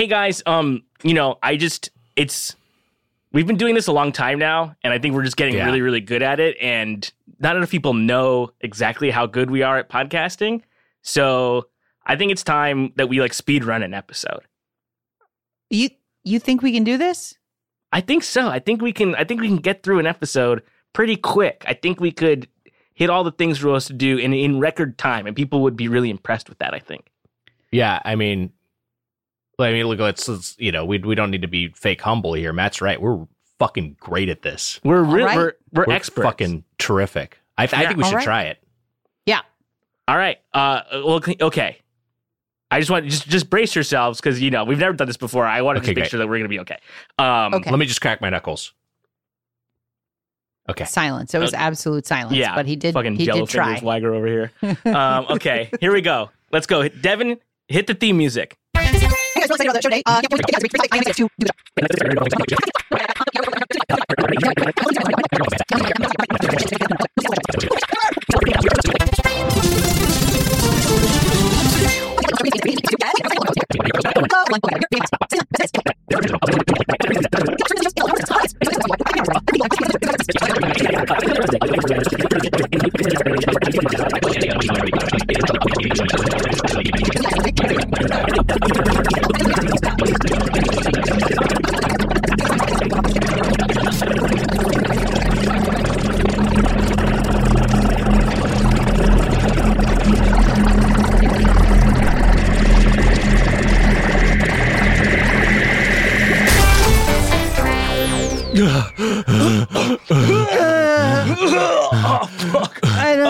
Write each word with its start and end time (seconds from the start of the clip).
Hey 0.00 0.06
guys, 0.06 0.42
um, 0.46 0.82
you 1.02 1.12
know, 1.12 1.38
I 1.42 1.56
just 1.56 1.90
it's 2.16 2.56
we've 3.34 3.46
been 3.46 3.58
doing 3.58 3.74
this 3.74 3.86
a 3.86 3.92
long 3.92 4.12
time 4.12 4.38
now, 4.38 4.74
and 4.82 4.94
I 4.94 4.98
think 4.98 5.14
we're 5.14 5.24
just 5.24 5.36
getting 5.36 5.56
Yeah. 5.56 5.66
really, 5.66 5.82
really 5.82 6.00
good 6.00 6.22
at 6.22 6.40
it. 6.40 6.56
And 6.58 7.12
not 7.38 7.54
enough 7.54 7.68
people 7.68 7.92
know 7.92 8.50
exactly 8.62 9.10
how 9.10 9.26
good 9.26 9.50
we 9.50 9.60
are 9.60 9.76
at 9.76 9.90
podcasting. 9.90 10.62
So 11.02 11.66
I 12.06 12.16
think 12.16 12.32
it's 12.32 12.42
time 12.42 12.94
that 12.96 13.10
we 13.10 13.20
like 13.20 13.34
speed 13.34 13.62
run 13.62 13.82
an 13.82 13.92
episode. 13.92 14.40
You 15.68 15.90
you 16.24 16.38
think 16.38 16.62
we 16.62 16.72
can 16.72 16.82
do 16.82 16.96
this? 16.96 17.34
I 17.92 18.00
think 18.00 18.22
so. 18.22 18.48
I 18.48 18.58
think 18.58 18.80
we 18.80 18.94
can. 18.94 19.14
I 19.16 19.24
think 19.24 19.42
we 19.42 19.48
can 19.48 19.58
get 19.58 19.82
through 19.82 19.98
an 19.98 20.06
episode 20.06 20.62
pretty 20.94 21.16
quick. 21.16 21.62
I 21.68 21.74
think 21.74 22.00
we 22.00 22.10
could 22.10 22.48
hit 22.94 23.10
all 23.10 23.22
the 23.22 23.32
things 23.32 23.62
we're 23.62 23.72
supposed 23.72 23.88
to 23.88 23.92
do 23.92 24.16
in 24.16 24.32
in 24.32 24.60
record 24.60 24.96
time, 24.96 25.26
and 25.26 25.36
people 25.36 25.60
would 25.60 25.76
be 25.76 25.88
really 25.88 26.08
impressed 26.08 26.48
with 26.48 26.56
that. 26.60 26.72
I 26.72 26.78
think. 26.78 27.10
Yeah, 27.70 28.00
I 28.02 28.16
mean, 28.16 28.50
I 29.62 29.72
mean, 29.72 29.86
look, 29.86 29.98
let's, 29.98 30.28
let's 30.28 30.56
you 30.58 30.72
know, 30.72 30.84
we 30.84 30.98
we 30.98 31.14
don't 31.14 31.30
need 31.30 31.42
to 31.42 31.48
be 31.48 31.68
fake 31.68 32.00
humble 32.00 32.32
here. 32.34 32.52
Matt's 32.52 32.80
right. 32.80 33.00
We're 33.00 33.26
fucking 33.58 33.96
great 34.00 34.28
at 34.28 34.42
this. 34.42 34.80
We're 34.84 35.04
All 35.04 35.12
re- 35.12 35.22
right. 35.24 35.36
we're, 35.36 35.52
we're 35.72 35.84
We're 35.86 35.92
experts. 35.94 36.24
fucking 36.26 36.64
terrific. 36.78 37.38
I, 37.58 37.64
I 37.64 37.66
Yeah. 37.82 37.88
think 37.88 37.96
we 37.98 38.04
All 38.04 38.10
should 38.10 38.16
right. 38.16 38.24
try 38.24 38.42
it. 38.44 38.58
Yeah. 39.26 39.40
All 40.08 40.16
right. 40.16 40.38
Uh. 40.54 40.80
Well. 40.92 41.20
Okay. 41.42 41.78
I 42.72 42.78
just 42.78 42.90
want 42.90 43.04
just 43.06 43.28
just 43.28 43.50
brace 43.50 43.74
yourselves 43.74 44.20
because 44.20 44.40
you 44.40 44.50
know 44.50 44.64
we've 44.64 44.78
never 44.78 44.92
done 44.94 45.08
this 45.08 45.16
before. 45.16 45.44
I 45.44 45.60
want 45.62 45.76
to 45.76 45.80
Okay, 45.82 45.90
make 45.90 45.96
great. 45.96 46.10
sure 46.10 46.18
that 46.18 46.28
we're 46.28 46.38
gonna 46.38 46.48
be 46.48 46.60
okay. 46.60 46.78
Um. 47.18 47.54
Okay. 47.54 47.70
Let 47.70 47.78
me 47.78 47.86
just 47.86 48.00
crack 48.00 48.20
my 48.20 48.30
knuckles. 48.30 48.72
Okay. 50.68 50.84
Silence. 50.84 51.34
It 51.34 51.38
was 51.40 51.52
absolute 51.52 52.06
silence. 52.06 52.36
Yeah. 52.36 52.54
but 52.54 52.66
he 52.66 52.76
did. 52.76 52.94
Fucking 52.94 53.16
he 53.16 53.26
jello 53.26 53.40
did 53.40 53.48
try. 53.48 53.76
fingers 53.80 54.04
over 54.04 54.26
here. 54.26 54.52
um. 54.94 55.26
Okay. 55.30 55.70
Here 55.80 55.92
we 55.92 56.00
go. 56.00 56.30
Let's 56.52 56.66
go. 56.66 56.86
Devin, 56.88 57.38
hit 57.68 57.86
the 57.88 57.94
theme 57.94 58.16
music. 58.18 58.56
I 59.52 59.64
don't. 87.16 87.39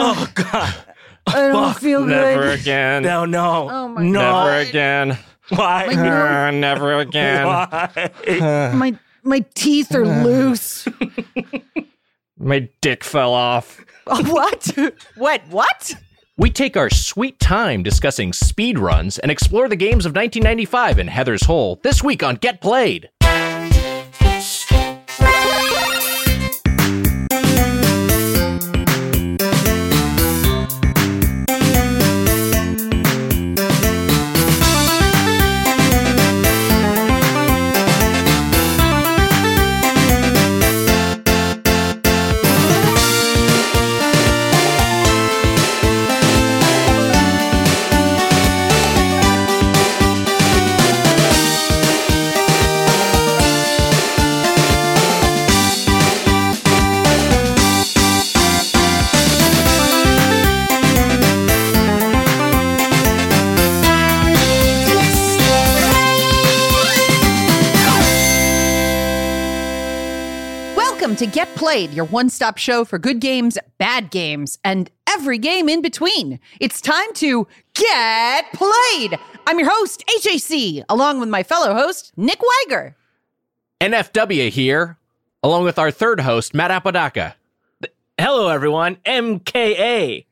Oh 0.02 0.26
God. 0.34 0.89
I 1.26 1.48
don't 1.48 1.76
feel 1.76 2.00
good. 2.00 2.10
Never 2.10 2.42
good. 2.42 2.60
again. 2.60 3.02
No. 3.02 3.24
No. 3.24 3.68
Oh 3.70 3.88
my 3.88 4.02
no. 4.02 4.44
Never 4.44 4.68
again. 4.68 5.18
Why? 5.50 5.86
Uh, 5.86 6.50
never 6.52 6.98
again. 7.00 7.46
Why? 7.46 8.10
My 8.74 8.98
my 9.22 9.44
teeth 9.54 9.94
are 9.94 10.06
loose. 10.24 10.86
My 12.38 12.68
dick 12.80 13.04
fell 13.04 13.34
off. 13.34 13.84
what? 14.06 14.68
What? 15.16 15.42
What? 15.50 15.94
We 16.36 16.48
take 16.50 16.76
our 16.76 16.88
sweet 16.88 17.38
time 17.38 17.82
discussing 17.82 18.32
speed 18.32 18.78
runs 18.78 19.18
and 19.18 19.30
explore 19.30 19.68
the 19.68 19.76
games 19.76 20.06
of 20.06 20.12
1995 20.14 20.98
in 20.98 21.08
Heather's 21.08 21.44
Hole 21.44 21.78
this 21.82 22.02
week 22.02 22.22
on 22.22 22.36
Get 22.36 22.62
Played. 22.62 23.10
To 71.20 71.26
Get 71.26 71.54
Played, 71.54 71.92
your 71.92 72.06
one 72.06 72.30
stop 72.30 72.56
show 72.56 72.82
for 72.82 72.98
good 72.98 73.20
games, 73.20 73.58
bad 73.76 74.10
games, 74.10 74.58
and 74.64 74.90
every 75.06 75.36
game 75.36 75.68
in 75.68 75.82
between. 75.82 76.40
It's 76.60 76.80
time 76.80 77.12
to 77.16 77.46
Get 77.74 78.46
Played. 78.54 79.18
I'm 79.46 79.58
your 79.58 79.68
host, 79.70 80.02
HAC, 80.08 80.82
along 80.88 81.20
with 81.20 81.28
my 81.28 81.42
fellow 81.42 81.74
host, 81.74 82.12
Nick 82.16 82.40
Wiger. 82.40 82.96
NFW 83.82 84.48
here, 84.48 84.96
along 85.42 85.64
with 85.64 85.78
our 85.78 85.90
third 85.90 86.20
host, 86.20 86.54
Matt 86.54 86.70
Apodaca. 86.70 87.36
Hello, 88.16 88.48
everyone. 88.48 88.96
MKA. 89.04 90.24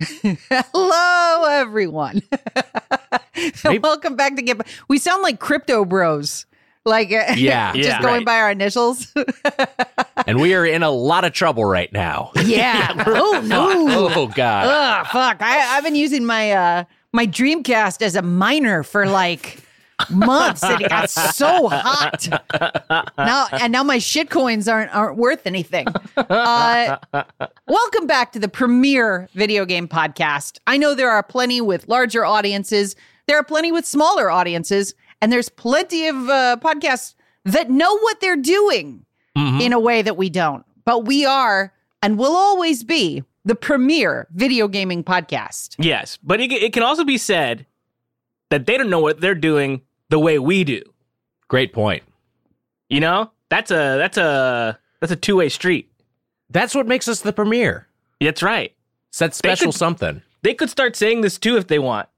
Hello, 0.52 1.44
everyone. 1.48 2.22
Maybe- 3.64 3.80
Welcome 3.80 4.14
back 4.14 4.36
to 4.36 4.42
Get. 4.42 4.64
We 4.86 4.98
sound 4.98 5.24
like 5.24 5.40
crypto 5.40 5.84
bros, 5.84 6.46
like 6.84 7.12
uh, 7.12 7.32
Yeah. 7.36 7.72
just 7.72 7.88
Yeah, 7.88 8.00
going 8.02 8.18
right. 8.18 8.26
by 8.26 8.38
our 8.38 8.50
initials. 8.50 9.12
And 10.26 10.38
we 10.38 10.54
are 10.54 10.66
in 10.66 10.82
a 10.82 10.90
lot 10.90 11.24
of 11.24 11.32
trouble 11.32 11.64
right 11.64 11.90
now. 11.94 12.30
yeah. 12.44 12.92
oh 13.06 13.42
no. 13.44 14.10
Oh, 14.14 14.26
God. 14.26 14.66
Ugh, 14.66 15.06
fuck. 15.06 15.38
I, 15.40 15.76
I've 15.76 15.82
been 15.82 15.94
using 15.94 16.26
my 16.26 16.52
uh 16.52 16.84
my 17.12 17.26
Dreamcast 17.26 18.02
as 18.02 18.14
a 18.14 18.22
miner 18.22 18.82
for 18.82 19.06
like 19.06 19.60
months, 20.10 20.62
and 20.62 20.82
it 20.82 20.90
got 20.90 21.08
so 21.10 21.68
hot. 21.70 22.28
Now 23.16 23.46
and 23.52 23.72
now 23.72 23.82
my 23.82 23.96
shit 23.98 24.28
coins 24.28 24.68
aren't 24.68 24.94
aren't 24.94 25.16
worth 25.16 25.46
anything. 25.46 25.86
Uh, 26.18 26.98
welcome 27.66 28.06
back 28.06 28.32
to 28.32 28.38
the 28.38 28.48
premier 28.48 29.26
video 29.32 29.64
game 29.64 29.88
podcast. 29.88 30.58
I 30.66 30.76
know 30.76 30.94
there 30.94 31.10
are 31.10 31.22
plenty 31.22 31.62
with 31.62 31.88
larger 31.88 32.26
audiences. 32.26 32.94
There 33.26 33.38
are 33.38 33.44
plenty 33.44 33.72
with 33.72 33.86
smaller 33.86 34.30
audiences, 34.30 34.94
and 35.20 35.32
there's 35.32 35.48
plenty 35.48 36.06
of 36.08 36.16
uh, 36.28 36.56
podcasts 36.60 37.14
that 37.44 37.70
know 37.70 37.98
what 37.98 38.20
they're 38.20 38.36
doing 38.36 39.04
Mhm. 39.36 39.60
in 39.60 39.72
a 39.72 39.78
way 39.80 40.02
that 40.02 40.16
we 40.16 40.28
don't. 40.30 40.64
But 40.84 41.04
we 41.04 41.24
are 41.24 41.72
and 42.02 42.18
will 42.18 42.34
always 42.36 42.82
be 42.82 43.22
the 43.44 43.54
premier 43.54 44.26
video 44.34 44.66
gaming 44.68 45.04
podcast. 45.04 45.76
Yes, 45.78 46.18
but 46.22 46.40
it, 46.40 46.50
it 46.52 46.72
can 46.72 46.82
also 46.82 47.04
be 47.04 47.16
said 47.18 47.66
that 48.50 48.66
they 48.66 48.76
don't 48.76 48.90
know 48.90 49.00
what 49.00 49.20
they're 49.20 49.34
doing 49.34 49.82
the 50.08 50.18
way 50.18 50.38
we 50.38 50.64
do. 50.64 50.82
Great 51.48 51.72
point. 51.72 52.02
You 52.88 53.00
know, 53.00 53.30
that's 53.48 53.70
a 53.70 53.96
that's 53.98 54.18
a 54.18 54.78
that's 55.00 55.12
a 55.12 55.16
two 55.16 55.36
way 55.36 55.48
street. 55.48 55.90
That's 56.50 56.74
what 56.74 56.86
makes 56.88 57.06
us 57.06 57.20
the 57.20 57.32
premier. 57.32 57.86
That's 58.20 58.42
right. 58.42 58.74
It's 59.10 59.18
that 59.20 59.34
special 59.34 59.70
could- 59.72 59.78
something. 59.78 60.22
They 60.42 60.54
could 60.54 60.70
start 60.70 60.96
saying 60.96 61.20
this 61.20 61.38
too 61.38 61.56
if 61.56 61.66
they 61.68 61.78
want, 61.78 62.08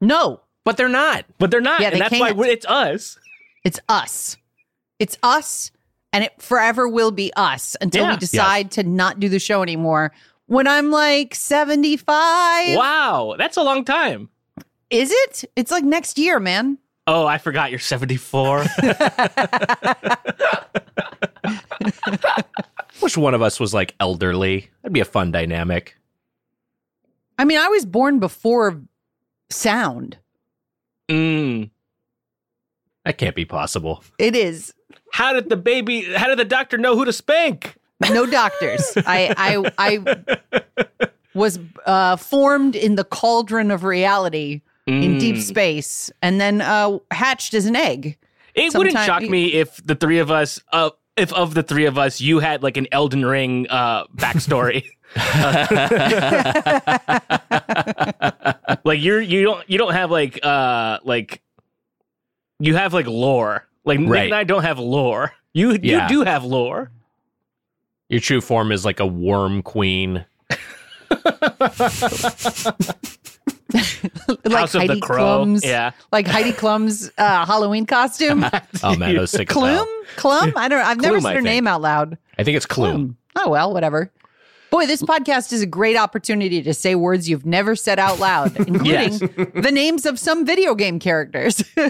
No, 0.00 0.40
But 0.66 0.76
they're 0.76 0.88
not. 0.88 1.24
but 1.38 1.50
they're 1.50 1.60
not, 1.62 1.80
Yeah, 1.80 1.88
they 1.90 1.94
and 1.94 2.02
that's 2.02 2.20
why 2.20 2.26
can't. 2.28 2.36
we're, 2.38 2.46
it's 2.48 2.66
us. 2.66 3.16
it's 3.64 3.78
us. 3.88 4.36
It's 4.98 5.16
us, 5.22 5.70
and 6.12 6.24
it 6.24 6.32
forever 6.42 6.88
will 6.88 7.12
be 7.12 7.32
us 7.36 7.76
until 7.80 8.04
Yeah. 8.04 8.10
we 8.10 8.16
decide 8.18 8.72
to 8.72 8.82
not 8.82 9.20
do 9.20 9.28
the 9.28 9.38
show 9.38 9.62
anymore. 9.62 10.12
When 10.46 10.66
I'm 10.66 10.90
like 10.90 11.34
75. 11.36 12.76
Wow, 12.76 13.36
that's 13.38 13.56
a 13.56 13.62
long 13.62 13.84
time. 13.84 14.28
Is 14.90 15.10
it? 15.12 15.44
It's 15.56 15.70
like 15.70 15.84
next 15.84 16.18
year, 16.18 16.40
man. 16.40 16.78
Oh, 17.06 17.26
I 17.26 17.38
forgot 17.38 17.70
you're 17.70 17.78
74. 17.78 18.64
Wish 23.02 23.16
one 23.16 23.34
of 23.34 23.42
us 23.42 23.60
was 23.60 23.74
like 23.74 23.94
elderly. 24.00 24.70
That'd 24.82 24.92
be 24.92 25.00
a 25.00 25.04
fun 25.04 25.30
dynamic. 25.30 25.96
I 27.38 27.44
mean, 27.44 27.58
I 27.58 27.68
was 27.68 27.84
born 27.84 28.18
before 28.18 28.80
sound. 29.50 30.16
Mm. 31.08 31.70
That 33.04 33.18
can't 33.18 33.36
be 33.36 33.44
possible. 33.44 34.02
It 34.18 34.34
is. 34.34 34.74
How 35.12 35.32
did 35.32 35.48
the 35.48 35.56
baby? 35.56 36.02
How 36.02 36.26
did 36.28 36.38
the 36.38 36.44
doctor 36.44 36.76
know 36.76 36.96
who 36.96 37.04
to 37.04 37.12
spank? 37.12 37.76
No 38.10 38.26
doctors. 38.26 38.92
I 38.96 39.32
I 39.36 39.72
I 39.78 40.96
was 41.34 41.58
uh, 41.86 42.16
formed 42.16 42.74
in 42.74 42.96
the 42.96 43.04
cauldron 43.04 43.70
of 43.70 43.84
reality 43.84 44.62
in 44.86 45.18
deep 45.18 45.36
Mm. 45.36 45.42
space, 45.42 46.10
and 46.22 46.40
then 46.40 46.60
uh, 46.60 46.98
hatched 47.10 47.54
as 47.54 47.66
an 47.66 47.74
egg. 47.76 48.16
It 48.54 48.74
wouldn't 48.74 48.96
shock 48.98 49.22
me 49.22 49.52
if 49.54 49.84
the 49.84 49.94
three 49.94 50.18
of 50.18 50.30
us, 50.30 50.60
uh, 50.72 50.90
if 51.16 51.32
of 51.32 51.54
the 51.54 51.62
three 51.62 51.86
of 51.86 51.98
us, 51.98 52.20
you 52.20 52.38
had 52.38 52.62
like 52.62 52.76
an 52.76 52.86
Elden 52.92 53.24
Ring 53.24 53.66
uh, 53.68 54.04
backstory. 54.16 54.84
like 58.84 59.00
you're 59.00 59.20
you 59.20 59.42
don't 59.44 59.68
you 59.70 59.78
don't 59.78 59.92
have 59.94 60.10
like 60.10 60.38
uh 60.44 60.98
like 61.04 61.42
you 62.58 62.74
have 62.76 62.92
like 62.94 63.06
lore. 63.06 63.66
Like 63.84 64.00
Nick 64.00 64.10
Right. 64.10 64.24
and 64.26 64.34
I 64.34 64.44
don't 64.44 64.62
have 64.64 64.78
lore. 64.78 65.32
You 65.52 65.78
Yeah. 65.82 66.02
you 66.02 66.08
do 66.08 66.22
have 66.24 66.44
lore. 66.44 66.90
Your 68.08 68.20
true 68.20 68.40
form 68.40 68.72
is 68.72 68.84
like 68.84 69.00
a 69.00 69.06
worm 69.06 69.62
queen. 69.62 70.24
like 71.10 71.34
House 74.52 74.74
of 74.74 74.80
Heidi 74.82 74.94
the 74.94 75.00
Crow. 75.00 75.44
Klum's, 75.44 75.64
Yeah. 75.64 75.92
like 76.12 76.26
Heidi 76.26 76.52
Klum's 76.52 77.10
uh, 77.18 77.44
Halloween 77.46 77.86
costume. 77.86 78.44
Oh 78.82 78.94
man, 78.96 79.14
those 79.16 79.30
sick. 79.30 79.50
as 79.50 79.56
hell. 79.56 79.86
Klum, 79.86 80.04
Klum. 80.16 80.52
I 80.56 80.68
don't. 80.68 80.84
I've 80.84 81.00
never 81.00 81.18
Klum, 81.18 81.22
said 81.22 81.36
her 81.36 81.42
name 81.42 81.66
out 81.66 81.80
loud. 81.80 82.18
I 82.38 82.44
think 82.44 82.56
it's 82.56 82.66
Clue. 82.66 82.92
Klum. 82.92 83.14
Oh 83.36 83.48
well, 83.50 83.72
whatever. 83.72 84.10
Boy, 84.76 84.84
this 84.84 85.00
podcast 85.00 85.54
is 85.54 85.62
a 85.62 85.66
great 85.66 85.96
opportunity 85.96 86.60
to 86.62 86.74
say 86.74 86.94
words 86.96 87.30
you've 87.30 87.46
never 87.46 87.74
said 87.74 87.98
out 87.98 88.18
loud, 88.18 88.54
including 88.68 88.84
Yes. 88.92 89.18
the 89.20 89.70
names 89.72 90.04
of 90.04 90.18
some 90.18 90.44
video 90.44 90.74
game 90.74 90.98
characters. 90.98 91.64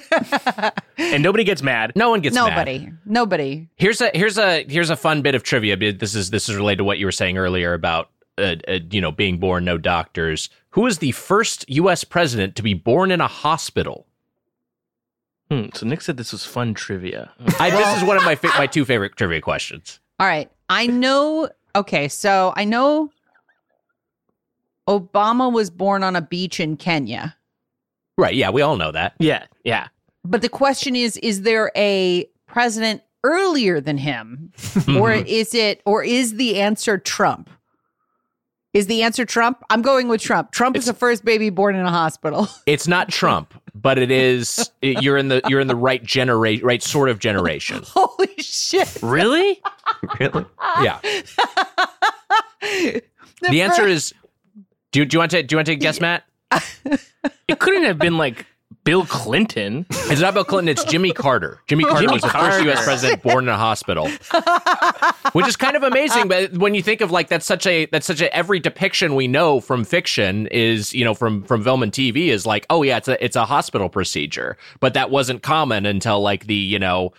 And 0.99 1.21
nobody 1.23 1.43
gets 1.43 1.63
mad. 1.63 1.93
No 1.97 2.11
one 2.11 2.21
gets 2.21 2.35
mad. 2.37 2.49
nobody, 2.51 2.89
nobody. 3.05 3.69
Here's 3.77 4.01
a 4.01 4.11
here's 4.15 4.39
a 4.39 4.65
here's 4.69 4.89
a 4.89 4.97
fun 4.97 5.21
bit 5.23 5.35
of 5.35 5.43
trivia. 5.43 5.77
This 5.93 6.15
is 6.15 6.31
this 6.31 6.49
is 6.49 6.55
related 6.57 6.79
to 6.79 6.85
what 6.85 6.99
you 6.99 7.07
were 7.07 7.13
saying 7.13 7.37
earlier 7.39 7.75
about 7.75 8.09
uh, 8.39 8.55
uh, 8.69 8.79
you 8.91 9.01
know 9.01 9.11
being 9.13 9.39
born 9.39 9.65
no 9.65 9.79
doctors. 9.79 10.49
Who 10.71 10.83
was 10.83 10.99
the 10.99 11.11
first 11.13 11.69
U.S. 11.69 12.03
president 12.05 12.55
to 12.57 12.63
be 12.63 12.73
born 12.73 13.11
in 13.11 13.21
a 13.21 13.27
hospital? 13.27 14.07
Hmm, 15.51 15.67
so 15.75 15.87
Nick 15.87 16.01
said 16.03 16.17
this 16.19 16.33
was 16.33 16.45
fun 16.47 16.73
trivia. 16.73 17.33
I, 17.61 17.71
this 17.71 17.97
is 17.99 18.05
one 18.05 18.17
of 18.17 18.25
my 18.25 18.37
fa- 18.37 18.53
my 18.57 18.67
two 18.69 18.85
favorite 18.85 19.17
trivia 19.17 19.41
questions. 19.41 19.99
All 20.19 20.27
right, 20.27 20.51
I 20.71 20.87
know. 20.87 21.51
Okay, 21.77 22.09
so 22.09 22.55
I 22.57 22.65
know 22.65 23.11
Obama 24.89 25.53
was 25.53 25.69
born 25.69 26.03
on 26.03 26.17
a 26.17 26.23
beach 26.23 26.59
in 26.59 26.79
Kenya. 26.79 27.37
Right? 28.17 28.35
Yeah, 28.35 28.49
we 28.49 28.63
all 28.63 28.77
know 28.77 28.93
that. 28.93 29.15
Yeah, 29.19 29.45
yeah. 29.63 29.89
But 30.25 30.41
the 30.41 30.49
question 30.49 30.97
is 30.97 31.19
is 31.19 31.43
there 31.43 31.71
a 31.77 32.27
president 32.47 33.03
earlier 33.25 33.81
than 33.81 33.99
him 33.99 34.53
or 34.89 35.13
mhm. 35.13 35.27
is 35.27 35.55
it 35.55 35.83
or 35.85 36.03
is 36.03 36.37
the 36.37 36.61
answer 36.61 36.97
Trump? 36.97 37.51
Is 38.77 38.89
the 38.89 39.03
answer 39.05 39.25
Trump? 39.25 39.65
I'm 39.71 39.81
going 39.81 40.07
with 40.09 40.21
Trump. 40.21 40.53
Trump 40.53 40.77
is 40.77 40.85
the 40.85 40.93
first 40.93 41.25
baby 41.25 41.49
born 41.49 41.75
in 41.77 41.87
a 41.87 41.91
hospital. 41.91 42.47
It's 42.67 42.87
not 42.87 43.09
Trump, 43.09 43.55
but 43.75 43.97
it 43.97 44.11
is. 44.11 44.71
it- 44.83 45.03
you're 45.03 45.17
in 45.17 45.29
the 45.29 45.41
you're 45.49 45.61
in 45.61 45.67
the 45.67 45.75
right 45.77 46.03
generation, 46.05 46.67
right 46.67 46.83
sort 46.83 47.09
of 47.09 47.19
generation. 47.19 47.83
Holy 47.87 48.35
shit. 48.39 48.99
Really? 49.03 49.63
Really? 50.21 50.45
Yeah. 50.83 50.99
The 52.61 53.63
answer 53.63 53.87
is. 53.87 54.13
Do, 54.93 55.05
do 55.07 55.15
you 55.15 55.19
want 55.21 55.31
to 55.31 55.43
do 55.43 55.55
you 55.55 55.57
want 55.57 55.67
to 55.67 55.73
take 55.73 55.79
a 55.79 55.81
guess, 55.81 56.01
Matt? 56.01 56.25
it 57.49 57.59
couldn't 57.59 57.85
have 57.85 57.99
been 57.99 58.19
like 58.19 58.45
Bill 58.87 59.05
Clinton. 59.05 59.85
It's 59.91 60.21
not 60.23 60.33
Bill 60.33 60.45
Clinton. 60.45 60.69
It's 60.71 60.85
Jimmy 60.85 61.13
Carter. 61.13 61.61
Jimmy 61.67 61.85
Carter 61.85 62.01
Jimmy 62.03 62.13
was 62.15 62.23
the 62.23 62.29
Carter. 62.29 62.53
first 62.53 62.65
U.S. 62.65 62.85
president 62.85 63.23
born 63.23 63.45
in 63.45 63.49
a 63.51 63.57
hospital, 63.59 64.09
which 65.33 65.47
is 65.47 65.57
kind 65.57 65.77
of 65.77 65.83
amazing. 65.83 66.29
But 66.29 66.53
when 66.53 66.75
you 66.75 66.83
think 66.83 67.01
of 67.01 67.11
like 67.11 67.29
that's 67.29 67.45
such 67.45 67.67
a 67.67 67.87
that's 67.87 68.07
such 68.07 68.21
a 68.21 68.35
every 68.35 68.61
depiction 68.61 69.15
we 69.15 69.27
know 69.29 69.61
from 69.61 69.85
fiction 69.85 70.47
is 70.47 70.95
you 70.95 71.05
know 71.05 71.15
from 71.15 71.43
from 71.43 71.63
film 71.65 71.83
and 71.83 71.93
TV 71.93 72.29
is 72.29 72.47
like 72.47 72.65
oh 72.71 72.83
yeah 72.83 72.97
it's 72.97 73.09
a 73.09 73.23
it's 73.23 73.37
a 73.37 73.45
hospital 73.45 73.89
procedure, 73.89 74.57
but 74.81 74.95
that 74.95 75.11
wasn't 75.11 75.43
common 75.43 75.85
until 75.85 76.21
like 76.21 76.47
the 76.47 76.55
you 76.55 76.79
know. 76.79 77.13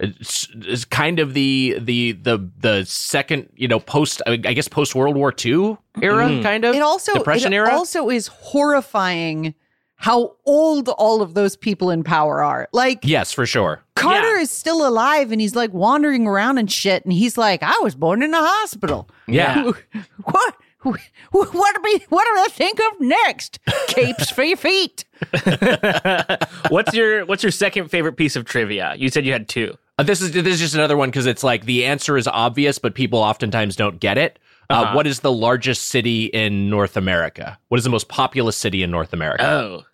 It's, 0.00 0.46
it's 0.54 0.84
kind 0.84 1.18
of 1.18 1.34
the 1.34 1.76
the 1.80 2.12
the 2.12 2.48
the 2.60 2.84
second 2.84 3.48
you 3.56 3.66
know 3.66 3.80
post 3.80 4.22
I 4.28 4.36
guess 4.36 4.68
post 4.68 4.94
World 4.94 5.16
War 5.16 5.34
II 5.44 5.76
era 6.00 6.28
Mm. 6.28 6.40
kind 6.44 6.64
of 6.64 6.76
It 6.76 6.82
also 6.82 7.12
depression 7.14 7.52
it 7.52 7.56
era 7.56 7.72
also 7.72 8.08
is 8.08 8.28
horrifying 8.28 9.56
how 9.98 10.36
old 10.46 10.88
all 10.90 11.20
of 11.22 11.34
those 11.34 11.56
people 11.56 11.90
in 11.90 12.02
power 12.04 12.42
are. 12.42 12.68
Like 12.72 13.00
yes 13.02 13.32
for 13.32 13.44
sure 13.46 13.82
Carter 13.96 14.36
Yeah. 14.36 14.42
is 14.42 14.50
still 14.50 14.86
alive 14.86 15.32
and 15.32 15.40
he's 15.40 15.54
like 15.56 15.72
wandering 15.74 16.26
around 16.26 16.58
and 16.58 16.70
shit 16.70 17.04
and 17.04 17.12
he's 17.12 17.36
like 17.36 17.62
I 17.62 17.78
was 17.82 17.94
born 17.94 18.22
in 18.22 18.32
a 18.32 18.38
hospital. 18.40 19.08
yeah 19.26 19.70
What? 20.24 20.54
What 20.82 21.74
do 21.74 21.80
we? 21.82 22.00
What 22.08 22.24
do 22.24 22.40
I 22.40 22.46
think 22.50 22.78
of 22.78 23.00
next? 23.00 23.58
Capes 23.88 24.30
for 24.30 24.44
your 24.44 24.56
feet. 24.56 25.04
what's 26.68 26.94
your 26.94 27.26
what's 27.26 27.42
your 27.42 27.50
second 27.52 27.88
favorite 27.90 28.14
piece 28.16 28.36
of 28.36 28.44
trivia? 28.44 28.94
You 28.96 29.08
said 29.08 29.26
you 29.26 29.32
had 29.32 29.48
two. 29.48 29.76
Uh, 29.98 30.04
this 30.04 30.20
is 30.20 30.30
this 30.32 30.46
is 30.46 30.60
just 30.60 30.74
another 30.74 30.96
one 30.96 31.08
because 31.10 31.26
it's 31.26 31.42
like 31.42 31.64
the 31.64 31.84
answer 31.84 32.16
is 32.16 32.28
obvious, 32.28 32.78
but 32.78 32.94
people 32.94 33.18
oftentimes 33.18 33.74
don't 33.76 33.98
get 33.98 34.18
it. 34.18 34.38
Uh, 34.70 34.74
Uh-huh. 34.74 34.94
what 34.94 35.06
is 35.06 35.20
the 35.20 35.32
largest 35.32 35.86
city 35.88 36.26
in 36.26 36.68
North 36.68 36.96
America? 36.96 37.58
What 37.68 37.78
is 37.78 37.84
the 37.84 37.90
most 37.90 38.08
populous 38.08 38.56
city 38.56 38.82
in 38.82 38.90
North 38.90 39.12
America? 39.14 39.44
Oh. 39.48 39.84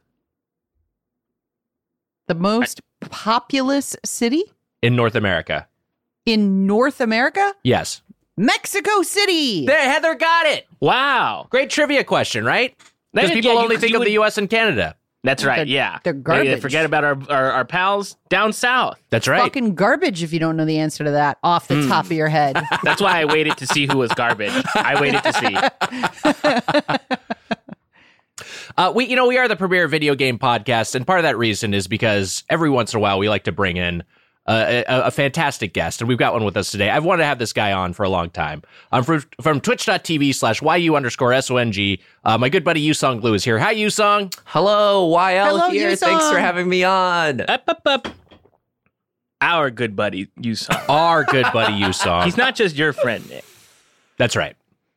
The 2.26 2.34
most 2.34 2.80
populous 3.00 3.94
city 4.04 4.44
in 4.82 4.96
North 4.96 5.14
America, 5.14 5.68
in 6.26 6.66
North 6.66 7.00
America, 7.00 7.52
yes. 7.62 8.00
Mexico 8.36 9.02
City. 9.02 9.64
There, 9.66 9.78
Heather 9.78 10.14
got 10.14 10.46
it. 10.46 10.66
Wow. 10.80 11.46
Great 11.50 11.70
trivia 11.70 12.02
question, 12.02 12.44
right? 12.44 12.74
Because 13.12 13.28
Yeah, 13.30 13.34
people 13.36 13.52
you- 13.52 13.58
only 13.58 13.74
you 13.76 13.80
think 13.80 13.94
of 13.94 14.00
would- 14.00 14.08
the 14.08 14.12
U.S. 14.12 14.38
and 14.38 14.48
Canada. 14.50 14.96
That's 15.24 15.44
right. 15.44 15.56
They're- 15.56 15.66
yeah. 15.66 15.98
they're 16.04 16.12
They- 16.12 16.18
they 16.18 16.22
garbage. 16.22 16.60
forget 16.62 16.84
about 16.86 17.02
our, 17.02 17.18
our 17.28 17.50
our 17.52 17.64
pals 17.64 18.16
down 18.28 18.52
south. 18.52 19.00
That's 19.10 19.26
right. 19.26 19.42
Fucking 19.42 19.74
garbage 19.74 20.22
if 20.22 20.32
you 20.32 20.38
don't 20.38 20.56
know 20.56 20.64
the 20.66 20.78
answer 20.78 21.02
to 21.02 21.10
that 21.12 21.38
off 21.42 21.66
the 21.66 21.86
top 21.88 22.04
of 22.04 22.12
your 22.12 22.28
head. 22.28 22.62
That's 22.84 23.00
why 23.02 23.20
I 23.20 23.24
waited 23.24 23.56
to 23.58 23.66
see 23.66 23.86
who 23.86 23.98
was 23.98 24.12
garbage. 24.12 24.52
I 24.76 25.00
waited 25.00 25.22
to 25.24 25.32
see. 25.32 26.96
Uh, 28.76 28.92
we, 28.92 29.04
you 29.04 29.14
know, 29.14 29.28
we 29.28 29.38
are 29.38 29.46
the 29.46 29.54
premier 29.54 29.86
video 29.86 30.16
game 30.16 30.36
podcast, 30.40 30.96
and 30.96 31.06
part 31.06 31.20
of 31.20 31.22
that 31.22 31.38
reason 31.38 31.72
is 31.72 31.86
because 31.86 32.42
every 32.50 32.68
once 32.68 32.92
in 32.92 32.98
a 32.98 33.00
while 33.00 33.20
we 33.20 33.28
like 33.28 33.44
to 33.44 33.52
bring 33.52 33.76
in 33.76 34.02
uh, 34.46 34.82
a, 34.86 35.00
a 35.06 35.10
fantastic 35.10 35.72
guest, 35.72 36.00
and 36.00 36.08
we've 36.08 36.18
got 36.18 36.32
one 36.34 36.44
with 36.44 36.56
us 36.56 36.70
today. 36.70 36.90
I've 36.90 37.04
wanted 37.04 37.22
to 37.22 37.26
have 37.26 37.38
this 37.38 37.52
guy 37.52 37.72
on 37.72 37.92
for 37.94 38.02
a 38.02 38.08
long 38.08 38.30
time. 38.30 38.62
I'm 38.92 39.02
from, 39.04 39.24
from 39.40 39.60
twitch.tv 39.60 40.34
slash 40.34 40.60
yu 40.60 40.94
underscore 40.96 41.30
song. 41.30 41.98
Uh, 42.24 42.38
my 42.38 42.48
good 42.48 42.64
buddy 42.64 42.86
Yusong 42.86 43.20
Blue 43.20 43.34
is 43.34 43.44
here. 43.44 43.58
Hi, 43.58 43.74
Yusong. 43.74 44.34
Hello, 44.44 45.10
YL 45.10 45.46
Hello, 45.46 45.70
here. 45.70 45.96
Thanks 45.96 46.30
for 46.30 46.38
having 46.38 46.68
me 46.68 46.84
on. 46.84 47.40
Up, 47.42 47.64
up, 47.68 47.82
up. 47.86 48.08
Our 49.40 49.70
good 49.70 49.94
buddy, 49.94 50.26
Yusong. 50.40 50.88
Our 50.88 51.24
good 51.24 51.46
buddy 51.52 51.74
Yusong. 51.74 52.24
He's 52.24 52.36
not 52.36 52.54
just 52.54 52.76
your 52.76 52.92
friend, 52.92 53.28
Nick. 53.28 53.44
That's 54.16 54.36
right. 54.36 54.56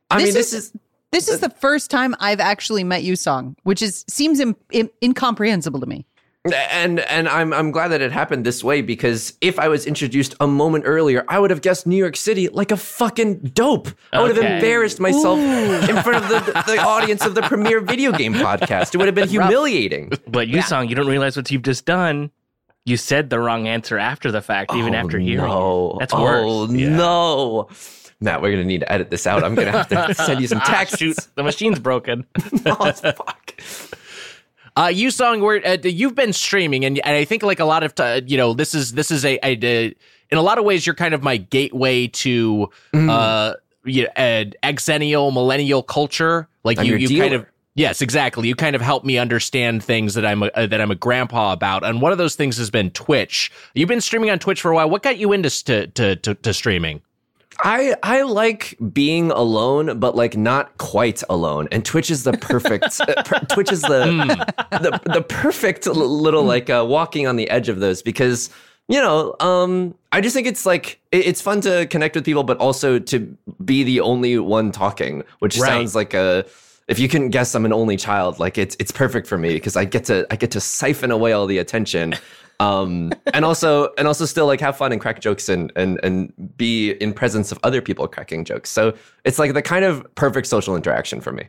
I 0.09 0.17
This 0.19 0.25
mean, 0.25 0.33
this 0.35 0.53
is- 0.53 0.65
is 0.65 0.73
This 1.11 1.27
is 1.29 1.39
the 1.41 1.49
first 1.49 1.89
time 1.91 2.15
I've 2.19 2.39
actually 2.39 2.83
met 2.83 3.03
you, 3.03 3.15
Song, 3.15 3.55
which 3.63 3.81
is 3.81 4.03
seems 4.09 4.39
Im- 4.39 4.55
Im- 4.71 4.89
incomprehensible 5.03 5.79
to 5.81 5.85
me. 5.85 6.05
And 6.53 6.99
and 7.01 7.27
I'm 7.27 7.53
I'm 7.53 7.71
glad 7.71 7.89
that 7.89 8.01
it 8.01 8.11
happened 8.11 8.45
this 8.45 8.63
way 8.63 8.81
because 8.81 9.33
if 9.41 9.59
I 9.59 9.67
was 9.67 9.85
introduced 9.85 10.35
a 10.39 10.47
moment 10.47 10.83
earlier, 10.87 11.23
I 11.27 11.39
would 11.39 11.49
have 11.49 11.61
guessed 11.61 11.87
New 11.87 11.95
York 11.95 12.15
City 12.15 12.47
like 12.49 12.71
a 12.71 12.77
fucking 12.77 13.39
dope. 13.53 13.89
I 14.13 14.21
would 14.21 14.35
have 14.35 14.43
embarrassed 14.45 14.99
myself 14.99 15.39
in 15.39 15.95
front 16.03 16.23
of 16.23 16.29
the, 16.29 16.63
the 16.67 16.77
audience 16.79 17.25
of 17.25 17.35
the 17.35 17.41
premier 17.43 17.79
video 17.81 18.11
game 18.11 18.33
podcast. 18.33 18.93
It 18.93 18.97
would 18.97 19.07
have 19.07 19.15
been 19.15 19.29
humiliating. 19.37 20.11
But 20.27 20.47
you, 20.47 20.61
song, 20.61 20.89
you 20.89 20.95
don't 20.95 21.07
realize 21.07 21.35
what 21.37 21.49
you've 21.51 21.63
just 21.63 21.85
done. 21.85 22.31
You 22.85 22.95
said 22.97 23.29
the 23.29 23.39
wrong 23.39 23.67
answer 23.67 23.97
after 23.97 24.31
the 24.31 24.41
fact, 24.41 24.73
even 24.73 24.95
Oh, 24.95 24.97
after 24.99 25.19
hearing. 25.19 25.45
no. 25.47 25.91
it. 25.91 25.99
That's 25.99 26.13
oh, 26.13 26.21
worse. 26.23 26.71
Yeah. 26.71 26.89
no. 26.95 27.69
Matt, 28.19 28.41
we're 28.41 28.49
gonna 28.51 28.63
need 28.63 28.79
to 28.79 28.91
edit 28.91 29.11
this 29.11 29.27
out. 29.27 29.43
I'm 29.43 29.53
gonna 29.55 29.71
have 29.71 29.89
to 29.89 30.13
send 30.25 30.41
you 30.41 30.47
some 30.47 30.59
Ah, 30.63 30.65
texts. 30.65 30.97
shoot, 30.97 31.17
the 31.35 31.43
machine's 31.43 31.77
broken. 31.79 32.25
oh, 32.65 32.91
fuck. 32.93 33.53
Uh, 34.77 34.89
Yusong, 34.89 35.41
we're, 35.41 35.59
uh, 35.65 35.75
you've 35.83 36.13
been 36.13 36.31
streaming, 36.31 36.85
and, 36.85 36.99
and 36.99 37.15
I 37.17 37.25
think 37.25 37.41
like 37.41 37.59
a 37.59 37.65
lot 37.65 37.81
of 37.83 37.95
t- 37.95 38.23
you 38.27 38.37
know 38.37 38.53
this 38.53 38.75
is 38.75 38.93
this 38.93 39.09
is 39.09 39.25
a, 39.25 39.39
a, 39.43 39.57
a- 39.63 39.95
in 40.29 40.37
a 40.37 40.41
lot 40.41 40.57
of 40.59 40.65
ways 40.65 40.85
you're 40.85 40.93
kind 40.95 41.13
of 41.15 41.23
my 41.23 41.37
gateway 41.37 42.07
to 42.07 42.69
Mm. 42.93 43.09
uh 43.09 43.55
you 43.85 44.03
know, 44.03 44.09
uh, 44.17 44.43
exennial 44.63 45.33
millennial 45.33 45.81
culture. 45.81 46.47
Like 46.63 46.77
I'm 46.77 46.85
you 46.85 46.95
you 46.97 47.19
kind 47.21 47.33
of 47.33 47.45
yes 47.73 48.01
exactly 48.01 48.47
you 48.49 48.55
kind 48.55 48.75
of 48.75 48.81
help 48.83 49.03
me 49.05 49.17
understand 49.17 49.83
things 49.83 50.13
that 50.13 50.25
I'm 50.25 50.43
a, 50.43 50.47
uh, 50.53 50.67
that 50.67 50.79
I'm 50.79 50.91
a 50.91 50.95
grandpa 50.95 51.53
about, 51.53 51.83
and 51.83 51.99
one 52.01 52.11
of 52.11 52.17
those 52.19 52.35
things 52.35 52.57
has 52.57 52.69
been 52.69 52.91
Twitch. 52.91 53.51
You've 53.73 53.89
been 53.89 54.01
streaming 54.01 54.29
on 54.29 54.37
Twitch 54.39 54.61
for 54.61 54.71
a 54.71 54.75
while. 54.75 54.89
What 54.89 55.01
got 55.01 55.17
you 55.17 55.31
into 55.33 55.47
s- 55.47 55.63
to 55.63 55.87
to 55.87 56.15
to, 56.17 56.35
to 56.35 56.53
streaming? 56.53 57.01
I 57.59 57.95
I 58.03 58.21
like 58.23 58.77
being 58.93 59.31
alone, 59.31 59.99
but 59.99 60.15
like 60.15 60.37
not 60.37 60.77
quite 60.77 61.23
alone. 61.29 61.67
And 61.71 61.83
Twitch 61.85 62.11
is 62.11 62.23
the 62.23 62.33
perfect. 62.33 62.99
uh, 63.07 63.23
per- 63.23 63.39
Twitch 63.53 63.71
is 63.71 63.81
the, 63.81 64.45
the 64.71 65.01
the 65.13 65.21
perfect 65.21 65.87
little 65.87 66.43
like 66.43 66.69
uh, 66.69 66.85
walking 66.87 67.27
on 67.27 67.35
the 67.35 67.49
edge 67.49 67.69
of 67.69 67.79
those 67.79 68.01
because 68.01 68.49
you 68.89 68.99
know 69.01 69.35
um 69.39 69.95
I 70.11 70.21
just 70.21 70.35
think 70.35 70.47
it's 70.47 70.65
like 70.65 70.99
it- 71.11 71.25
it's 71.25 71.41
fun 71.41 71.61
to 71.61 71.87
connect 71.87 72.15
with 72.15 72.25
people, 72.25 72.43
but 72.43 72.57
also 72.57 72.99
to 72.99 73.37
be 73.65 73.83
the 73.83 74.01
only 74.01 74.37
one 74.39 74.71
talking, 74.71 75.23
which 75.39 75.57
Right. 75.57 75.67
sounds 75.69 75.95
like 75.95 76.13
a. 76.13 76.45
If 76.87 76.99
you 76.99 77.09
couldn't 77.09 77.31
guess, 77.31 77.53
I'm 77.53 77.65
an 77.65 77.73
only 77.73 77.97
child. 77.97 78.39
Like 78.39 78.57
it's 78.57 78.77
it's 78.79 78.91
perfect 78.93 79.27
for 79.27 79.37
me 79.37 79.53
because 79.55 79.75
I 79.75 79.83
get 79.83 80.05
to 80.05 80.25
I 80.31 80.37
get 80.37 80.51
to 80.51 80.61
siphon 80.61 81.11
away 81.11 81.33
all 81.33 81.45
the 81.45 81.57
attention 81.57 82.15
um 82.59 83.11
and 83.33 83.45
also 83.45 83.89
and 83.97 84.07
also 84.07 84.25
still 84.25 84.47
like 84.47 84.59
have 84.59 84.75
fun 84.75 84.91
and 84.91 84.99
crack 84.99 85.19
jokes 85.21 85.47
and 85.49 85.71
and 85.75 85.99
and 86.03 86.33
be 86.57 86.91
in 86.93 87.13
presence 87.13 87.51
of 87.51 87.59
other 87.63 87.81
people 87.81 88.07
cracking 88.07 88.43
jokes 88.43 88.69
so 88.69 88.93
it's 89.25 89.37
like 89.37 89.53
the 89.53 89.61
kind 89.61 89.85
of 89.85 90.03
perfect 90.15 90.47
social 90.47 90.75
interaction 90.75 91.21
for 91.21 91.31
me 91.31 91.47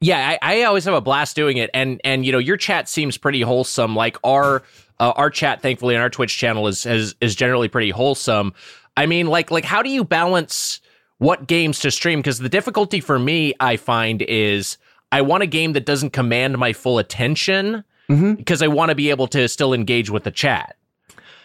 Yeah, 0.00 0.36
I, 0.42 0.60
I 0.60 0.62
always 0.64 0.84
have 0.86 0.94
a 0.94 1.00
blast 1.00 1.36
doing 1.36 1.58
it, 1.58 1.70
and 1.72 2.00
and 2.02 2.26
you 2.26 2.32
know 2.32 2.38
your 2.38 2.56
chat 2.56 2.88
seems 2.88 3.16
pretty 3.16 3.40
wholesome. 3.40 3.94
Like 3.94 4.16
our 4.24 4.64
uh, 4.98 5.12
our 5.14 5.30
chat, 5.30 5.62
thankfully, 5.62 5.94
on 5.94 6.02
our 6.02 6.10
Twitch 6.10 6.36
channel 6.36 6.66
is, 6.66 6.84
is 6.86 7.14
is 7.20 7.36
generally 7.36 7.68
pretty 7.68 7.90
wholesome. 7.90 8.52
I 8.96 9.06
mean, 9.06 9.28
like 9.28 9.52
like 9.52 9.64
how 9.64 9.80
do 9.80 9.90
you 9.90 10.02
balance 10.02 10.80
what 11.18 11.46
games 11.46 11.78
to 11.80 11.90
stream? 11.92 12.18
Because 12.18 12.40
the 12.40 12.48
difficulty 12.48 13.00
for 13.00 13.18
me, 13.18 13.54
I 13.60 13.76
find, 13.76 14.22
is 14.22 14.76
I 15.12 15.20
want 15.20 15.44
a 15.44 15.46
game 15.46 15.72
that 15.74 15.86
doesn't 15.86 16.10
command 16.10 16.58
my 16.58 16.72
full 16.72 16.98
attention 16.98 17.84
because 18.08 18.60
I 18.62 18.68
want 18.68 18.90
to 18.90 18.94
be 18.94 19.10
able 19.10 19.26
to 19.28 19.48
still 19.48 19.72
engage 19.72 20.10
with 20.10 20.24
the 20.24 20.30
chat. 20.30 20.76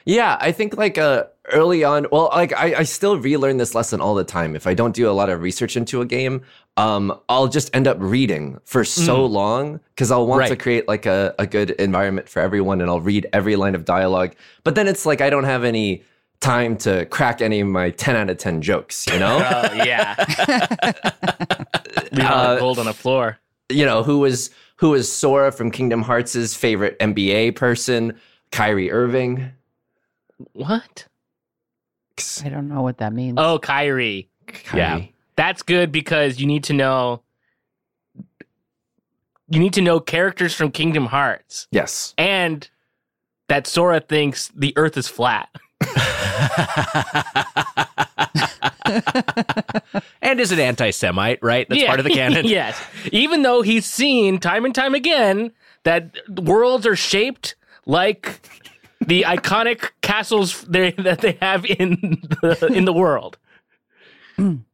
yeah 0.06 0.38
i 0.40 0.52
think 0.54 0.78
like 0.78 0.98
uh 0.98 1.24
early 1.52 1.84
on 1.84 2.08
well 2.12 2.30
like 2.34 2.54
i, 2.54 2.76
I 2.80 2.84
still 2.84 3.18
relearn 3.18 3.58
this 3.58 3.76
lesson 3.76 4.00
all 4.02 4.16
the 4.16 4.24
time 4.24 4.56
if 4.56 4.66
i 4.66 4.74
don't 4.74 4.96
do 4.96 5.10
a 5.10 5.12
lot 5.12 5.30
of 5.30 5.42
research 5.42 5.76
into 5.76 6.00
a 6.02 6.06
game 6.06 6.44
um 6.78 7.12
i'll 7.28 7.48
just 7.50 7.74
end 7.76 7.88
up 7.88 7.98
reading 8.00 8.58
for 8.64 8.84
so 8.86 9.26
long 9.26 9.80
because 9.96 10.10
i'll 10.12 10.26
want 10.28 10.48
to 10.48 10.56
create 10.56 10.88
like 10.88 11.06
a, 11.06 11.36
a 11.40 11.46
good 11.46 11.72
environment 11.72 12.30
for 12.30 12.42
everyone 12.42 12.80
and 12.82 12.90
i'll 12.90 13.02
read 13.02 13.28
every 13.34 13.56
line 13.58 13.76
of 13.76 13.84
dialogue 13.84 14.34
but 14.64 14.76
then 14.76 14.88
it's 14.88 15.06
like 15.06 15.20
i 15.22 15.30
don't 15.30 15.44
have 15.46 15.64
any 15.66 16.04
time 16.40 16.78
to 16.78 17.06
crack 17.08 17.42
any 17.42 17.60
of 17.62 17.68
my 17.68 17.90
10 17.90 18.16
out 18.16 18.30
of 18.30 18.38
10 18.38 18.62
jokes 18.62 19.08
you 19.08 19.20
know 19.20 19.38
Oh 19.44 19.74
yeah. 19.84 20.16
Leave 22.12 22.26
Uh, 22.26 22.58
gold 22.60 22.80
on 22.80 22.86
the 22.86 22.94
floor. 22.94 23.40
you 23.70 23.86
know, 23.86 24.04
who 24.04 24.20
was 24.20 24.50
who 24.78 24.92
was 24.92 25.12
Sora 25.12 25.52
from 25.52 25.72
Kingdom 25.72 26.04
Hearts' 26.04 26.56
favorite 26.56 26.98
NBA 27.00 27.56
person, 27.56 28.18
Kyrie 28.52 28.92
Irving. 28.92 29.52
What? 30.54 31.08
I 32.44 32.50
don't 32.50 32.68
know 32.70 32.82
what 32.82 32.98
that 33.00 33.14
means. 33.14 33.36
Oh, 33.40 33.60
Kyrie. 33.60 34.30
Kyrie. 34.48 34.80
Yeah. 34.80 35.02
That's 35.36 35.62
good 35.62 35.92
because 35.92 36.40
you 36.40 36.48
need 36.48 36.64
to 36.66 36.74
know. 36.74 37.22
You 39.50 39.60
need 39.60 39.74
to 39.74 39.82
know 39.82 40.00
characters 40.00 40.54
from 40.54 40.72
Kingdom 40.72 41.06
Hearts, 41.06 41.68
Yes. 41.72 42.14
and 42.18 42.70
that 43.48 43.66
Sora 43.66 44.02
thinks 44.02 44.50
the 44.56 44.74
Earth 44.76 44.98
is 44.98 45.08
flat. 45.08 45.48
and 50.22 50.40
is 50.40 50.52
an 50.52 50.60
anti-Semite, 50.60 51.40
right? 51.42 51.68
That's 51.70 51.82
Yeah. 51.82 51.88
part 51.88 52.00
of 52.00 52.04
the 52.06 52.12
canon. 52.12 52.46
yes, 52.48 52.80
even 53.12 53.42
though 53.44 53.62
he's 53.62 53.86
seen 53.86 54.40
time 54.40 54.66
and 54.66 54.74
time 54.76 54.96
again 54.96 55.52
that 55.84 56.16
worlds 56.30 56.86
are 56.86 56.96
shaped 56.96 57.56
like 57.86 58.40
the 59.06 59.24
iconic 59.24 59.92
castles 60.02 60.64
they, 60.64 60.92
that 60.92 61.22
they 61.22 61.38
have 61.42 61.66
in 61.66 62.18
the 62.42 62.72
in 62.74 62.86
the 62.86 62.94
world. 62.94 63.38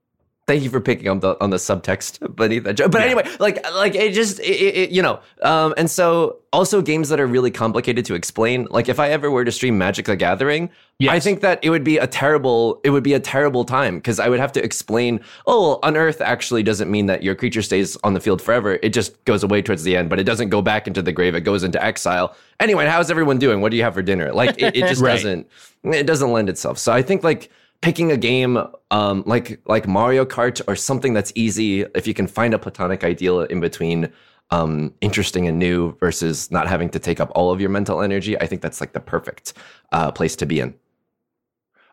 Thank 0.46 0.64
you 0.64 0.70
for 0.70 0.82
picking 0.82 1.08
up 1.08 1.22
the, 1.22 1.42
on 1.42 1.52
the 1.52 1.58
subtext 1.58 2.36
beneath 2.36 2.66
that 2.66 2.74
joke. 2.74 2.92
But 2.92 3.02
anyway, 3.02 3.26
like 3.40 3.66
like 3.76 3.96
it 3.96 4.12
just 4.14 4.40
it, 4.42 4.44
it, 4.44 4.90
you 4.92 5.02
know, 5.02 5.22
um, 5.42 5.74
and 5.78 5.90
so 5.90 6.40
also 6.52 6.82
games 6.82 7.08
that 7.10 7.20
are 7.20 7.26
really 7.28 7.50
complicated 7.50 8.04
to 8.06 8.14
explain. 8.14 8.68
Like 8.70 8.90
if 8.90 9.00
I 9.00 9.10
ever 9.10 9.32
were 9.32 9.46
to 9.46 9.52
stream 9.54 9.78
Magic 9.78 10.06
the 10.06 10.18
Gathering, 10.18 10.70
I 11.10 11.20
think 11.22 11.40
that 11.42 11.60
it 11.64 11.70
would 11.70 11.86
be 11.86 11.98
a 11.98 12.08
terrible 12.08 12.82
it 12.84 12.90
would 12.90 13.04
be 13.04 13.14
a 13.14 13.22
terrible 13.22 13.64
time 13.64 14.00
because 14.00 14.20
I 14.20 14.28
would 14.28 14.40
have 14.42 14.52
to 14.54 14.64
explain. 14.64 15.22
Oh, 15.48 15.80
unearth 15.82 16.20
actually 16.20 16.62
doesn't 16.62 16.92
mean 16.92 17.06
that 17.06 17.24
your 17.24 17.36
creature 17.36 17.62
stays 17.62 17.96
on 18.04 18.14
the 18.14 18.20
field 18.20 18.42
forever. 18.42 18.80
It 18.84 18.90
just 18.90 19.24
goes 19.24 19.44
away 19.44 19.62
towards 19.62 19.84
the 19.84 19.96
end, 19.96 20.10
but 20.10 20.20
it 20.20 20.26
doesn't 20.26 20.50
go 20.50 20.62
back 20.62 20.88
into 20.88 21.02
the 21.02 21.14
grave. 21.14 21.36
It 21.36 21.42
goes 21.42 21.64
into 21.64 21.82
exile. 21.82 22.36
Anyway, 22.60 22.86
how's 22.86 23.10
everyone 23.10 23.40
doing? 23.40 23.62
What 23.62 23.72
do 23.72 23.78
you 23.78 23.84
have 23.84 23.94
for 23.94 24.02
dinner? 24.02 24.34
Like 24.34 24.62
it, 24.62 24.76
it 24.76 24.88
just 24.90 25.02
Right. 25.02 25.14
doesn't 25.14 25.48
it 25.86 26.06
doesn't 26.06 26.32
lend 26.34 26.50
itself. 26.50 26.78
So 26.78 26.92
I 26.92 27.02
think 27.02 27.24
like 27.24 27.50
picking 27.84 28.14
a 28.14 28.18
game 28.18 28.58
um, 28.92 29.24
like 29.28 29.60
like 29.66 29.88
Mario 29.88 30.26
Kart 30.26 30.62
or 30.68 30.76
something 30.76 31.14
that's 31.14 31.34
easy, 31.36 31.82
if 31.94 32.08
you 32.08 32.14
can 32.14 32.28
find 32.28 32.54
a 32.54 32.58
platonic 32.58 33.04
ideal 33.04 33.42
in 33.42 33.60
between 33.60 34.10
um, 34.52 34.94
interesting 35.02 35.48
and 35.48 35.60
new 35.60 35.96
versus 36.00 36.50
not 36.50 36.68
having 36.68 36.90
to 36.90 37.00
take 37.00 37.20
up 37.20 37.30
all 37.36 37.52
of 37.52 37.60
your 37.60 37.70
mental 37.70 38.02
energy, 38.02 38.40
I 38.40 38.48
think 38.48 38.62
that's 38.62 38.80
like 38.80 38.94
the 38.94 39.02
perfect 39.02 39.54
uh, 39.92 40.12
place 40.12 40.36
to 40.38 40.46
be 40.46 40.62
in. 40.62 40.74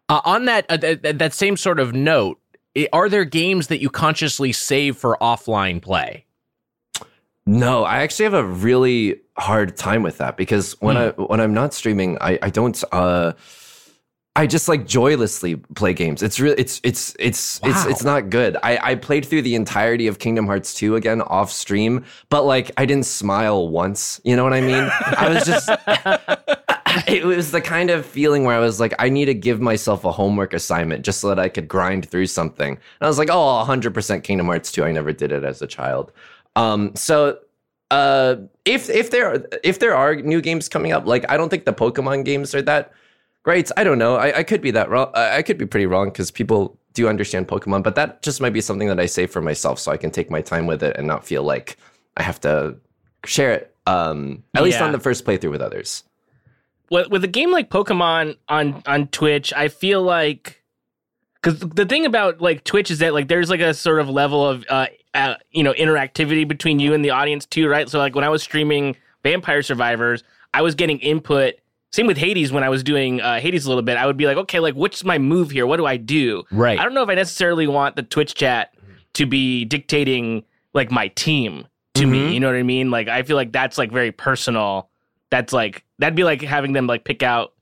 Uh, 0.09 0.21
on 0.25 0.45
that 0.45 0.65
uh, 0.69 0.79
th- 0.79 1.03
th- 1.03 1.19
that 1.19 1.35
same 1.35 1.57
sort 1.57 1.81
of 1.81 1.93
note, 1.93 2.39
are 2.93 3.09
there 3.09 3.25
games 3.25 3.67
that 3.67 3.81
you 3.81 3.91
consciously 3.91 4.53
save 4.53 4.97
for 4.97 5.19
offline 5.21 5.83
play? 5.83 6.25
No, 7.47 7.83
I 7.83 8.03
actually 8.03 8.25
have 8.25 8.35
a 8.35 8.45
really 8.45 9.21
hard 9.37 9.77
time 9.77 10.05
with 10.05 10.19
that 10.19 10.37
because 10.37 10.81
when 10.81 10.97
I 10.97 11.09
when 11.11 11.41
I'm 11.41 11.55
not 11.55 11.75
streaming, 11.75 12.17
I 12.21 12.39
I 12.43 12.51
don't 12.51 12.81
uh 12.93 13.33
I 14.41 14.47
just 14.47 14.69
like 14.69 14.87
joylessly 14.87 15.57
play 15.75 15.93
games. 15.93 16.23
It's 16.23 16.41
really 16.41 16.57
it's 16.59 16.81
it's 16.83 17.15
it's 17.19 17.61
it's 17.63 17.85
Wow. 17.85 17.91
it's 17.91 18.03
not 18.03 18.31
good. 18.31 18.57
I 18.63 18.79
I 18.93 18.95
played 18.95 19.27
through 19.27 19.43
the 19.43 19.55
entirety 19.55 20.07
of 20.07 20.19
Kingdom 20.19 20.47
Hearts 20.47 20.73
2 20.73 20.97
again 20.97 21.21
off 21.21 21.53
stream, 21.53 22.07
but 22.31 22.47
like 22.47 22.71
I 22.79 22.87
didn't 22.87 23.05
smile 23.05 23.69
once. 23.69 24.19
You 24.25 24.37
know 24.37 24.45
what 24.45 24.55
I 24.55 24.63
mean? 24.63 24.89
I 25.05 25.29
was 25.29 25.45
just 25.45 25.69
it 27.07 27.27
was 27.27 27.51
the 27.51 27.61
kind 27.61 27.91
of 27.91 28.07
feeling 28.07 28.45
where 28.45 28.57
I 28.57 28.61
was 28.61 28.81
like, 28.81 28.95
I 28.99 29.11
need 29.11 29.27
to 29.27 29.35
give 29.35 29.61
myself 29.61 30.07
a 30.07 30.11
homework 30.11 30.55
assignment 30.55 31.05
just 31.05 31.21
so 31.21 31.29
that 31.29 31.39
I 31.39 31.51
could 31.51 31.69
grind 31.69 32.09
through 32.09 32.29
something. 32.29 32.71
And 32.71 33.03
I 33.03 33.09
was 33.09 33.19
like, 33.19 33.29
oh, 33.31 33.63
100% 33.69 34.23
Kingdom 34.23 34.47
Hearts 34.47 34.73
2. 34.73 34.85
I 34.85 34.93
never 34.93 35.13
did 35.13 35.33
it 35.33 35.45
as 35.45 35.61
a 35.61 35.67
child. 35.67 36.13
Um, 36.57 36.97
so 36.97 37.41
uh, 37.91 38.37
if 38.65 38.89
if 38.89 39.11
there 39.11 39.35
are, 39.35 39.45
if 39.63 39.81
there 39.81 39.95
are 39.95 40.17
new 40.17 40.41
games 40.41 40.67
coming 40.67 40.93
up, 40.93 41.07
like 41.07 41.31
I 41.31 41.37
don't 41.37 41.51
think 41.51 41.67
the 41.67 41.75
Pokemon 41.75 42.25
games 42.25 42.55
are 42.55 42.63
that 42.63 42.95
great. 43.43 43.71
I 43.77 43.85
don't 43.85 43.99
know. 43.99 44.17
I, 44.17 44.39
I 44.39 44.43
could 44.43 44.61
be 44.61 44.71
that 44.73 44.91
wrong. 44.91 45.11
I 45.15 45.39
I 45.39 45.43
could 45.43 45.59
be 45.59 45.67
pretty 45.67 45.87
wrong 45.87 46.09
because 46.09 46.31
people 46.31 46.79
do 46.95 47.09
understand 47.09 47.49
Pokemon, 47.49 47.83
but 47.83 47.95
that 47.95 48.23
just 48.23 48.41
might 48.41 48.53
be 48.53 48.61
something 48.61 48.89
that 48.89 48.99
I 48.99 49.07
say 49.07 49.27
for 49.27 49.41
myself 49.41 49.79
so 49.79 49.93
I 49.93 49.97
can 49.97 50.11
take 50.11 50.31
my 50.31 50.41
time 50.41 50.67
with 50.67 50.83
it 50.83 50.97
and 50.97 51.07
not 51.07 51.25
feel 51.25 51.43
like 51.43 51.77
I 52.17 52.23
have 52.23 52.41
to 52.41 52.77
share 53.25 53.53
it. 53.53 53.75
Um, 53.87 54.45
at 54.55 54.63
least 54.63 54.81
on 54.81 54.93
the 54.93 55.01
first 55.01 55.25
playthrough 55.25 55.51
with 55.51 55.63
others. 55.63 56.05
with, 56.91 57.09
with 57.09 57.25
a 57.25 57.29
game 57.29 57.51
like 57.51 57.71
Pokemon 57.71 58.37
on 58.49 58.83
on 58.87 59.09
Twitch, 59.09 59.53
I 59.53 59.69
feel 59.69 60.03
like 60.03 60.63
because 61.43 61.61
the 61.61 61.87
thing 61.87 62.05
about 62.07 62.41
like 62.41 62.65
Twitch 62.65 62.91
is 62.91 62.99
that 62.99 63.15
like 63.15 63.29
there's 63.29 63.51
like 63.51 63.61
a 63.61 63.73
sort 63.73 64.01
of 64.01 64.09
level 64.09 64.47
of 64.47 64.65
uh, 64.69 64.87
uh 65.15 65.35
you 65.51 65.63
know 65.63 65.73
interactivity 65.73 66.47
between 66.47 66.79
you 66.79 66.93
and 66.93 67.05
the 67.05 67.11
audience 67.11 67.47
too, 67.47 67.69
right? 67.69 67.89
So 67.89 67.99
like 67.99 68.15
when 68.15 68.25
I 68.25 68.29
was 68.29 68.43
streaming 68.43 68.97
Vampire 69.23 69.63
Survivors, 69.63 70.23
I 70.53 70.63
was 70.63 70.75
getting 70.75 70.99
input. 70.99 71.55
Same 71.93 72.07
with 72.07 72.17
Hades 72.19 72.53
when 72.53 72.63
I 72.63 72.69
was 72.69 72.83
doing 72.85 73.21
uh, 73.21 73.41
Hades 73.41 73.67
a 73.67 73.69
little 73.69 73.83
bit. 73.83 73.97
I 73.97 74.07
would 74.07 74.17
be 74.17 74.27
like, 74.27 74.37
okay, 74.37 74.61
like 74.61 74.75
what's 74.75 75.03
my 75.05 75.19
move 75.19 75.51
here? 75.51 75.67
What 75.67 75.77
do 75.79 75.87
I 75.87 75.97
do? 75.97 76.45
Right. 76.53 76.79
I 76.79 76.85
don't 76.85 76.95
know 76.95 77.03
if 77.03 77.09
I 77.09 77.15
necessarily 77.15 77.67
want 77.67 77.97
the 77.97 78.03
Twitch 78.05 78.35
chat 78.35 78.73
to 79.15 79.27
be 79.27 79.65
dictating 79.65 80.45
like 80.73 80.91
my 80.93 81.09
team 81.09 81.67
to 81.95 82.05
Mhm. 82.05 82.11
me. 82.11 82.35
You 82.35 82.39
know 82.41 82.47
what 82.47 82.57
I 82.57 82.63
mean? 82.63 82.91
Like 82.93 83.09
I 83.09 83.23
feel 83.25 83.37
like 83.37 83.51
that's 83.53 83.77
like 83.77 83.91
very 83.91 84.13
personal. 84.13 84.89
That's 85.31 85.53
like 85.53 85.85
that'd 85.99 86.15
be 86.15 86.23
like 86.25 86.43
having 86.43 86.73
them 86.75 86.87
like 86.87 87.05
pick 87.05 87.23
out 87.25 87.55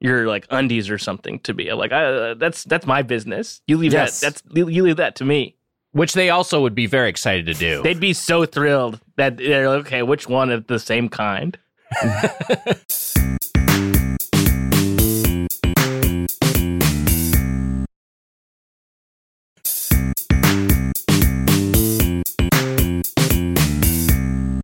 your 0.00 0.26
like 0.26 0.46
undies 0.50 0.90
or 0.90 0.98
something 0.98 1.38
to 1.40 1.54
be 1.54 1.72
like 1.72 1.92
uh, 1.92 2.34
that's 2.34 2.64
that's 2.64 2.86
my 2.86 3.02
business. 3.02 3.60
You 3.68 3.76
leave 3.76 3.92
Yes. 3.92 4.18
that. 4.20 4.42
That's 4.42 4.68
you 4.74 4.82
leave 4.82 4.96
that 4.96 5.14
to 5.16 5.24
me. 5.24 5.54
Which 5.92 6.12
they 6.14 6.30
also 6.30 6.60
would 6.62 6.74
be 6.74 6.86
very 6.86 7.08
excited 7.08 7.46
to 7.46 7.54
do. 7.54 7.82
They'd 7.82 8.00
be 8.00 8.12
so 8.14 8.44
thrilled 8.46 9.00
that 9.16 9.36
they're 9.36 9.68
like, 9.68 9.86
okay, 9.86 10.02
which 10.02 10.28
one 10.28 10.50
of 10.50 10.66
the 10.68 10.78
same 10.78 11.08
kind? 11.08 11.56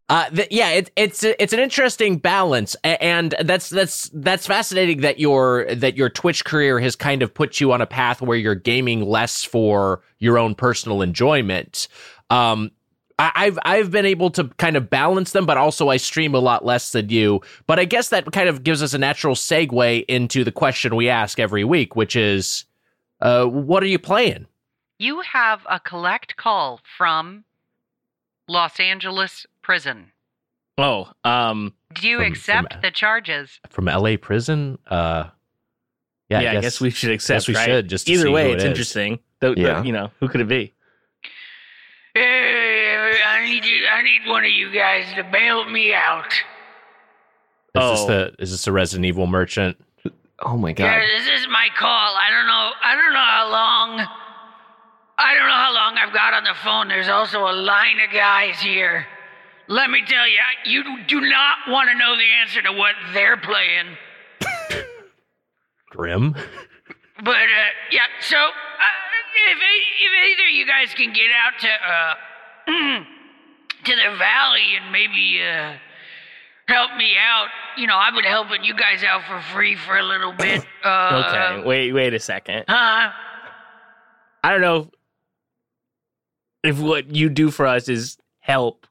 Uh, 0.09 0.31
th- 0.31 0.49
yeah, 0.53 0.71
it, 0.71 0.91
it's 0.95 1.25
it's 1.25 1.53
an 1.53 1.59
interesting 1.59 2.17
balance, 2.17 2.77
and 2.85 3.35
that's 3.43 3.69
that's 3.71 4.09
that's 4.15 4.47
fascinating 4.47 5.01
that 5.01 5.19
your 5.19 5.67
that 5.75 5.97
your 5.97 6.09
Twitch 6.09 6.45
career 6.45 6.79
has 6.79 6.95
kind 6.95 7.23
of 7.23 7.35
put 7.35 7.61
you 7.61 7.73
on 7.73 7.81
a 7.81 7.87
path 7.87 8.23
where 8.23 8.39
you're 8.39 8.55
gaming 8.55 9.05
less 9.05 9.43
for 9.43 10.03
your 10.21 10.39
own 10.39 10.55
personal 10.55 11.03
enjoyment. 11.03 11.89
Um, 12.31 12.71
I, 13.19 13.33
I've 13.35 13.59
I've 13.65 13.91
been 13.91 14.07
able 14.07 14.31
to 14.31 14.45
kind 14.59 14.77
of 14.77 14.89
balance 14.89 15.33
them, 15.33 15.45
but 15.45 15.57
also 15.57 15.89
I 15.89 15.97
stream 15.97 16.37
a 16.37 16.39
lot 16.39 16.65
less 16.65 16.93
than 16.93 17.09
you. 17.09 17.41
But 17.67 17.81
I 17.81 17.85
guess 17.85 18.11
that 18.11 18.31
kind 18.31 18.49
of 18.49 18.63
gives 18.63 18.85
us 18.85 18.95
a 18.95 18.99
natural 18.99 19.35
segue 19.35 20.05
into 20.07 20.45
the 20.45 20.53
question 20.53 20.95
we 20.95 21.09
ask 21.09 21.41
every 21.41 21.65
week, 21.65 21.97
which 21.97 22.15
is, 22.15 22.65
Uh, 23.21 23.47
what 23.47 23.83
are 23.83 23.87
you 23.87 23.99
playing? 23.99 24.47
You 24.99 25.21
have 25.23 25.63
a 25.69 25.81
collect 25.81 26.37
call 26.37 26.81
from 26.97 27.45
Los 28.49 28.79
Angeles 28.79 29.47
prison. 29.67 30.13
Oh, 30.79 31.11
um, 31.25 31.75
Do 31.93 32.09
you 32.09 32.19
From- 32.19 32.27
accept 32.27 32.73
from- 32.75 32.83
the 32.83 32.91
charges? 32.93 33.59
From 33.71 33.89
L.A. 33.89 34.17
prison? 34.17 34.79
Uh, 34.87 35.25
yeah, 36.29 36.41
yeah, 36.41 36.53
I 36.53 36.61
guess, 36.61 36.81
we 36.81 36.91
should 36.91 37.11
accept. 37.11 37.41
guess 37.47 37.49
we 37.49 37.55
right? 37.57 37.65
should, 37.67 37.89
just 37.89 38.07
to 38.07 38.13
either 38.13 38.27
see 38.27 38.29
way, 38.33 38.45
who 38.45 38.51
it 38.51 38.55
it's 38.55 38.63
is. 38.65 38.69
interesting. 38.71 39.19
Though, 39.41 39.55
though, 39.57 39.61
Yeah. 39.61 39.83
you 39.83 39.91
know, 39.93 40.13
who 40.21 40.29
could 40.29 40.41
it 40.41 40.47
be? 40.49 40.73
I 42.15 43.45
need 43.45 43.65
you, 43.65 43.87
I 43.93 44.03
need 44.03 44.21
one 44.29 44.45
of 44.45 44.51
you 44.51 44.71
guys 44.73 45.13
to 45.17 45.25
bail 45.25 45.65
me 45.69 45.93
out. 45.95 46.33
Is 46.33 47.83
this 47.91 48.01
Oh. 48.01 48.07
the 48.07 48.35
is 48.39 48.51
this 48.53 48.67
a 48.67 48.73
Resident 48.73 49.05
Evil 49.05 49.27
merchant? 49.27 49.77
Oh 50.41 50.57
my 50.57 50.71
Yeah, 50.71 50.75
god. 51.01 51.03
this 51.03 51.41
is 51.41 51.49
my 51.49 51.69
call. 51.77 52.15
I 52.17 52.31
don't 52.31 52.47
know. 52.47 52.71
I 52.83 52.95
don't 52.95 53.13
know 53.13 53.19
how 53.19 53.51
long. 53.51 54.07
I 55.19 55.35
don't 55.35 55.49
know 55.49 55.55
how 55.55 55.73
long 55.75 55.97
I've 55.99 56.13
got 56.13 56.35
on 56.35 56.45
the 56.45 56.55
phone. 56.63 56.89
There's 56.89 57.09
also 57.09 57.41
a 57.49 57.53
line 57.53 57.99
of 58.01 58.13
guys 58.13 58.61
here. 58.61 59.07
Let 59.69 59.91
me 59.91 60.03
tell 60.07 60.27
you, 60.29 60.39
you 60.65 60.85
do 61.07 61.21
not 61.21 61.59
want 61.69 61.89
to 61.91 61.99
know 61.99 62.17
the 62.17 62.25
answer 62.41 62.63
to 62.63 62.73
what 62.73 62.95
they're 63.13 63.37
playing. 63.37 63.97
Grim. 65.91 66.35
But 67.25 67.35
uh, 67.35 67.73
yeah, 67.91 68.07
so 68.21 68.37
uh, 68.37 68.51
if 69.51 69.59
if 69.59 70.13
either 70.31 70.45
of 70.45 70.51
you 70.55 70.67
guys 70.67 70.93
can 70.95 71.13
get 71.13 71.31
out 71.35 71.59
to 71.61 71.69
uh 71.69 72.15
to 73.85 73.97
the 73.97 74.17
valley 74.19 74.77
and 74.81 74.93
maybe 74.93 75.41
uh 75.43 75.75
help 76.69 76.95
me 76.97 77.15
out, 77.19 77.47
you 77.79 77.87
know, 77.87 77.97
I've 77.97 78.15
been 78.15 78.25
helping 78.25 78.63
you 78.65 78.75
guys 78.75 79.03
out 79.05 79.23
for 79.25 79.41
free 79.55 79.75
for 79.77 79.97
a 79.97 80.03
little 80.03 80.33
bit. 80.33 80.65
Uh, 80.85 81.25
Okay, 81.57 81.67
wait, 81.67 81.93
wait 81.93 82.15
a 82.15 82.21
second. 82.21 82.65
Huh? 82.69 83.11
I 84.45 84.51
don't 84.53 84.61
know 84.61 84.89
if 86.63 86.79
what 86.79 87.13
you 87.13 87.29
do 87.29 87.51
for 87.51 87.67
us 87.67 87.89
is 87.89 88.19
help 88.39 88.86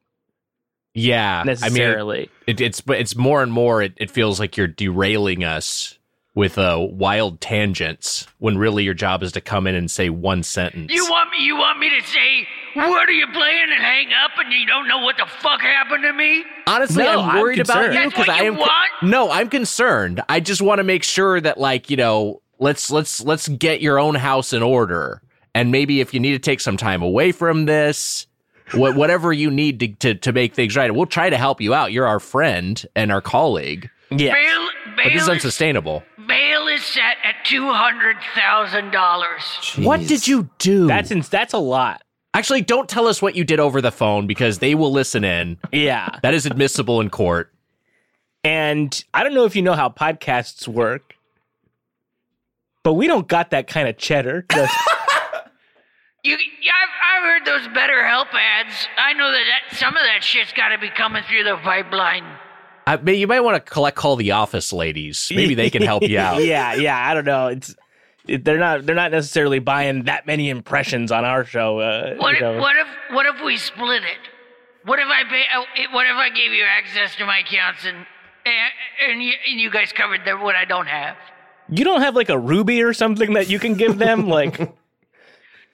Yeah, 0.95 1.39
I 1.41 1.43
mean, 1.43 1.47
necessarily. 1.47 2.29
it, 2.47 2.61
it's 2.61 2.81
but 2.81 2.97
it's 2.99 3.15
more 3.15 3.43
and 3.43 3.51
more. 3.51 3.81
It, 3.83 3.93
it 3.97 4.09
feels 4.09 4.39
like 4.39 4.55
you're 4.57 4.67
derailing 4.67 5.43
us 5.43 5.99
with 6.35 6.57
uh, 6.57 6.77
wild 6.89 7.41
tangents 7.41 8.27
when 8.39 8.57
really 8.57 8.83
your 8.83 8.93
job 8.93 9.21
is 9.21 9.31
to 9.33 9.41
come 9.41 9.67
in 9.67 9.75
and 9.75 9.91
say 9.91 10.09
one 10.09 10.41
sentence. 10.41 10.91
You 10.91 11.05
want 11.09 11.31
me? 11.31 11.43
You 11.43 11.57
want 11.57 11.79
me 11.79 11.89
to 11.99 12.05
say 12.07 12.47
what 12.75 13.07
are 13.09 13.11
you 13.11 13.27
playing 13.27 13.63
and 13.71 13.81
hang 13.83 14.07
up, 14.13 14.31
and 14.37 14.51
you 14.53 14.65
don't 14.65 14.87
know 14.87 14.99
what 14.99 15.17
the 15.17 15.25
fuck 15.25 15.61
happened 15.61 16.03
to 16.03 16.13
me? 16.13 16.43
Honestly, 16.67 17.03
No, 17.03 17.21
I'm 17.21 17.29
I'm 17.29 17.41
worried 17.41 17.59
about 17.59 17.93
you 17.93 18.09
because 18.09 18.29
I 18.29 18.43
am. 18.43 18.57
want? 18.57 18.71
No, 19.01 19.31
I'm 19.31 19.49
concerned. 19.49 20.21
I 20.29 20.39
just 20.39 20.61
want 20.61 20.79
to 20.79 20.83
make 20.83 21.03
sure 21.03 21.39
that, 21.39 21.57
like, 21.57 21.89
you 21.89 21.97
know, 21.97 22.41
let's 22.59 22.91
let's 22.91 23.21
let's 23.21 23.47
get 23.47 23.81
your 23.81 23.99
own 23.99 24.15
house 24.15 24.51
in 24.53 24.61
order, 24.63 25.21
and 25.53 25.71
maybe 25.71 26.01
if 26.01 26.13
you 26.13 26.19
need 26.19 26.33
to 26.33 26.39
take 26.39 26.59
some 26.59 26.77
time 26.77 27.01
away 27.01 27.31
from 27.31 27.65
this, 27.65 28.27
what 28.75 28.95
whatever 28.95 29.33
you 29.33 29.49
need 29.51 29.79
to, 29.79 29.87
to 29.87 30.15
to 30.15 30.33
make 30.33 30.53
things 30.53 30.75
right, 30.75 30.93
we'll 30.93 31.05
try 31.05 31.29
to 31.29 31.37
help 31.37 31.61
you 31.61 31.73
out. 31.73 31.91
You're 31.91 32.07
our 32.07 32.19
friend 32.19 32.85
and 32.95 33.11
our 33.11 33.21
colleague, 33.21 33.89
yeah. 34.11 34.33
Bail, 34.33 34.69
but 34.95 35.03
this 35.05 35.13
is 35.13 35.13
bail, 35.13 35.21
is, 35.21 35.29
unsustainable. 35.29 36.03
bail 36.27 36.67
is 36.67 36.83
set 36.83 37.17
at 37.23 37.35
two 37.45 37.71
hundred 37.71 38.17
thousand 38.35 38.91
dollars. 38.91 39.43
What 39.77 40.01
did 40.07 40.27
you 40.27 40.49
do? 40.59 40.87
That's 40.87 41.11
ins- 41.11 41.29
that's 41.29 41.53
a 41.53 41.59
lot. 41.59 42.01
Actually, 42.35 42.61
don't 42.63 42.89
tell 42.89 43.07
us 43.07 43.21
what 43.21 43.35
you 43.37 43.45
did 43.45 43.61
over 43.61 43.79
the 43.79 43.93
phone 43.93 44.27
because 44.27 44.59
they 44.59 44.75
will 44.75 44.91
listen 44.91 45.23
in. 45.23 45.57
Yeah. 45.71 46.19
That 46.21 46.33
is 46.33 46.45
admissible 46.45 46.99
in 46.99 47.09
court. 47.09 47.53
And 48.43 49.03
I 49.13 49.23
don't 49.23 49.33
know 49.33 49.45
if 49.45 49.55
you 49.55 49.61
know 49.61 49.71
how 49.71 49.87
podcasts 49.87 50.67
work, 50.67 51.15
but 52.83 52.95
we 52.95 53.07
don't 53.07 53.25
got 53.25 53.51
that 53.51 53.67
kind 53.67 53.87
of 53.87 53.97
cheddar. 53.97 54.45
Just- 56.25 56.43
You, 56.43 56.51
yeah, 56.61 56.71
I've, 56.81 57.23
I've 57.23 57.23
heard 57.23 57.45
those 57.45 57.67
BetterHelp 57.75 58.27
ads. 58.33 58.87
I 58.97 59.13
know 59.13 59.31
that, 59.31 59.43
that 59.69 59.77
some 59.77 59.95
of 59.95 60.03
that 60.03 60.23
shit's 60.23 60.53
got 60.53 60.69
to 60.69 60.77
be 60.77 60.89
coming 60.89 61.23
through 61.29 61.43
the 61.43 61.57
pipeline. 61.63 62.23
I, 62.87 62.97
may- 62.97 63.15
you 63.15 63.27
might 63.27 63.39
want 63.41 63.55
to 63.63 63.71
collect 63.71 63.97
call 63.97 64.15
the 64.15 64.31
office 64.31 64.71
ladies. 64.73 65.31
Maybe 65.33 65.55
they 65.55 65.69
can 65.69 65.81
help 65.81 66.03
you 66.03 66.19
out. 66.19 66.43
yeah, 66.43 66.73
yeah. 66.75 66.97
I 67.09 67.13
don't 67.13 67.25
know. 67.25 67.47
It's 67.47 67.75
it, 68.27 68.43
they're 68.43 68.57
not 68.59 68.85
they're 68.85 68.95
not 68.95 69.11
necessarily 69.11 69.59
buying 69.59 70.03
that 70.05 70.25
many 70.25 70.49
impressions 70.49 71.11
on 71.11 71.25
our 71.25 71.45
show. 71.45 71.79
Uh, 71.79 72.15
What 72.15 72.29
you 72.31 72.35
if, 72.37 72.41
know. 72.41 72.57
what 72.59 72.75
if 72.75 72.87
what 73.11 73.25
if 73.27 73.43
we 73.43 73.57
split 73.57 74.03
it? 74.03 74.17
What 74.83 74.99
if 74.99 75.07
I 75.07 75.23
pay? 75.29 75.43
uh, 75.55 75.63
What 75.93 76.05
if 76.07 76.13
I 76.15 76.29
gave 76.29 76.51
you 76.51 76.63
access 76.63 77.15
to 77.17 77.25
my 77.25 77.39
accounts 77.39 77.85
and 77.85 77.97
and, 77.97 79.11
and, 79.11 79.23
you, 79.23 79.33
and 79.49 79.59
you 79.59 79.71
guys 79.71 79.91
covered 79.91 80.21
the, 80.25 80.33
what 80.37 80.55
I 80.55 80.65
don't 80.65 80.85
have? 80.87 81.17
You 81.69 81.83
don't 81.83 82.01
have 82.01 82.15
like 82.15 82.29
a 82.29 82.37
ruby 82.37 82.83
or 82.83 82.93
something 82.93 83.33
that 83.33 83.49
you 83.49 83.57
can 83.57 83.73
give 83.73 83.97
them. 83.97 84.27
like 84.29 84.59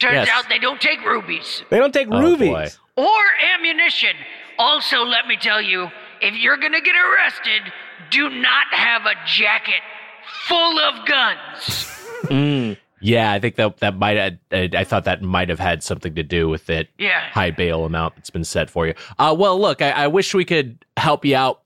Turns 0.01 0.27
Yes. 0.27 0.29
out 0.31 0.49
they 0.49 0.59
don't 0.59 0.81
take 0.81 0.99
rubies 1.05 1.63
they 1.69 1.77
don't 1.77 1.93
take 1.93 2.07
Oh, 2.11 2.19
rubies. 2.21 2.49
boy. 2.49 2.67
or 3.07 3.23
ammunition. 3.55 4.15
Also, 4.57 5.03
let 5.05 5.27
me 5.27 5.37
tell 5.37 5.61
you, 5.61 5.89
if 6.21 6.33
you're 6.35 6.57
gonna 6.57 6.81
get 6.81 6.95
arrested, 6.95 7.61
do 8.09 8.29
not 8.29 8.67
have 8.71 9.05
a 9.05 9.15
jacket 9.25 9.81
full 10.47 10.79
of 10.79 11.05
guns. 11.05 11.87
Mm. 12.25 12.77
Yeah, 12.99 13.31
I 13.31 13.39
think 13.39 13.55
that 13.55 13.77
that 13.77 13.97
might. 13.97 14.15
Have, 14.17 14.37
I 14.51 14.69
I 14.77 14.83
thought 14.83 15.05
that 15.05 15.23
might 15.23 15.49
have 15.49 15.57
had 15.59 15.81
something 15.81 16.13
to 16.13 16.21
do 16.21 16.47
with 16.47 16.69
it. 16.69 16.87
Yeah. 16.99 17.19
High 17.31 17.49
bail 17.49 17.83
amount 17.83 18.15
that's 18.15 18.29
been 18.29 18.43
set 18.43 18.69
for 18.69 18.85
you. 18.85 18.93
Uh, 19.17 19.35
well, 19.37 19.59
look, 19.59 19.81
I, 19.81 19.89
I 19.89 20.07
wish 20.07 20.35
we 20.35 20.45
could 20.45 20.85
help 20.97 21.25
you 21.25 21.35
out 21.35 21.61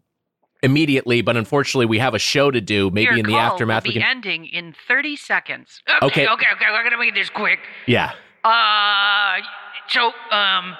immediately, 0.64 1.22
but 1.22 1.36
unfortunately, 1.36 1.86
we 1.88 2.00
have 2.00 2.14
a 2.14 2.20
show 2.20 2.52
to 2.52 2.62
do. 2.62 2.90
Maybe 2.90 3.04
Your 3.04 3.18
in 3.18 3.26
the 3.26 3.32
call 3.34 3.42
aftermath, 3.42 3.84
will 3.84 3.90
we 3.90 3.96
be 3.96 4.00
can. 4.02 4.10
ending 4.10 4.46
in 4.46 4.74
30 4.88 5.18
seconds. 5.18 5.82
Okay, 5.90 6.06
Okay. 6.06 6.28
okay, 6.28 6.46
okay. 6.54 6.66
We're 6.72 6.84
gonna 6.86 6.98
make 6.98 7.14
this 7.14 7.30
quick. 7.30 7.60
yeah. 7.86 8.14
Uh, 8.46 9.42
so 9.88 10.06
um, 10.08 10.78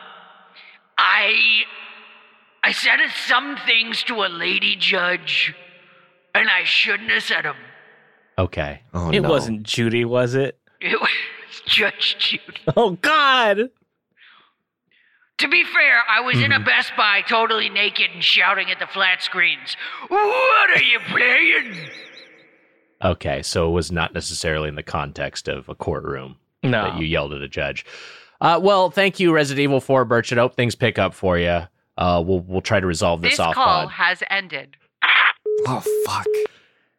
I 1.00 1.64
I 2.64 2.72
said 2.72 3.00
some 3.26 3.58
things 3.66 4.04
to 4.04 4.24
a 4.24 4.30
lady 4.30 4.76
judge, 4.76 5.54
and 6.36 6.48
I 6.48 6.64
shouldn't 6.64 7.10
have 7.10 7.24
said 7.24 7.46
them. 7.46 7.56
Okay. 8.38 8.82
Oh, 8.94 9.10
It 9.12 9.22
no. 9.22 9.30
wasn't 9.30 9.64
Judy, 9.64 10.06
was 10.06 10.36
it? 10.36 10.60
It 10.80 11.00
was 11.02 11.10
Judge 11.66 12.18
Judy. 12.20 12.60
Oh 12.78 12.92
God. 12.92 13.70
To 15.40 15.48
be 15.50 15.64
fair, 15.66 16.02
I 16.08 16.22
was 16.22 16.38
in 16.40 16.52
a 16.52 16.56
Mm-hmm. 16.56 16.66
Best 16.66 16.92
Buy 16.96 17.22
totally 17.28 17.68
naked 17.70 18.12
and 18.14 18.24
shouting 18.24 18.70
at 18.72 18.80
the 18.80 18.88
flat 18.88 19.22
screens. 19.22 19.76
What 20.08 20.70
are 20.70 20.84
you 20.84 21.00
playing? 21.10 21.74
Okay. 23.04 23.42
So 23.42 23.68
it 23.68 23.72
was 23.72 23.92
not 23.92 24.14
necessarily 24.14 24.70
in 24.70 24.76
the 24.76 24.84
context 24.84 25.48
of 25.50 25.68
a 25.68 25.76
courtroom 25.76 26.38
No. 26.70 26.84
that 26.92 27.00
you 27.00 27.06
yelled 27.06 27.34
at 27.34 27.42
a 27.42 27.48
judge. 27.48 27.86
Uh, 28.42 28.60
well, 28.62 28.90
thank 28.90 29.20
you, 29.20 29.34
Resident 29.34 29.64
Evil 29.64 29.80
4, 29.80 30.06
Birch. 30.06 30.32
I 30.34 30.36
hope 30.36 30.56
things 30.56 30.76
pick 30.76 31.00
up 31.00 31.14
for 31.14 31.38
you. 31.38 31.62
Uh, 31.98 32.22
we'll 32.26 32.42
we'll 32.42 32.62
try 32.62 32.80
to 32.82 32.86
resolve 32.86 33.22
this, 33.22 33.32
This 33.34 33.40
off 33.40 33.56
call 33.56 33.84
pod. 33.84 33.92
has 33.92 34.22
ended. 34.30 34.76
Oh 35.68 35.82
fuck. 36.06 36.26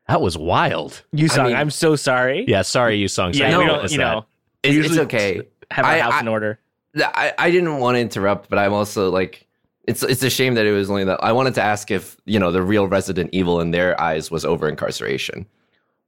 That 0.09 0.21
was 0.23 0.39
wild. 0.39 1.03
Yusong. 1.15 1.49
mean- 1.49 1.57
I'm 1.57 1.69
so 1.71 1.97
sorry. 1.97 2.45
Yeah, 2.49 2.63
sorry, 2.63 2.99
Yusong. 2.99 3.35
Yeah, 3.35 3.51
Sorry 3.51 3.65
we 3.65 3.71
don't. 3.71 3.83
You 3.93 3.99
that. 3.99 4.05
know, 4.05 4.27
It's, 4.63 4.87
it's 4.89 4.99
okay. 5.01 5.43
have 5.71 5.85
our 5.85 5.91
I- 5.91 5.99
house 6.01 6.15
I- 6.15 6.21
in 6.21 6.29
order. 6.29 6.59
I, 6.99 7.35
I 7.39 7.51
didn't 7.51 7.79
want 7.79 7.97
to 7.97 8.01
interrupt, 8.01 8.49
but 8.49 8.59
I'm 8.59 8.73
also 8.73 9.11
like, 9.11 9.47
it's 9.87 10.03
it's 10.03 10.23
a 10.23 10.31
shame 10.31 10.55
that 10.55 10.65
it 10.65 10.73
was 10.73 10.89
only 10.89 11.05
that. 11.05 11.23
I 11.23 11.33
wanted 11.33 11.55
to 11.57 11.63
ask 11.63 11.91
if 11.91 12.17
you 12.25 12.39
know 12.39 12.51
the 12.51 12.63
real 12.63 12.87
Resident 12.89 13.29
Evil 13.35 13.61
in 13.61 13.71
their 13.73 14.01
eyes 14.01 14.31
was 14.31 14.47
over 14.47 14.67
incarceration. 14.67 15.45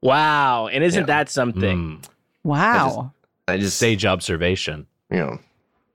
Wow. 0.01 0.69
And 0.69 0.83
isn't 0.83 1.03
Yeah. 1.03 1.07
that 1.07 1.29
something? 1.29 1.99
Mm, 2.01 2.05
Wow. 2.45 3.13
I 3.49 3.59
just 3.59 3.79
sage 3.79 4.05
observation. 4.05 4.87
Yeah, 5.11 5.39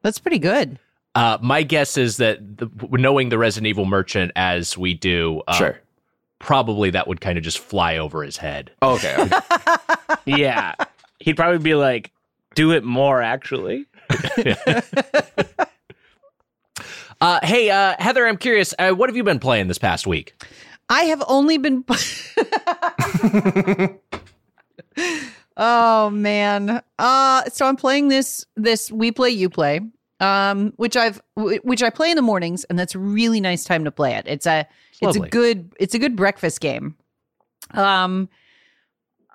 That's 0.02 0.20
pretty 0.20 0.39
good. 0.39 0.80
Uh, 1.16 1.38
my 1.42 1.62
guess 1.63 1.98
is 1.98 2.18
that 2.18 2.58
the, 2.58 2.70
knowing 2.92 3.30
the 3.30 3.38
Resident 3.38 3.68
Evil 3.68 3.86
merchant 3.86 4.32
as 4.36 4.76
we 4.78 4.96
do, 4.96 5.44
uh, 5.48 5.54
sure. 5.54 5.80
probably 6.39 6.89
that 6.89 7.08
would 7.08 7.22
kind 7.22 7.38
of 7.38 7.44
just 7.44 7.60
fly 7.60 7.98
over 7.98 8.24
his 8.24 8.38
head. 8.38 8.72
Oh, 8.82 8.96
okay. 8.96 9.16
okay. 9.22 9.39
Yeah. 10.26 10.74
He'd 11.20 11.36
probably 11.36 11.60
be 11.60 11.76
like, 11.76 12.12
do 12.56 12.72
it 12.72 12.84
more, 12.84 13.22
actually. 13.22 13.86
Uh, 17.22 17.39
hey, 17.42 17.70
uh, 17.70 17.96
Heather, 18.00 18.28
I'm 18.28 18.36
curious. 18.36 18.74
Uh, 18.78 18.92
what 18.92 19.08
have 19.08 19.16
you 19.16 19.24
been 19.24 19.39
playing 19.39 19.70
this 19.70 19.78
past 19.78 20.06
week? 20.06 20.34
I 20.89 21.04
have 21.04 21.24
only 21.30 21.58
been. 21.58 21.86
oh 25.58 26.10
man. 26.10 26.82
Uh 27.00 27.44
so 27.50 27.66
I'm 27.66 27.76
playing 27.76 28.08
this 28.08 28.46
this 28.56 28.92
we 28.92 29.12
play 29.12 29.30
you 29.30 29.50
play. 29.50 29.82
Um 30.20 30.74
which 30.78 30.96
I've 30.96 31.22
which 31.36 31.84
I 31.84 31.89
play 31.89 32.10
in 32.10 32.16
the 32.16 32.22
mornings 32.22 32.63
and 32.66 32.78
that's 32.78 32.96
a 32.96 33.00
really 33.00 33.42
nice 33.42 33.63
time 33.63 33.84
to 33.86 33.92
play 33.92 34.16
it. 34.16 34.26
It's 34.28 34.46
a 34.46 34.68
it's 35.02 35.18
a 35.18 35.20
good 35.20 35.74
it's 35.80 35.94
a 35.94 36.00
good 36.00 36.16
breakfast 36.16 36.62
game. 36.62 36.96
Um 37.72 38.30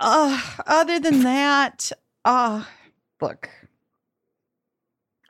uh 0.00 0.40
other 0.66 0.98
than 1.00 1.22
that, 1.22 1.90
uh 2.24 2.64
look. 3.20 3.48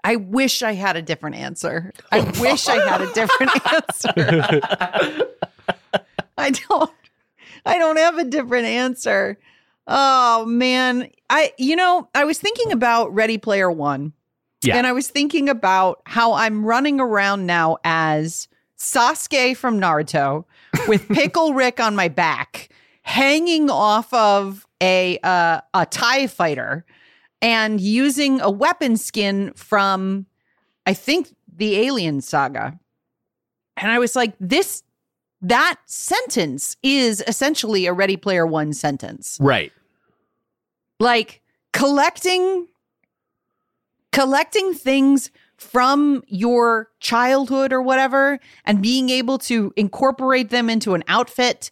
I 0.04 0.16
wish 0.16 0.62
I 0.62 0.72
had 0.74 0.96
a 0.96 1.02
different 1.02 1.36
answer. 1.36 1.92
I 2.12 2.20
wish 2.40 2.68
I 2.68 2.76
had 2.88 3.02
a 3.02 3.12
different 3.12 3.52
answer. 3.72 4.52
I 6.38 6.50
don't 6.50 6.90
I 7.66 7.78
don't 7.78 7.96
have 7.98 8.16
a 8.18 8.24
different 8.24 8.66
answer. 8.66 9.38
Oh 9.88 10.44
man, 10.46 11.08
I 11.30 11.52
you 11.58 11.74
know 11.74 12.08
I 12.14 12.24
was 12.24 12.38
thinking 12.38 12.72
about 12.72 13.12
Ready 13.14 13.38
Player 13.38 13.70
One, 13.70 14.12
Yeah. 14.62 14.76
and 14.76 14.86
I 14.86 14.92
was 14.92 15.08
thinking 15.08 15.48
about 15.48 16.02
how 16.04 16.34
I'm 16.34 16.64
running 16.64 17.00
around 17.00 17.46
now 17.46 17.78
as 17.84 18.48
Sasuke 18.78 19.56
from 19.56 19.80
Naruto 19.80 20.44
with 20.86 21.08
Pickle 21.12 21.54
Rick 21.54 21.80
on 21.80 21.96
my 21.96 22.08
back, 22.08 22.68
hanging 23.02 23.70
off 23.70 24.12
of 24.12 24.66
a 24.82 25.18
uh, 25.22 25.60
a 25.72 25.86
Tie 25.86 26.26
fighter, 26.26 26.84
and 27.40 27.80
using 27.80 28.40
a 28.42 28.50
weapon 28.50 28.96
skin 28.98 29.52
from 29.54 30.26
I 30.84 30.92
think 30.92 31.34
the 31.56 31.76
Alien 31.78 32.20
Saga, 32.20 32.78
and 33.78 33.90
I 33.90 33.98
was 33.98 34.14
like, 34.14 34.34
this 34.38 34.82
that 35.40 35.76
sentence 35.86 36.76
is 36.82 37.22
essentially 37.26 37.86
a 37.86 37.92
Ready 37.92 38.16
Player 38.16 38.44
One 38.46 38.72
sentence 38.72 39.38
Right. 39.40 39.72
Like 41.00 41.40
collecting 41.72 42.66
collecting 44.12 44.74
things 44.74 45.30
from 45.56 46.22
your 46.28 46.88
childhood 47.00 47.72
or 47.72 47.82
whatever 47.82 48.38
and 48.64 48.80
being 48.80 49.10
able 49.10 49.38
to 49.38 49.72
incorporate 49.76 50.50
them 50.50 50.70
into 50.70 50.94
an 50.94 51.02
outfit 51.08 51.70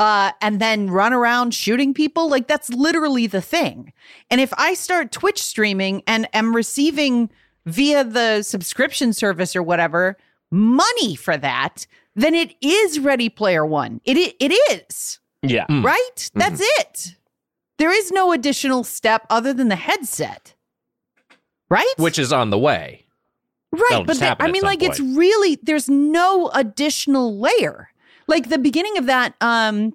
uh, 0.00 0.30
and 0.40 0.60
then 0.60 0.90
run 0.90 1.12
around 1.12 1.54
shooting 1.54 1.92
people 1.94 2.28
like 2.28 2.46
that's 2.46 2.68
literally 2.70 3.26
the 3.26 3.40
thing. 3.40 3.92
And 4.30 4.40
if 4.40 4.52
i 4.58 4.74
start 4.74 5.12
twitch 5.12 5.42
streaming 5.42 6.02
and 6.06 6.28
am 6.34 6.54
receiving 6.54 7.30
via 7.66 8.04
the 8.04 8.42
subscription 8.42 9.12
service 9.12 9.54
or 9.56 9.62
whatever 9.62 10.16
money 10.50 11.14
for 11.16 11.36
that 11.36 11.86
then 12.14 12.34
it 12.34 12.54
is 12.60 12.98
ready 12.98 13.28
player 13.28 13.64
one. 13.64 14.00
It, 14.04 14.16
i- 14.16 14.34
it 14.44 14.52
is. 14.72 15.20
Yeah. 15.42 15.66
Mm. 15.68 15.84
right? 15.84 16.30
That's 16.34 16.60
it 16.80 17.14
there 17.78 17.92
is 17.92 18.10
no 18.12 18.32
additional 18.32 18.84
step 18.84 19.26
other 19.30 19.52
than 19.54 19.68
the 19.68 19.76
headset. 19.76 20.54
Right? 21.70 21.92
Which 21.96 22.18
is 22.18 22.32
on 22.32 22.50
the 22.50 22.58
way. 22.58 23.04
right 23.72 23.82
that'll 23.90 24.04
but 24.04 24.18
the- 24.18 24.36
i 24.42 24.50
mean 24.50 24.62
like 24.62 24.82
it's 24.82 25.00
really 25.00 25.58
there's 25.62 25.88
no 25.88 26.50
additional 26.54 27.38
layer. 27.38 27.90
Like 28.26 28.48
the 28.50 28.58
beginning 28.58 28.96
of 28.98 29.06
that 29.06 29.34
um 29.40 29.94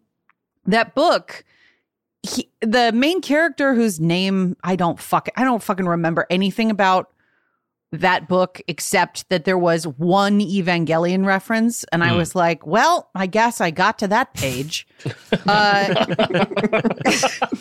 that 0.66 0.96
book 0.96 1.44
he, 2.24 2.50
the 2.62 2.92
main 2.94 3.20
character 3.22 3.74
whose 3.74 4.00
name 4.00 4.56
i 4.64 4.76
don't 4.76 5.00
fuck 5.00 5.28
i 5.36 5.44
don't 5.44 5.62
fucking 5.62 5.86
remember 5.88 6.26
anything 6.30 6.72
about 6.72 7.12
that 7.94 8.28
book 8.28 8.60
except 8.68 9.30
that 9.30 9.46
there 9.46 9.58
was 9.58 9.86
one 9.88 10.40
evangelion 10.40 11.26
reference 11.26 11.84
and 11.92 12.04
i 12.04 12.10
Hmm. 12.10 12.18
was 12.18 12.36
like 12.36 12.66
well 12.66 13.10
i 13.16 13.28
guess 13.28 13.62
i 13.62 13.70
got 13.72 14.00
to 14.00 14.08
that 14.08 14.34
page 14.34 14.88
uh 15.48 16.06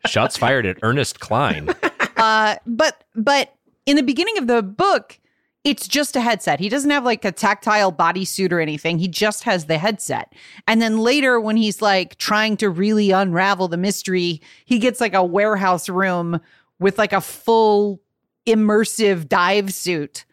Shots 0.07 0.37
fired 0.37 0.67
at 0.67 0.77
Ernest 0.83 1.21
Cline. 1.21 1.69
Uh, 2.17 2.57
but 2.67 3.05
but 3.15 3.55
in 3.87 3.97
the 3.97 4.03
beginning 4.03 4.39
of 4.39 4.47
the 4.47 4.63
book, 4.63 5.19
it's 5.65 5.89
just 5.89 6.15
a 6.15 6.21
headset. 6.21 6.61
He 6.61 6.69
doesn't 6.69 6.91
have 6.91 7.05
like 7.05 7.25
a 7.25 7.33
tactile 7.33 7.93
bodysuit 7.93 8.53
or 8.53 8.61
anything. 8.61 8.99
He 8.99 9.09
just 9.09 9.45
has 9.45 9.65
the 9.67 9.79
headset. 9.79 10.33
And 10.69 10.81
then 10.81 10.99
later, 10.99 11.41
when 11.41 11.57
he's 11.57 11.81
like 11.83 12.17
trying 12.17 12.57
to 12.59 12.69
really 12.71 13.11
unravel 13.11 13.69
the 13.69 13.77
mystery, 13.77 14.41
he 14.67 14.79
gets 14.79 15.01
like 15.01 15.15
a 15.15 15.25
warehouse 15.25 15.89
room 15.89 16.41
with 16.79 16.99
like 16.99 17.13
a 17.13 17.21
full 17.21 18.01
immersive 18.47 19.29
dive 19.29 19.73
suit, 19.73 20.25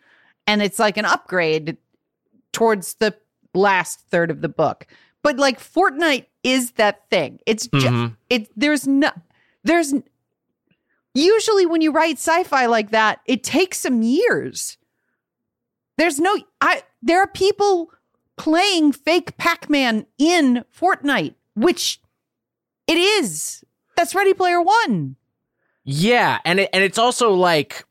and 0.48 0.62
it's 0.62 0.80
like 0.80 0.98
an 0.98 1.06
upgrade 1.06 1.78
towards 2.52 2.96
the 2.96 3.16
last 3.54 4.02
third 4.10 4.32
of 4.32 4.42
the 4.42 4.50
book. 4.50 4.88
But 5.24 5.38
like 5.38 5.60
Fortnite 5.60 6.26
is 6.44 6.72
that 6.72 7.10
thing. 7.10 7.40
It's 7.46 7.68
just 7.68 7.86
Mhm. 7.88 8.18
it. 8.30 8.50
There's 8.56 8.88
no 8.88 9.12
there's 9.64 9.94
usually 11.14 11.66
when 11.66 11.82
you 11.82 11.92
write 11.92 12.18
sci-fi 12.18 12.66
like 12.66 12.92
that, 12.92 13.20
it 13.26 13.44
takes 13.44 13.80
some 13.80 14.02
years. 14.02 14.78
There's 15.98 16.20
no 16.20 16.36
I 16.60 16.84
there 17.02 17.20
are 17.22 17.28
people 17.28 17.92
playing 18.38 18.92
fake 18.94 19.38
Pac-Man 19.38 20.06
in 20.18 20.66
Fortnite, 20.76 21.36
which 21.56 22.02
it 22.88 22.98
is. 22.98 23.64
That's 23.96 24.16
Ready 24.16 24.34
Player 24.34 24.62
One. 24.62 25.16
Yeah, 25.84 26.40
and 26.46 26.60
it, 26.62 26.70
and 26.74 26.84
it's 26.84 26.98
also 26.98 27.34
like 27.34 27.86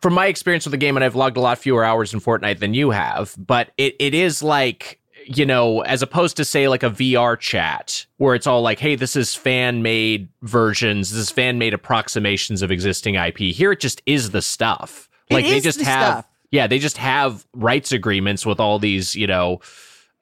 from 0.00 0.14
my 0.14 0.26
experience 0.26 0.64
with 0.64 0.72
the 0.72 0.78
game, 0.78 0.96
and 0.96 1.04
I've 1.04 1.16
logged 1.16 1.36
a 1.36 1.40
lot 1.40 1.58
fewer 1.58 1.84
hours 1.84 2.12
in 2.14 2.20
Fortnite 2.20 2.58
than 2.58 2.74
you 2.74 2.90
have, 2.90 3.34
but 3.38 3.72
it, 3.76 3.96
it 3.98 4.14
is 4.14 4.42
like 4.42 5.00
you 5.26 5.44
know, 5.44 5.80
as 5.80 6.02
opposed 6.02 6.36
to 6.36 6.44
say 6.44 6.68
like 6.68 6.82
a 6.84 6.90
VR 6.90 7.38
chat 7.38 8.06
where 8.18 8.34
it's 8.34 8.46
all 8.46 8.62
like, 8.62 8.78
hey, 8.78 8.94
this 8.94 9.16
is 9.16 9.34
fan 9.34 9.82
made 9.82 10.28
versions, 10.42 11.10
this 11.10 11.18
is 11.18 11.30
fan 11.30 11.58
made 11.58 11.74
approximations 11.74 12.62
of 12.62 12.70
existing 12.70 13.16
IP. 13.16 13.38
Here 13.38 13.72
it 13.72 13.80
just 13.80 14.02
is 14.06 14.30
the 14.30 14.42
stuff. 14.42 15.08
It 15.28 15.34
Like 15.34 15.44
they 15.44 15.60
just 15.60 15.80
the 15.80 15.84
have 15.86 16.12
stuff. 16.14 16.26
yeah, 16.52 16.66
they 16.68 16.78
just 16.78 16.96
have 16.98 17.44
rights 17.54 17.90
agreements 17.92 18.46
with 18.46 18.60
all 18.60 18.78
these, 18.78 19.16
you 19.16 19.26
know, 19.26 19.60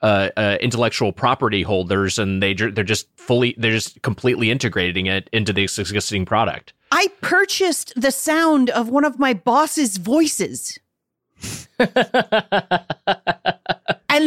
uh, 0.01 0.31
uh, 0.37 0.57
intellectual 0.61 1.13
property 1.13 1.63
holders, 1.63 2.19
and 2.19 2.43
they 2.43 2.55
they're 2.55 2.85
just 2.85 3.07
fully 3.27 3.55
they're 3.59 3.73
just 3.73 4.03
completely 4.03 4.51
integrating 4.51 5.07
it 5.07 5.29
into 5.33 5.53
the 5.53 5.63
existing 5.63 6.25
product. 6.25 6.73
I 6.93 7.09
purchased 7.21 7.93
the 7.97 8.11
sound 8.13 8.71
of 8.71 8.89
one 8.89 9.05
of 9.05 9.19
my 9.19 9.35
boss's 9.35 9.97
voices. 9.97 10.79
and 11.79 11.93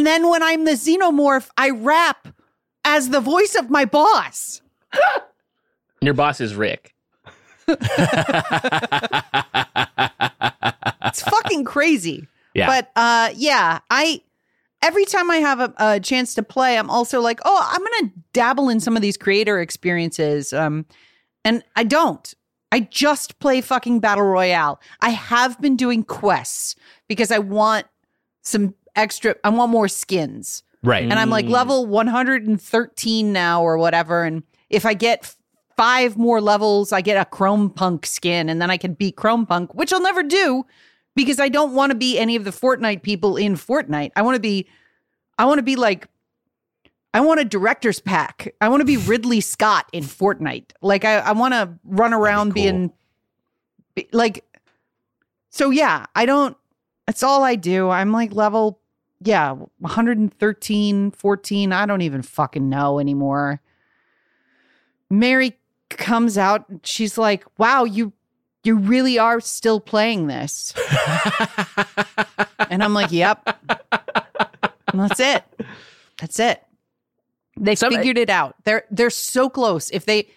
then 0.06 0.30
when 0.30 0.44
I'm 0.44 0.66
the 0.66 0.74
xenomorph, 0.74 1.50
I 1.58 1.70
rap 1.70 2.28
as 2.84 3.10
the 3.10 3.22
voice 3.22 3.56
of 3.56 3.70
my 3.70 3.86
boss. 3.86 4.62
Your 6.02 6.14
boss 6.14 6.42
is 6.42 6.56
Rick. 6.56 6.94
It's 11.08 11.22
fucking 11.22 11.64
crazy. 11.64 12.28
Yeah. 12.54 12.68
But 12.68 12.92
uh 12.96 13.30
yeah, 13.36 13.80
I 13.90 14.22
every 14.82 15.06
time 15.06 15.30
I 15.32 15.38
have 15.38 15.60
a, 15.60 15.74
a 15.78 16.00
chance 16.00 16.34
to 16.36 16.44
play, 16.44 16.78
I'm 16.78 16.90
also 16.90 17.22
like, 17.22 17.40
oh, 17.46 17.70
I'm 17.72 17.84
gonna 17.84 18.14
dabble 18.34 18.70
in 18.70 18.80
some 18.80 18.96
of 18.96 19.02
these 19.02 19.18
creator 19.18 19.60
experiences. 19.60 20.54
Um 20.54 20.86
and 21.46 21.64
I 21.76 21.84
don't. 21.84 22.34
I 22.72 22.82
just 22.82 23.40
play 23.40 23.62
fucking 23.62 24.02
Battle 24.02 24.26
Royale. 24.26 24.82
I 25.02 25.10
have 25.10 25.60
been 25.62 25.78
doing 25.78 26.04
quests 26.04 26.76
because 27.08 27.32
I 27.32 27.40
want 27.40 27.88
some 28.42 28.76
extra 28.96 29.36
I 29.44 29.50
want 29.50 29.72
more 29.72 29.88
skins. 29.88 30.64
Right. 30.84 31.04
And 31.04 31.14
I'm 31.14 31.30
like 31.30 31.48
level 31.48 31.86
113 31.86 33.34
now 33.34 33.62
or 33.62 33.78
whatever. 33.78 34.24
And 34.24 34.44
if 34.70 34.86
I 34.86 34.94
get 34.94 35.36
five 35.76 36.18
more 36.18 36.42
levels, 36.42 36.92
I 36.92 37.02
get 37.02 37.18
a 37.18 37.26
Chrome 37.26 37.70
Punk 37.70 38.06
skin 38.06 38.50
and 38.50 38.62
then 38.62 38.70
I 38.70 38.78
can 38.78 38.94
beat 38.94 39.16
Chrome 39.16 39.46
Punk, 39.46 39.74
which 39.76 39.92
I'll 39.92 40.02
never 40.02 40.24
do 40.24 40.66
because 41.18 41.40
I 41.40 41.50
don't 41.50 41.74
want 41.74 41.90
to 41.90 41.98
be 41.98 42.20
any 42.20 42.36
of 42.36 42.44
the 42.44 42.52
Fortnite 42.52 43.02
people 43.02 43.38
in 43.38 43.56
Fortnite. 43.56 44.12
I 44.16 44.22
want 44.22 44.36
to 44.36 44.40
be, 44.40 44.68
I 45.40 45.46
want 45.46 45.58
to 45.58 45.64
be 45.64 45.76
like, 45.76 46.08
I 47.14 47.22
want 47.22 47.40
a 47.40 47.46
director's 47.46 48.00
pack. 48.00 48.54
I 48.62 48.70
want 48.70 48.82
to 48.82 48.86
be 48.86 48.98
Ridley 48.98 49.42
Scott 49.42 49.90
in 49.92 50.04
Fortnite. 50.04 50.72
Like 50.82 51.04
I, 51.04 51.16
I 51.18 51.32
want 51.32 51.56
to 51.56 51.74
run 51.84 52.14
around 52.14 52.50
cool. 52.50 52.54
being 52.54 52.94
be- 53.96 54.08
like, 54.12 54.46
so 55.50 55.72
yeah, 55.72 56.06
I 56.16 56.28
don't, 56.28 56.56
that's 57.08 57.24
all 57.24 57.44
I 57.44 57.56
do. 57.56 57.90
I'm 57.90 58.12
like 58.12 58.34
level 58.34 58.80
yeah 59.20 59.54
113 59.80 61.10
14 61.10 61.74
i 61.74 61.88
don't 61.88 62.02
even 62.02 62.22
fucking 62.22 62.70
know 62.70 63.00
anymore 63.00 63.60
mary 65.10 65.58
comes 65.90 66.38
out 66.38 66.70
and 66.70 66.86
she's 66.86 67.18
like 67.18 67.44
wow 67.58 67.84
you 67.84 68.14
you 68.64 68.76
really 68.78 69.18
are 69.18 69.40
still 69.40 69.80
playing 69.80 70.28
this 70.28 70.74
and 72.70 72.84
i'm 72.84 72.94
like 72.94 73.12
yep 73.12 73.42
and 74.92 75.00
that's 75.00 75.20
it 75.20 75.44
that's 76.20 76.40
it 76.40 76.64
they 77.58 77.76
Some- 77.76 77.94
figured 77.94 78.18
it 78.18 78.30
out 78.30 78.56
they're 78.64 78.84
they're 78.92 79.10
so 79.10 79.50
close 79.50 79.90
if 79.92 80.06
they 80.06 80.28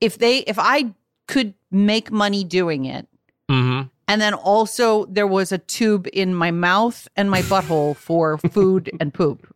if 0.00 0.18
they 0.18 0.38
if 0.40 0.58
i 0.58 0.92
could 1.26 1.54
make 1.70 2.10
money 2.10 2.44
doing 2.44 2.84
it 2.84 3.06
hmm 3.48 3.82
and 4.08 4.22
then 4.22 4.32
also 4.32 5.04
there 5.04 5.26
was 5.26 5.52
a 5.52 5.58
tube 5.58 6.08
in 6.14 6.34
my 6.34 6.50
mouth 6.50 7.06
and 7.14 7.30
my 7.30 7.42
butthole 7.42 7.94
for 7.94 8.38
food 8.38 8.90
and 9.00 9.12
poop. 9.12 9.46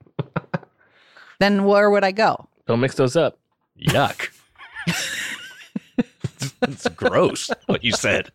Then 1.40 1.64
where 1.64 1.90
would 1.90 2.04
I 2.04 2.12
go? 2.12 2.50
Don't 2.66 2.80
mix 2.80 2.94
those 2.94 3.16
up. 3.16 3.38
Yuck. 3.80 4.28
It's 6.62 6.88
gross 6.88 7.50
what 7.66 7.84
you 7.84 7.92
said. 7.92 8.30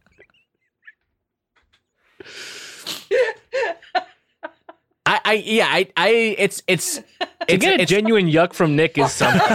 I, 5.05 5.21
I 5.23 5.33
yeah 5.45 5.67
I 5.69 5.89
I 5.95 6.09
it's 6.37 6.61
it's 6.67 6.97
To 6.97 7.03
it's, 7.47 7.63
get 7.63 7.79
a 7.79 7.83
it's, 7.83 7.89
genuine 7.89 8.27
yuck 8.27 8.51
from 8.53 8.75
Nick 8.75 8.97
is 8.97 9.11
something. 9.13 9.39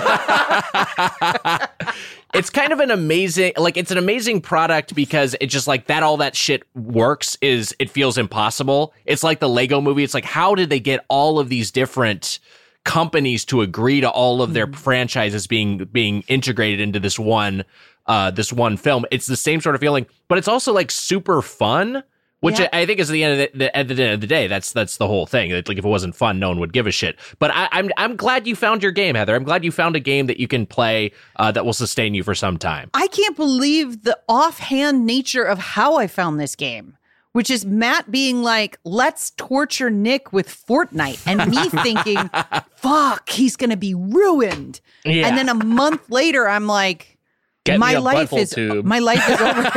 it's 2.35 2.49
kind 2.49 2.73
of 2.73 2.81
an 2.81 2.91
amazing 2.91 3.53
like 3.59 3.77
it's 3.77 3.91
an 3.91 3.99
amazing 3.99 4.41
product 4.41 4.95
because 4.95 5.37
it 5.41 5.49
just 5.49 5.67
like 5.67 5.89
that 5.89 6.03
all 6.03 6.17
that 6.17 6.35
shit 6.35 6.63
works 6.75 7.37
is 7.43 7.77
it 7.79 7.91
feels 7.91 8.17
impossible. 8.17 8.95
It's 9.05 9.23
like 9.23 9.41
the 9.41 9.49
Lego 9.49 9.83
movie. 9.83 10.05
It's 10.05 10.15
like 10.15 10.25
how 10.25 10.55
did 10.55 10.71
they 10.71 10.81
get 10.81 11.05
all 11.09 11.39
of 11.39 11.51
these 11.51 11.71
different 11.71 12.39
companies 12.85 13.45
to 13.47 13.61
agree 13.62 14.01
to 14.01 14.11
all 14.11 14.42
of 14.42 14.55
their 14.55 14.66
franchises 14.73 15.47
being 15.47 15.79
being 15.92 16.23
integrated 16.29 16.81
into 16.81 16.99
this 16.99 17.18
one 17.18 17.64
uh 18.07 18.31
this 18.31 18.53
one 18.53 18.77
film. 18.77 19.05
It's 19.11 19.27
the 19.27 19.37
same 19.37 19.61
sort 19.61 19.75
of 19.75 19.81
feeling, 19.81 20.07
but 20.29 20.38
it's 20.38 20.49
also 20.49 20.73
like 20.73 20.90
super 20.90 21.42
fun. 21.42 22.03
Which 22.40 22.59
Yeah. 22.59 22.68
I 22.73 22.87
think 22.87 22.99
is 22.99 23.09
the 23.09 23.23
end 23.23 23.40
of 23.40 23.53
the, 23.53 23.59
the 23.59 23.77
at 23.77 23.87
the 23.87 23.95
end 23.95 24.14
of 24.14 24.21
the 24.21 24.27
day. 24.27 24.49
That's 24.49 24.73
that's 24.73 24.97
the 24.97 25.07
whole 25.07 25.27
thing. 25.27 25.53
Like 25.53 25.68
if 25.71 25.79
it 25.79 25.85
wasn't 25.85 26.16
fun, 26.16 26.40
no 26.40 26.49
one 26.49 26.59
would 26.59 26.73
give 26.73 26.88
a 26.88 26.90
shit. 26.90 27.16
But 27.38 27.53
I, 27.53 27.68
I'm 27.71 27.88
I'm 27.97 28.16
glad 28.16 28.49
you 28.49 28.57
found 28.57 28.83
your 28.83 28.90
game, 28.90 29.14
Heather. 29.14 29.37
I'm 29.37 29.45
glad 29.45 29.64
you 29.64 29.71
found 29.71 29.95
a 29.95 30.01
game 30.01 30.27
that 30.27 30.40
you 30.40 30.49
can 30.49 30.66
play 30.66 31.12
uh, 31.37 31.53
that 31.53 31.64
will 31.64 31.73
sustain 31.73 32.14
you 32.14 32.25
for 32.25 32.35
some 32.35 32.59
time. 32.59 32.90
I 32.95 33.07
can't 33.07 33.37
believe 33.37 34.03
the 34.03 34.18
offhand 34.29 35.07
nature 35.07 35.45
of 35.45 35.61
how 35.61 35.99
I 35.99 36.09
found 36.09 36.40
this 36.40 36.57
game, 36.57 36.97
which 37.33 37.51
is 37.51 37.64
Matt 37.64 38.11
being 38.11 38.42
like, 38.42 38.79
let's 38.85 39.31
torture 39.33 39.90
Nick 39.90 40.33
with 40.33 40.49
Fortnite, 40.49 41.23
and 41.27 41.51
me 41.51 41.68
thinking, 41.83 42.31
fuck, 42.77 43.29
he's 43.29 43.57
going 43.57 43.71
to 43.71 43.77
be 43.77 43.95
ruined. 43.95 44.81
Yeah. 45.05 45.29
And 45.29 45.37
then 45.37 45.49
a 45.49 45.55
month 45.55 46.11
later, 46.11 46.49
I'm 46.49 46.66
like, 46.66 47.18
Get 47.64 47.79
my 47.79 47.97
life 47.97 48.33
is 48.33 48.51
tube. 48.51 48.85
my 48.85 48.99
life 48.99 49.23
is 49.29 49.40
over. 49.40 49.62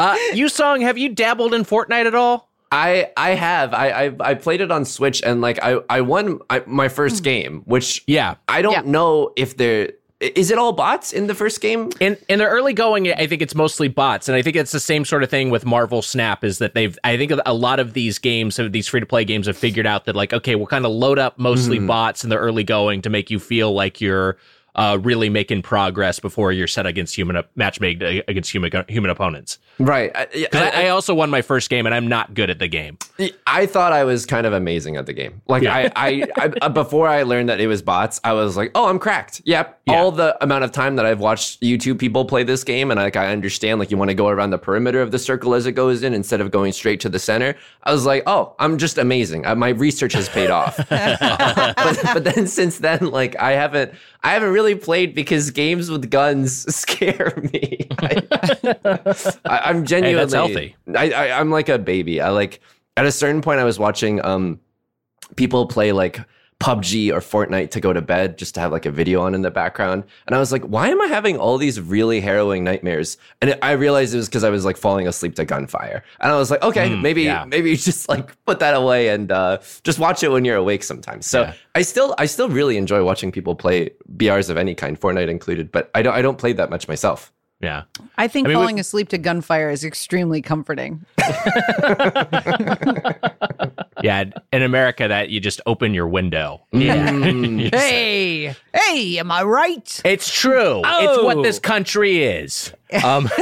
Uh, 0.00 0.16
Yusong, 0.32 0.82
have 0.82 0.96
you 0.96 1.08
dabbled 1.08 1.52
in 1.52 1.64
Fortnite 1.64 2.06
at 2.06 2.14
all? 2.14 2.47
I 2.70 3.10
I 3.16 3.30
have 3.30 3.72
I, 3.72 3.88
I 3.88 4.14
I 4.20 4.34
played 4.34 4.60
it 4.60 4.70
on 4.70 4.84
Switch 4.84 5.22
and 5.22 5.40
like 5.40 5.58
I 5.62 5.78
I 5.88 6.00
won 6.02 6.40
my 6.66 6.88
first 6.88 7.18
hmm. 7.18 7.24
game, 7.24 7.62
which 7.64 8.04
Yeah. 8.06 8.36
I 8.48 8.62
don't 8.62 8.72
Yeah. 8.72 8.82
know 8.84 9.32
if 9.36 9.56
there 9.56 9.92
is 10.20 10.50
it 10.50 10.58
all 10.58 10.72
bots 10.72 11.12
in 11.12 11.28
the 11.28 11.34
first 11.34 11.60
game. 11.60 11.90
In 12.00 12.16
in 12.28 12.40
the 12.40 12.46
early 12.46 12.72
going, 12.72 13.10
I 13.12 13.26
think 13.28 13.40
it's 13.40 13.54
mostly 13.54 13.86
bots, 13.86 14.28
and 14.28 14.36
I 14.36 14.42
think 14.42 14.56
it's 14.56 14.72
the 14.72 14.80
same 14.80 15.04
sort 15.04 15.22
of 15.22 15.30
thing 15.30 15.50
with 15.50 15.64
Marvel 15.64 16.02
Snap. 16.02 16.42
Is 16.42 16.58
that 16.58 16.74
they've? 16.74 16.98
I 17.04 17.16
think 17.16 17.32
a 17.46 17.54
lot 17.54 17.78
of 17.78 17.92
these 17.92 18.18
games, 18.18 18.58
these 18.70 18.88
free 18.88 19.00
to 19.00 19.06
play 19.06 19.24
games, 19.24 19.46
have 19.46 19.56
figured 19.56 19.86
out 19.86 20.06
that 20.06 20.16
like, 20.16 20.32
okay, 20.32 20.56
we'll 20.56 20.66
kind 20.66 20.84
of 20.84 20.90
load 20.90 21.18
up 21.20 21.38
mostly 21.38 21.78
hmm. 21.78 21.86
bots 21.86 22.24
in 22.24 22.30
the 22.30 22.36
early 22.36 22.64
going 22.64 23.00
to 23.02 23.10
make 23.10 23.30
you 23.30 23.38
feel 23.38 23.72
like 23.72 24.00
you're 24.00 24.36
uh, 24.78 24.96
really 25.02 25.28
making 25.28 25.60
progress 25.60 26.20
before 26.20 26.52
you're 26.52 26.68
set 26.68 26.86
against 26.86 27.16
human 27.16 27.42
match 27.56 27.80
made 27.80 28.00
against 28.00 28.50
human 28.50 28.70
human 28.88 29.10
opponents. 29.10 29.58
Right. 29.80 30.12
I, 30.14 30.46
I, 30.52 30.84
I 30.84 30.88
also 30.88 31.14
won 31.14 31.30
my 31.30 31.42
first 31.42 31.68
game, 31.68 31.84
and 31.84 31.94
I'm 31.94 32.06
not 32.06 32.32
good 32.32 32.48
at 32.48 32.60
the 32.60 32.68
game. 32.68 32.96
I 33.46 33.66
thought 33.66 33.92
I 33.92 34.04
was 34.04 34.24
kind 34.24 34.46
of 34.46 34.52
amazing 34.52 34.96
at 34.96 35.06
the 35.06 35.12
game. 35.12 35.42
Like 35.48 35.64
I, 35.64 35.90
I, 35.96 36.24
I, 36.36 36.52
uh, 36.62 36.68
before 36.68 37.08
I 37.08 37.24
learned 37.24 37.48
that 37.48 37.60
it 37.60 37.66
was 37.66 37.82
bots, 37.82 38.20
I 38.22 38.34
was 38.34 38.56
like, 38.56 38.70
oh, 38.76 38.88
I'm 38.88 39.00
cracked. 39.00 39.42
Yep. 39.44 39.80
Yeah. 39.86 39.94
All 39.94 40.12
the 40.12 40.36
amount 40.42 40.62
of 40.62 40.70
time 40.70 40.94
that 40.96 41.06
I've 41.06 41.20
watched 41.20 41.60
YouTube 41.60 41.98
people 41.98 42.24
play 42.24 42.44
this 42.44 42.62
game, 42.62 42.92
and 42.92 43.00
like 43.00 43.16
I 43.16 43.32
understand, 43.32 43.80
like 43.80 43.90
you 43.90 43.96
want 43.96 44.10
to 44.10 44.14
go 44.14 44.28
around 44.28 44.50
the 44.50 44.58
perimeter 44.58 45.02
of 45.02 45.10
the 45.10 45.18
circle 45.18 45.54
as 45.54 45.66
it 45.66 45.72
goes 45.72 46.04
in 46.04 46.14
instead 46.14 46.40
of 46.40 46.52
going 46.52 46.72
straight 46.72 47.00
to 47.00 47.08
the 47.08 47.18
center. 47.18 47.56
I 47.82 47.92
was 47.92 48.06
like, 48.06 48.22
oh, 48.26 48.54
I'm 48.60 48.78
just 48.78 48.96
amazing. 48.96 49.44
Uh, 49.44 49.56
my 49.56 49.70
research 49.70 50.12
has 50.12 50.28
paid 50.28 50.50
off. 50.50 50.76
but, 50.88 52.00
but 52.14 52.24
then 52.24 52.46
since 52.46 52.78
then, 52.78 53.10
like 53.10 53.34
I 53.40 53.52
haven't, 53.52 53.92
I 54.22 54.32
haven't 54.32 54.52
really 54.52 54.67
played 54.74 55.14
because 55.14 55.50
games 55.50 55.90
with 55.90 56.10
guns 56.10 56.74
scare 56.74 57.34
me. 57.52 57.88
I, 58.00 59.60
I'm 59.64 59.84
genuinely 59.84 60.32
healthy. 60.32 60.76
I, 60.94 61.10
I 61.10 61.40
I'm 61.40 61.50
like 61.50 61.68
a 61.68 61.78
baby. 61.78 62.20
I 62.20 62.30
like 62.30 62.60
at 62.96 63.06
a 63.06 63.12
certain 63.12 63.42
point 63.42 63.60
I 63.60 63.64
was 63.64 63.78
watching 63.78 64.24
um 64.24 64.60
people 65.36 65.66
play 65.66 65.92
like 65.92 66.20
PUBG 66.60 67.12
or 67.12 67.20
Fortnite 67.20 67.70
to 67.70 67.80
go 67.80 67.92
to 67.92 68.02
bed 68.02 68.36
just 68.36 68.54
to 68.56 68.60
have 68.60 68.72
like 68.72 68.84
a 68.84 68.90
video 68.90 69.22
on 69.22 69.32
in 69.34 69.42
the 69.42 69.50
background. 69.50 70.02
And 70.26 70.34
I 70.34 70.40
was 70.40 70.50
like, 70.50 70.64
why 70.64 70.88
am 70.88 71.00
I 71.00 71.06
having 71.06 71.38
all 71.38 71.56
these 71.56 71.80
really 71.80 72.20
harrowing 72.20 72.64
nightmares? 72.64 73.16
And 73.40 73.56
I 73.62 73.72
realized 73.72 74.12
it 74.12 74.16
was 74.16 74.28
because 74.28 74.42
I 74.42 74.50
was 74.50 74.64
like 74.64 74.76
falling 74.76 75.06
asleep 75.06 75.36
to 75.36 75.44
gunfire. 75.44 76.02
And 76.18 76.32
I 76.32 76.36
was 76.36 76.50
like, 76.50 76.60
okay, 76.62 76.88
Mm, 76.90 77.00
maybe 77.00 77.22
yeah. 77.22 77.44
maybe 77.44 77.70
you 77.70 77.76
just 77.90 78.08
like 78.08 78.36
put 78.44 78.58
that 78.58 78.74
away 78.74 79.08
and 79.10 79.30
uh, 79.30 79.58
just 79.84 80.00
watch 80.00 80.24
it 80.24 80.30
when 80.30 80.44
you're 80.44 80.56
awake 80.56 80.82
sometimes. 80.82 81.26
So 81.26 81.42
Yeah. 81.42 81.54
I 81.76 81.82
still 81.82 82.12
I 82.18 82.26
still 82.26 82.48
really 82.48 82.76
enjoy 82.76 83.04
watching 83.04 83.30
people 83.30 83.54
play 83.54 83.90
BRs 84.16 84.50
of 84.50 84.56
any 84.56 84.74
kind, 84.74 85.00
Fortnite 85.00 85.28
included, 85.28 85.70
but 85.70 85.90
I 85.94 86.02
don't 86.02 86.14
I 86.14 86.22
don't 86.22 86.38
play 86.38 86.52
that 86.54 86.70
much 86.70 86.88
myself. 86.88 87.32
Yeah. 87.60 87.82
I 88.16 88.26
think 88.28 88.46
I 88.46 88.50
mean, 88.50 88.58
we- 88.58 88.62
falling 88.64 88.80
asleep 88.80 89.08
to 89.10 89.18
gunfire 89.18 89.70
is 89.70 89.84
extremely 89.84 90.42
comforting. 90.42 91.04
Yeah. 94.02 94.24
In 94.52 94.62
America, 94.62 95.08
that 95.08 95.30
you 95.30 95.40
just 95.40 95.60
open 95.66 95.94
your 95.94 96.08
window. 96.08 96.62
Yeah. 96.72 97.10
You 97.58 97.70
Hey, 97.72 98.54
hey, 98.74 99.18
am 99.18 99.30
I 99.30 99.42
right? 99.42 100.00
It's 100.04 100.30
true. 100.32 100.82
It's 100.84 101.22
what 101.22 101.38
Oh. 101.38 101.42
this 101.42 101.58
country 101.58 102.22
is. 102.22 102.72
Um, 103.04 103.26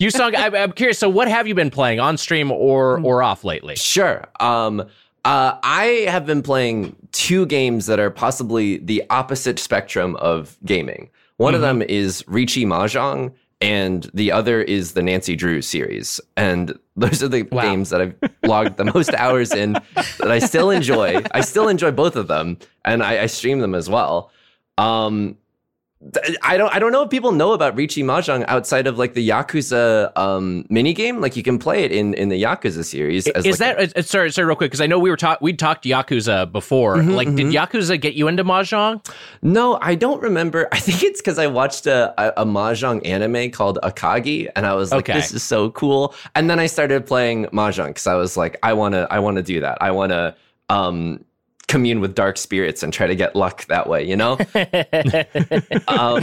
Yusong. 0.00 0.34
I, 0.34 0.62
I'm 0.62 0.72
curious. 0.72 0.98
So, 0.98 1.08
what 1.08 1.28
have 1.28 1.46
you 1.46 1.54
been 1.54 1.70
playing 1.70 2.00
on 2.00 2.16
stream 2.16 2.50
or 2.50 3.00
or 3.00 3.22
off 3.22 3.44
lately? 3.44 3.76
Sure. 3.76 4.24
Um, 4.40 4.80
uh, 5.24 5.58
I 5.62 6.06
have 6.08 6.26
been 6.26 6.42
playing 6.42 6.94
two 7.12 7.46
games 7.46 7.86
that 7.86 7.98
are 7.98 8.10
possibly 8.10 8.78
the 8.78 9.02
opposite 9.10 9.58
spectrum 9.58 10.14
of 10.16 10.56
gaming. 10.64 11.10
One 11.38 11.54
of 11.54 11.60
them 11.60 11.82
is 11.82 12.22
Riichi 12.24 12.64
Mahjong, 12.66 13.32
and 13.60 14.10
the 14.14 14.32
other 14.32 14.60
is 14.62 14.92
the 14.92 15.02
Nancy 15.02 15.34
Drew 15.36 15.62
series. 15.62 16.20
And 16.36 16.78
those 16.96 17.22
are 17.22 17.28
the 17.28 17.42
Wow. 17.44 17.62
games 17.62 17.90
that 17.90 18.00
I've 18.00 18.14
logged 18.44 18.76
the 18.76 18.84
most 18.84 19.12
hours 19.14 19.52
in 19.52 19.72
that 19.94 20.30
I 20.30 20.38
still 20.38 20.70
enjoy. 20.70 21.22
I 21.32 21.40
still 21.40 21.68
enjoy 21.68 21.90
both 21.90 22.16
of 22.16 22.28
them, 22.28 22.58
and 22.84 23.02
I, 23.02 23.22
I 23.22 23.26
stream 23.26 23.60
them 23.60 23.74
as 23.74 23.88
well. 23.88 24.30
Um, 24.78 25.36
I 26.42 26.58
don't 26.58 26.72
I 26.74 26.78
don't 26.78 26.92
know 26.92 27.02
if 27.02 27.10
people 27.10 27.32
know 27.32 27.52
about 27.52 27.74
Riichi 27.74 28.04
Mahjong 28.04 28.44
outside 28.48 28.86
of 28.86 28.98
like 28.98 29.14
the 29.14 29.26
Yakuza 29.26 30.12
um 30.14 30.66
mini 30.68 30.92
game. 30.92 31.22
Like 31.22 31.36
you 31.36 31.42
can 31.42 31.58
play 31.58 31.84
it 31.84 31.90
in 31.90 32.12
in 32.14 32.28
the 32.28 32.40
Yakuza 32.42 32.84
series. 32.84 33.26
As 33.28 33.46
Is 33.46 33.58
like 33.58 33.76
that 33.78 33.96
uh, 33.96 34.02
sorry? 34.02 34.30
Sorry, 34.30 34.46
real 34.46 34.56
quick, 34.56 34.70
because 34.70 34.82
I 34.82 34.86
know 34.86 34.98
we 34.98 35.08
were 35.08 35.16
talk 35.16 35.40
we 35.40 35.54
talked 35.54 35.84
Yakuza 35.84 36.52
before. 36.52 36.96
Mhm, 36.96 37.14
like, 37.14 37.34
did 37.34 37.46
mhm. 37.46 37.52
Yakuza 37.52 37.98
get 37.98 38.12
you 38.12 38.28
into 38.28 38.44
mahjong? 38.44 39.08
No, 39.40 39.78
I 39.80 39.94
don't 39.94 40.20
remember. 40.20 40.68
I 40.70 40.78
think 40.78 41.02
it's 41.02 41.20
because 41.22 41.38
I 41.38 41.46
watched 41.46 41.86
a, 41.86 42.12
a, 42.18 42.42
a 42.42 42.44
mahjong 42.44 43.04
anime 43.06 43.50
called 43.50 43.78
Akagi, 43.82 44.50
and 44.54 44.66
I 44.66 44.74
was 44.74 44.92
like, 44.92 45.08
Okay. 45.08 45.14
"This 45.14 45.32
is 45.32 45.42
so 45.42 45.70
cool." 45.70 46.14
And 46.34 46.50
then 46.50 46.60
I 46.60 46.66
started 46.66 47.06
playing 47.06 47.46
mahjong 47.46 47.88
because 47.88 48.06
I 48.06 48.14
was 48.14 48.36
like, 48.36 48.58
"I 48.62 48.74
want 48.74 48.92
to, 48.92 49.08
I 49.10 49.18
want 49.18 49.38
to 49.38 49.42
do 49.42 49.60
that. 49.60 49.78
I 49.80 49.92
want 49.92 50.12
to 50.12 50.34
um, 50.68 51.24
commune 51.68 52.00
with 52.00 52.14
dark 52.14 52.38
spirits 52.38 52.82
and 52.82 52.92
try 52.92 53.06
to 53.06 53.14
get 53.14 53.34
luck 53.36 53.64
that 53.66 53.88
way." 53.88 54.06
You 54.06 54.16
know. 54.16 54.32
um, 55.88 56.22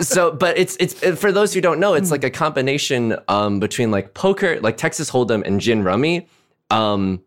so, 0.00 0.32
but 0.32 0.58
it's 0.58 0.76
it's 0.76 0.94
for 1.18 1.32
those 1.32 1.54
who 1.54 1.60
don't 1.60 1.80
know, 1.80 1.94
it's 1.94 2.10
like 2.10 2.24
a 2.24 2.30
combination 2.30 3.16
um, 3.28 3.60
between 3.60 3.90
like 3.90 4.14
poker, 4.14 4.60
like 4.60 4.76
Texas 4.76 5.10
Hold'em, 5.10 5.46
and 5.46 5.60
gin 5.60 5.82
rummy. 5.82 6.28
Um, 6.70 7.22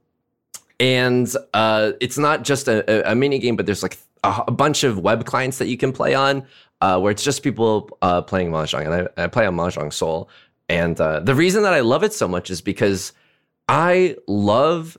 and 0.79 1.33
uh, 1.53 1.93
it's 2.01 2.17
not 2.17 2.43
just 2.43 2.67
a, 2.67 3.09
a, 3.09 3.11
a 3.11 3.15
mini 3.15 3.39
game, 3.39 3.55
but 3.55 3.65
there's 3.65 3.83
like 3.83 3.97
a, 4.23 4.43
a 4.47 4.51
bunch 4.51 4.83
of 4.83 4.99
web 4.99 5.25
clients 5.25 5.57
that 5.59 5.67
you 5.67 5.77
can 5.77 5.91
play 5.91 6.13
on, 6.13 6.45
uh, 6.81 6.99
where 6.99 7.11
it's 7.11 7.23
just 7.23 7.43
people 7.43 7.89
uh, 8.01 8.21
playing 8.21 8.51
mahjong, 8.51 8.85
and 8.85 9.09
I, 9.17 9.23
I 9.23 9.27
play 9.27 9.45
on 9.45 9.55
Mahjong 9.55 9.93
Soul. 9.93 10.29
And 10.69 10.99
uh, 10.99 11.19
the 11.19 11.35
reason 11.35 11.63
that 11.63 11.73
I 11.73 11.81
love 11.81 12.03
it 12.03 12.13
so 12.13 12.27
much 12.27 12.49
is 12.49 12.61
because 12.61 13.13
I 13.67 14.15
love 14.27 14.97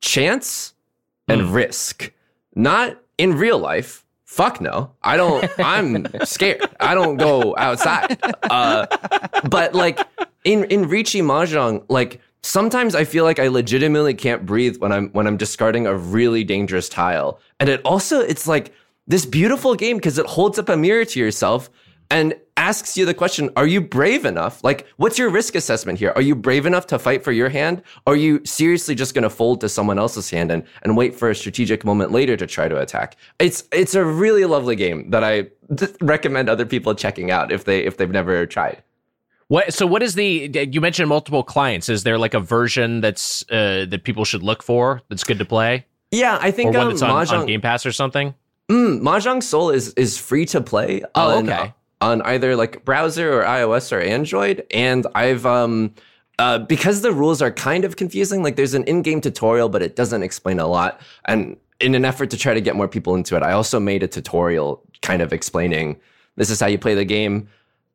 chance 0.00 0.73
and 1.28 1.54
risk, 1.54 2.12
not 2.54 2.98
in 3.18 3.36
real 3.36 3.58
life. 3.58 4.04
Fuck 4.24 4.60
no, 4.60 4.92
I 5.02 5.16
don't. 5.16 5.48
I'm 5.58 6.06
scared. 6.24 6.62
I 6.80 6.94
don't 6.94 7.16
go 7.16 7.54
outside. 7.56 8.18
Uh, 8.42 8.86
but 9.48 9.74
like 9.74 10.00
in 10.44 10.64
in 10.64 10.86
Riichi 10.86 11.22
Mahjong, 11.22 11.84
like 11.88 12.20
sometimes 12.42 12.94
I 12.94 13.04
feel 13.04 13.24
like 13.24 13.38
I 13.38 13.48
legitimately 13.48 14.14
can't 14.14 14.44
breathe 14.44 14.76
when 14.78 14.92
I'm 14.92 15.08
when 15.10 15.26
I'm 15.26 15.36
discarding 15.36 15.86
a 15.86 15.96
really 15.96 16.44
dangerous 16.44 16.88
tile. 16.88 17.40
And 17.60 17.68
it 17.68 17.80
also 17.84 18.20
it's 18.20 18.46
like 18.46 18.72
this 19.06 19.24
beautiful 19.26 19.74
game 19.74 19.96
because 19.96 20.18
it 20.18 20.26
holds 20.26 20.58
up 20.58 20.68
a 20.68 20.76
mirror 20.76 21.04
to 21.04 21.20
yourself 21.20 21.70
and 22.10 22.34
asks 22.56 22.96
you 22.96 23.04
the 23.04 23.14
question, 23.14 23.50
are 23.56 23.66
you 23.66 23.80
brave 23.80 24.24
enough? 24.24 24.62
Like, 24.62 24.86
what's 24.96 25.18
your 25.18 25.30
risk 25.30 25.54
assessment 25.54 25.98
here? 25.98 26.12
Are 26.14 26.22
you 26.22 26.34
brave 26.34 26.66
enough 26.66 26.86
to 26.88 26.98
fight 26.98 27.24
for 27.24 27.32
your 27.32 27.48
hand? 27.48 27.82
Are 28.06 28.16
you 28.16 28.40
seriously 28.44 28.94
just 28.94 29.14
going 29.14 29.22
to 29.22 29.30
fold 29.30 29.60
to 29.62 29.68
someone 29.68 29.98
else's 29.98 30.30
hand 30.30 30.50
and, 30.50 30.64
and 30.82 30.96
wait 30.96 31.14
for 31.14 31.30
a 31.30 31.34
strategic 31.34 31.84
moment 31.84 32.12
later 32.12 32.36
to 32.36 32.46
try 32.46 32.68
to 32.68 32.80
attack? 32.80 33.16
It's, 33.38 33.64
it's 33.72 33.94
a 33.94 34.04
really 34.04 34.44
lovely 34.44 34.76
game 34.76 35.10
that 35.10 35.24
I 35.24 35.48
recommend 36.00 36.48
other 36.48 36.64
people 36.64 36.94
checking 36.94 37.30
out 37.30 37.50
if 37.50 37.64
they, 37.64 37.84
if 37.84 37.96
they've 37.96 38.10
never 38.10 38.46
tried. 38.46 38.82
What? 39.48 39.74
So, 39.74 39.86
what 39.86 40.02
is 40.02 40.14
the? 40.14 40.68
You 40.72 40.80
mentioned 40.80 41.08
multiple 41.10 41.42
clients. 41.42 41.90
Is 41.90 42.02
there 42.02 42.16
like 42.16 42.32
a 42.32 42.40
version 42.40 43.02
that's 43.02 43.44
uh, 43.50 43.84
that 43.90 44.02
people 44.02 44.24
should 44.24 44.42
look 44.42 44.62
for 44.62 45.02
that's 45.10 45.22
good 45.22 45.38
to 45.38 45.44
play, 45.44 45.84
Yeah, 46.10 46.38
I 46.40 46.48
or 46.48 46.52
think 46.52 46.74
one 46.74 46.86
um, 46.86 46.88
that's 46.88 47.02
on, 47.02 47.40
on 47.40 47.46
Game 47.46 47.60
Pass 47.60 47.84
or 47.84 47.92
something? 47.92 48.34
Mm, 48.70 49.02
Mahjong 49.02 49.42
Soul 49.42 49.68
is 49.68 49.92
is 49.94 50.16
free 50.16 50.46
to 50.46 50.62
play 50.62 51.02
Oh, 51.14 51.38
okay. 51.40 51.74
On 52.04 52.20
either 52.22 52.54
like 52.54 52.84
browser 52.84 53.40
or 53.40 53.44
iOS 53.44 53.90
or 53.90 53.98
Android. 54.00 54.66
And 54.70 55.06
I've 55.14 55.46
um 55.46 55.94
uh, 56.38 56.58
because 56.58 57.00
the 57.02 57.12
rules 57.12 57.40
are 57.40 57.52
kind 57.52 57.84
of 57.84 57.96
confusing, 57.96 58.42
like 58.42 58.56
there's 58.56 58.74
an 58.74 58.82
in-game 58.84 59.20
tutorial, 59.20 59.68
but 59.68 59.82
it 59.82 59.94
doesn't 59.94 60.24
explain 60.24 60.58
a 60.58 60.66
lot. 60.66 61.00
And 61.26 61.56
in 61.78 61.94
an 61.94 62.04
effort 62.04 62.28
to 62.30 62.36
try 62.36 62.54
to 62.54 62.60
get 62.60 62.74
more 62.74 62.88
people 62.88 63.14
into 63.14 63.36
it, 63.36 63.42
I 63.44 63.52
also 63.52 63.78
made 63.78 64.02
a 64.02 64.08
tutorial 64.08 64.82
kind 65.00 65.22
of 65.22 65.32
explaining 65.32 65.96
this 66.34 66.50
is 66.50 66.58
how 66.60 66.66
you 66.66 66.76
play 66.76 66.94
the 66.94 67.04
game. 67.04 67.48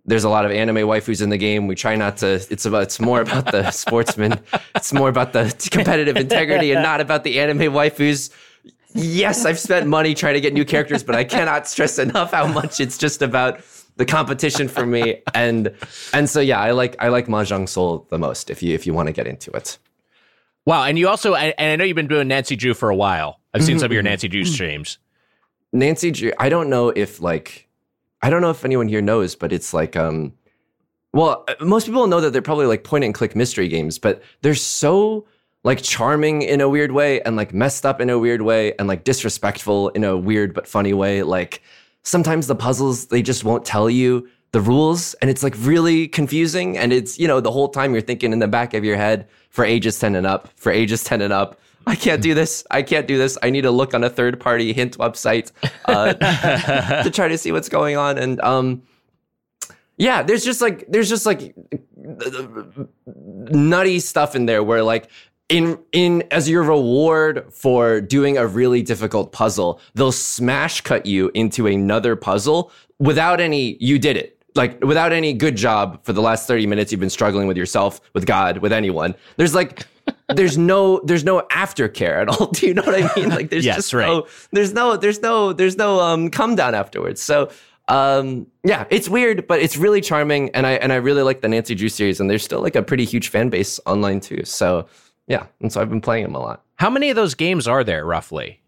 There's 0.05 0.23
a 0.23 0.29
lot 0.29 0.45
of 0.45 0.51
anime 0.51 0.77
waifus 0.77 1.21
in 1.21 1.29
the 1.29 1.37
game. 1.37 1.67
We 1.67 1.75
try 1.75 1.97
not 1.97 2.17
to. 2.17 2.35
It's 2.49 2.65
about. 2.65 2.83
It's 2.83 2.99
more 2.99 3.19
about 3.19 3.51
the 3.51 3.69
sportsman. 3.83 4.39
It's 4.73 4.93
more 4.93 5.09
about 5.09 5.33
the 5.33 5.53
competitive 5.69 6.15
integrity 6.15 6.71
and 6.71 6.81
not 6.81 7.01
about 7.01 7.25
the 7.25 7.39
anime 7.39 7.73
waifus. 7.73 8.31
Yes, 8.93 9.45
I've 9.45 9.59
spent 9.59 9.85
money 9.85 10.15
trying 10.15 10.33
to 10.35 10.41
get 10.41 10.53
new 10.53 10.65
characters, 10.65 11.03
but 11.03 11.13
I 11.13 11.25
cannot 11.25 11.67
stress 11.67 11.99
enough 11.99 12.31
how 12.31 12.47
much 12.47 12.79
it's 12.79 12.97
just 12.97 13.21
about 13.21 13.61
the 13.99 14.05
competition 14.05 14.69
for 14.69 14.85
me. 14.85 15.21
And 15.35 15.75
and 16.13 16.27
so 16.27 16.39
yeah, 16.39 16.59
I 16.59 16.71
like 16.71 16.95
I 16.99 17.09
like 17.09 17.27
Mahjong 17.27 17.69
Soul 17.69 18.07
the 18.09 18.17
most. 18.17 18.49
If 18.49 18.63
you 18.63 18.73
if 18.73 18.87
you 18.87 18.93
want 18.93 19.07
to 19.07 19.13
get 19.13 19.27
into 19.27 19.51
it. 19.51 19.77
Wow, 20.65 20.85
and 20.85 20.97
you 20.97 21.07
also 21.07 21.35
and 21.35 21.53
I 21.59 21.75
know 21.75 21.83
you've 21.83 21.95
been 21.95 22.07
doing 22.07 22.27
Nancy 22.27 22.55
Drew 22.55 22.73
for 22.73 22.89
a 22.89 22.95
while. 22.95 23.39
I've 23.53 23.63
seen 23.63 23.77
some 23.77 23.87
of 23.87 23.91
your 23.91 24.01
Nancy 24.01 24.27
Drew 24.27 24.45
streams. 24.45 24.97
Nancy 25.73 26.11
Drew. 26.11 26.31
I 26.39 26.49
don't 26.49 26.69
know 26.69 26.89
if 26.89 27.21
like 27.21 27.67
I 28.21 28.29
don't 28.29 28.41
know 28.41 28.49
if 28.49 28.65
anyone 28.65 28.87
here 28.87 29.01
knows, 29.01 29.35
but 29.35 29.51
it's 29.51 29.73
like 29.73 29.95
um 29.95 30.33
well, 31.11 31.43
uh, 31.47 31.55
most 31.63 31.85
people 31.85 32.07
know 32.07 32.21
that 32.21 32.31
they're 32.31 32.41
probably 32.41 32.67
like 32.67 32.83
point 32.83 33.03
and 33.03 33.13
click 33.13 33.35
mystery 33.35 33.67
games, 33.67 33.99
but 33.99 34.21
they're 34.41 34.55
so 34.55 35.25
like 35.63 35.81
charming 35.81 36.41
in 36.41 36.61
a 36.61 36.69
weird 36.69 36.93
way 36.93 37.21
and 37.23 37.35
like 37.35 37.53
messed 37.53 37.85
up 37.85 37.99
in 37.99 38.09
a 38.09 38.17
weird 38.17 38.43
way 38.43 38.73
and 38.79 38.87
like 38.87 39.03
disrespectful 39.03 39.89
in 39.89 40.05
a 40.05 40.15
weird 40.15 40.53
but 40.53 40.67
funny 40.67 40.93
way. 40.93 41.23
Like 41.23 41.61
sometimes 42.03 42.47
the 42.47 42.55
puzzles 42.55 43.07
they 43.07 43.21
just 43.21 43.43
won't 43.43 43.65
tell 43.65 43.89
you 43.89 44.27
the 44.51 44.61
rules 44.61 45.13
and 45.15 45.29
it's 45.29 45.43
like 45.43 45.53
really 45.59 46.07
confusing 46.07 46.77
and 46.77 46.91
it's 46.91 47.19
you 47.19 47.27
know 47.27 47.39
the 47.39 47.51
whole 47.51 47.69
time 47.69 47.93
you're 47.93 48.01
thinking 48.01 48.33
in 48.33 48.39
the 48.39 48.47
back 48.47 48.73
of 48.73 48.83
your 48.83 48.97
head 48.97 49.27
for 49.49 49.63
ages 49.63 49.99
10 49.99 50.15
and 50.15 50.25
up 50.25 50.49
for 50.55 50.71
ages 50.71 51.03
10 51.03 51.21
and 51.21 51.33
up 51.33 51.59
I 51.87 51.95
can't 51.95 52.21
do 52.21 52.35
this. 52.35 52.63
I 52.69 52.83
can't 52.83 53.07
do 53.07 53.17
this. 53.17 53.37
I 53.41 53.49
need 53.49 53.61
to 53.61 53.71
look 53.71 53.95
on 53.95 54.03
a 54.03 54.09
third 54.09 54.39
party 54.39 54.73
hint 54.73 54.97
website 54.99 55.51
uh, 55.85 56.13
to 57.03 57.09
try 57.09 57.27
to 57.27 57.37
see 57.37 57.51
what's 57.51 57.69
going 57.69 57.97
on. 57.97 58.19
And 58.19 58.39
um, 58.41 58.83
yeah, 59.97 60.21
there's 60.21 60.45
just 60.45 60.61
like 60.61 60.85
there's 60.87 61.09
just 61.09 61.25
like 61.25 61.55
nutty 63.05 63.99
stuff 63.99 64.35
in 64.35 64.45
there 64.45 64.63
where 64.63 64.83
like 64.83 65.09
in 65.49 65.77
in 65.91 66.23
as 66.31 66.47
your 66.49 66.63
reward 66.63 67.51
for 67.51 67.99
doing 68.01 68.37
a 68.37 68.47
really 68.47 68.81
difficult 68.81 69.31
puzzle, 69.31 69.79
they'll 69.95 70.11
smash 70.11 70.81
cut 70.81 71.05
you 71.05 71.31
into 71.33 71.67
another 71.67 72.15
puzzle 72.15 72.71
without 72.99 73.39
any 73.41 73.75
you 73.79 73.99
did 73.99 74.15
it. 74.15 74.35
Like 74.55 74.83
without 74.83 75.11
any 75.11 75.33
good 75.33 75.55
job 75.55 76.03
for 76.03 76.11
the 76.13 76.21
last 76.21 76.47
30 76.47 76.65
minutes 76.67 76.91
you've 76.91 76.99
been 76.99 77.09
struggling 77.09 77.47
with 77.47 77.55
yourself, 77.55 78.01
with 78.13 78.25
God, 78.25 78.57
with 78.59 78.73
anyone. 78.73 79.15
There's 79.37 79.53
like 79.55 79.85
there's 80.35 80.57
no 80.57 81.01
there's 81.05 81.23
no 81.23 81.41
aftercare 81.51 82.21
at 82.21 82.29
all. 82.29 82.47
Do 82.51 82.67
you 82.67 82.73
know 82.73 82.81
what 82.83 82.95
I 83.03 83.19
mean? 83.19 83.29
Like 83.29 83.49
there's 83.49 83.65
Yes, 83.65 83.75
just 83.77 83.93
right. 83.93 84.07
no 84.07 84.27
there's 84.51 84.73
no 84.73 84.97
there's 84.97 85.21
no 85.21 85.53
there's 85.53 85.77
no 85.77 85.99
um 85.99 86.29
come 86.29 86.55
down 86.55 86.75
afterwards. 86.75 87.21
So 87.21 87.49
um 87.87 88.47
yeah, 88.63 88.85
it's 88.89 89.07
weird, 89.09 89.47
but 89.47 89.59
it's 89.61 89.77
really 89.77 90.01
charming 90.01 90.49
and 90.51 90.67
I 90.67 90.73
and 90.73 90.91
I 90.91 90.97
really 90.97 91.21
like 91.23 91.41
the 91.41 91.47
Nancy 91.47 91.73
Drew 91.75 91.89
series 91.89 92.19
and 92.19 92.29
there's 92.29 92.43
still 92.43 92.61
like 92.61 92.75
a 92.75 92.83
pretty 92.83 93.05
huge 93.05 93.29
fan 93.29 93.49
base 93.49 93.79
online 93.85 94.19
too. 94.19 94.43
So 94.45 94.87
yeah, 95.29 95.45
and 95.61 95.71
so 95.71 95.79
I've 95.79 95.89
been 95.89 96.01
playing 96.01 96.23
them 96.23 96.35
a 96.35 96.39
lot. 96.39 96.63
How 96.75 96.89
many 96.89 97.09
of 97.09 97.15
those 97.15 97.33
games 97.35 97.67
are 97.67 97.83
there 97.85 98.05
roughly? 98.05 98.59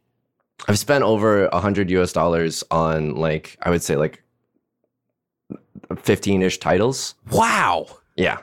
I've 0.67 0.79
spent 0.79 1.03
over 1.03 1.47
a 1.47 1.59
hundred 1.59 1.89
US 1.89 2.13
dollars 2.13 2.63
on 2.71 3.15
like 3.15 3.57
I 3.63 3.69
would 3.69 3.83
say 3.83 3.95
like 3.97 4.23
fifteen 5.97 6.41
ish 6.41 6.59
titles. 6.59 7.15
Wow, 7.31 7.87
Yeah. 8.15 8.37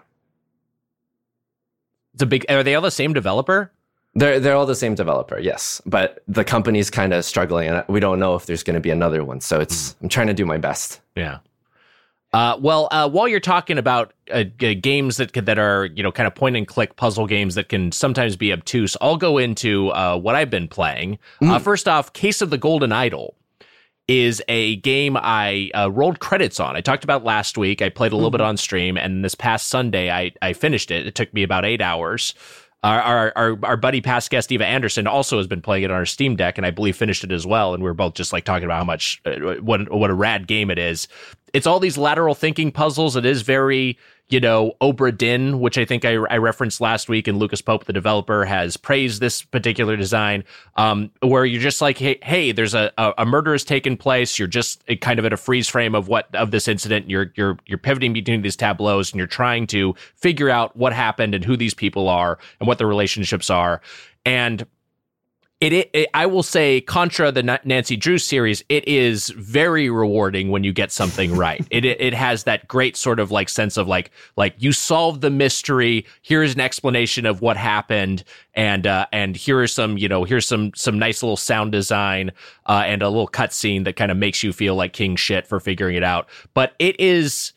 it's 2.15 2.23
a 2.23 2.27
big. 2.27 2.45
Are 2.51 2.63
they 2.63 2.75
all 2.75 2.83
the 2.83 2.91
same 2.91 3.13
developer? 3.13 3.71
They're 4.15 4.41
they're 4.41 4.57
all 4.57 4.67
the 4.67 4.75
same 4.75 4.95
developer, 4.97 5.39
yes. 5.39 5.81
But 5.87 6.23
the 6.27 6.43
company's 6.45 6.91
kind 6.91 7.13
of 7.13 7.25
struggling 7.25 7.69
and 7.69 7.85
we 7.89 8.01
don't 8.01 8.19
know 8.19 8.35
if 8.35 8.47
there's 8.47 8.63
gonna 8.65 8.81
be 8.81 8.91
another 8.91 9.23
one. 9.25 9.41
So 9.41 9.61
it's 9.61 9.93
hmm. 9.93 10.05
I'm 10.05 10.09
trying 10.09 10.27
to 10.27 10.35
do 10.35 10.45
my 10.45 10.59
best. 10.59 11.01
Yeah. 11.15 11.39
Uh, 12.33 12.59
well, 12.61 12.89
uh, 12.91 13.09
while 13.09 13.27
you're 13.27 13.41
talking 13.41 13.79
about 13.79 14.13
uh, 14.31 14.45
g- 14.59 14.75
games 14.75 15.17
that 15.17 15.33
that 15.33 15.59
are 15.59 15.87
you 15.87 16.03
know 16.03 16.13
kind 16.13 16.27
of 16.27 16.35
point 16.35 16.57
and 16.57 16.67
click 16.67 16.97
puzzle 16.97 17.27
games 17.27 17.55
that 17.55 17.69
can 17.69 17.91
sometimes 17.91 18.37
be 18.37 18.53
obtuse, 18.53 18.97
I'll 19.01 19.17
go 19.17 19.39
into 19.39 19.89
uh, 19.91 20.19
what 20.19 20.35
I've 20.35 20.51
been 20.51 20.69
playing. 20.69 21.19
Uh, 21.41 21.59
first 21.59 21.89
off, 21.89 22.13
Case 22.13 22.43
of 22.43 22.51
the 22.51 22.59
Golden 22.59 22.93
Idol 22.93 23.35
is 24.09 24.43
a 24.49 24.77
game 24.77 25.17
I 25.17 25.71
uh, 25.75 25.91
rolled 25.91 26.19
credits 26.19 26.61
on. 26.61 26.77
I 26.77 26.81
talked 26.81 27.05
about 27.05 27.25
last 27.25 27.57
week. 27.59 27.83
I 27.83 27.89
played 27.91 28.13
a 28.13 28.17
little 28.17 28.31
bit 28.31 28.41
on 28.41 28.57
stream, 28.57 28.97
and 28.99 29.25
this 29.25 29.35
past 29.35 29.69
Sunday 29.69 30.11
I 30.11 30.33
I 30.43 30.53
finished 30.53 30.91
it. 30.91 31.07
It 31.07 31.15
took 31.15 31.33
me 31.33 31.43
about 31.43 31.65
eight 31.65 31.81
hours. 31.81 32.35
Our, 32.85 33.01
our 33.01 33.33
our 33.37 33.59
our 33.65 33.77
buddy 33.77 34.01
past 34.01 34.31
guest 34.31 34.53
Eva 34.53 34.65
Anderson 34.65 35.07
also 35.07 35.39
has 35.39 35.47
been 35.47 35.61
playing 35.61 35.85
it 35.85 35.91
on 35.91 35.97
our 35.97 36.07
Steam 36.07 36.37
Deck, 36.37 36.59
and 36.59 36.67
I 36.67 36.71
believe 36.71 36.97
finished 36.97 37.25
it 37.25 37.33
as 37.33 37.47
well. 37.47 37.75
And 37.75 37.83
we 37.83 37.91
are 37.91 37.95
both 37.95 38.15
just 38.15 38.33
like 38.33 38.45
talking 38.45 38.65
about 38.65 38.79
how 38.79 38.85
much 38.85 39.21
uh, 39.27 39.57
what 39.61 39.91
what 39.91 40.11
a 40.11 40.15
rad 40.15 40.47
game 40.47 40.71
it 40.71 40.79
is. 40.79 41.09
It's 41.53 41.67
all 41.67 41.81
these 41.81 41.99
lateral 41.99 42.35
thinking 42.35 42.73
puzzles. 42.73 43.17
It 43.17 43.25
is 43.25 43.43
very 43.43 43.99
you 44.29 44.41
know 44.41 44.75
Obra 44.81 45.17
Dinn, 45.17 45.61
which 45.61 45.79
I 45.79 45.85
think 45.85 46.05
I, 46.05 46.15
I 46.15 46.37
referenced 46.37 46.81
last 46.81 47.09
week, 47.09 47.29
and 47.29 47.39
Lucas 47.39 47.63
Pope, 47.63 47.85
the 47.85 47.93
developer, 47.93 48.45
has 48.45 48.77
praised 48.77 49.21
this 49.21 49.43
particular 49.43 49.97
design. 49.97 50.45
Um, 50.77 51.11
where 51.21 51.45
you're 51.45 51.63
just 51.63 51.81
like, 51.81 51.99
hey, 51.99 52.19
hey, 52.23 52.53
there's 52.53 52.75
a, 52.75 52.93
a 52.99 53.25
murder 53.25 53.53
has 53.53 53.65
taken 53.65 53.97
place. 53.97 54.39
You're 54.39 54.49
just 54.49 54.83
uh, 54.89 54.95
kind 54.97 55.19
of 55.19 55.25
at 55.25 55.33
a 55.33 55.37
freeze 55.37 55.69
frame 55.69 55.95
of 55.95 56.09
what 56.09 56.35
of 56.35 56.51
this 56.51 56.69
incident. 56.69 57.09
You're 57.09 57.33
you're 57.37 57.59
you're 57.67 57.79
pivoting 57.79 58.13
between 58.13 58.43
these 58.43 58.57
tableaus, 58.57 59.11
and 59.11 59.19
you're 59.19 59.27
trying 59.27 59.67
to 59.69 59.95
figure 60.15 60.51
out 60.51 60.77
what 60.77 60.93
happened 60.93 61.35
and 61.35 61.45
who 61.45 61.57
these 61.57 61.75
people 61.75 62.09
are 62.09 62.39
and 62.61 62.67
what 62.67 62.79
their 62.79 62.87
relationships 62.87 63.51
are. 63.51 63.81
And 64.27 64.67
it, 65.61 65.73
it, 65.73 65.91
it 65.93 66.09
I 66.15 66.27
will 66.27 66.43
say 66.45 66.81
contra 66.81 67.33
the 67.33 67.43
Nancy 67.65 67.97
Drew 67.97 68.19
series 68.19 68.63
it 68.69 68.87
is 68.87 69.29
very 69.31 69.91
rewarding 69.91 70.51
when 70.51 70.63
you 70.65 70.73
get 70.73 70.93
something 70.93 71.33
right 71.37 71.67
it, 71.71 71.85
it 71.85 72.01
it 72.01 72.15
has 72.15 72.45
that 72.45 72.69
great 72.69 72.97
sort 72.97 73.19
of 73.19 73.31
like 73.31 73.49
sense 73.49 73.77
of 73.77 73.89
like 73.89 74.11
like 74.37 74.55
you 74.59 74.73
solved 74.73 75.21
the 75.21 75.31
mystery 75.31 76.07
here's 76.23 76.55
an 76.55 76.61
explanation 76.61 77.27
of 77.27 77.43
what 77.43 77.57
happened 77.57 78.23
and 78.55 78.87
uh 78.87 79.07
and 79.13 79.37
here 79.37 79.59
are 79.61 79.67
some 79.67 79.99
you 79.99 80.09
know 80.09 80.25
here's 80.25 80.47
some 80.47 80.71
some 80.75 80.99
nice 80.99 81.23
little 81.23 81.37
sound 81.37 81.73
design 81.73 82.31
uh 82.67 82.83
and 82.87 83.03
a 83.03 83.09
little 83.09 83.29
cutscene 83.29 83.85
that 83.85 83.97
kind 83.97 84.11
of 84.13 84.17
makes 84.17 84.43
you 84.43 84.53
feel 84.53 84.77
like 84.77 84.93
king 84.93 85.17
shit 85.17 85.47
for 85.47 85.59
figuring 85.59 85.97
it 85.97 86.05
out 86.05 86.29
but 86.55 86.75
it 86.79 86.99
is 87.01 87.53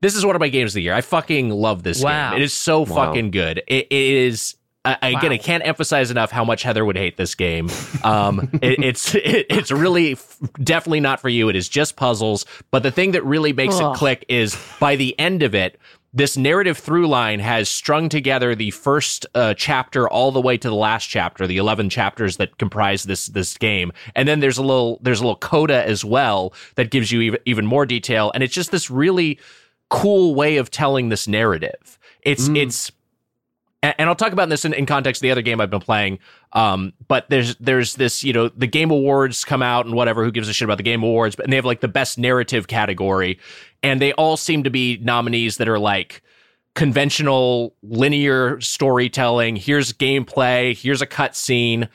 this 0.00 0.16
is 0.16 0.26
one 0.26 0.36
of 0.36 0.40
my 0.40 0.48
games 0.50 0.72
of 0.72 0.74
the 0.74 0.82
year. 0.82 0.92
I 0.92 1.00
fucking 1.00 1.48
love 1.48 1.82
this 1.82 2.02
Wow. 2.02 2.32
game. 2.32 2.40
It 2.40 2.44
is 2.44 2.52
so 2.52 2.80
Wow. 2.80 2.84
fucking 3.06 3.30
good. 3.30 3.62
It, 3.66 3.86
it 3.86 3.92
is. 3.92 4.54
I, 4.84 4.98
I- 5.02 5.08
again, 5.10 5.32
I 5.32 5.38
can't 5.38 5.66
emphasize 5.66 6.10
enough 6.10 6.30
how 6.30 6.44
much 6.44 6.62
Heather 6.62 6.84
would 6.84 6.96
hate 6.96 7.16
this 7.16 7.34
game. 7.34 7.70
Um, 8.02 8.50
it, 8.62 8.82
it's 8.84 9.14
it, 9.14 9.46
it's 9.48 9.70
really 9.70 10.12
f- 10.12 10.38
definitely 10.62 11.00
not 11.00 11.20
for 11.20 11.28
you. 11.28 11.48
It 11.48 11.56
is 11.56 11.68
just 11.68 11.96
puzzles. 11.96 12.44
But 12.70 12.82
the 12.82 12.90
thing 12.90 13.12
that 13.12 13.24
really 13.24 13.52
makes 13.52 13.76
Ugh. 13.80 13.94
it 13.94 13.98
click 13.98 14.24
is 14.28 14.56
by 14.80 14.96
the 14.96 15.18
end 15.18 15.42
of 15.42 15.54
it, 15.54 15.78
this 16.12 16.36
narrative 16.36 16.78
through 16.78 17.08
line 17.08 17.40
has 17.40 17.68
strung 17.68 18.08
together 18.08 18.54
the 18.54 18.70
first 18.70 19.26
uh, 19.34 19.52
chapter 19.54 20.08
all 20.08 20.30
the 20.30 20.40
way 20.40 20.56
to 20.56 20.68
the 20.68 20.74
last 20.74 21.06
chapter, 21.06 21.46
the 21.46 21.56
eleven 21.56 21.90
chapters 21.90 22.36
that 22.36 22.56
comprise 22.58 23.04
this 23.04 23.26
this 23.26 23.56
game, 23.58 23.90
and 24.14 24.28
then 24.28 24.40
there's 24.40 24.58
a 24.58 24.62
little 24.62 25.00
there's 25.02 25.20
a 25.20 25.24
little 25.24 25.36
coda 25.38 25.84
as 25.86 26.04
well 26.04 26.52
that 26.76 26.90
gives 26.90 27.10
you 27.10 27.20
even, 27.22 27.40
even 27.46 27.66
more 27.66 27.84
detail, 27.86 28.30
and 28.34 28.44
it's 28.44 28.54
just 28.54 28.70
this 28.70 28.90
really 28.90 29.40
cool 29.90 30.34
way 30.34 30.56
of 30.56 30.70
telling 30.70 31.08
this 31.08 31.26
narrative. 31.26 31.98
It's 32.22 32.48
it's 32.48 32.90
and, 33.84 33.94
and 33.98 34.08
I'll 34.08 34.16
talk 34.16 34.32
about 34.32 34.48
this 34.48 34.64
in, 34.64 34.72
in 34.72 34.86
context 34.86 35.20
of 35.20 35.22
the 35.24 35.30
other 35.30 35.42
game 35.42 35.60
I've 35.60 35.70
been 35.70 35.78
playing. 35.78 36.18
Um, 36.54 36.94
but 37.06 37.28
there's 37.28 37.54
there's 37.56 37.96
this, 37.96 38.24
you 38.24 38.32
know, 38.32 38.48
the 38.48 38.66
game 38.66 38.90
awards 38.90 39.44
come 39.44 39.62
out 39.62 39.84
and 39.84 39.94
whatever, 39.94 40.24
who 40.24 40.32
gives 40.32 40.48
a 40.48 40.54
shit 40.54 40.64
about 40.64 40.78
the 40.78 40.84
game 40.84 41.02
awards, 41.02 41.36
but 41.36 41.50
they 41.50 41.56
have 41.56 41.66
like 41.66 41.80
the 41.80 41.88
best 41.88 42.16
narrative 42.16 42.66
category, 42.66 43.38
and 43.82 44.00
they 44.00 44.14
all 44.14 44.38
seem 44.38 44.64
to 44.64 44.70
be 44.70 44.96
nominees 45.02 45.58
that 45.58 45.68
are 45.68 45.78
like 45.78 46.22
conventional 46.74 47.74
linear 47.82 48.58
storytelling. 48.60 49.56
Here's 49.56 49.92
gameplay, 49.92 50.76
here's 50.76 51.02
a 51.02 51.06
cutscene. 51.06 51.88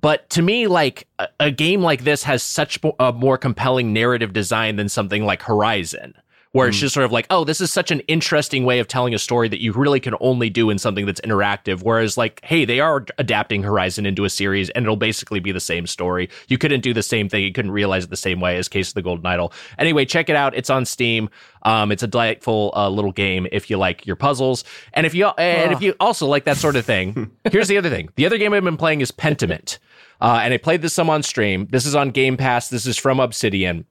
But 0.00 0.28
to 0.30 0.42
me, 0.42 0.66
like 0.66 1.06
a, 1.18 1.28
a 1.38 1.50
game 1.50 1.82
like 1.82 2.04
this 2.04 2.24
has 2.24 2.42
such 2.42 2.80
a 2.98 3.12
more 3.12 3.36
compelling 3.36 3.92
narrative 3.92 4.32
design 4.32 4.76
than 4.76 4.88
something 4.88 5.24
like 5.24 5.42
Horizon 5.42 6.14
where 6.54 6.68
it's 6.68 6.78
just 6.78 6.94
sort 6.94 7.04
of 7.04 7.10
like, 7.10 7.26
oh, 7.30 7.42
this 7.42 7.60
is 7.60 7.72
such 7.72 7.90
an 7.90 7.98
interesting 8.06 8.64
way 8.64 8.78
of 8.78 8.86
telling 8.86 9.12
a 9.12 9.18
story 9.18 9.48
that 9.48 9.60
you 9.60 9.72
really 9.72 9.98
can 9.98 10.14
only 10.20 10.48
do 10.48 10.70
in 10.70 10.78
something 10.78 11.04
that's 11.04 11.20
interactive. 11.22 11.82
Whereas, 11.82 12.16
like, 12.16 12.40
hey, 12.44 12.64
they 12.64 12.78
are 12.78 13.04
adapting 13.18 13.64
Horizon 13.64 14.06
into 14.06 14.24
a 14.24 14.30
series 14.30 14.70
and 14.70 14.84
it'll 14.84 14.94
basically 14.94 15.40
be 15.40 15.50
the 15.50 15.58
same 15.58 15.84
story. 15.84 16.30
You 16.46 16.56
couldn't 16.56 16.82
do 16.82 16.94
the 16.94 17.02
same 17.02 17.28
thing. 17.28 17.42
You 17.42 17.52
couldn't 17.52 17.72
realize 17.72 18.04
it 18.04 18.10
the 18.10 18.16
same 18.16 18.38
way 18.38 18.56
as 18.56 18.68
Case 18.68 18.90
of 18.90 18.94
the 18.94 19.02
Golden 19.02 19.26
Idol. 19.26 19.52
Anyway, 19.80 20.04
check 20.04 20.28
it 20.28 20.36
out. 20.36 20.54
It's 20.54 20.70
on 20.70 20.84
Steam. 20.84 21.28
Um, 21.64 21.90
it's 21.90 22.04
a 22.04 22.06
delightful 22.06 22.72
uh, 22.76 22.88
little 22.88 23.10
game 23.10 23.48
if 23.50 23.68
you 23.68 23.76
like 23.76 24.06
your 24.06 24.14
puzzles, 24.14 24.62
and 24.92 25.06
if 25.06 25.14
you 25.14 25.26
and 25.26 25.72
if 25.72 25.82
you 25.82 25.94
also 25.98 26.26
like 26.26 26.44
that 26.44 26.58
sort 26.58 26.76
of 26.76 26.84
thing. 26.84 27.32
here's 27.50 27.68
the 27.68 27.78
other 27.78 27.90
thing. 27.90 28.10
The 28.14 28.26
other 28.26 28.38
game 28.38 28.52
I've 28.52 28.62
been 28.62 28.76
playing 28.76 29.00
is 29.00 29.10
Pentiment, 29.10 29.78
uh, 30.20 30.40
and 30.42 30.54
I 30.54 30.58
played 30.58 30.82
this 30.82 30.92
some 30.92 31.10
on 31.10 31.22
stream. 31.22 31.66
This 31.70 31.86
is 31.86 31.94
on 31.94 32.10
Game 32.10 32.36
Pass. 32.36 32.68
This 32.68 32.86
is 32.86 32.96
from 32.96 33.18
Obsidian. 33.18 33.86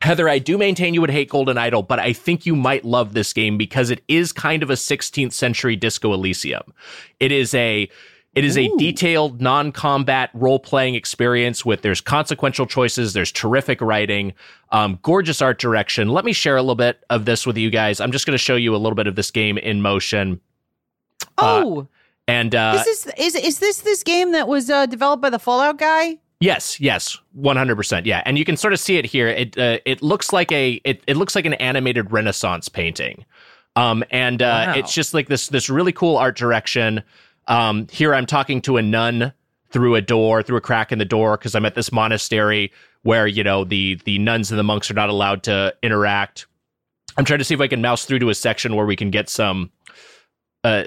Heather, 0.00 0.28
I 0.28 0.38
do 0.38 0.56
maintain 0.56 0.94
you 0.94 1.00
would 1.00 1.10
hate 1.10 1.28
Golden 1.28 1.58
Idol, 1.58 1.82
but 1.82 1.98
I 1.98 2.12
think 2.12 2.46
you 2.46 2.54
might 2.54 2.84
love 2.84 3.14
this 3.14 3.32
game 3.32 3.58
because 3.58 3.90
it 3.90 4.02
is 4.06 4.32
kind 4.32 4.62
of 4.62 4.70
a 4.70 4.74
16th 4.74 5.32
century 5.32 5.74
Disco 5.74 6.12
Elysium. 6.12 6.62
It 7.18 7.32
is 7.32 7.52
a 7.54 7.88
It 8.34 8.44
is 8.44 8.56
a 8.56 8.68
detailed, 8.78 9.40
non-combat 9.40 10.30
role-playing 10.34 10.94
experience 10.94 11.64
with 11.64 11.82
there's 11.82 12.00
consequential 12.00 12.66
choices, 12.66 13.12
there's 13.12 13.32
terrific 13.32 13.80
writing, 13.80 14.34
um, 14.70 15.00
gorgeous 15.02 15.42
art 15.42 15.58
direction. 15.58 16.10
Let 16.10 16.24
me 16.24 16.32
share 16.32 16.56
a 16.56 16.62
little 16.62 16.76
bit 16.76 17.02
of 17.10 17.24
this 17.24 17.44
with 17.44 17.56
you 17.56 17.68
guys. 17.68 18.00
I'm 18.00 18.12
just 18.12 18.26
going 18.26 18.34
to 18.34 18.38
show 18.38 18.54
you 18.54 18.76
a 18.76 18.78
little 18.78 18.94
bit 18.94 19.08
of 19.08 19.16
this 19.16 19.32
game 19.32 19.58
in 19.58 19.82
motion. 19.82 20.40
Oh, 21.38 21.88
And 22.28 22.54
uh, 22.54 22.74
is 22.76 22.84
this 22.84 23.14
is 23.18 23.34
is 23.34 23.58
this 23.58 23.80
this 23.80 24.02
game 24.04 24.30
that 24.32 24.46
was 24.46 24.70
uh, 24.70 24.86
developed 24.86 25.22
by 25.22 25.30
the 25.30 25.38
Fallout 25.40 25.78
guy? 25.78 26.18
Yes, 26.40 26.78
yes, 26.78 27.18
one 27.32 27.56
hundred 27.56 27.74
percent. 27.76 28.06
Yeah, 28.06 28.22
and 28.24 28.38
you 28.38 28.44
can 28.44 28.56
sort 28.56 28.72
of 28.72 28.78
see 28.78 28.96
it 28.96 29.04
here. 29.04 29.26
It 29.26 29.58
uh, 29.58 29.78
it 29.84 30.02
looks 30.02 30.32
like 30.32 30.52
a 30.52 30.80
it, 30.84 31.02
it 31.08 31.16
looks 31.16 31.34
like 31.34 31.46
an 31.46 31.54
animated 31.54 32.12
Renaissance 32.12 32.68
painting, 32.68 33.24
um, 33.74 34.04
and 34.10 34.40
uh, 34.40 34.66
Wow. 34.68 34.74
it's 34.76 34.94
just 34.94 35.14
like 35.14 35.28
this 35.28 35.48
this 35.48 35.68
really 35.68 35.92
cool 35.92 36.16
art 36.16 36.36
direction. 36.36 37.02
Um, 37.48 37.88
here 37.90 38.14
I'm 38.14 38.26
talking 38.26 38.60
to 38.62 38.76
a 38.76 38.82
nun 38.82 39.32
through 39.70 39.96
a 39.96 40.00
door, 40.00 40.42
through 40.42 40.58
a 40.58 40.60
crack 40.60 40.92
in 40.92 40.98
the 40.98 41.04
door, 41.04 41.36
because 41.36 41.56
I'm 41.56 41.64
at 41.66 41.74
this 41.74 41.90
monastery 41.90 42.72
where 43.02 43.26
you 43.26 43.42
know 43.42 43.64
the 43.64 43.96
the 44.04 44.18
nuns 44.18 44.52
and 44.52 44.58
the 44.60 44.62
monks 44.64 44.90
are 44.92 44.94
not 44.94 45.08
allowed 45.08 45.42
to 45.44 45.74
interact. 45.82 46.46
I'm 47.16 47.24
trying 47.24 47.40
to 47.40 47.44
see 47.44 47.54
if 47.54 47.60
I 47.60 47.66
can 47.66 47.82
mouse 47.82 48.04
through 48.04 48.20
to 48.20 48.30
a 48.30 48.34
section 48.34 48.76
where 48.76 48.86
we 48.86 48.94
can 48.94 49.10
get 49.10 49.28
some, 49.28 49.72
uh, 50.62 50.84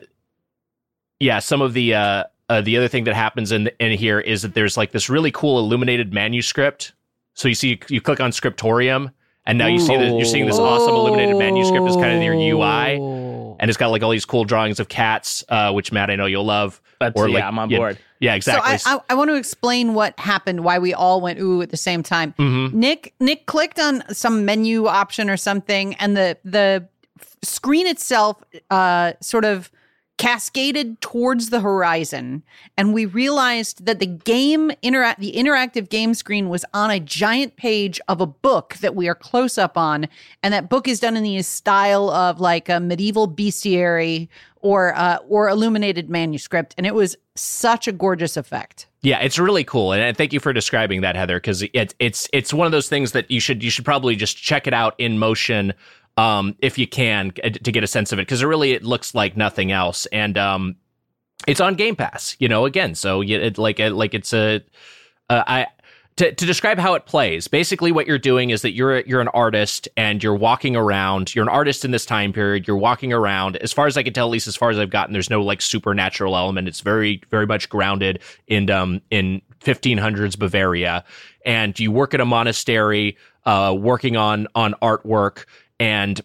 yeah, 1.20 1.40
some 1.40 1.62
of 1.62 1.74
the 1.74 1.94
uh, 1.94 2.24
uh, 2.52 2.62
the 2.62 2.78
other 2.78 2.88
thing 2.88 3.06
that 3.06 3.16
happens 3.16 3.52
in 3.52 3.70
in 3.80 3.98
here 3.98 4.20
is 4.20 4.42
that 4.42 4.54
there's 4.54 4.76
like 4.78 4.92
this 4.92 5.10
really 5.10 5.32
cool 5.32 5.60
illuminated 5.60 6.14
manuscript. 6.14 6.94
So 7.34 7.48
you 7.48 7.56
see, 7.56 7.80
you 7.88 8.02
click 8.02 8.20
on 8.20 8.32
Scriptorium, 8.32 9.12
and 9.46 9.58
now 9.58 9.68
you 9.68 9.80
see 9.80 9.96
that 9.96 10.08
you're 10.16 10.26
seeing 10.26 10.46
this 10.46 10.60
awesome 10.60 10.94
illuminated 10.94 11.38
manuscript 11.38 11.88
as 11.88 11.96
kind 11.96 12.18
of 12.18 12.22
your 12.24 12.34
UI, 12.36 13.00
Oh. 13.00 13.56
and 13.60 13.70
it's 13.70 13.78
got 13.78 13.88
like 13.90 14.04
all 14.04 14.10
these 14.12 14.26
cool 14.26 14.44
drawings 14.44 14.80
of 14.82 14.90
cats, 14.90 15.44
uh, 15.50 15.72
which 15.72 15.92
Matt 15.92 16.10
I 16.12 16.16
know 16.18 16.26
you'll 16.26 16.44
love. 16.46 16.82
That's, 17.00 17.20
Or, 17.20 17.28
yeah, 17.30 17.48
I'm 17.48 17.58
on 17.58 17.70
board. 17.70 17.98
Yeah, 18.20 18.36
exactly. 18.36 18.78
So 18.78 18.92
I, 18.92 18.96
I, 18.96 19.00
I 19.12 19.14
want 19.16 19.30
to 19.32 19.36
explain 19.36 19.94
what 19.96 20.14
happened, 20.20 20.64
why 20.64 20.78
we 20.78 20.94
all 20.94 21.22
went 21.22 21.40
ooh 21.40 21.62
at 21.64 21.72
the 21.72 21.78
same 21.78 22.04
time. 22.04 22.34
Mhm. 22.38 22.74
Nick 22.74 23.14
Nick 23.20 23.46
clicked 23.48 23.80
on 23.80 24.04
some 24.14 24.46
menu 24.46 24.86
option 24.88 25.30
or 25.30 25.38
something, 25.38 25.96
and 25.96 26.16
the 26.18 26.38
the 26.44 26.86
screen 27.44 27.88
itself 27.88 28.38
uh, 28.70 29.14
sort 29.22 29.46
of 29.46 29.72
cascaded 30.22 31.02
towards 31.02 31.50
the 31.50 31.62
horizon, 31.62 32.44
and 32.78 32.94
we 32.94 33.06
realized 33.06 33.88
that 33.88 33.98
the 33.98 34.06
game 34.06 34.72
interact 34.84 35.20
the 35.20 35.32
interactive 35.32 35.90
game 35.90 36.14
screen 36.14 36.48
was 36.48 36.64
on 36.76 36.92
a 36.92 37.00
giant 37.00 37.56
page 37.56 38.00
of 38.08 38.22
a 38.22 38.28
book 38.28 38.76
that 38.82 38.96
we 38.96 39.08
are 39.08 39.16
close 39.16 39.58
up 39.58 39.80
on, 39.80 40.08
and 40.44 40.54
that 40.54 40.70
book 40.70 40.88
is 40.88 41.00
done 41.00 41.18
in 41.18 41.24
the 41.24 41.42
style 41.42 42.12
of 42.12 42.40
like 42.40 42.70
a 42.70 42.80
medieval 42.80 43.28
bestiary 43.28 44.28
or 44.58 44.96
uh, 44.96 45.18
or 45.28 45.50
illuminated 45.50 46.08
manuscript, 46.08 46.76
and 46.78 46.86
it 46.86 46.94
was 46.94 47.18
such 47.34 47.88
a 47.88 47.92
gorgeous 47.92 48.38
effect. 48.38 48.86
Yeah, 49.02 49.18
it's 49.22 49.40
really 49.40 49.64
cool, 49.64 49.92
and 49.92 50.16
thank 50.16 50.34
you 50.34 50.40
for 50.40 50.54
describing 50.54 51.02
that, 51.02 51.16
Heather, 51.16 51.38
because 51.38 51.64
it, 51.64 51.96
it's 51.98 52.30
it's 52.32 52.54
one 52.54 52.68
of 52.68 52.72
those 52.72 52.88
things 52.88 53.14
that 53.14 53.32
you 53.32 53.40
should 53.40 53.64
you 53.64 53.72
should 53.72 53.86
probably 53.86 54.16
just 54.16 54.38
check 54.38 54.68
it 54.68 54.74
out 54.76 54.94
in 55.00 55.18
motion 55.18 55.74
um, 56.22 56.56
if 56.60 56.78
you 56.78 56.88
can 56.88 57.34
uh, 57.44 57.50
to 57.50 57.72
get 57.72 57.84
a 57.84 57.88
sense 57.88 58.12
of 58.12 58.20
it, 58.20 58.24
because 58.24 58.44
it 58.44 58.46
really 58.46 58.74
it 58.74 58.84
looks 58.84 59.16
like 59.16 59.36
nothing 59.36 59.72
else, 59.72 60.06
and 60.08 60.38
um, 60.38 60.76
it's 61.48 61.60
on 61.60 61.74
Game 61.74 61.96
Pass, 61.96 62.36
you 62.40 62.48
know, 62.48 62.66
again, 62.66 62.94
so 62.94 63.22
you, 63.22 63.40
it, 63.40 63.58
like 63.58 63.80
like 63.80 64.14
it's 64.14 64.34
a 64.34 64.62
uh, 65.30 65.44
I. 65.48 65.68
To, 66.18 66.32
to 66.32 66.46
describe 66.46 66.78
how 66.78 66.94
it 66.96 67.06
plays, 67.06 67.48
basically 67.48 67.94
what 67.94 68.06
you're 68.06 68.20
doing 68.20 68.50
is 68.50 68.64
that 68.64 68.74
you're 68.74 69.00
you're 69.00 69.22
an 69.22 69.30
artist 69.30 69.88
and 69.96 70.22
you're 70.22 70.36
walking 70.36 70.76
around. 70.76 71.34
You're 71.34 71.44
an 71.44 71.50
artist 71.50 71.86
in 71.86 71.92
this 71.92 72.06
time 72.06 72.34
period. 72.34 72.68
You're 72.68 72.78
walking 72.78 73.14
around. 73.14 73.56
As 73.56 73.72
far 73.72 73.88
as 73.88 73.96
I 73.96 74.04
can 74.04 74.12
tell, 74.12 74.28
at 74.28 74.32
least 74.32 74.46
as 74.46 74.58
far 74.58 74.70
as 74.70 74.78
I've 74.78 74.90
gotten, 74.90 75.14
there's 75.14 75.30
no 75.30 75.42
like 75.42 75.62
supernatural 75.62 76.36
element. 76.36 76.68
It's 76.68 76.82
very 76.82 77.24
very 77.32 77.48
much 77.48 77.70
grounded 77.70 78.20
in 78.46 78.70
um 78.70 79.02
in 79.10 79.42
1500s 79.62 80.38
Bavaria, 80.38 81.06
and 81.46 81.80
you 81.80 81.94
work 81.94 82.14
at 82.14 82.20
a 82.20 82.26
monastery, 82.26 83.18
uh, 83.46 83.76
working 83.76 84.18
on 84.18 84.48
on 84.54 84.76
artwork 84.82 85.46
and 85.82 86.22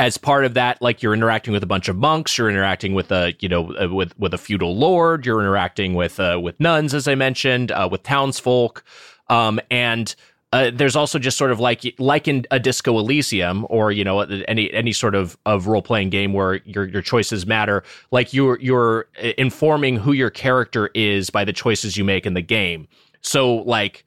as 0.00 0.18
part 0.18 0.44
of 0.44 0.54
that 0.54 0.82
like 0.82 1.02
you're 1.02 1.14
interacting 1.14 1.52
with 1.52 1.62
a 1.62 1.66
bunch 1.66 1.88
of 1.88 1.96
monks 1.96 2.36
you're 2.36 2.50
interacting 2.50 2.92
with 2.92 3.12
a 3.12 3.34
you 3.38 3.48
know 3.48 3.72
uh, 3.76 3.88
with 3.88 4.18
with 4.18 4.34
a 4.34 4.38
feudal 4.38 4.76
lord 4.76 5.24
you're 5.24 5.40
interacting 5.40 5.94
with 5.94 6.18
uh, 6.18 6.38
with 6.42 6.58
nuns 6.58 6.92
as 6.92 7.06
i 7.08 7.14
mentioned 7.14 7.72
uh, 7.72 7.88
with 7.90 8.02
townsfolk. 8.02 8.84
Um 9.28 9.60
and 9.70 10.14
uh, 10.50 10.70
there's 10.72 10.96
also 10.96 11.18
just 11.18 11.36
sort 11.36 11.50
of 11.50 11.60
like 11.60 11.94
like 11.98 12.26
in 12.26 12.46
a 12.50 12.58
disco 12.58 12.98
elysium 12.98 13.66
or 13.68 13.92
you 13.92 14.02
know 14.02 14.20
any 14.20 14.72
any 14.72 14.92
sort 14.92 15.14
of 15.14 15.36
of 15.44 15.66
role 15.66 15.82
playing 15.82 16.08
game 16.08 16.32
where 16.32 16.54
your 16.64 16.86
your 16.86 17.02
choices 17.02 17.46
matter 17.46 17.84
like 18.10 18.32
you're 18.32 18.58
you're 18.58 19.06
informing 19.36 19.96
who 19.96 20.12
your 20.12 20.30
character 20.30 20.90
is 20.94 21.28
by 21.28 21.44
the 21.44 21.52
choices 21.52 21.98
you 21.98 22.04
make 22.04 22.24
in 22.24 22.32
the 22.32 22.40
game. 22.40 22.88
So 23.20 23.56
like 23.56 24.04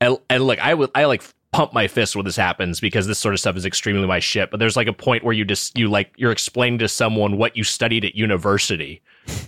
and, 0.00 0.18
and 0.30 0.44
look, 0.44 0.58
I 0.60 0.74
would 0.74 0.90
I 0.94 1.04
like 1.04 1.22
pump 1.52 1.72
my 1.72 1.88
fist 1.88 2.14
when 2.14 2.24
this 2.24 2.36
happens 2.36 2.78
because 2.78 3.06
this 3.06 3.18
sort 3.18 3.34
of 3.34 3.40
stuff 3.40 3.56
is 3.56 3.64
extremely 3.64 4.06
my 4.06 4.18
shit. 4.18 4.50
But 4.50 4.60
there's 4.60 4.76
like 4.76 4.86
a 4.86 4.92
point 4.92 5.24
where 5.24 5.32
you 5.32 5.44
just 5.44 5.76
you 5.78 5.88
like 5.88 6.12
you're 6.16 6.32
explaining 6.32 6.78
to 6.80 6.88
someone 6.88 7.36
what 7.36 7.56
you 7.56 7.64
studied 7.64 8.04
at 8.04 8.14
university, 8.14 9.02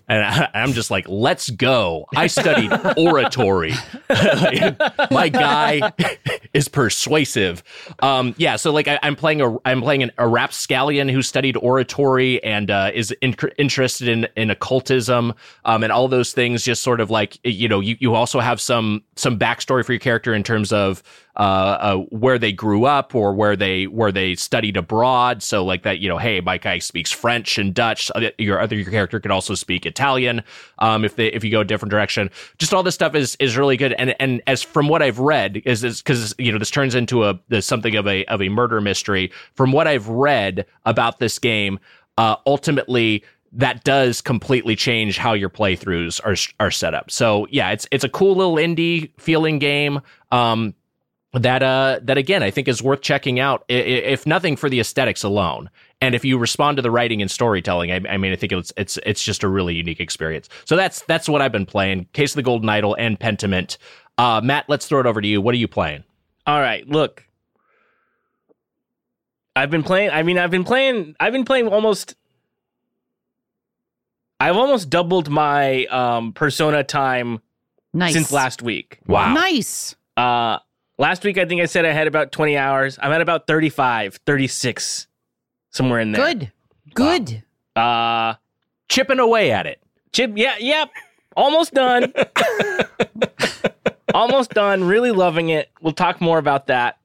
and 0.09 0.25
I, 0.25 0.49
I'm 0.55 0.73
just 0.73 0.91
like, 0.91 1.07
let's 1.09 1.51
go. 1.51 2.07
I 2.17 2.27
studied 2.27 2.73
oratory. 2.97 3.73
Like, 4.09 4.79
my 5.11 5.29
guy 5.29 5.93
is 6.55 6.69
persuasive. 6.69 7.63
Um, 8.01 8.35
yeah, 8.39 8.57
so 8.57 8.73
like 8.73 8.89
I, 8.89 8.99
I'm 9.03 9.17
playing 9.17 9.41
a 9.43 9.57
I'm 9.65 9.83
playing 9.83 10.03
an, 10.03 10.13
a 10.19 10.27
rapscallion 10.27 11.09
who 11.09 11.23
studied 11.23 11.57
oratory 11.57 12.43
and 12.43 12.71
uh, 12.71 12.91
is 12.95 13.11
in, 13.21 13.35
interested 13.59 14.09
in 14.09 14.27
in 14.37 14.51
occultism 14.51 15.35
um, 15.65 15.83
and 15.83 15.93
all 15.93 16.09
those 16.09 16.33
things. 16.33 16.65
Just 16.65 16.83
sort 16.83 17.01
of 17.01 17.11
like 17.11 17.39
you 17.45 17.69
know 17.69 17.81
you 17.81 17.97
you 18.01 18.15
also 18.15 18.41
have 18.41 18.61
some 18.61 19.03
some 19.17 19.39
backstory 19.39 19.85
for 19.85 19.93
your 19.93 20.01
character 20.01 20.35
in 20.35 20.43
terms 20.43 20.73
of 20.73 21.03
uh, 21.37 21.41
uh, 21.41 21.97
where 22.11 22.39
they 22.39 22.53
grew 22.53 22.85
up 22.85 23.15
or 23.15 23.33
where 23.33 23.57
they 23.57 23.87
where 23.87 24.13
they 24.13 24.35
studied 24.35 24.77
abroad. 24.77 25.43
So 25.43 25.65
like 25.65 25.83
that, 25.85 25.99
you 25.99 26.09
know, 26.09 26.19
hey, 26.19 26.41
my 26.41 26.59
guy 26.59 26.79
speaks 26.79 27.11
French 27.11 27.59
and 27.59 27.73
Dutch. 27.73 28.11
Your 28.39 28.61
other 28.61 28.77
your 28.77 28.91
character 28.91 29.21
could 29.21 29.31
also 29.31 29.55
speak 29.55 29.87
Italian. 29.87 30.43
Um, 30.79 31.05
if 31.05 31.17
they 31.17 31.29
if 31.29 31.45
you 31.45 31.51
go 31.51 31.61
a 31.61 31.65
different 31.65 31.91
direction, 31.91 32.31
just 32.59 32.75
all 32.75 32.83
this 32.83 32.95
stuff 32.95 33.15
is 33.15 33.37
is 33.41 33.57
really 33.57 33.77
good. 33.77 33.93
And 33.93 34.15
and 34.21 34.43
as 34.47 34.63
from 34.63 34.89
what 34.89 35.03
I've 35.03 35.19
read, 35.19 35.63
is 35.65 35.83
because 35.83 36.35
you 36.39 36.51
know 36.53 36.59
this 36.59 36.71
turns 36.71 36.95
into 36.95 37.25
a 37.25 37.63
something 37.63 37.95
of 37.97 38.07
a 38.07 38.25
of 38.27 38.43
a 38.43 38.49
murder 38.49 38.81
mystery. 38.81 39.33
From 39.55 39.73
what 39.73 39.87
I've 39.87 40.09
read 40.09 40.67
about 40.85 41.21
this 41.21 41.39
game, 41.39 41.79
uh, 42.19 42.37
ultimately 42.47 43.25
that 43.53 43.83
does 43.83 44.21
completely 44.21 44.77
change 44.77 45.19
how 45.19 45.33
your 45.33 45.51
playthroughs 45.51 46.21
are 46.25 46.37
are 46.65 46.71
set 46.71 46.95
up. 46.95 47.11
So 47.11 47.47
yeah, 47.51 47.71
it's 47.71 47.87
it's 47.91 48.05
a 48.05 48.09
cool 48.09 48.37
little 48.37 48.57
indie 48.57 49.11
feeling 49.19 49.59
game. 49.59 50.01
Um, 50.31 50.75
that 51.33 51.63
uh 51.63 52.01
that 52.03 52.19
again 52.19 52.43
I 52.43 52.51
think 52.51 52.67
is 52.67 52.83
worth 52.83 53.03
checking 53.03 53.39
out 53.39 53.65
i- 53.71 53.75
i- 53.75 53.77
if 53.77 54.27
nothing 54.27 54.57
for 54.57 54.69
the 54.69 54.81
aesthetics 54.81 55.23
alone. 55.23 55.71
And 56.03 56.15
if 56.15 56.25
you 56.25 56.39
respond 56.39 56.77
to 56.79 56.83
the 56.83 56.91
writing 56.91 57.21
and 57.23 57.31
storytelling, 57.31 57.93
I, 57.93 58.01
I 58.09 58.17
mean 58.17 58.33
I 58.33 58.37
think 58.37 58.53
it's 58.53 58.73
it's 58.77 58.99
it's 59.07 59.23
just 59.23 59.43
a 59.45 59.49
really 59.49 59.75
unique 59.75 60.01
experience. 60.01 60.49
So 60.65 60.75
that's 60.77 61.03
that's 61.03 61.29
what 61.29 61.41
I've 61.43 61.53
been 61.53 61.67
playing. 61.67 62.07
Case 62.15 62.33
of 62.33 62.37
the 62.37 62.43
Golden 62.43 62.69
Idol 62.69 62.95
and 62.99 63.19
Pentiment. 63.19 63.77
Uh, 64.19 64.41
Matt, 64.43 64.65
let's 64.69 64.87
throw 64.87 65.01
it 65.01 65.07
over 65.07 65.21
to 65.21 65.29
you. 65.29 65.41
What 65.41 65.55
are 65.55 65.59
you 65.59 65.69
playing? 65.69 66.03
All 66.47 66.59
right, 66.61 66.87
look. 66.89 67.25
I've 69.57 69.71
been 69.71 69.83
playing 69.83 70.11
I 70.11 70.23
mean 70.23 70.39
I've 70.39 70.51
been 70.51 70.65
playing 70.65 71.15
I've 71.21 71.33
been 71.33 71.45
playing 71.45 71.69
almost 71.69 72.15
I've 74.39 74.57
almost 74.57 74.89
doubled 74.91 75.29
my 75.29 75.85
um 75.87 76.33
persona 76.33 76.83
time 76.85 77.41
Nice. 77.93 78.13
since 78.15 78.33
last 78.33 78.63
week. 78.63 78.99
Wow. 79.07 79.33
Nice. 79.35 79.95
Uh 80.17 80.59
last 81.01 81.25
week 81.25 81.39
I 81.39 81.47
think 81.47 81.61
I 81.61 81.65
said 81.65 81.85
I 81.85 81.93
had 81.93 82.07
about 82.07 82.31
20 82.31 82.57
hours. 82.57 82.99
I'm 83.03 83.11
at 83.11 83.21
about 83.21 83.47
35, 83.47 84.21
36 84.27 85.09
somewhere 85.71 85.99
in 85.99 86.13
there. 86.13 86.25
Good. 86.25 86.53
Good. 86.95 87.43
Uh 87.75 88.35
Chipping 88.89 89.21
away 89.21 89.53
at 89.53 89.67
it. 89.67 89.81
Chip, 90.13 90.33
yeah, 90.35 90.57
yep. 90.59 90.91
Almost 91.37 91.75
done. 91.75 92.13
Almost 94.15 94.51
done. 94.51 94.83
Really 94.85 95.13
loving 95.13 95.51
it. 95.51 95.71
We'll 95.81 95.93
talk 95.93 96.21
more 96.21 96.39
about 96.39 96.67
that 96.67 96.99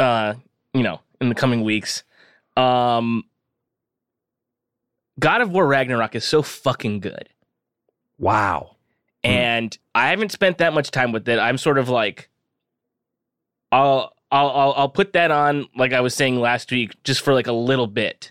uh, 0.00 0.34
you 0.72 0.82
know, 0.82 1.00
in 1.20 1.28
the 1.28 1.34
coming 1.34 1.62
weeks. 1.62 2.04
Um 2.56 3.24
God 5.18 5.40
of 5.40 5.50
War 5.50 5.66
Ragnarok 5.66 6.14
is 6.14 6.24
so 6.24 6.42
fucking 6.42 7.00
good. 7.00 7.28
Wow. 8.18 8.76
And 9.22 9.76
I 9.94 10.10
haven't 10.10 10.32
spent 10.32 10.58
that 10.58 10.74
much 10.74 10.90
time 10.90 11.12
with 11.12 11.26
it. 11.28 11.38
I'm 11.38 11.56
sort 11.56 11.78
of 11.78 11.88
like 11.88 12.28
I'll 13.74 14.12
I'll 14.30 14.74
I'll, 14.76 14.88
put 14.88 15.12
that 15.14 15.30
on 15.30 15.66
like 15.76 15.92
I 15.92 16.00
was 16.00 16.14
saying 16.14 16.40
last 16.40 16.70
week 16.70 16.94
just 17.02 17.22
for 17.22 17.34
like 17.34 17.48
a 17.48 17.52
little 17.52 17.86
bit. 17.88 18.30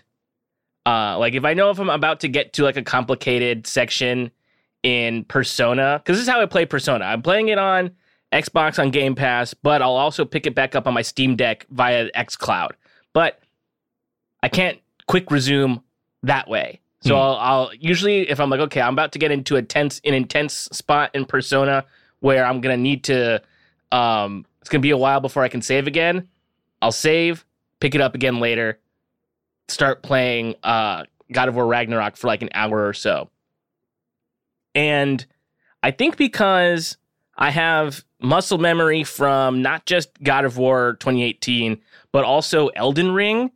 Uh 0.86 1.18
like 1.18 1.34
if 1.34 1.44
I 1.44 1.54
know 1.54 1.70
if 1.70 1.78
I'm 1.78 1.90
about 1.90 2.20
to 2.20 2.28
get 2.28 2.54
to 2.54 2.62
like 2.62 2.76
a 2.76 2.82
complicated 2.82 3.66
section 3.66 4.30
in 4.82 5.24
Persona 5.24 6.00
cuz 6.04 6.16
this 6.16 6.22
is 6.22 6.28
how 6.28 6.40
I 6.40 6.46
play 6.46 6.64
Persona. 6.64 7.04
I'm 7.04 7.22
playing 7.22 7.48
it 7.48 7.58
on 7.58 7.90
Xbox 8.32 8.78
on 8.78 8.90
Game 8.90 9.14
Pass, 9.14 9.54
but 9.54 9.82
I'll 9.82 9.96
also 9.96 10.24
pick 10.24 10.46
it 10.46 10.54
back 10.54 10.74
up 10.74 10.86
on 10.86 10.94
my 10.94 11.02
Steam 11.02 11.36
Deck 11.36 11.66
via 11.70 12.10
xCloud. 12.12 12.72
But 13.12 13.38
I 14.42 14.48
can't 14.48 14.78
quick 15.06 15.30
resume 15.30 15.82
that 16.22 16.48
way. 16.48 16.80
So 17.02 17.14
Hmm. 17.14 17.20
I'll, 17.20 17.36
I'll 17.36 17.70
usually 17.78 18.28
if 18.30 18.40
I'm 18.40 18.48
like, 18.48 18.60
okay, 18.60 18.80
I'm 18.80 18.94
about 18.94 19.12
to 19.12 19.18
get 19.18 19.30
into 19.30 19.56
a 19.56 19.62
tense 19.62 20.00
an 20.04 20.14
intense 20.14 20.54
spot 20.72 21.10
in 21.14 21.26
Persona 21.26 21.84
where 22.20 22.46
I'm 22.46 22.62
gonna 22.62 22.78
need 22.78 23.04
to 23.04 23.42
um 23.92 24.46
it's 24.64 24.70
gonna 24.70 24.80
be 24.80 24.92
a 24.92 24.96
while 24.96 25.20
before 25.20 25.42
I 25.42 25.48
can 25.48 25.60
save 25.60 25.86
again. 25.86 26.26
I'll 26.80 26.90
save, 26.90 27.44
pick 27.80 27.94
it 27.94 28.00
up 28.00 28.14
again 28.14 28.40
later, 28.40 28.80
start 29.68 30.02
playing 30.02 30.54
uh 30.62 31.04
God 31.30 31.48
of 31.48 31.54
War 31.54 31.66
Ragnarok 31.66 32.16
for 32.16 32.28
like 32.28 32.40
an 32.40 32.48
hour 32.54 32.88
or 32.88 32.94
so. 32.94 33.28
And 34.74 35.24
I 35.82 35.90
think 35.90 36.16
because 36.16 36.96
I 37.36 37.50
have 37.50 38.06
muscle 38.22 38.56
memory 38.56 39.04
from 39.04 39.60
not 39.60 39.84
just 39.84 40.08
God 40.22 40.46
of 40.46 40.56
War 40.56 40.96
2018, 40.98 41.78
but 42.10 42.24
also 42.24 42.68
Elden 42.68 43.10
Ring. 43.12 43.50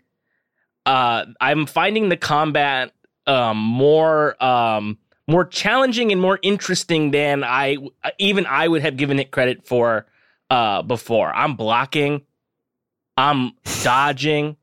Uh, 0.85 1.25
I'm 1.41 1.65
finding 1.65 2.11
the 2.11 2.19
combat 2.19 2.93
um, 3.27 3.57
more 3.57 4.43
um, 4.45 4.99
more 5.27 5.47
challenging 5.47 6.13
and 6.13 6.21
more 6.21 6.39
interesting 6.43 7.13
than 7.13 7.45
I 7.45 7.79
even 8.19 8.45
I 8.45 8.69
would 8.69 8.83
have 8.83 8.99
given 8.99 9.19
it 9.19 9.31
credit 9.31 9.67
for 9.67 10.05
uh, 10.51 10.83
before. 10.83 11.35
I'm 11.35 11.55
blocking, 11.57 12.23
I'm 13.17 13.53
dodging. 13.83 14.57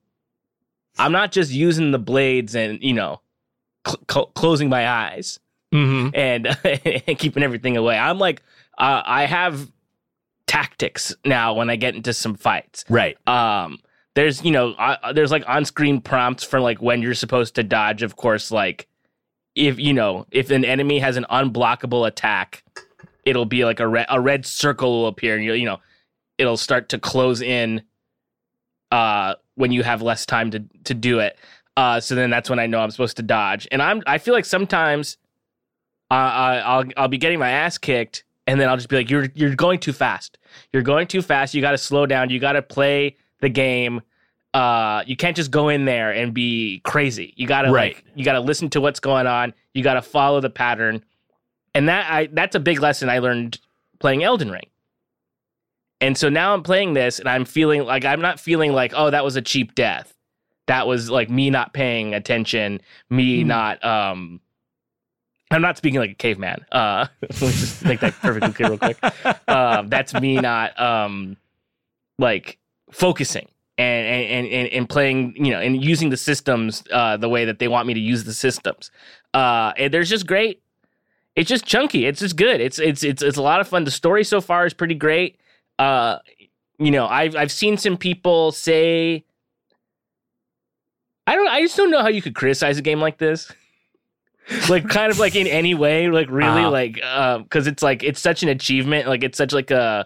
I'm 0.97 1.11
not 1.11 1.31
just 1.31 1.51
using 1.51 1.91
the 1.91 1.99
blades 1.99 2.55
and 2.55 2.81
you 2.81 2.93
know 2.93 3.21
cl- 3.85 3.99
cl- 4.09 4.27
closing 4.27 4.69
my 4.69 4.87
eyes 4.87 5.39
Mm-hmm. 5.73 6.09
and, 6.13 6.47
and 7.07 7.19
keeping 7.19 7.43
everything 7.43 7.75
away. 7.75 7.97
I'm 7.97 8.17
like, 8.17 8.41
uh, 8.77 9.01
I 9.03 9.25
have 9.25 9.69
tactics 10.47 11.13
now 11.25 11.53
when 11.55 11.69
I 11.69 11.75
get 11.75 11.95
into 11.95 12.13
some 12.13 12.35
fights. 12.35 12.85
Right. 12.87 13.17
Um, 13.27 13.79
there's 14.13 14.41
you 14.45 14.51
know, 14.51 14.71
uh, 14.73 15.11
there's 15.11 15.31
like 15.31 15.43
on-screen 15.47 15.99
prompts 15.99 16.43
for 16.45 16.61
like 16.61 16.81
when 16.81 17.01
you're 17.01 17.13
supposed 17.13 17.55
to 17.55 17.63
dodge. 17.63 18.03
Of 18.03 18.15
course, 18.15 18.51
like 18.51 18.87
if 19.53 19.77
you 19.77 19.93
know 19.93 20.25
if 20.31 20.49
an 20.49 20.63
enemy 20.63 20.99
has 20.99 21.17
an 21.17 21.25
unblockable 21.29 22.07
attack, 22.07 22.63
it'll 23.25 23.45
be 23.45 23.65
like 23.65 23.79
a 23.79 23.87
red 23.87 24.05
a 24.09 24.21
red 24.21 24.45
circle 24.45 25.01
will 25.01 25.07
appear, 25.07 25.35
and 25.35 25.43
you 25.43 25.53
you 25.53 25.65
know, 25.65 25.79
it'll 26.37 26.57
start 26.57 26.89
to 26.89 26.99
close 26.99 27.41
in. 27.41 27.81
Uh, 28.91 29.35
when 29.55 29.71
you 29.71 29.83
have 29.83 30.01
less 30.01 30.25
time 30.25 30.51
to 30.51 30.63
to 30.83 30.93
do 30.93 31.19
it. 31.19 31.37
Uh, 31.75 31.99
so 31.99 32.15
then 32.15 32.29
that's 32.29 32.49
when 32.49 32.59
I 32.59 32.67
know 32.67 32.79
I'm 32.79 32.91
supposed 32.91 33.17
to 33.17 33.23
dodge. 33.23 33.67
And 33.71 33.81
I'm 33.81 34.01
I 34.07 34.17
feel 34.19 34.33
like 34.33 34.45
sometimes 34.45 35.17
uh, 36.11 36.13
I, 36.13 36.57
I'll 36.59 36.83
I'll 36.95 37.07
be 37.07 37.17
getting 37.17 37.39
my 37.39 37.49
ass 37.49 37.77
kicked, 37.77 38.23
and 38.47 38.59
then 38.59 38.69
I'll 38.69 38.77
just 38.77 38.87
be 38.89 38.95
like, 38.95 39.09
"You're 39.09 39.27
you're 39.33 39.55
going 39.55 39.79
too 39.79 39.91
fast. 39.91 40.37
You're 40.71 40.83
going 40.83 41.07
too 41.07 41.21
fast. 41.21 41.53
You 41.53 41.61
got 41.61 41.71
to 41.71 41.77
slow 41.77 42.05
down. 42.05 42.29
You 42.29 42.39
got 42.39 42.53
to 42.53 42.61
play 42.61 43.17
the 43.41 43.49
game. 43.49 44.01
Uh, 44.53 45.03
you 45.05 45.17
can't 45.17 45.35
just 45.35 45.51
go 45.51 45.67
in 45.67 45.83
there 45.83 46.11
and 46.11 46.33
be 46.33 46.79
crazy. 46.85 47.33
You 47.35 47.47
got 47.47 47.63
to 47.63 47.71
Right. 47.71 47.95
like 47.95 48.05
you 48.15 48.23
got 48.23 48.33
to 48.33 48.39
listen 48.39 48.69
to 48.69 48.79
what's 48.81 48.99
going 49.01 49.27
on. 49.27 49.53
You 49.73 49.83
got 49.83 49.95
to 49.95 50.01
follow 50.01 50.39
the 50.39 50.49
pattern. 50.49 51.03
And 51.75 51.87
that 51.89 52.09
I 52.11 52.27
that's 52.31 52.55
a 52.55 52.59
big 52.59 52.79
lesson 52.81 53.09
I 53.09 53.19
learned 53.19 53.59
playing 53.99 54.23
Elden 54.23 54.49
Ring. 54.49 54.65
And 56.01 56.17
so 56.17 56.29
now 56.29 56.53
I'm 56.53 56.63
playing 56.63 56.93
this, 56.93 57.19
and 57.19 57.29
I'm 57.29 57.45
feeling 57.45 57.83
like 57.83 58.03
I'm 58.05 58.21
not 58.21 58.39
feeling 58.39 58.73
like, 58.73 58.93
oh, 58.95 59.11
that 59.11 59.23
was 59.23 59.35
a 59.35 59.41
cheap 59.41 59.75
death. 59.75 60.13
That 60.67 60.87
was 60.87 61.09
like 61.09 61.29
me 61.29 61.49
not 61.51 61.73
paying 61.73 62.13
attention, 62.15 62.81
me 63.09 63.41
Hmm. 63.41 63.47
not 63.47 63.85
um 63.85 64.41
I'm 65.51 65.61
not 65.61 65.77
speaking 65.77 65.99
like 65.99 66.11
a 66.11 66.15
caveman. 66.15 66.65
Uh, 66.71 67.05
let's 67.21 67.39
just 67.39 67.85
make 67.85 67.99
that 67.99 68.13
perfectly 68.13 68.51
clear, 68.51 68.69
real 68.69 68.79
quick. 68.79 68.97
Um, 69.47 69.89
that's 69.89 70.13
me 70.15 70.37
not 70.37 70.77
um, 70.79 71.37
like 72.17 72.57
focusing 72.91 73.47
and, 73.77 74.07
and 74.07 74.47
and 74.47 74.67
and 74.69 74.89
playing, 74.89 75.35
you 75.37 75.51
know, 75.51 75.59
and 75.59 75.83
using 75.83 76.09
the 76.09 76.17
systems 76.17 76.83
uh, 76.91 77.17
the 77.17 77.29
way 77.29 77.45
that 77.45 77.59
they 77.59 77.67
want 77.67 77.85
me 77.87 77.93
to 77.93 77.99
use 77.99 78.23
the 78.23 78.33
systems. 78.33 78.89
Uh, 79.35 79.71
and 79.77 79.93
there's 79.93 80.09
just 80.09 80.25
great. 80.25 80.61
It's 81.35 81.49
just 81.49 81.65
chunky. 81.65 82.05
It's 82.05 82.19
just 82.19 82.35
good. 82.37 82.61
It's 82.61 82.79
it's 82.79 83.03
it's 83.03 83.21
it's 83.21 83.37
a 83.37 83.41
lot 83.41 83.59
of 83.59 83.67
fun. 83.67 83.83
The 83.83 83.91
story 83.91 84.23
so 84.23 84.39
far 84.41 84.65
is 84.65 84.73
pretty 84.73 84.95
great. 84.95 85.37
Uh, 85.77 86.19
you 86.79 86.91
know, 86.91 87.07
I've 87.07 87.35
I've 87.35 87.51
seen 87.51 87.77
some 87.77 87.97
people 87.97 88.51
say. 88.51 89.25
I 91.27 91.35
don't. 91.35 91.47
I 91.47 91.61
just 91.61 91.75
don't 91.75 91.91
know 91.91 92.01
how 92.01 92.07
you 92.07 92.21
could 92.21 92.35
criticize 92.35 92.77
a 92.77 92.81
game 92.81 92.99
like 93.01 93.17
this 93.17 93.51
like 94.69 94.87
kind 94.87 95.11
of 95.11 95.17
like 95.17 95.35
in 95.35 95.47
any 95.47 95.73
way 95.73 96.07
like 96.07 96.29
really 96.29 96.47
Uh-huh. 96.61 96.69
like 96.69 97.03
um 97.03 97.41
because 97.43 97.65
it's 97.65 97.81
like 97.81 98.03
it's 98.03 98.21
such 98.21 98.43
an 98.43 98.49
achievement 98.49 99.07
like 99.07 99.23
it's 99.23 99.39
such 99.39 99.51
like 99.51 99.71
a 99.71 100.05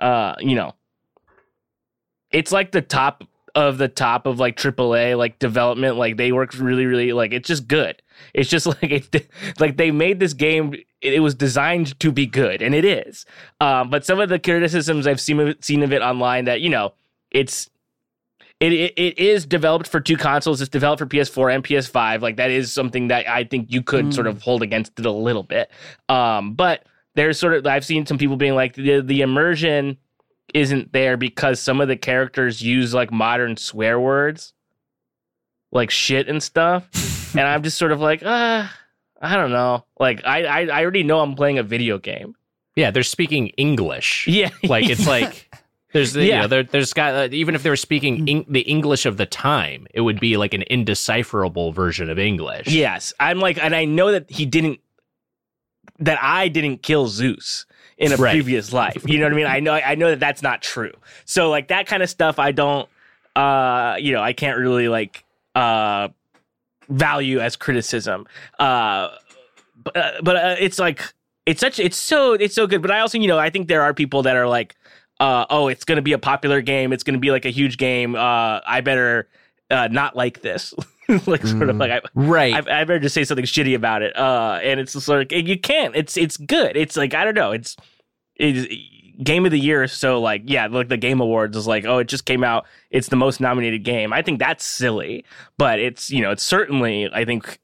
uh 0.00 0.34
you 0.40 0.56
know 0.56 0.74
it's 2.32 2.50
like 2.50 2.72
the 2.72 2.82
top 2.82 3.22
of 3.54 3.78
the 3.78 3.86
top 3.86 4.26
of 4.26 4.40
like 4.40 4.56
AAA 4.56 5.16
like 5.16 5.38
development 5.38 5.96
like 5.96 6.16
they 6.16 6.32
work 6.32 6.54
really 6.58 6.86
really 6.86 7.12
like 7.12 7.32
it's 7.32 7.46
just 7.46 7.68
good 7.68 8.02
it's 8.34 8.50
just 8.50 8.66
like 8.82 8.82
it, 8.82 9.28
like 9.58 9.76
they 9.76 9.90
made 9.90 10.20
this 10.20 10.32
game 10.34 10.74
it, 11.00 11.20
was 11.20 11.34
designed 11.34 11.98
to 12.00 12.10
be 12.12 12.26
good 12.26 12.60
and 12.62 12.74
it 12.74 12.84
is 12.84 13.24
um 13.60 13.90
but 13.90 14.04
some 14.04 14.20
of 14.20 14.28
the 14.28 14.38
criticisms 14.38 15.06
I've 15.06 15.20
seen 15.20 15.40
of 15.40 15.48
it, 15.48 15.64
seen 15.64 15.82
of 15.82 15.92
it 15.92 16.02
online 16.02 16.44
that 16.46 16.60
you 16.60 16.68
know 16.70 16.92
it's 17.30 17.68
it, 18.60 18.72
it 18.72 18.92
it 18.96 19.18
is 19.18 19.46
developed 19.46 19.86
for 19.86 20.00
two 20.00 20.16
consoles. 20.16 20.60
It's 20.60 20.68
developed 20.68 20.98
for 20.98 21.06
PS4 21.06 21.54
and 21.54 21.62
PS5. 21.62 22.22
Like 22.22 22.36
that 22.38 22.50
is 22.50 22.72
something 22.72 23.06
that 23.06 23.28
I 23.28 23.44
think 23.44 23.70
you 23.70 23.82
could 23.82 24.06
Mm. 24.06 24.14
sort 24.14 24.26
of 24.26 24.42
hold 24.42 24.62
against 24.62 24.98
it 24.98 25.06
a 25.06 25.12
little 25.12 25.44
bit. 25.44 25.70
Um, 26.08 26.54
but 26.54 26.84
there's 27.14 27.38
sort 27.38 27.54
of 27.54 27.64
I've 27.66 27.84
seen 27.84 28.04
some 28.04 28.18
people 28.18 28.36
being 28.36 28.56
like 28.56 28.74
the 28.74 29.00
the 29.00 29.20
immersion 29.20 29.96
isn't 30.54 30.92
there 30.92 31.16
because 31.16 31.60
some 31.60 31.80
of 31.80 31.86
the 31.86 31.96
characters 31.96 32.60
use 32.60 32.92
like 32.94 33.12
modern 33.12 33.56
swear 33.56 34.00
words, 34.00 34.54
like 35.70 35.90
shit 35.90 36.28
and 36.28 36.42
stuff, 36.42 36.88
and 37.36 37.46
I'm 37.46 37.62
just 37.62 37.78
sort 37.78 37.92
of 37.92 38.00
like, 38.00 38.22
ah, 38.24 38.74
I 39.20 39.36
don't 39.36 39.50
know. 39.50 39.84
Like 39.98 40.24
I 40.24 40.44
I, 40.44 40.60
I 40.78 40.82
already 40.82 41.02
know 41.02 41.20
I'm 41.20 41.34
playing 41.34 41.58
a 41.58 41.62
video 41.62 41.98
game. 41.98 42.34
Yeah, 42.76 42.90
they're 42.90 43.02
speaking 43.02 43.48
English. 43.56 44.26
Yeah, 44.28 44.50
Like 44.62 44.88
it's 44.88 45.06
like 45.16 45.50
there's 45.92 46.12
the, 46.12 46.22
you 46.22 46.28
Yeah. 46.30 46.42
know 46.42 46.46
there, 46.48 46.62
there's 46.62 46.92
got 46.92 47.14
uh, 47.14 47.28
even 47.32 47.54
if 47.54 47.62
they 47.62 47.70
were 47.70 47.76
speaking 47.76 48.28
eng- 48.28 48.46
the 48.48 48.60
English 48.60 49.04
of 49.06 49.16
the 49.16 49.26
time, 49.26 49.86
it 49.94 50.02
would 50.02 50.20
be 50.20 50.36
like 50.36 50.54
an 50.54 50.62
indecipherable 50.70 51.72
version 51.72 52.08
of 52.10 52.18
English. 52.18 52.68
Yes, 52.68 53.12
I'm 53.18 53.40
like, 53.40 53.58
and 53.62 53.74
I 53.74 53.84
know 53.84 54.12
that 54.12 54.30
he 54.30 54.46
didn't, 54.46 54.78
that 55.98 56.18
I 56.22 56.48
didn't 56.48 56.82
kill 56.82 57.08
Zeus 57.08 57.66
in 57.96 58.12
a 58.12 58.16
Right. 58.16 58.30
previous 58.32 58.72
life. 58.72 59.02
You 59.08 59.18
know 59.18 59.24
what 59.24 59.32
I 59.32 59.36
mean? 59.36 59.46
I 59.46 59.60
know, 59.60 59.72
I 59.72 59.94
know 59.96 60.10
that 60.10 60.20
that's 60.20 60.42
not 60.42 60.62
true. 60.62 60.92
So 61.24 61.50
like 61.50 61.68
that 61.68 61.86
kind 61.86 62.02
of 62.02 62.08
stuff, 62.10 62.38
I 62.38 62.52
don't, 62.52 62.88
uh, 63.34 63.96
you 63.98 64.12
know, 64.12 64.22
I 64.22 64.32
can't 64.34 64.56
really 64.58 64.88
like 64.88 65.24
uh 65.58 66.08
value 66.88 67.38
as 67.40 67.56
criticism. 67.56 68.26
Uh, 68.58 69.08
but 69.84 69.96
uh, 69.96 70.12
but 70.22 70.36
uh, 70.36 70.56
it's 70.58 70.78
like 70.78 71.12
it's 71.46 71.60
such 71.60 71.78
it's 71.78 71.96
so 71.96 72.32
it's 72.32 72.54
so 72.54 72.66
good. 72.66 72.82
But 72.82 72.90
I 72.90 73.00
also, 73.00 73.18
you 73.18 73.28
know, 73.28 73.38
I 73.38 73.50
think 73.50 73.68
there 73.68 73.82
are 73.82 73.92
people 73.94 74.22
that 74.22 74.36
are 74.36 74.48
like, 74.48 74.74
uh, 75.20 75.44
oh, 75.50 75.68
it's 75.68 75.84
going 75.84 75.96
to 75.96 76.02
be 76.02 76.12
a 76.12 76.18
popular 76.18 76.60
game. 76.62 76.92
It's 76.92 77.02
going 77.02 77.14
to 77.14 77.20
be 77.20 77.30
like 77.30 77.44
a 77.44 77.50
huge 77.50 77.76
game. 77.76 78.14
Uh, 78.14 78.60
I 78.66 78.80
better 78.80 79.28
uh, 79.70 79.88
not 79.90 80.16
like 80.16 80.42
this. 80.42 80.74
like 81.26 81.46
sort 81.46 81.70
of 81.70 81.76
Mm. 81.76 81.80
like 81.80 81.90
I, 81.90 82.00
Right. 82.14 82.54
I, 82.54 82.80
I 82.80 82.84
better 82.84 82.98
just 82.98 83.14
say 83.14 83.24
something 83.24 83.46
shitty 83.46 83.74
about 83.74 84.02
it. 84.02 84.14
Uh, 84.16 84.58
and 84.62 84.78
it's 84.80 84.92
just 84.92 85.08
like 85.08 85.32
you 85.32 85.58
can't. 85.58 85.96
It's 85.96 86.16
it's 86.16 86.36
good. 86.36 86.76
It's 86.76 86.96
like 86.96 87.14
I 87.14 87.24
don't 87.24 87.34
know. 87.34 87.52
It's 87.52 87.76
it's 88.36 88.66
game 89.22 89.44
of 89.44 89.50
the 89.50 89.58
year. 89.58 89.86
So 89.86 90.20
like 90.20 90.42
yeah, 90.46 90.66
like 90.66 90.88
the 90.88 90.96
Game 90.96 91.20
Awards 91.20 91.56
is 91.56 91.66
like 91.66 91.84
oh 91.84 91.98
it 91.98 92.08
just 92.08 92.24
came 92.24 92.44
out. 92.44 92.66
It's 92.90 93.08
the 93.08 93.16
most 93.16 93.40
nominated 93.40 93.84
game. 93.84 94.12
I 94.12 94.22
think 94.22 94.38
that's 94.38 94.64
silly, 94.64 95.24
but 95.56 95.78
it's 95.78 96.10
you 96.10 96.22
know 96.22 96.30
it's 96.30 96.42
certainly 96.42 97.08
I 97.12 97.24
think 97.24 97.58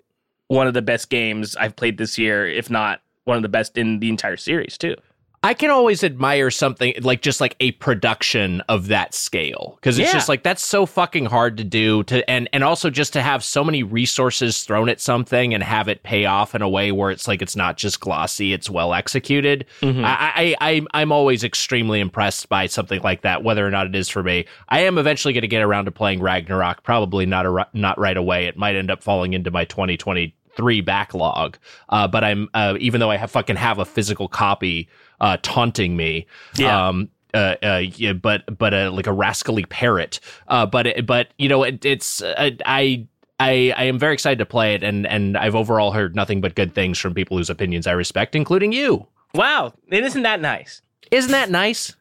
one 0.49 0.67
of 0.67 0.75
the 0.75 0.83
best 0.83 1.11
games 1.11 1.57
I've 1.57 1.77
played 1.77 1.99
this 1.99 2.19
year, 2.19 2.49
if 2.49 2.71
not 2.71 3.01
one 3.25 3.37
of 3.37 3.43
the 3.43 3.49
best 3.49 3.79
in 3.79 4.01
the 4.01 4.09
entire 4.09 4.37
series 4.37 4.77
too. 4.77 4.97
I 5.45 5.53
can 5.53 5.71
always 5.71 6.03
admire 6.03 6.51
something 6.51 6.95
like 7.03 7.21
just 7.21 7.39
like 7.39 7.55
a 7.61 7.73
production 7.73 8.63
of 8.63 8.89
that 8.89 9.13
scale 9.13 9.77
because 9.79 9.99
it's 9.99 10.09
Yeah. 10.09 10.15
just 10.15 10.27
like 10.27 10.43
that's 10.43 10.65
so 10.65 10.87
fucking 10.87 11.27
hard 11.27 11.59
to 11.59 11.65
do 11.65 12.03
to 12.05 12.29
and 12.31 12.49
and 12.55 12.65
also 12.65 12.89
just 12.89 13.13
to 13.13 13.21
have 13.21 13.45
so 13.45 13.63
many 13.63 13.83
resources 13.83 14.63
thrown 14.63 14.89
at 14.89 15.03
something 15.03 15.53
and 15.53 15.63
have 15.63 15.87
it 15.87 16.03
pay 16.03 16.25
off 16.25 16.55
in 16.55 16.63
a 16.63 16.69
way 16.69 16.93
where 16.93 17.11
it's 17.11 17.29
like 17.29 17.43
it's 17.43 17.55
not 17.57 17.77
just 17.77 18.01
glossy, 18.01 18.55
it's 18.55 18.71
well 18.71 18.95
executed. 18.95 19.67
Mhm. 19.83 20.03
I, 20.03 20.33
I, 20.35 20.57
I 20.73 20.87
I'm 21.03 21.13
always 21.13 21.45
extremely 21.45 22.01
impressed 22.01 22.49
by 22.49 22.67
something 22.67 23.03
like 23.03 23.21
that, 23.21 23.45
whether 23.45 23.67
or 23.67 23.71
not 23.71 23.87
it 23.87 23.95
is 23.95 24.09
for 24.09 24.23
me. 24.23 24.47
I 24.71 24.81
am 24.81 24.97
eventually 24.97 25.35
going 25.35 25.43
to 25.43 25.49
get 25.49 25.61
around 25.63 25.85
to 25.85 25.91
playing 25.91 26.23
Ragnarok, 26.23 26.83
probably 26.85 27.27
not 27.27 27.45
a, 27.45 27.67
not 27.75 27.99
right 27.99 28.17
away. 28.17 28.47
It 28.47 28.57
might 28.57 28.77
end 28.77 28.91
up 28.91 29.03
falling 29.03 29.35
into 29.35 29.51
my 29.51 29.67
2023 29.67 30.81
backlog. 30.81 31.59
Uh, 31.91 32.09
but 32.09 32.25
I'm 32.25 32.49
uh, 32.55 32.77
even 32.81 33.01
though 33.01 33.11
I 33.11 33.19
have 33.19 33.31
fucking 33.31 33.57
have 33.57 33.79
a 33.79 33.85
physical 33.85 34.27
copy 34.27 34.89
uh, 35.25 35.39
taunting 35.43 35.97
me. 35.97 36.27
Yeah. 36.57 36.89
Um, 36.89 37.09
uh, 37.33 37.57
uh, 37.63 37.83
yeah, 37.97 38.13
but 38.13 38.43
but 38.57 38.75
uh, 38.75 38.93
like 38.93 39.09
a 39.09 39.13
rascally 39.13 39.65
parrot. 39.65 40.21
Uh, 40.47 40.67
but 40.67 40.87
it, 40.87 41.07
but 41.07 41.29
you 41.39 41.49
know 41.49 41.65
it, 41.65 41.85
it's 41.85 42.23
uh, 42.23 42.51
I. 42.65 43.07
I, 43.41 43.75
I 43.77 43.85
am 43.87 43.99
very 43.99 44.15
excited 44.15 44.39
to 44.39 44.47
play 44.47 44.75
it, 44.75 44.85
and, 44.85 45.09
and 45.09 45.37
I've 45.37 45.57
overall 45.57 45.91
heard 45.91 46.15
nothing 46.15 46.41
but 46.41 46.55
good 46.55 46.73
things 46.73 47.01
from 47.01 47.15
people 47.15 47.37
whose 47.37 47.51
opinions 47.51 47.85
I 47.85 47.91
respect, 47.91 48.37
including 48.37 48.71
you. 48.71 49.09
Wow, 49.35 49.75
it 49.89 50.05
isn't 50.05 50.23
that 50.23 50.41
nice. 50.41 50.83
Isn't 51.11 51.33
that 51.33 51.51
nice? 51.51 51.97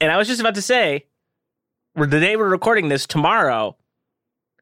And 0.00 0.10
I 0.10 0.16
was 0.16 0.28
just 0.28 0.40
about 0.40 0.54
to 0.54 0.62
say, 0.62 1.04
the 1.94 2.06
day 2.06 2.36
we're 2.36 2.48
recording 2.48 2.88
this 2.88 3.06
tomorrow. 3.06 3.76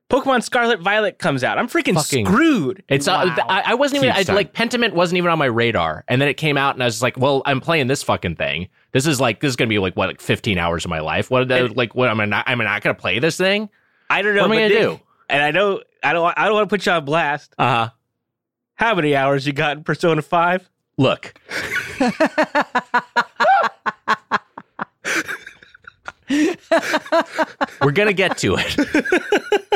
Pokemon 0.09 0.23
Pokemon 0.23 0.43
Scarlet 0.43 0.81
Violet 0.81 1.19
comes 1.19 1.43
out, 1.43 1.59
I'm 1.59 1.69
freaking 1.69 1.95
Fucking- 1.95 2.27
screwed. 2.27 2.83
It's 2.89 3.09
uh, 3.09 3.35
Wow. 3.37 3.47
I, 3.49 3.73
I 3.73 3.75
wasn't 3.75 4.05
even 4.05 4.15
I, 4.17 4.23
like 4.33 4.53
Pentiment 4.53 4.93
wasn't 4.93 5.19
even 5.19 5.31
on 5.31 5.39
my 5.39 5.47
radar, 5.47 6.05
and 6.09 6.21
then 6.21 6.29
it 6.29 6.35
came 6.35 6.57
out, 6.57 6.75
and 6.77 6.83
I 6.83 6.87
was 6.87 7.03
like, 7.03 7.17
well, 7.17 7.43
I'm 7.45 7.61
playing 7.61 7.89
this 7.89 8.03
fucking 8.03 8.37
thing. 8.37 8.69
This 8.93 9.07
is 9.07 9.21
like 9.21 9.41
this 9.41 9.51
is 9.51 9.57
gonna 9.57 9.69
be 9.69 9.79
like 9.79 9.97
what 9.97 10.09
like 10.09 10.21
15 10.21 10.59
hours 10.59 10.85
of 10.85 10.91
my 10.91 11.01
life. 11.01 11.31
What 11.31 11.51
uh, 11.51 11.69
like 11.75 11.95
what 11.95 12.09
am 12.09 12.21
I 12.21 12.25
not? 12.25 12.49
Am 12.49 12.61
I 12.61 12.65
not 12.65 12.83
gonna 12.83 12.95
play 12.95 13.19
this 13.19 13.37
thing? 13.37 13.69
I 14.09 14.23
don't 14.23 14.35
know. 14.35 14.43
What 14.43 14.53
am 14.53 14.53
I 14.53 14.69
but 14.69 14.69
gonna 14.75 14.81
then- 14.81 14.97
do? 14.97 15.01
And 15.29 15.43
I 15.43 15.51
know 15.51 15.81
I 16.05 16.13
don't. 16.13 16.35
I 16.39 16.45
don't 16.45 16.55
want 16.55 16.69
to 16.71 16.73
put 16.73 16.87
you 16.87 16.93
on 16.93 17.05
blast. 17.05 17.55
Uh 17.59 17.67
huh. 17.87 17.91
How 18.77 18.95
many 18.95 19.17
hours 19.17 19.45
you 19.47 19.53
got 19.53 19.77
in 19.79 19.83
Persona 19.85 20.23
Five? 20.23 20.69
Look. 20.97 21.35
We're 27.81 27.93
gonna 27.93 28.13
get 28.13 28.39
to 28.39 28.57
it. 28.59 29.76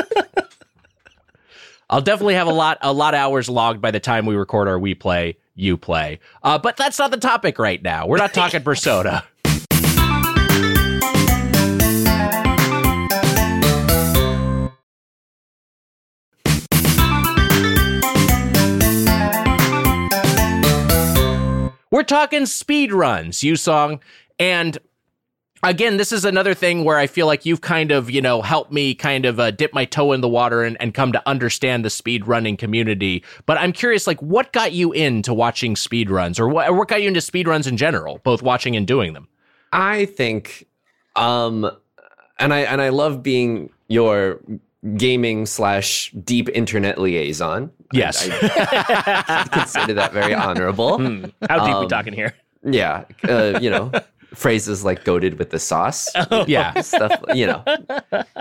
I'll 1.91 2.01
definitely 2.01 2.35
have 2.35 2.47
a 2.47 2.53
lot 2.53 2.77
a 2.81 2.93
lot 2.93 3.13
of 3.13 3.19
hours 3.19 3.49
logged 3.49 3.81
by 3.81 3.91
the 3.91 3.99
time 3.99 4.25
we 4.25 4.35
record 4.35 4.69
our 4.69 4.79
we 4.79 4.95
play 4.95 5.37
you 5.55 5.75
play. 5.75 6.21
Uh, 6.41 6.57
but 6.57 6.77
that's 6.77 6.97
not 6.97 7.11
the 7.11 7.17
topic 7.17 7.59
right 7.59 7.83
now. 7.83 8.07
We're 8.07 8.15
not 8.15 8.33
talking 8.33 8.63
persona. 8.63 9.25
We're 21.91 22.03
talking 22.03 22.45
speed 22.45 22.93
runs, 22.93 23.41
Yusong, 23.41 23.99
and 24.39 24.77
again, 25.63 25.97
this 25.97 26.11
is 26.11 26.25
another 26.25 26.53
thing 26.53 26.83
where 26.83 26.97
I 26.97 27.07
feel 27.07 27.27
like 27.27 27.45
you've 27.45 27.61
kind 27.61 27.91
of, 27.91 28.09
you 28.09 28.21
know, 28.21 28.41
helped 28.41 28.71
me 28.71 28.93
kind 28.95 29.25
of 29.25 29.39
uh, 29.39 29.51
dip 29.51 29.73
my 29.73 29.85
toe 29.85 30.11
in 30.13 30.21
the 30.21 30.27
water 30.29 30.63
and, 30.63 30.75
and 30.81 30.93
come 30.93 31.11
to 31.11 31.21
understand 31.27 31.85
the 31.85 31.89
speed 31.89 32.27
running 32.27 32.57
community. 32.57 33.23
But 33.45 33.57
I'm 33.57 33.71
curious, 33.71 34.07
like, 34.07 34.21
what 34.21 34.51
got 34.53 34.71
you 34.71 34.91
into 34.91 35.33
watching 35.33 35.75
speed 35.75 36.09
runs, 36.09 36.39
or 36.39 36.47
what, 36.49 36.69
or 36.69 36.73
what 36.73 36.87
got 36.87 37.01
you 37.01 37.07
into 37.07 37.21
speed 37.21 37.47
runs 37.47 37.67
in 37.67 37.77
general, 37.77 38.19
both 38.23 38.41
watching 38.41 38.75
and 38.75 38.87
doing 38.87 39.13
them? 39.13 39.27
I 39.71 40.05
think, 40.05 40.67
um, 41.15 41.69
and 42.39 42.53
I 42.53 42.59
and 42.61 42.81
I 42.81 42.89
love 42.89 43.21
being 43.23 43.69
your 43.87 44.39
gaming 44.97 45.45
slash 45.45 46.11
deep 46.23 46.49
internet 46.49 46.99
liaison. 46.99 47.71
Yes. 47.93 48.27
I, 48.29 49.13
I 49.27 49.47
consider 49.51 49.93
that 49.93 50.11
very 50.11 50.33
honorable. 50.33 50.97
Hmm. 50.97 51.25
How 51.47 51.65
deep 51.65 51.75
we 51.77 51.83
Um, 51.83 51.87
talking 51.87 52.13
here? 52.13 52.33
Yeah, 52.63 53.05
uh, 53.27 53.59
you 53.61 53.69
know, 53.69 53.91
phrases 54.33 54.83
like 54.83 55.03
"goaded 55.03 55.37
with 55.39 55.49
the 55.49 55.59
sauce," 55.59 56.09
yeah. 56.47 56.79
stuff, 56.81 57.21
you 57.33 57.47
know, 57.47 57.63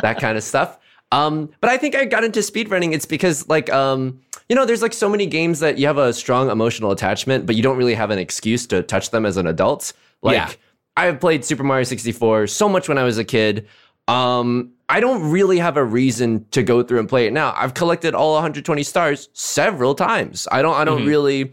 that 0.03 0.18
kind 0.20 0.36
of 0.36 0.43
stuff. 0.45 0.78
Um, 1.12 1.51
but 1.61 1.70
I 1.70 1.76
think 1.76 1.95
I 1.97 2.05
got 2.05 2.22
into 2.22 2.41
speedrunning. 2.41 2.93
It's 2.93 3.07
because 3.07 3.49
like, 3.49 3.68
um, 3.72 4.20
you 4.49 4.55
know, 4.55 4.64
there's 4.64 4.82
like 4.82 4.93
so 4.93 5.09
many 5.09 5.26
games 5.26 5.59
that 5.61 5.76
you 5.78 5.86
have 5.88 5.99
a 5.99 6.12
strong 6.12 6.51
emotional 6.51 6.93
attachment, 6.93 7.47
but 7.47 7.57
you 7.57 7.62
don't 7.62 7.76
really 7.76 7.95
have 7.95 8.11
an 8.11 8.18
excuse 8.20 8.66
to 8.68 8.82
touch 8.82 9.11
them 9.11 9.26
as 9.26 9.36
an 9.36 9.47
adult. 9.49 9.93
Like, 10.22 10.34
Yeah. 10.36 10.51
I've 10.97 11.18
played 11.18 11.45
Super 11.45 11.64
Mario 11.64 11.82
64 11.84 12.47
so 12.47 12.68
much 12.68 12.88
when 12.88 12.97
I 12.99 13.03
was 13.05 13.18
a 13.18 13.24
kid. 13.24 13.66
Um, 14.07 14.72
I 14.88 15.01
don't 15.01 15.30
really 15.30 15.59
have 15.59 15.76
a 15.76 15.84
reason 15.84 16.47
to 16.51 16.62
go 16.62 16.82
through 16.82 16.99
and 17.01 17.09
play 17.09 17.26
it 17.26 17.32
now. 17.32 17.55
I've 17.57 17.74
collected 17.74 18.14
all 18.14 18.34
120 18.34 18.82
stars 18.82 19.28
several 19.32 19.95
times. 19.95 20.47
I 20.53 20.62
don't. 20.62 20.74
I 20.74 20.84
don't 20.84 21.03
Mhm. 21.03 21.07
really 21.07 21.53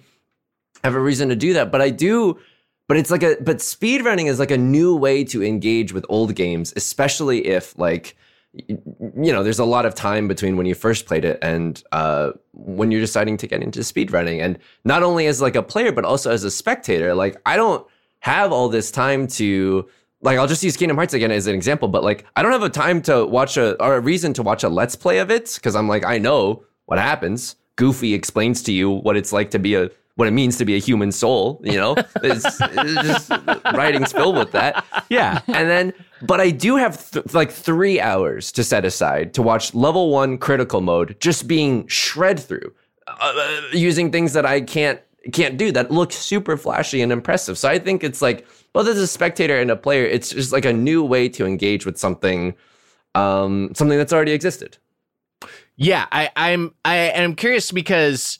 have 0.84 0.96
a 0.96 1.00
reason 1.00 1.30
to 1.30 1.36
do 1.36 1.54
that, 1.54 1.72
but 1.72 1.82
I 1.82 1.90
do. 1.92 2.38
But 2.88 2.98
it's 2.98 3.12
like 3.12 3.24
a. 3.24 3.38
But 3.42 3.58
speedrunning 3.58 4.28
is 4.28 4.40
like 4.40 4.52
a 4.52 4.58
new 4.58 4.96
way 4.96 5.24
to 5.26 5.44
engage 5.44 5.92
with 5.92 6.06
old 6.08 6.36
games, 6.36 6.74
especially 6.76 7.46
if 7.46 7.78
like 7.78 8.16
you 8.54 9.32
know 9.32 9.44
there's 9.44 9.60
a 9.60 9.66
lot 9.66 9.86
of 9.86 9.94
time 9.94 10.28
between 10.28 10.58
when 10.58 10.66
you 10.66 10.76
first 10.76 11.06
played 11.06 11.26
it 11.26 11.38
and 11.42 11.84
uh, 11.92 12.32
when 12.54 12.92
you're 12.92 13.02
deciding 13.02 13.38
to 13.38 13.48
get 13.48 13.62
into 13.62 13.80
speedrunning 13.80 14.42
and 14.42 14.58
not 14.84 15.04
only 15.04 15.28
as 15.28 15.42
like 15.42 15.56
a 15.56 15.64
player 15.64 15.92
but 15.92 16.06
also 16.06 16.32
as 16.32 16.44
a 16.44 16.52
spectator 16.52 17.14
like 17.14 17.40
i 17.46 17.56
don't 17.56 17.86
have 18.20 18.52
all 18.52 18.70
this 18.70 18.90
time 18.90 19.28
to 19.28 19.88
like 20.22 20.38
i'll 20.38 20.48
just 20.48 20.64
use 20.64 20.76
kingdom 20.78 20.98
hearts 20.98 21.14
again 21.14 21.32
as 21.32 21.48
an 21.48 21.56
example 21.56 21.88
but 21.88 22.04
like 22.04 22.26
i 22.36 22.42
don't 22.42 22.52
have 22.52 22.64
a 22.64 22.70
time 22.70 23.02
to 23.02 23.26
watch 23.26 23.58
a 23.58 23.82
or 23.84 23.96
a 23.96 24.00
reason 24.00 24.34
to 24.34 24.42
watch 24.42 24.64
a 24.64 24.70
let's 24.70 24.96
play 24.96 25.20
of 25.20 25.30
it 25.30 25.54
because 25.56 25.76
i'm 25.76 25.88
like 25.88 26.06
i 26.06 26.18
know 26.18 26.64
what 26.86 26.98
happens 26.98 27.56
goofy 27.76 28.14
explains 28.14 28.64
to 28.64 28.72
you 28.72 28.90
what 28.90 29.16
it's 29.16 29.32
like 29.32 29.52
to 29.52 29.60
be 29.60 29.76
a 29.76 29.90
what 30.18 30.28
it 30.28 30.32
means 30.32 30.58
to 30.58 30.66
be 30.66 30.76
a 30.76 30.80
human 30.80 31.12
soul 31.12 31.62
you 31.64 31.78
know? 31.78 31.96
It's, 32.24 32.46
it's 32.46 33.08
just 33.08 33.32
writing's 33.74 34.12
filled 34.12 34.38
with 34.38 34.52
that. 34.52 34.86
Yeah. 35.10 35.42
and 35.48 35.70
then 35.70 35.94
but 36.22 36.42
i 36.42 36.50
do 36.50 36.76
have 36.76 37.12
th- 37.12 37.34
like 37.34 37.52
three 37.52 38.00
hours 38.02 38.52
to 38.54 38.64
set 38.64 38.84
aside 38.86 39.34
to 39.36 39.42
watch 39.42 39.74
level 39.74 40.10
one 40.12 40.38
critical 40.38 40.82
mode 40.82 41.16
just 41.20 41.48
being 41.48 41.88
shred 41.88 42.40
through 42.40 42.74
uh, 43.08 43.62
using 43.72 44.12
things 44.12 44.34
that 44.34 44.46
i 44.46 44.60
can't 44.60 45.00
can't 45.32 45.58
do 45.58 45.72
that 45.72 45.92
look 45.92 46.12
super 46.12 46.56
flashy 46.58 47.02
and 47.02 47.12
impressive. 47.12 47.58
So 47.58 47.70
i 47.70 47.80
think 47.80 48.04
it's 48.04 48.22
like 48.22 48.48
both 48.74 48.88
as 48.88 48.98
a 48.98 49.08
spectator 49.08 49.60
and 49.60 49.72
a 49.72 49.76
player 49.76 50.06
it's 50.06 50.30
just 50.30 50.52
like 50.52 50.66
a 50.66 50.74
new 50.74 51.04
way 51.04 51.30
to 51.30 51.46
engage 51.46 51.86
with 51.86 51.98
something 51.98 52.54
um 53.16 53.72
something 53.76 53.98
that's 53.98 54.14
already 54.14 54.32
existed. 54.32 54.78
Yeah, 55.76 56.08
I, 56.12 56.32
I'm 56.36 56.74
I 56.84 56.96
am 56.96 57.36
curious 57.36 57.72
because 57.72 58.40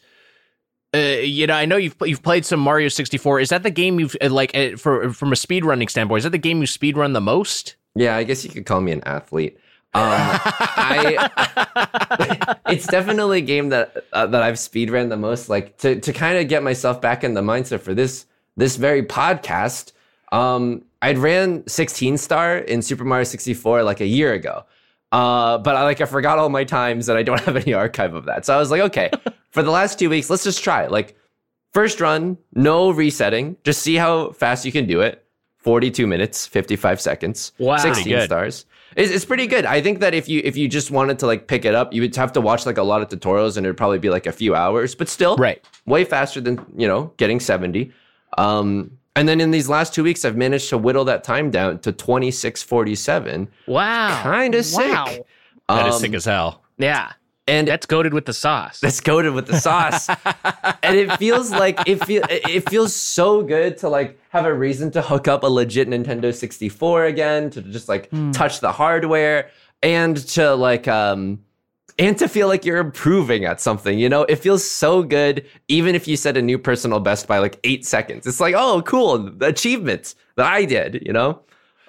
uh, 0.94 0.98
you 0.98 1.48
know 1.48 1.56
I 1.56 1.66
know 1.66 1.78
you've 1.78 1.96
you've 2.02 2.24
played 2.24 2.46
some 2.46 2.60
Mario 2.60 2.90
64. 2.90 3.40
Is 3.40 3.50
that 3.50 3.64
the 3.64 3.72
game 3.72 4.00
you've 4.00 4.16
uh, 4.22 4.30
like 4.30 4.56
uh, 4.56 4.78
for 4.78 5.12
from 5.14 5.32
a 5.32 5.36
speed 5.36 5.66
running 5.66 5.88
standpoint? 5.88 6.20
Is 6.20 6.24
that 6.24 6.32
the 6.32 6.38
game 6.38 6.62
you 6.62 6.68
speed 6.68 6.98
run 6.98 7.14
the 7.14 7.22
most? 7.22 7.76
yeah 8.00 8.16
i 8.16 8.24
guess 8.24 8.44
you 8.44 8.50
could 8.52 8.64
call 8.64 8.80
me 8.80 8.92
an 8.92 9.02
athlete 9.06 9.58
um 9.96 10.04
i 10.06 12.56
it's 12.70 12.88
definitely 12.88 13.40
a 13.40 13.42
game 13.42 13.70
that 13.70 14.06
uh, 14.14 14.26
that 14.28 14.42
I've 14.42 14.56
speedrun 14.56 15.10
the 15.10 15.18
most. 15.18 15.50
Like 15.50 15.78
to 15.80 16.00
to 16.00 16.14
kind 16.14 16.38
of 16.38 16.48
get 16.48 16.64
myself 16.64 17.02
back 17.02 17.24
in 17.24 17.34
the 17.34 17.42
mindset 17.42 17.82
for 17.82 17.94
this 17.94 18.26
this 18.56 18.76
very 18.76 19.04
podcast. 19.04 19.94
Um, 20.32 20.84
I'd 21.02 21.18
ran 21.18 21.66
16 21.68 22.18
star 22.18 22.58
in 22.58 22.82
Super 22.82 23.06
Mario 23.06 23.24
64 23.24 23.84
like 23.84 24.02
a 24.02 24.06
year 24.06 24.34
ago. 24.34 24.66
Uh, 25.12 25.58
but 25.58 25.76
I 25.76 25.84
like 25.84 26.02
I 26.02 26.06
forgot 26.06 26.38
all 26.40 26.50
my 26.50 26.64
times 26.64 27.08
and 27.10 27.18
I 27.18 27.24
don't 27.24 27.40
have 27.46 27.56
any 27.56 27.74
archive 27.74 28.14
of 28.14 28.26
that. 28.26 28.46
So 28.46 28.54
I 28.56 28.58
was 28.60 28.72
like, 28.72 28.82
okay, 28.82 29.10
for 29.52 29.64
the 29.64 29.72
last 29.72 29.98
two 30.00 30.10
weeks, 30.10 30.30
let's 30.30 30.44
just 30.44 30.64
try 30.64 30.84
it. 30.84 30.92
Like 30.92 31.16
first 31.74 32.02
run, 32.02 32.38
no 32.54 32.90
resetting, 32.92 33.56
just 33.64 33.82
see 33.82 33.96
how 33.96 34.32
fast 34.32 34.66
you 34.66 34.72
can 34.72 34.86
do 34.88 35.02
it. 35.02 35.24
42 35.60 36.08
minutes, 36.08 36.46
55 36.48 37.02
seconds. 37.02 37.52
Wow. 37.58 37.78
16 37.78 37.94
Pretty 38.04 38.10
good. 38.12 38.26
stars. 38.26 38.66
It's, 38.96 39.12
it's 39.12 39.26
pretty 39.26 39.48
good. 39.48 39.66
I 39.66 39.82
think 39.82 40.00
that 40.00 40.14
if 40.14 40.30
you 40.30 40.42
if 40.46 40.56
you 40.56 40.68
just 40.70 40.92
wanted 40.92 41.20
to 41.20 41.28
like 41.28 41.48
pick 41.48 41.66
it 41.66 41.76
up, 41.76 41.94
you 41.94 42.02
would 42.02 42.16
have 42.16 42.32
to 42.34 42.42
watch 42.42 42.66
like 42.66 42.78
a 42.78 42.84
lot 42.84 43.02
of 43.02 43.10
tutorials 43.10 43.58
and 43.58 43.66
it'd 43.66 43.76
probably 43.78 44.00
be 44.00 44.10
like 44.10 44.26
a 44.26 44.32
few 44.32 44.56
hours, 44.56 44.96
but 44.96 45.10
still 45.10 45.36
Right. 45.38 45.62
way 45.86 46.04
faster 46.06 46.40
than, 46.42 46.66
you 46.78 46.88
know, 46.88 47.14
getting 47.18 47.40
70. 47.40 47.92
Um 48.38 48.92
and 49.18 49.28
then 49.28 49.42
in 49.42 49.52
these 49.52 49.68
last 49.68 49.94
two 49.94 50.04
weeks, 50.04 50.24
I've 50.24 50.38
managed 50.38 50.70
to 50.70 50.78
whittle 50.78 51.06
that 51.06 51.24
time 51.24 51.52
down 51.52 51.80
to 51.80 51.92
2647. 51.92 53.48
Wow. 53.68 54.22
Kind 54.24 54.56
of 54.56 54.66
sick. 54.66 54.80
Wow. 54.94 55.06
sick. 55.08 55.24
That 55.70 55.88
is 55.88 55.96
Um, 55.96 56.02
sick 56.02 56.14
as 56.14 56.26
hell. 56.26 56.64
Yeah. 56.78 57.12
and 57.48 57.68
That's 57.68 57.86
goaded 57.86 58.14
with 58.14 58.26
the 58.26 58.34
sauce. 58.34 58.80
that's 58.82 59.00
coated 59.02 59.34
with 59.34 59.48
the 59.48 59.58
sauce 59.60 60.10
and 60.84 60.96
it 60.98 61.12
feels 61.18 61.50
like 61.52 61.80
it 61.88 62.04
feel 62.06 62.24
it 62.30 62.70
feels 62.70 62.94
so 62.96 63.42
good 63.42 63.78
to 63.80 63.90
like 63.90 64.20
have 64.30 64.46
a 64.46 64.54
reason 64.54 64.92
to 64.92 65.02
hook 65.02 65.28
up 65.28 65.44
a 65.44 65.48
legit 65.48 65.88
Nintendo 65.90 66.34
64 66.36 67.06
again 67.06 67.50
to 67.52 67.62
just 67.62 67.88
like 67.90 68.10
touch 68.34 68.60
the 68.60 68.72
hardware 68.72 69.50
and 69.82 70.18
to 70.36 70.56
like 70.56 70.88
um 70.90 71.40
and 72.00 72.18
to 72.18 72.28
feel 72.28 72.48
like 72.48 72.64
you're 72.66 72.78
improving 72.78 73.46
at 73.46 73.60
something 73.62 73.98
you 74.00 74.10
know? 74.10 74.24
It 74.24 74.38
feels 74.38 74.70
so 74.70 75.04
good 75.04 75.46
even 75.68 75.96
if 75.96 76.08
you 76.08 76.18
set 76.18 76.38
a 76.38 76.42
new 76.42 76.58
personal 76.58 77.00
best 77.00 77.28
by 77.28 77.40
like 77.40 77.60
8 77.64 77.86
seconds. 77.86 78.28
It's 78.28 78.40
like 78.40 78.56
oh 78.58 78.82
cool 78.84 79.44
achievements 79.44 80.16
that 80.36 80.46
I 80.46 80.66
did 80.66 81.04
you 81.06 81.14
know? 81.14 81.42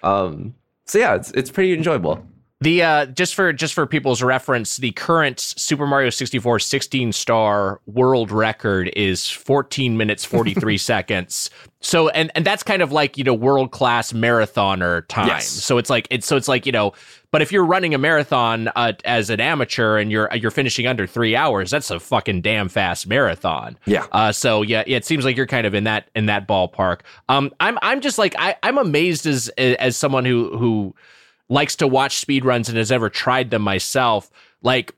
Um 0.02 0.54
so 0.86 0.98
yeah 0.98 1.14
it's 1.14 1.30
it's 1.32 1.50
pretty 1.50 1.72
enjoyable 1.72 2.24
The 2.60 2.82
uh, 2.82 3.06
just 3.06 3.36
for 3.36 3.52
just 3.52 3.72
for 3.72 3.86
people's 3.86 4.20
reference, 4.20 4.78
the 4.78 4.90
current 4.92 5.38
Super 5.38 5.86
Mario 5.86 6.10
64 6.10 6.58
16 6.58 7.12
star 7.12 7.80
world 7.86 8.32
record 8.32 8.90
is 8.96 9.30
14 9.30 9.96
minutes 9.96 10.24
43 10.24 10.76
seconds. 10.78 11.50
So 11.80 12.08
and 12.08 12.32
and 12.34 12.44
that's 12.44 12.64
kind 12.64 12.82
of 12.82 12.90
like 12.90 13.16
you 13.16 13.22
know 13.22 13.32
world 13.32 13.70
class 13.70 14.12
marathoner 14.12 15.06
time. 15.06 15.28
Yes. 15.28 15.46
So 15.46 15.78
it's 15.78 15.88
like 15.88 16.08
it's 16.10 16.26
so 16.26 16.36
it's 16.36 16.48
like 16.48 16.66
you 16.66 16.72
know. 16.72 16.94
But 17.30 17.42
if 17.42 17.52
you're 17.52 17.64
running 17.64 17.94
a 17.94 17.98
marathon 17.98 18.68
uh, 18.74 18.94
as 19.04 19.30
an 19.30 19.38
amateur 19.38 19.98
and 19.98 20.10
you're 20.10 20.28
you're 20.34 20.50
finishing 20.50 20.88
under 20.88 21.06
three 21.06 21.36
hours, 21.36 21.70
that's 21.70 21.92
a 21.92 22.00
fucking 22.00 22.40
damn 22.40 22.68
fast 22.68 23.06
marathon. 23.06 23.78
Yeah. 23.84 24.06
Uh, 24.10 24.32
so 24.32 24.62
yeah, 24.62 24.82
yeah, 24.86 24.96
it 24.96 25.04
seems 25.04 25.24
like 25.24 25.36
you're 25.36 25.46
kind 25.46 25.66
of 25.66 25.74
in 25.74 25.84
that 25.84 26.10
in 26.16 26.26
that 26.26 26.48
ballpark. 26.48 27.02
Um, 27.28 27.52
I'm 27.60 27.78
I'm 27.82 28.00
just 28.00 28.18
like 28.18 28.34
I 28.36 28.56
I'm 28.64 28.78
amazed 28.78 29.26
as 29.26 29.48
as 29.58 29.96
someone 29.96 30.24
who 30.24 30.56
who 30.58 30.94
likes 31.48 31.76
to 31.76 31.86
watch 31.86 32.24
speedruns 32.24 32.68
and 32.68 32.76
has 32.76 32.92
ever 32.92 33.08
tried 33.10 33.50
them 33.50 33.62
myself. 33.62 34.30
Like 34.62 34.94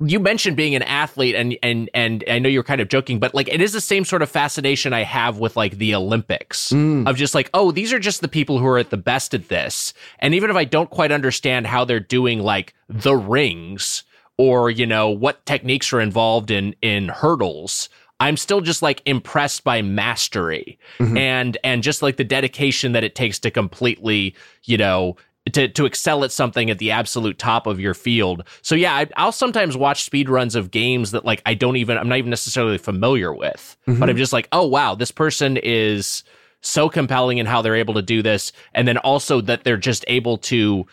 you 0.00 0.20
mentioned 0.20 0.56
being 0.56 0.74
an 0.74 0.82
athlete 0.82 1.34
and 1.34 1.56
and 1.62 1.88
and 1.94 2.24
I 2.28 2.38
know 2.38 2.48
you're 2.48 2.62
kind 2.62 2.80
of 2.80 2.88
joking, 2.88 3.18
but 3.18 3.34
like 3.34 3.48
it 3.48 3.60
is 3.60 3.72
the 3.72 3.80
same 3.80 4.04
sort 4.04 4.22
of 4.22 4.30
fascination 4.30 4.92
I 4.92 5.04
have 5.04 5.38
with 5.38 5.56
like 5.56 5.78
the 5.78 5.94
Olympics 5.94 6.72
mm. 6.72 7.08
of 7.08 7.16
just 7.16 7.34
like, 7.34 7.48
oh, 7.54 7.70
these 7.70 7.92
are 7.92 7.98
just 7.98 8.20
the 8.20 8.28
people 8.28 8.58
who 8.58 8.66
are 8.66 8.78
at 8.78 8.90
the 8.90 8.96
best 8.96 9.32
at 9.34 9.48
this. 9.48 9.94
And 10.18 10.34
even 10.34 10.50
if 10.50 10.56
I 10.56 10.64
don't 10.64 10.90
quite 10.90 11.12
understand 11.12 11.66
how 11.66 11.84
they're 11.84 12.00
doing 12.00 12.40
like 12.40 12.74
the 12.88 13.16
rings 13.16 14.04
or 14.38 14.70
you 14.70 14.86
know 14.86 15.08
what 15.08 15.44
techniques 15.46 15.92
are 15.92 16.00
involved 16.00 16.50
in 16.50 16.74
in 16.82 17.08
hurdles 17.08 17.88
i'm 18.20 18.36
still 18.36 18.60
just 18.60 18.82
like 18.82 19.02
impressed 19.06 19.64
by 19.64 19.82
mastery 19.82 20.78
mm-hmm. 20.98 21.16
and 21.16 21.58
and 21.64 21.82
just 21.82 22.02
like 22.02 22.16
the 22.16 22.24
dedication 22.24 22.92
that 22.92 23.04
it 23.04 23.14
takes 23.14 23.38
to 23.38 23.50
completely 23.50 24.34
you 24.64 24.76
know 24.76 25.16
to, 25.52 25.68
to 25.68 25.86
excel 25.86 26.24
at 26.24 26.32
something 26.32 26.70
at 26.70 26.78
the 26.78 26.90
absolute 26.90 27.38
top 27.38 27.66
of 27.66 27.78
your 27.78 27.94
field. 27.94 28.42
So 28.62 28.74
yeah, 28.74 28.94
I, 28.94 29.08
I'll 29.16 29.32
sometimes 29.32 29.76
watch 29.76 30.02
speed 30.02 30.28
runs 30.28 30.54
of 30.54 30.70
games 30.70 31.12
that 31.12 31.24
like 31.24 31.40
I 31.46 31.54
don't 31.54 31.76
even 31.76 31.96
I'm 31.98 32.08
not 32.08 32.18
even 32.18 32.30
necessarily 32.30 32.78
familiar 32.78 33.32
with, 33.34 33.76
but 34.00 34.10
I'm 34.10 34.16
just 34.16 34.32
like, 34.32 34.48
oh 34.52 34.66
wow, 34.66 34.94
this 34.94 35.10
person 35.10 35.56
is 35.56 36.24
so 36.62 36.88
compelling 36.88 37.38
in 37.38 37.46
how 37.46 37.62
they're 37.62 37.76
able 37.76 37.94
to 37.94 38.02
do 38.02 38.22
this, 38.22 38.52
and 38.74 38.88
then 38.88 38.98
also 38.98 39.40
that 39.42 39.62
they're 39.64 39.76
just 39.76 40.04
able 40.08 40.38
to. 40.38 40.86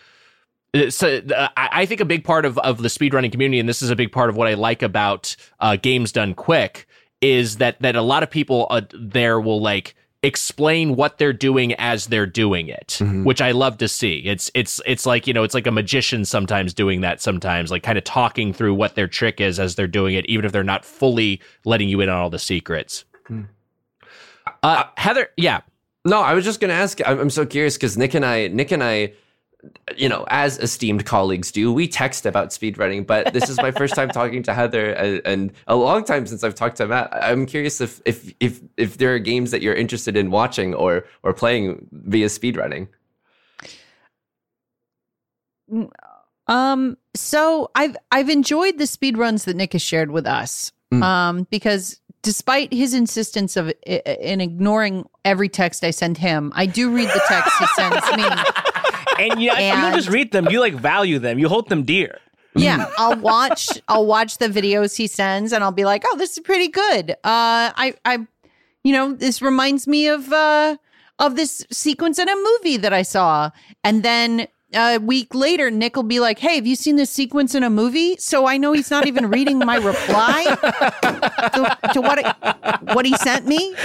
So 0.90 1.22
uh, 1.36 1.50
I 1.58 1.70
I 1.72 1.86
think 1.86 2.02
a 2.02 2.06
big 2.06 2.24
part 2.24 2.46
of 2.46 2.58
of 2.60 2.82
the 2.82 2.90
speedrunning 2.90 3.32
community, 3.32 3.60
and 3.60 3.68
this 3.68 3.82
is 3.82 3.90
a 3.90 3.96
big 3.96 4.12
part 4.12 4.30
of 4.30 4.36
what 4.36 4.48
I 4.48 4.54
like 4.54 4.84
about 4.84 5.36
uh, 5.60 5.78
games 5.78 6.12
done 6.12 6.36
quick, 6.36 6.88
is 7.22 7.58
that 7.58 7.82
that 7.82 7.96
a 7.96 8.02
lot 8.02 8.22
of 8.22 8.30
people 8.30 8.68
uh, 8.70 8.82
there 8.94 9.40
will 9.40 9.62
like 9.62 9.96
explain 10.24 10.96
what 10.96 11.18
they're 11.18 11.34
doing 11.34 11.74
as 11.74 12.08
they're 12.08 12.26
doing 12.26 12.68
it 12.70 13.00
which 13.24 13.42
i 13.42 13.52
love 13.52 13.78
to 13.78 13.88
see. 13.88 14.20
It's 14.20 14.50
it's 14.54 14.82
it's 14.86 15.06
like 15.06 15.28
you 15.28 15.34
know 15.34 15.44
it's 15.44 15.54
like 15.54 15.68
a 15.68 15.72
magician 15.72 16.26
sometimes 16.26 16.74
doing 16.74 17.02
that 17.02 17.22
sometimes 17.22 17.70
like 17.72 17.84
kind 17.84 17.98
of 17.98 18.04
talking 18.04 18.54
through 18.54 18.74
what 18.74 18.96
their 18.96 19.08
trick 19.08 19.42
is 19.42 19.60
as 19.60 19.76
they're 19.76 19.88
doing 19.88 20.16
it 20.16 20.26
even 20.28 20.46
if 20.46 20.52
they're 20.52 20.64
not 20.64 20.86
fully 20.86 21.42
letting 21.66 21.90
you 21.90 22.02
in 22.02 22.10
on 22.10 22.18
all 22.18 22.30
the 22.30 22.40
secrets. 22.40 23.06
Uh 24.64 24.86
heather 24.98 25.30
yeah. 25.38 25.62
No, 26.06 26.20
I 26.22 26.34
was 26.34 26.44
just 26.44 26.60
going 26.60 26.70
to 26.70 26.76
ask. 26.76 27.00
I'm, 27.06 27.18
I'm 27.18 27.30
so 27.30 27.46
curious 27.46 27.76
because 27.78 27.98
Nick 27.98 28.14
and 28.14 28.26
I, 28.26 28.48
Nick 28.50 28.72
and 28.72 28.84
I, 28.84 29.14
you 29.98 30.10
know, 30.10 30.26
as 30.30 30.58
esteemed 30.60 31.06
colleagues 31.06 31.52
do, 31.52 31.72
we 31.72 31.88
text 31.88 32.26
about 32.26 32.50
speedrunning. 32.50 33.06
But 33.06 33.34
this 33.34 33.50
is 33.50 33.58
my 33.58 33.72
first 33.72 33.96
time 33.96 34.10
talking 34.10 34.44
to 34.44 34.54
Heather, 34.54 34.92
and, 34.92 35.22
and 35.26 35.54
a 35.68 35.76
long 35.76 36.04
time 36.04 36.26
since 36.26 36.44
I've 36.44 36.56
talked 36.56 36.78
to 36.78 36.88
Matt. 36.88 37.10
I'm 37.14 37.46
curious 37.46 37.82
if 37.82 38.02
if 38.06 38.34
if 38.40 38.62
if 38.78 38.98
there 38.98 39.14
are 39.14 39.20
games 39.20 39.52
that 39.52 39.62
you're 39.62 39.76
interested 39.76 40.18
in 40.18 40.32
watching 40.32 40.74
or 40.74 41.06
or 41.24 41.34
playing 41.34 41.88
via 41.92 42.28
speedrunning. 42.28 42.88
Um, 46.48 46.98
so 47.16 47.72
I've 47.76 47.96
I've 48.12 48.30
enjoyed 48.30 48.78
the 48.78 48.88
speed 48.88 49.18
runs 49.18 49.46
that 49.46 49.56
Nick 49.56 49.74
has 49.74 49.82
shared 49.82 50.12
with 50.12 50.28
us. 50.28 50.72
Um, 51.02 51.48
because 51.50 52.00
despite 52.22 52.72
his 52.72 52.94
insistence 52.94 53.58
of 53.58 53.74
in 53.86 54.42
ignoring 54.42 55.10
every 55.26 55.50
text 55.50 55.84
I 55.84 55.90
send 55.90 56.20
him, 56.20 56.52
I 56.56 56.68
do 56.68 56.94
read 56.94 57.08
the 57.08 57.22
text 57.28 57.52
he 57.60 57.66
sends 57.76 58.16
me. 58.16 58.24
And 59.20 59.42
you, 59.42 59.52
you 59.52 59.72
don't 59.72 59.94
just 59.94 60.10
read 60.10 60.32
them; 60.32 60.50
you 60.50 60.60
like 60.60 60.74
value 60.74 61.20
them. 61.20 61.40
You 61.40 61.50
hold 61.50 61.70
them 61.70 61.84
dear. 61.84 62.20
Yeah, 62.56 62.90
I'll 62.98 63.16
watch 63.18 63.70
I'll 63.88 64.06
watch 64.06 64.38
the 64.38 64.48
videos 64.48 64.96
he 64.96 65.08
sends 65.08 65.54
and 65.54 65.64
I'll 65.64 65.72
be 65.72 65.86
like, 65.86 66.04
"Oh, 66.06 66.18
this 66.18 66.34
is 66.34 66.40
pretty 66.40 66.68
good." 66.68 67.12
Uh 67.24 67.74
I 67.76 67.96
I 68.06 68.28
you 68.84 68.94
know, 68.94 69.14
this 69.14 69.42
reminds 69.42 69.88
me 69.88 70.08
of 70.08 70.32
uh 70.32 70.78
of 71.20 71.36
this 71.36 71.66
sequence 71.72 72.20
in 72.20 72.30
a 72.30 72.36
movie 72.36 72.78
that 72.78 72.94
I 72.94 73.02
saw. 73.02 73.50
And 73.84 74.04
then 74.04 74.48
a 74.74 74.98
week 74.98 75.34
later, 75.36 75.70
Nick 75.72 75.96
will 75.96 76.04
be 76.04 76.20
like, 76.20 76.40
"Hey, 76.40 76.56
have 76.56 76.68
you 76.68 76.76
seen 76.76 76.96
this 76.96 77.10
sequence 77.10 77.56
in 77.56 77.64
a 77.64 77.70
movie?" 77.70 78.18
So 78.18 78.46
I 78.48 78.58
know 78.58 78.74
he's 78.74 78.92
not 78.92 79.08
even 79.08 79.30
reading 79.30 79.60
my 79.60 79.78
reply 79.78 80.44
to, 81.54 81.92
to 81.94 82.02
what 82.02 82.38
what 82.94 83.06
he 83.06 83.16
sent 83.18 83.48
me. 83.48 83.76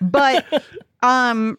But 0.00 0.64
um, 1.02 1.58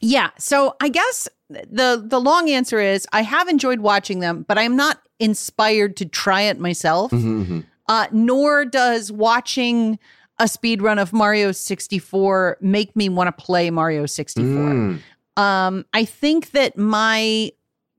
yeah. 0.00 0.30
So 0.38 0.76
I 0.80 0.88
guess 0.88 1.28
the 1.50 2.02
the 2.04 2.20
long 2.20 2.48
answer 2.48 2.78
is 2.78 3.06
I 3.12 3.22
have 3.22 3.48
enjoyed 3.48 3.80
watching 3.80 4.20
them, 4.20 4.44
but 4.48 4.58
I'm 4.58 4.76
not 4.76 5.00
inspired 5.18 5.96
to 5.98 6.06
try 6.06 6.42
it 6.42 6.58
myself. 6.58 7.12
Uh, 7.86 8.06
nor 8.12 8.64
does 8.64 9.12
watching 9.12 9.98
a 10.38 10.48
speed 10.48 10.82
run 10.82 10.98
of 10.98 11.12
Mario 11.12 11.52
64 11.52 12.58
make 12.60 12.96
me 12.96 13.08
want 13.08 13.28
to 13.28 13.44
play 13.44 13.70
Mario 13.70 14.06
64. 14.06 14.46
Mm. 14.46 15.00
Um, 15.36 15.84
I 15.92 16.04
think 16.04 16.52
that 16.52 16.78
my 16.78 17.52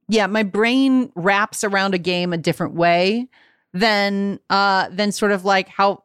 yeah, 0.08 0.28
my 0.28 0.44
brain 0.44 1.12
wraps 1.16 1.64
around 1.64 1.94
a 1.94 1.98
game 1.98 2.34
a 2.34 2.38
different 2.38 2.74
way 2.74 3.28
than 3.74 4.40
uh 4.50 4.90
than 4.90 5.12
sort 5.12 5.32
of 5.32 5.46
like 5.46 5.68
how 5.68 6.04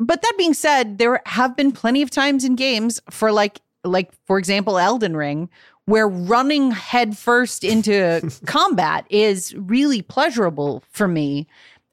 but 0.00 0.22
that 0.22 0.34
being 0.38 0.54
said, 0.54 0.98
there 0.98 1.20
have 1.26 1.56
been 1.56 1.72
plenty 1.72 2.02
of 2.02 2.10
times 2.10 2.44
in 2.44 2.54
games 2.54 3.00
for 3.10 3.32
like 3.32 3.60
like 3.84 4.10
for 4.26 4.38
example 4.38 4.78
Elden 4.78 5.16
Ring 5.16 5.48
where 5.88 6.06
running 6.06 6.70
headfirst 6.70 7.64
into 7.64 8.30
combat 8.46 9.06
is 9.08 9.54
really 9.54 10.02
pleasurable 10.02 10.82
for 10.90 11.08
me. 11.08 11.46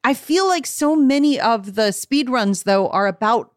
I 0.04 0.14
feel 0.14 0.48
like 0.48 0.68
so 0.68 0.96
many 0.96 1.40
of 1.40 1.76
the 1.76 1.90
speedruns 1.90 2.66
though 2.66 2.90
are 2.90 3.08
about 3.08 3.54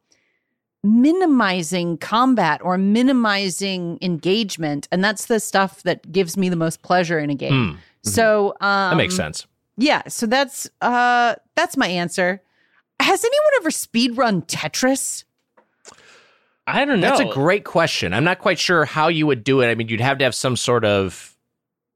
minimizing 0.85 1.99
combat 1.99 2.61
or 2.63 2.79
minimizing 2.79 3.99
engagement 4.01 4.87
and 4.93 5.03
that's 5.03 5.27
the 5.27 5.41
stuff 5.41 5.83
that 5.83 6.13
gives 6.13 6.37
me 6.37 6.49
the 6.49 6.57
most 6.57 6.83
pleasure 6.83 7.19
in 7.19 7.31
a 7.31 7.35
game. 7.35 7.79
So 8.03 8.55
um 8.61 8.91
that 8.91 8.97
makes 8.97 9.17
sense 9.17 9.47
yeah, 9.77 10.03
so 10.09 10.27
that's 10.27 10.69
uh 10.81 11.35
that's 11.55 11.77
my 11.77 11.89
answer. 11.89 12.43
Has 13.01 13.25
anyone 13.25 13.53
ever 13.61 13.71
speedrun 13.71 14.47
Tetris? 14.47 15.25
I 16.69 16.85
don't 16.85 17.01
know. 17.01 17.09
That's 17.09 17.21
a 17.21 17.33
great 17.33 17.65
question. 17.65 18.13
I'm 18.13 18.25
not 18.25 18.39
quite 18.39 18.59
sure 18.59 18.85
how 18.85 19.09
you 19.09 19.27
would 19.27 19.43
do 19.43 19.63
it. 19.63 19.71
I 19.71 19.75
mean, 19.75 19.89
you'd 19.89 20.01
have 20.01 20.19
to 20.19 20.25
have 20.25 20.35
some 20.35 20.57
sort 20.57 20.85
of 20.85 21.35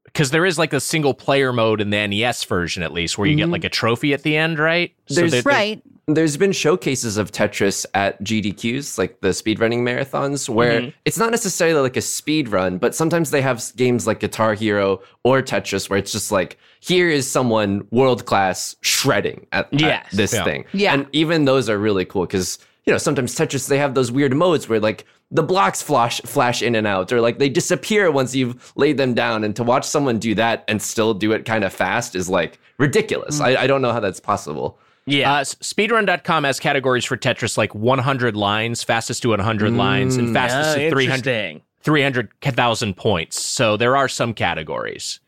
because 0.05 0.29
there 0.31 0.45
is 0.45 0.59
like 0.59 0.73
a 0.73 0.79
single 0.79 1.13
player 1.15 1.51
mode 1.51 1.81
in 1.81 1.89
the 1.89 2.07
NES 2.07 2.43
version, 2.43 2.83
at 2.83 2.93
least, 2.93 3.17
where 3.17 3.27
you 3.27 3.35
get 3.35 3.43
mm-hmm. 3.43 3.53
like 3.53 3.63
a 3.63 3.69
trophy 3.69 4.13
at 4.13 4.21
the 4.21 4.37
end, 4.37 4.59
right? 4.59 4.93
There's- 5.07 5.31
there- 5.31 5.41
there- 5.41 5.51
Right. 5.53 5.81
There's 6.05 6.35
been 6.35 6.51
showcases 6.51 7.15
of 7.15 7.31
Tetris 7.31 7.85
at 7.93 8.21
GDQs, 8.21 8.97
like 8.97 9.21
the 9.21 9.29
speedrunning 9.29 9.79
marathons, 9.83 10.49
where 10.49 10.81
mm-hmm. 10.81 10.89
it's 11.05 11.17
not 11.17 11.31
necessarily 11.31 11.79
like 11.79 11.95
a 11.95 12.01
speed 12.01 12.49
run, 12.49 12.77
but 12.77 12.93
sometimes 12.93 13.31
they 13.31 13.41
have 13.41 13.63
games 13.77 14.05
like 14.05 14.19
Guitar 14.19 14.53
Hero 14.53 14.99
or 15.23 15.41
Tetris 15.41 15.89
where 15.89 15.97
it's 15.97 16.11
just 16.11 16.29
like, 16.29 16.57
here 16.81 17.09
is 17.09 17.31
someone 17.31 17.87
world 17.89 18.25
class 18.25 18.75
shredding 18.81 19.47
at, 19.53 19.73
at 19.81 20.05
this 20.11 20.33
Yeah. 20.33 20.43
thing. 20.43 20.65
Yeah. 20.73 20.93
And 20.93 21.07
even 21.13 21.45
those 21.45 21.69
are 21.69 21.77
really 21.77 22.03
cool 22.03 22.25
because, 22.25 22.59
you 22.85 22.91
know, 22.93 22.97
sometimes 22.97 23.35
Tetris, 23.35 23.67
they 23.67 23.77
have 23.77 23.93
those 23.95 24.11
weird 24.11 24.33
modes 24.35 24.67
where 24.67 24.79
like 24.79 25.05
the 25.31 25.43
blocks 25.43 25.81
flash, 25.81 26.21
flash 26.21 26.61
in 26.61 26.75
and 26.75 26.85
out 26.85 27.11
or 27.11 27.21
like 27.21 27.39
they 27.39 27.49
disappear 27.49 28.11
once 28.11 28.35
you've 28.35 28.73
laid 28.75 28.97
them 28.97 29.13
down. 29.13 29.43
And 29.43 29.55
to 29.55 29.63
watch 29.63 29.85
someone 29.85 30.19
do 30.19 30.35
that 30.35 30.63
and 30.67 30.81
still 30.81 31.13
do 31.13 31.31
it 31.31 31.45
kind 31.45 31.63
of 31.63 31.71
fast 31.73 32.13
is 32.15 32.29
like 32.29 32.59
ridiculous. 32.77 33.39
I, 33.39 33.55
I 33.55 33.67
don't 33.67 33.81
know 33.81 33.91
how 33.93 33.99
that's 33.99 34.19
possible. 34.19 34.77
yeah. 35.05 35.33
Uh, 35.35 35.39
s- 35.39 35.55
speedrun.com 35.55 36.43
has 36.43 36.59
categories 36.59 37.05
for 37.05 37.17
Tetris 37.17 37.57
like 37.57 37.73
100 37.73 38.35
lines, 38.35 38.83
fastest 38.83 39.21
to 39.23 39.29
100 39.29 39.73
lines, 39.73 40.17
and 40.17 40.33
fastest 40.33 40.77
Uh, 40.77 40.81
to 40.81 40.89
300 40.91 41.27
interesting. 41.27 41.61
300,000 41.81 42.95
points. 42.95 43.43
So 43.45 43.77
there 43.77 43.95
are 43.95 44.07
some 44.07 44.33
categories. 44.33 45.19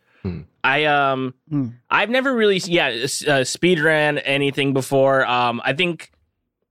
I 0.63 0.85
um 0.85 1.35
I've 1.91 2.09
never 2.09 2.33
really 2.33 2.57
yeah 2.65 2.87
s- 2.87 3.23
uh, 3.27 3.43
speed 3.43 3.79
ran 3.79 4.17
anything 4.19 4.73
before. 4.73 5.23
Um 5.27 5.61
I 5.63 5.73
think 5.73 6.09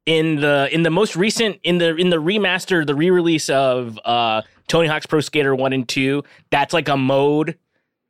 in 0.07 0.37
the 0.37 0.69
in 0.73 0.83
the 0.83 0.91
most 0.91 1.17
recent 1.17 1.59
in 1.63 1.79
the 1.79 1.97
in 1.97 2.11
the 2.11 2.17
remaster 2.17 2.87
the 2.87 2.95
re-release 2.95 3.49
of 3.49 3.99
uh 4.05 4.43
Tony 4.67 4.89
Hawk's 4.89 5.07
Pro 5.07 5.21
Skater 5.21 5.55
1 5.55 5.73
and 5.73 5.87
2, 5.87 6.23
that's 6.51 6.73
like 6.73 6.89
a 6.89 6.97
mode 6.97 7.59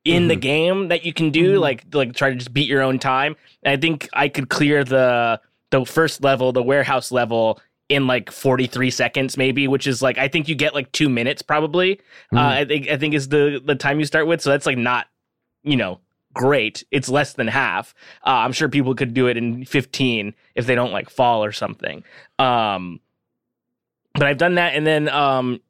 in 0.04 0.28
the 0.28 0.36
game 0.36 0.88
that 0.88 1.04
you 1.04 1.12
can 1.12 1.30
do 1.30 1.58
like 1.58 1.84
like 1.92 2.14
try 2.14 2.30
to 2.30 2.36
just 2.36 2.52
beat 2.52 2.68
your 2.68 2.82
own 2.82 2.98
time. 2.98 3.36
And 3.62 3.72
I 3.72 3.80
think 3.80 4.08
I 4.12 4.28
could 4.28 4.48
clear 4.48 4.84
the 4.84 5.40
the 5.70 5.84
first 5.84 6.22
level, 6.22 6.52
the 6.52 6.62
warehouse 6.62 7.10
level 7.10 7.60
in 7.88 8.06
like 8.06 8.30
43 8.30 8.90
seconds 8.90 9.36
maybe, 9.36 9.66
which 9.68 9.86
is 9.86 10.02
like 10.02 10.18
I 10.18 10.28
think 10.28 10.48
you 10.48 10.54
get 10.54 10.74
like 10.74 10.92
2 10.92 11.08
minutes 11.08 11.42
probably. 11.42 12.00
Uh 12.34 12.40
I 12.40 12.64
think 12.64 12.88
I 12.88 12.96
think 12.96 13.14
is 13.14 13.28
the 13.28 13.60
the 13.64 13.74
time 13.74 13.98
you 13.98 14.04
start 14.06 14.26
with, 14.26 14.40
so 14.40 14.50
that's 14.50 14.66
like 14.66 14.78
not 14.78 15.06
you 15.62 15.76
know, 15.76 16.00
great. 16.34 16.84
It's 16.90 17.08
less 17.08 17.32
than 17.32 17.46
half. 17.48 17.94
Uh, 18.26 18.30
I'm 18.30 18.52
sure 18.52 18.68
people 18.68 18.94
could 18.94 19.14
do 19.14 19.28
it 19.28 19.36
in 19.36 19.64
15 19.64 20.34
if 20.54 20.66
they 20.66 20.74
don't 20.74 20.92
like 20.92 21.08
fall 21.08 21.44
or 21.44 21.52
something. 21.52 22.04
Um, 22.38 23.00
but 24.12 24.24
I've 24.24 24.38
done 24.38 24.56
that, 24.56 24.74
and 24.74 24.86
then 24.86 25.08
um, 25.08 25.60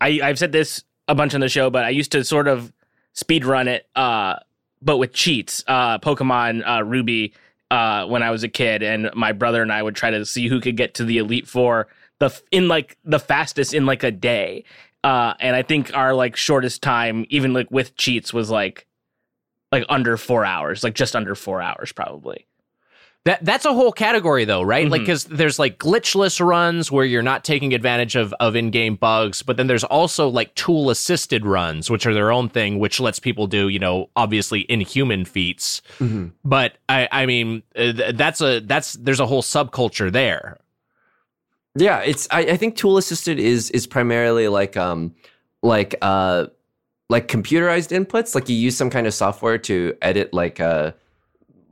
I 0.00 0.20
I've 0.22 0.38
said 0.38 0.52
this 0.52 0.84
a 1.08 1.14
bunch 1.14 1.34
on 1.34 1.40
the 1.40 1.48
show, 1.48 1.70
but 1.70 1.84
I 1.84 1.90
used 1.90 2.12
to 2.12 2.24
sort 2.24 2.46
of 2.46 2.72
speed 3.12 3.44
run 3.44 3.66
it, 3.66 3.88
uh, 3.96 4.36
but 4.80 4.98
with 4.98 5.12
cheats. 5.12 5.64
Uh, 5.66 5.98
Pokemon 5.98 6.68
uh, 6.68 6.84
Ruby. 6.84 7.32
Uh, 7.70 8.04
when 8.04 8.22
I 8.22 8.30
was 8.30 8.44
a 8.44 8.50
kid, 8.50 8.82
and 8.82 9.08
my 9.14 9.32
brother 9.32 9.62
and 9.62 9.72
I 9.72 9.82
would 9.82 9.96
try 9.96 10.10
to 10.10 10.26
see 10.26 10.46
who 10.46 10.60
could 10.60 10.76
get 10.76 10.92
to 10.96 11.06
the 11.06 11.16
Elite 11.16 11.48
Four 11.48 11.88
the 12.22 12.42
in 12.52 12.68
like 12.68 12.96
the 13.04 13.18
fastest 13.18 13.74
in 13.74 13.84
like 13.84 14.04
a 14.04 14.10
day. 14.10 14.64
Uh, 15.04 15.34
and 15.40 15.56
I 15.56 15.62
think 15.62 15.94
our 15.96 16.14
like 16.14 16.36
shortest 16.36 16.80
time, 16.80 17.26
even 17.28 17.52
like 17.52 17.70
with 17.70 17.96
cheats, 17.96 18.32
was 18.32 18.48
like 18.48 18.86
like 19.72 19.84
under 19.88 20.16
four 20.16 20.44
hours, 20.44 20.84
like 20.84 20.94
just 20.94 21.16
under 21.16 21.34
four 21.34 21.60
hours, 21.62 21.90
probably. 21.92 22.46
That 23.24 23.44
that's 23.44 23.64
a 23.64 23.72
whole 23.72 23.92
category 23.92 24.44
though, 24.44 24.62
right? 24.62 24.88
Like 24.88 25.02
Mhm. 25.02 25.04
because 25.04 25.24
there's 25.26 25.56
like 25.56 25.78
glitchless 25.78 26.44
runs 26.44 26.90
where 26.90 27.04
you're 27.04 27.22
not 27.22 27.44
taking 27.44 27.72
advantage 27.72 28.16
of 28.16 28.34
of 28.40 28.56
in-game 28.56 28.96
bugs, 28.96 29.42
but 29.42 29.56
then 29.56 29.68
there's 29.68 29.84
also 29.84 30.26
like 30.28 30.52
tool 30.56 30.90
assisted 30.90 31.46
runs, 31.46 31.88
which 31.88 32.04
are 32.04 32.12
their 32.14 32.32
own 32.32 32.48
thing, 32.48 32.80
which 32.80 32.98
lets 32.98 33.20
people 33.20 33.46
do 33.46 33.68
you 33.68 33.78
know 33.78 34.10
obviously 34.16 34.66
inhuman 34.68 35.24
feats. 35.24 35.82
But 36.44 36.78
I 36.88 37.08
I 37.12 37.26
mean 37.26 37.62
uh, 37.76 37.92
th- 37.92 38.16
that's 38.16 38.40
a 38.40 38.58
that's 38.58 38.94
there's 38.94 39.20
a 39.20 39.26
whole 39.26 39.42
subculture 39.42 40.10
there. 40.10 40.58
Yeah, 41.76 42.00
it's 42.00 42.26
I, 42.32 42.40
I 42.40 42.56
think 42.56 42.74
tool 42.74 42.98
assisted 42.98 43.38
is 43.38 43.70
is 43.70 43.86
primarily 43.86 44.48
like 44.48 44.76
um 44.76 45.14
like 45.62 45.94
uh 46.02 46.46
like 47.14 47.26
computerized 47.36 47.90
inputs. 47.98 48.34
Like 48.34 48.48
you 48.48 48.56
use 48.56 48.76
some 48.76 48.90
kind 48.90 49.06
of 49.06 49.14
software 49.14 49.58
to 49.68 49.74
edit 50.10 50.26
like 50.42 50.58
uh 50.60 50.92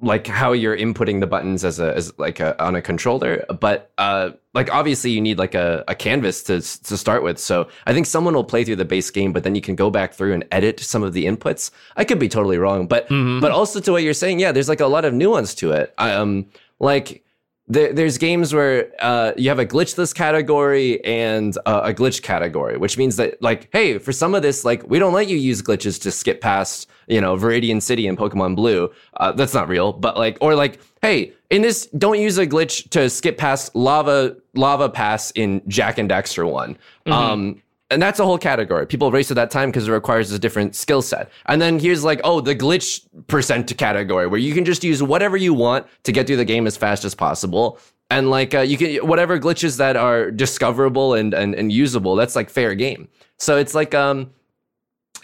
like 0.02 0.26
how 0.26 0.52
you're 0.52 0.76
inputting 0.86 1.20
the 1.20 1.26
buttons 1.34 1.62
as 1.70 1.78
a 1.78 1.88
as 1.94 2.06
like 2.18 2.40
a, 2.40 2.50
on 2.66 2.74
a 2.74 2.82
controller. 2.90 3.44
But 3.66 3.78
uh 3.98 4.30
like 4.58 4.68
obviously 4.78 5.10
you 5.16 5.20
need 5.28 5.38
like 5.44 5.54
a, 5.54 5.84
a 5.88 5.94
canvas 5.94 6.42
to 6.44 6.54
to 6.88 6.94
start 7.04 7.22
with. 7.22 7.38
So 7.38 7.68
I 7.88 7.92
think 7.94 8.06
someone 8.06 8.34
will 8.34 8.48
play 8.52 8.62
through 8.64 8.76
the 8.76 8.90
base 8.94 9.10
game, 9.10 9.32
but 9.34 9.42
then 9.44 9.54
you 9.54 9.60
can 9.68 9.76
go 9.84 9.88
back 9.90 10.14
through 10.14 10.32
and 10.36 10.44
edit 10.50 10.80
some 10.80 11.02
of 11.02 11.12
the 11.12 11.24
inputs. 11.26 11.70
I 11.96 12.04
could 12.04 12.18
be 12.18 12.28
totally 12.28 12.58
wrong, 12.58 12.86
but 12.86 13.08
Mhm. 13.08 13.40
but 13.40 13.50
also 13.52 13.78
to 13.80 13.92
what 13.92 14.02
you're 14.02 14.14
saying, 14.24 14.40
yeah, 14.40 14.52
there's 14.52 14.68
like 14.74 14.80
a 14.80 14.86
lot 14.96 15.04
of 15.04 15.12
nuance 15.12 15.54
to 15.56 15.72
it. 15.72 15.92
Um, 15.98 16.46
like 16.78 17.22
there, 17.70 17.92
there's 17.92 18.18
games 18.18 18.52
where 18.52 18.90
uh, 18.98 19.32
you 19.36 19.48
have 19.48 19.60
a 19.60 19.64
glitchless 19.64 20.12
category 20.12 21.02
and 21.04 21.56
uh, 21.66 21.82
a 21.84 21.94
glitch 21.94 22.20
category, 22.20 22.76
which 22.76 22.98
means 22.98 23.14
that 23.16 23.40
like, 23.40 23.68
hey, 23.72 23.96
for 23.98 24.12
some 24.12 24.34
of 24.34 24.42
this, 24.42 24.64
like 24.64 24.86
we 24.88 24.98
don't 24.98 25.12
let 25.12 25.28
you 25.28 25.36
use 25.36 25.62
glitches 25.62 26.00
to 26.02 26.10
skip 26.10 26.40
past, 26.40 26.88
you 27.06 27.20
know, 27.20 27.36
Viridian 27.36 27.80
City 27.80 28.08
and 28.08 28.18
Pokemon 28.18 28.56
Blue. 28.56 28.90
Uh, 29.18 29.30
that's 29.30 29.54
not 29.54 29.68
real, 29.68 29.92
but 29.92 30.16
like, 30.16 30.36
or 30.40 30.56
like, 30.56 30.80
hey, 31.00 31.32
in 31.50 31.62
this, 31.62 31.86
don't 31.96 32.18
use 32.18 32.38
a 32.38 32.46
glitch 32.46 32.90
to 32.90 33.08
skip 33.08 33.38
past 33.38 33.74
lava 33.76 34.36
lava 34.54 34.88
pass 34.88 35.30
in 35.32 35.62
Jak 35.68 35.98
and 35.98 36.10
Daxter 36.10 36.50
one. 36.50 36.76
Um, 37.06 37.62
and 37.90 38.00
that's 38.00 38.20
a 38.20 38.24
whole 38.24 38.38
category. 38.38 38.86
People 38.86 39.10
race 39.10 39.30
at 39.30 39.34
that 39.34 39.50
time 39.50 39.70
because 39.70 39.88
it 39.88 39.92
requires 39.92 40.30
a 40.30 40.38
different 40.38 40.74
skill 40.76 41.02
set. 41.02 41.30
And 41.46 41.60
then 41.60 41.78
here's 41.78 42.04
like, 42.04 42.20
oh, 42.24 42.40
the 42.40 42.54
glitch 42.54 43.04
percent 43.26 43.76
category 43.76 44.26
where 44.28 44.38
you 44.38 44.54
can 44.54 44.64
just 44.64 44.84
use 44.84 45.02
whatever 45.02 45.36
you 45.36 45.52
want 45.52 45.86
to 46.04 46.12
get 46.12 46.26
through 46.26 46.36
the 46.36 46.44
game 46.44 46.66
as 46.66 46.76
fast 46.76 47.04
as 47.04 47.14
possible. 47.14 47.78
And 48.10 48.30
like, 48.30 48.54
uh, 48.54 48.60
you 48.60 48.76
can, 48.76 48.96
whatever 49.06 49.38
glitches 49.38 49.76
that 49.78 49.96
are 49.96 50.30
discoverable 50.30 51.14
and, 51.14 51.34
and, 51.34 51.54
and 51.54 51.70
usable, 51.72 52.16
that's 52.16 52.36
like 52.36 52.48
fair 52.50 52.74
game. 52.74 53.08
So 53.38 53.56
it's 53.56 53.74
like, 53.74 53.94
um, 53.94 54.30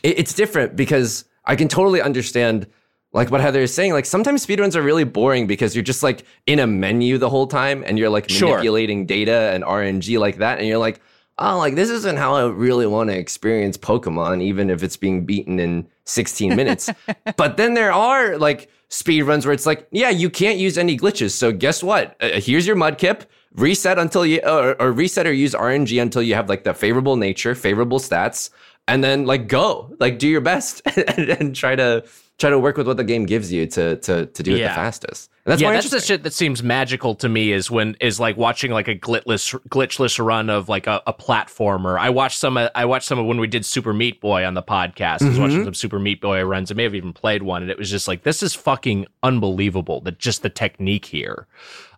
it, 0.03 0.19
it's 0.21 0.35
different 0.35 0.77
because 0.77 1.25
I 1.45 1.57
can 1.57 1.69
totally 1.69 2.01
understand 2.01 2.67
like 3.13 3.31
what 3.31 3.41
Heather 3.41 3.61
is 3.61 3.73
saying. 3.73 3.93
Like 3.93 4.07
sometimes 4.07 4.45
speedruns 4.45 4.75
are 4.75 4.83
really 4.83 5.05
boring 5.05 5.47
because 5.47 5.75
you're 5.75 5.85
just 5.85 6.03
like 6.03 6.25
in 6.47 6.59
a 6.59 6.67
menu 6.67 7.19
the 7.19 7.31
whole 7.31 7.47
time 7.47 7.83
and 7.87 7.99
you're 7.99 8.11
like 8.11 8.29
Sure. 8.29 8.51
manipulating 8.51 9.07
data 9.07 9.51
and 9.53 9.63
RNG 9.65 10.19
like 10.19 10.39
that. 10.39 10.59
And 10.59 10.67
you're 10.67 10.79
like, 10.79 11.01
oh, 11.39 11.59
like 11.59 11.75
this 11.75 11.91
isn't 11.91 12.17
how 12.17 12.35
I 12.35 12.47
really 12.47 12.87
want 12.87 13.11
to 13.11 13.17
experience 13.17 13.77
Pokemon, 13.77 14.43
even 14.43 14.71
if 14.71 14.83
it's 14.83 14.97
being 14.97 15.27
beaten 15.27 15.59
in 15.59 15.89
16 16.05 16.57
minutes. 16.57 16.91
but 17.37 17.57
then 17.57 17.75
there 17.75 17.93
are 17.93 18.39
like 18.39 18.71
speed 18.89 19.23
runs 19.23 19.47
where 19.47 19.53
it's 19.53 19.67
like, 19.67 19.87
yeah, 19.91 20.11
you 20.11 20.31
can't 20.31 20.59
use 20.59 20.79
any 20.79 20.97
glitches. 20.97 21.33
So 21.33 21.53
guess 21.53 21.83
what? 21.83 22.17
Uh, 22.21 22.41
here's 22.41 22.67
your 22.67 22.77
Mudkip. 22.77 23.23
Reset 23.55 23.99
until 23.99 24.27
you, 24.27 24.41
or, 24.41 24.81
or 24.81 24.93
reset 24.93 25.27
or 25.27 25.33
use 25.33 25.55
RNG 25.55 26.01
until 26.01 26.21
you 26.21 26.35
have 26.35 26.49
like 26.49 26.65
the 26.65 26.75
favorable 26.75 27.17
nature, 27.17 27.55
favorable 27.55 27.99
stats, 27.99 28.51
and 28.87 29.03
then 29.03 29.25
like 29.25 29.49
go, 29.49 29.97
like 29.99 30.19
do 30.19 30.29
your 30.29 30.43
best 30.43 30.83
and, 30.97 31.31
and 31.31 31.57
try 31.57 31.75
to 31.75 32.05
try 32.39 32.51
to 32.51 32.59
work 32.59 32.77
with 32.77 32.87
what 32.87 32.97
the 32.97 33.05
game 33.05 33.25
gives 33.25 33.53
you 33.53 33.67
to 33.67 33.97
to 33.97 34.27
to 34.27 34.43
do 34.43 34.55
it 34.55 34.59
the 34.59 34.69
fastest. 34.69 35.31
And 35.45 35.53
that's 35.53 35.63
yeah, 35.63 35.73
that's 35.73 35.91
the 35.91 36.01
shit 36.01 36.23
that 36.25 36.33
seems 36.33 36.63
magical 36.63 37.15
to 37.17 37.29
me 37.29 37.53
is 37.53 37.71
when 37.71 37.97
is 38.01 38.21
like 38.21 38.37
watching 38.37 38.73
like 38.73 38.89
a 38.89 38.95
glitchless 38.95 39.59
glitchless 39.69 40.25
run 40.25 40.51
of 40.51 40.69
like 40.69 40.87
a, 40.87 41.03
a 41.07 41.15
platformer. 41.15 41.99
I 41.99 42.11
watched 42.11 42.39
some 42.39 42.59
I 42.59 42.85
watched 42.85 43.07
some 43.07 43.19
of 43.19 43.27
when 43.27 43.39
we 43.39 43.47
did 43.47 43.65
Super 43.65 43.93
Meat 43.93 44.21
Boy 44.21 44.45
on 44.45 44.55
the 44.55 44.63
podcast. 44.63 45.23
I 45.23 45.29
was 45.29 45.39
watching 45.39 45.57
mm-hmm. 45.59 45.65
some 45.65 45.75
Super 45.75 45.99
Meat 45.99 46.21
Boy 46.21 46.43
runs. 46.45 46.71
I 46.71 46.75
may 46.75 46.83
have 46.83 46.95
even 46.95 47.13
played 47.13 47.43
one, 47.43 47.63
and 47.63 47.71
it 47.71 47.79
was 47.79 47.91
just 47.91 48.09
like 48.09 48.23
this 48.23 48.43
is 48.43 48.55
fucking 48.55 49.07
unbelievable. 49.23 50.01
That 50.01 50.19
just 50.19 50.43
the 50.43 50.51
technique 50.51 51.07
here. 51.07 51.47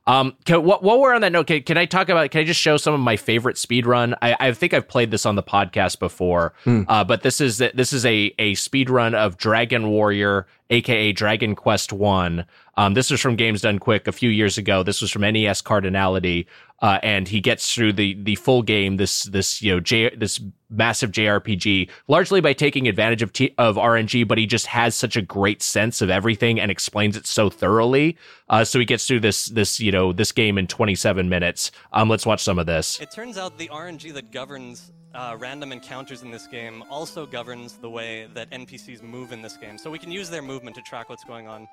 Um, 0.08 0.34
can, 0.46 0.60
wh- 0.62 0.82
while 0.82 0.98
we're 0.98 1.14
on 1.14 1.20
that 1.20 1.32
note, 1.32 1.46
can, 1.48 1.62
can 1.62 1.76
I 1.76 1.84
talk 1.84 2.08
about? 2.08 2.30
Can 2.30 2.40
I 2.40 2.44
just 2.44 2.58
show 2.60 2.76
some 2.78 2.94
of 2.94 3.00
my 3.00 3.16
favorite 3.16 3.58
speed 3.58 3.84
run? 3.86 4.14
I, 4.22 4.34
I 4.40 4.52
think 4.52 4.72
I've 4.72 4.88
played 4.88 5.10
this 5.10 5.26
on 5.26 5.36
the 5.36 5.42
podcast 5.42 5.98
before, 5.98 6.54
uh, 6.66 7.04
but 7.04 7.22
this 7.22 7.40
is 7.40 7.58
this 7.58 7.92
is 7.92 8.04
a 8.06 8.34
a 8.38 8.54
speed 8.54 8.88
run 8.90 9.14
of 9.14 9.36
Dragon 9.36 9.88
Warrior, 9.90 10.46
aka 10.70 11.12
Dragon 11.12 11.54
Quest 11.54 11.92
One. 11.92 12.44
Um, 12.76 12.94
this 12.94 13.10
was 13.10 13.20
from 13.20 13.36
Games 13.36 13.62
Done 13.62 13.78
Quick 13.78 14.06
a 14.06 14.12
few 14.12 14.30
years 14.30 14.56
ago. 14.58 14.82
This 14.82 15.00
was 15.00 15.10
from 15.10 15.22
NESCardinality, 15.22 16.46
uh, 16.80 16.98
and 17.02 17.26
he 17.26 17.40
gets 17.40 17.74
through 17.74 17.94
the 17.94 18.14
the 18.22 18.36
full 18.36 18.62
game. 18.62 18.96
This 18.96 19.24
this 19.24 19.60
you 19.62 19.74
know 19.74 19.80
J, 19.80 20.14
this 20.14 20.40
massive 20.70 21.10
JRPG 21.10 21.90
largely 22.06 22.40
by 22.40 22.52
taking 22.52 22.86
advantage 22.86 23.22
of 23.22 23.32
T, 23.32 23.54
of 23.58 23.76
RNG, 23.76 24.28
but 24.28 24.38
he 24.38 24.46
just 24.46 24.66
has 24.66 24.94
such 24.94 25.16
a 25.16 25.22
great 25.22 25.62
sense 25.62 26.00
of 26.02 26.10
everything 26.10 26.60
and 26.60 26.70
explains 26.70 27.16
it 27.16 27.26
so 27.26 27.50
thoroughly. 27.50 28.16
Uh, 28.48 28.64
so 28.64 28.78
he 28.78 28.84
gets 28.84 29.06
through 29.06 29.20
this 29.20 29.46
this 29.46 29.80
you 29.80 29.90
know 29.90 30.12
this 30.12 30.32
game 30.32 30.58
in 30.58 30.66
27 30.66 31.28
minutes. 31.28 31.70
Um, 31.92 32.08
let's 32.08 32.26
watch 32.26 32.42
some 32.42 32.58
of 32.58 32.66
this. 32.66 33.00
It 33.00 33.10
turns 33.10 33.38
out 33.38 33.58
the 33.58 33.68
RNG 33.68 34.12
that 34.14 34.30
governs 34.30 34.92
uh, 35.18 35.36
random 35.36 35.72
encounters 35.72 36.22
in 36.22 36.30
this 36.30 36.46
game 36.46 36.84
also 36.88 37.26
governs 37.26 37.72
the 37.78 37.90
way 37.90 38.28
that 38.34 38.48
NPCs 38.50 39.02
move 39.02 39.32
in 39.32 39.42
this 39.42 39.56
game. 39.56 39.76
So 39.76 39.90
we 39.90 39.98
can 39.98 40.12
use 40.12 40.30
their 40.30 40.42
movement 40.42 40.76
to 40.76 40.82
track 40.82 41.08
what's 41.08 41.24
going 41.24 41.48
on. 41.48 41.66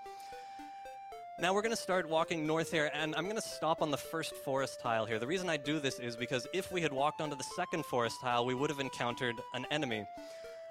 Now 1.40 1.54
we're 1.54 1.62
going 1.62 1.76
to 1.76 1.82
start 1.82 2.10
walking 2.10 2.48
north 2.48 2.72
here, 2.72 2.90
and 2.92 3.14
I'm 3.16 3.26
going 3.26 3.36
to 3.36 3.48
stop 3.48 3.84
on 3.84 3.92
the 3.92 3.98
first 3.98 4.34
forest 4.38 4.80
tile 4.82 5.06
here. 5.06 5.20
The 5.20 5.28
reason 5.28 5.48
I 5.48 5.58
do 5.58 5.80
this 5.80 6.00
is 6.00 6.16
because 6.16 6.48
if 6.56 6.72
we 6.72 6.82
had 6.82 6.92
walked 6.92 7.22
onto 7.22 7.36
the 7.36 7.44
second 7.56 7.86
forest 7.86 8.20
tile, 8.20 8.48
we 8.48 8.56
would 8.56 8.72
have 8.72 8.80
encountered 8.80 9.36
an 9.54 9.68
enemy. 9.70 10.08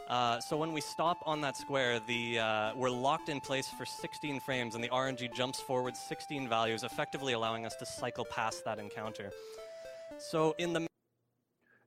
Uh, 0.09 0.41
so 0.41 0.57
when 0.57 0.73
we 0.73 0.81
stop 0.81 1.19
on 1.27 1.41
that 1.43 1.57
square, 1.57 2.01
the 2.09 2.41
uh, 2.41 2.73
we're 2.75 2.91
locked 2.91 3.29
in 3.29 3.41
place 3.41 3.69
for 3.69 3.87
16 3.87 4.41
frames, 4.41 4.75
and 4.75 4.83
the 4.83 4.89
RNG 4.89 5.33
jumps 5.33 5.61
forward 5.61 5.97
16 5.97 6.49
values, 6.49 6.83
effectively 6.83 7.35
allowing 7.35 7.67
us 7.67 7.77
to 7.77 7.87
cycle 7.87 8.25
past 8.25 8.65
that 8.65 8.81
encounter. 8.81 9.31
So 10.19 10.57
in 10.59 10.73
the 10.73 10.89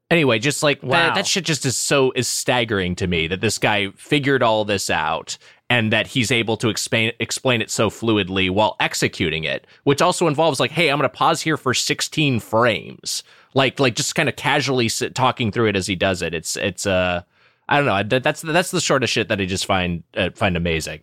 Anyway, 0.10 0.40
just 0.40 0.64
like 0.64 0.82
Wow. 0.82 0.90
that, 0.92 1.16
that 1.16 1.28
shit 1.28 1.44
just 1.44 1.66
is 1.66 1.76
so 1.76 2.12
is 2.16 2.28
staggering 2.28 2.96
to 2.96 3.08
me 3.08 3.28
that 3.28 3.42
this 3.42 3.58
guy 3.58 3.90
figured 3.98 4.42
all 4.42 4.64
this 4.64 4.90
out 4.90 5.38
and 5.70 5.92
that 5.92 6.08
he's 6.08 6.32
able 6.32 6.56
to 6.58 6.70
explain 6.70 7.12
explain 7.20 7.62
it 7.62 7.70
so 7.70 7.90
fluidly 7.90 8.50
while 8.50 8.78
executing 8.80 9.44
it, 9.44 9.68
which 9.84 10.02
also 10.02 10.28
involves 10.28 10.60
like, 10.62 10.72
hey, 10.72 10.90
I'm 10.90 10.98
going 10.98 11.10
to 11.10 11.16
pause 11.16 11.42
here 11.42 11.58
for 11.58 11.74
16 11.74 12.40
frames, 12.40 13.22
like 13.54 13.80
like 13.82 13.96
just 13.96 14.16
kind 14.16 14.30
of 14.30 14.38
casually 14.38 14.88
sit, 14.88 15.14
talking 15.14 15.52
through 15.52 15.68
it 15.68 15.76
as 15.76 15.88
he 15.88 15.96
does 15.96 16.22
it. 16.22 16.34
It's 16.34 16.56
it's 16.56 16.86
uh 16.86 17.24
I 17.68 17.82
don't 17.82 17.86
know. 17.86 18.20
That's 18.20 18.42
that's 18.44 18.72
the 18.72 18.80
sort 18.80 19.04
of 19.04 19.10
shit 19.10 19.28
that 19.28 19.42
I 19.42 19.46
just 19.46 19.66
find 19.66 20.04
uh, 20.16 20.30
find 20.34 20.56
amazing. 20.56 21.02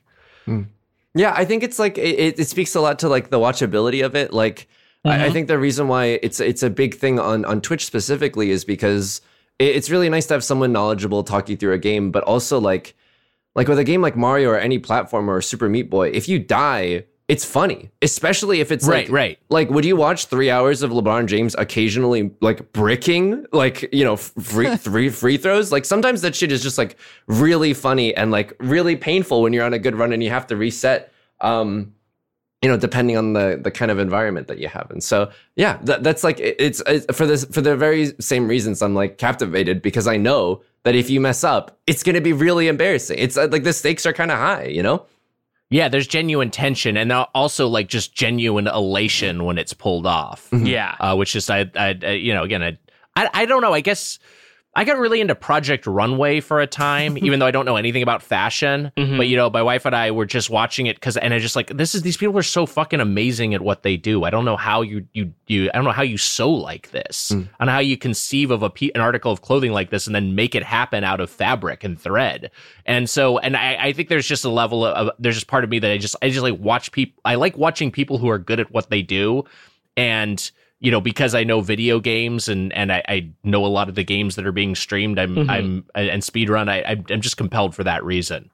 Yeah, 1.14 1.32
I 1.36 1.44
think 1.44 1.62
it's 1.62 1.78
like 1.78 1.98
it, 1.98 2.18
it, 2.18 2.40
it 2.40 2.48
speaks 2.48 2.74
a 2.74 2.80
lot 2.80 2.98
to 3.00 3.09
like 3.11 3.28
the 3.28 3.38
watchability 3.38 4.05
of 4.05 4.16
it. 4.16 4.32
Like, 4.32 4.66
I, 5.05 5.26
I 5.26 5.30
think 5.30 5.48
the 5.48 5.59
reason 5.59 5.88
why 5.88 6.18
it's 6.22 6.40
it's 6.40 6.62
a 6.62 6.70
big 6.70 6.94
thing 6.94 7.18
on 7.18 7.44
on 7.44 7.61
Twitch 7.61 7.84
specifically 7.84 8.50
is 8.50 8.64
because 8.64 9.20
it, 9.59 9.76
it's 9.76 9.90
really 9.90 10.09
nice 10.09 10.26
to 10.26 10.34
have 10.34 10.44
someone 10.44 10.72
knowledgeable 10.72 11.22
talk 11.22 11.48
you 11.48 11.57
through 11.57 11.74
a 11.74 11.78
game, 11.78 12.11
but 12.11 12.24
also 12.24 12.59
like 12.59 12.94
like 13.55 13.68
with 13.68 13.78
a 13.78 13.84
game 13.84 14.00
like 14.02 14.16
Mario 14.16 14.50
or 14.50 14.59
any 14.59 14.78
platformer 14.78 15.28
or 15.28 15.42
Super 15.42 15.68
Meat 15.68 15.90
Boy, 15.90 16.09
if 16.09 16.28
you 16.28 16.38
die, 16.38 17.05
it's 17.28 17.44
funny, 17.44 17.90
especially 18.02 18.61
if 18.61 18.70
it's 18.72 18.86
Right, 18.86 19.07
like 19.07 19.12
right. 19.12 19.38
like 19.48 19.70
would 19.70 19.84
you 19.84 19.96
watch 19.96 20.26
three 20.26 20.50
hours 20.50 20.82
of 20.82 20.90
LeBron 20.90 21.26
James 21.26 21.55
occasionally 21.57 22.30
like 22.40 22.72
bricking 22.72 23.46
like 23.52 23.88
you 23.92 24.05
know 24.05 24.16
free 24.16 24.76
three 24.78 25.09
free 25.11 25.36
throws? 25.36 25.70
Like 25.70 25.84
sometimes 25.84 26.22
that 26.22 26.34
shit 26.34 26.50
is 26.50 26.62
just 26.62 26.78
like 26.78 26.96
really 27.26 27.74
funny 27.74 28.14
and 28.16 28.30
like 28.30 28.55
really 28.59 28.96
painful 28.96 29.42
when 29.42 29.52
you're 29.52 29.64
on 29.64 29.74
a 29.74 29.78
good 29.78 29.94
run 29.94 30.12
and 30.12 30.22
you 30.22 30.30
have 30.30 30.46
to 30.48 30.57
reset. 30.57 31.12
Um, 31.40 31.94
you 32.64 32.70
know, 32.70 32.78
depending 32.78 33.16
on 33.18 33.34
the 33.34 33.60
the 33.62 33.70
kind 33.70 33.90
of 33.90 33.98
environment 33.98 34.48
that 34.48 34.58
you 34.58 34.68
have, 34.68 34.90
and 34.90 35.02
so 35.04 35.30
yeah, 35.56 35.78
that, 35.82 36.02
that's 36.02 36.24
like 36.24 36.40
it- 36.40 36.56
it's, 36.58 36.80
it's 36.86 37.04
for 37.16 37.26
this 37.26 37.44
for 37.54 37.60
the 37.60 37.76
very 37.76 38.14
same 38.20 38.48
reasons 38.48 38.80
I'm 38.82 38.94
like 38.94 39.18
captivated 39.18 39.82
because 39.82 40.06
I 40.06 40.16
know 40.16 40.62
that 40.84 40.94
if 40.94 41.10
you 41.10 41.20
mess 41.20 41.44
up, 41.44 41.78
it's 41.86 42.02
going 42.02 42.14
to 42.14 42.20
be 42.22 42.32
really 42.32 42.66
embarrassing. 42.68 43.18
It's 43.18 43.36
uh, 43.36 43.48
like 43.50 43.64
the 43.64 43.72
stakes 43.72 44.06
are 44.06 44.12
kind 44.14 44.30
of 44.30 44.38
high, 44.38 44.64
you 44.76 44.82
know. 44.82 45.04
Yeah, 45.70 45.88
there's 45.88 46.06
genuine 46.06 46.50
tension 46.50 46.96
and 46.96 47.10
also 47.12 47.68
like 47.68 47.88
just 47.88 48.14
genuine 48.14 48.66
elation 48.68 49.44
when 49.44 49.58
it's 49.58 49.72
pulled 49.74 50.06
off. 50.06 50.48
Yeah. 50.52 50.94
uh, 51.00 51.16
which 51.16 51.34
is 51.36 51.50
I, 51.50 51.70
I, 51.74 51.98
I 52.02 52.10
you 52.12 52.32
know 52.34 52.44
again 52.44 52.62
I, 52.62 52.78
I 53.16 53.30
I 53.42 53.46
don't 53.46 53.62
know 53.62 53.72
I 53.74 53.80
guess 53.80 54.18
I 54.76 54.84
got 54.84 54.98
really 54.98 55.20
into 55.20 55.34
Project 55.34 55.86
Runway 55.86 56.40
for 56.40 56.60
a 56.60 56.66
time, 56.66 57.16
even 57.22 57.38
though 57.38 57.46
I 57.46 57.50
don't 57.52 57.64
know 57.64 57.76
anything 57.76 58.02
about 58.02 58.22
fashion. 58.22 58.90
Mhm. 58.96 59.16
But 59.16 59.28
you 59.28 59.36
know, 59.36 59.48
my 59.50 59.62
wife 59.62 59.86
and 59.86 59.94
I 59.94 60.10
were 60.10 60.26
just 60.26 60.50
watching 60.50 60.86
it 60.86 60.96
because, 60.96 61.16
and 61.16 61.32
I 61.32 61.38
just 61.38 61.54
like 61.56 61.68
this 61.68 61.94
is 61.94 62.02
these 62.02 62.16
people 62.16 62.36
are 62.38 62.42
so 62.42 62.66
fucking 62.66 63.00
amazing 63.00 63.54
at 63.54 63.62
what 63.62 63.82
they 63.84 63.96
do. 63.96 64.24
I 64.24 64.30
don't 64.30 64.44
know 64.44 64.56
how 64.56 64.82
you 64.82 65.06
you 65.12 65.32
you 65.46 65.70
I 65.72 65.76
don't 65.76 65.84
know 65.84 65.90
how 65.92 66.02
you 66.02 66.18
sew 66.18 66.50
like 66.50 66.90
this, 66.90 67.30
Mm. 67.32 67.48
and 67.60 67.70
how 67.70 67.78
you 67.78 67.96
conceive 67.96 68.50
of 68.50 68.62
a 68.62 68.70
an 68.94 69.00
article 69.00 69.30
of 69.30 69.42
clothing 69.42 69.72
like 69.72 69.90
this 69.90 70.06
and 70.06 70.14
then 70.14 70.34
make 70.34 70.54
it 70.54 70.62
happen 70.64 71.04
out 71.04 71.20
of 71.20 71.30
fabric 71.30 71.84
and 71.84 71.98
thread. 72.00 72.50
And 72.86 73.08
so, 73.08 73.38
and 73.38 73.56
I, 73.56 73.76
I 73.80 73.92
think 73.92 74.08
there's 74.08 74.26
just 74.26 74.44
a 74.44 74.48
level 74.50 74.84
of 74.84 75.10
there's 75.18 75.36
just 75.36 75.46
part 75.46 75.64
of 75.64 75.70
me 75.70 75.78
that 75.78 75.90
I 75.90 75.98
just 75.98 76.16
I 76.20 76.30
just 76.30 76.42
like 76.42 76.58
watch 76.58 76.90
people. 76.92 77.20
I 77.24 77.36
like 77.36 77.56
watching 77.56 77.90
people 77.92 78.18
who 78.18 78.28
are 78.28 78.38
good 78.38 78.60
at 78.60 78.70
what 78.72 78.90
they 78.90 79.02
do, 79.02 79.44
and 79.96 80.50
you 80.85 80.91
know 80.91 81.01
because 81.01 81.35
I 81.35 81.45
know 81.45 81.62
video 81.62 81.99
games 81.99 82.47
and 82.47 82.70
and 82.74 82.93
I, 82.93 83.03
I 83.09 83.30
know 83.43 83.64
a 83.64 83.68
lot 83.68 83.89
of 83.89 83.95
the 83.95 84.05
games 84.05 84.37
that 84.37 84.47
are 84.47 84.53
being 84.53 84.74
streamed. 84.74 85.18
I'm 85.18 85.35
Mhm. 85.35 85.51
I'm 85.51 85.87
and 85.95 86.22
speedrun. 86.22 86.68
I 86.68 86.82
I'm 86.87 87.07
I'm 87.09 87.22
just 87.22 87.39
compelled 87.39 87.74
for 87.74 87.85
that 87.85 88.05
reason. 88.05 88.51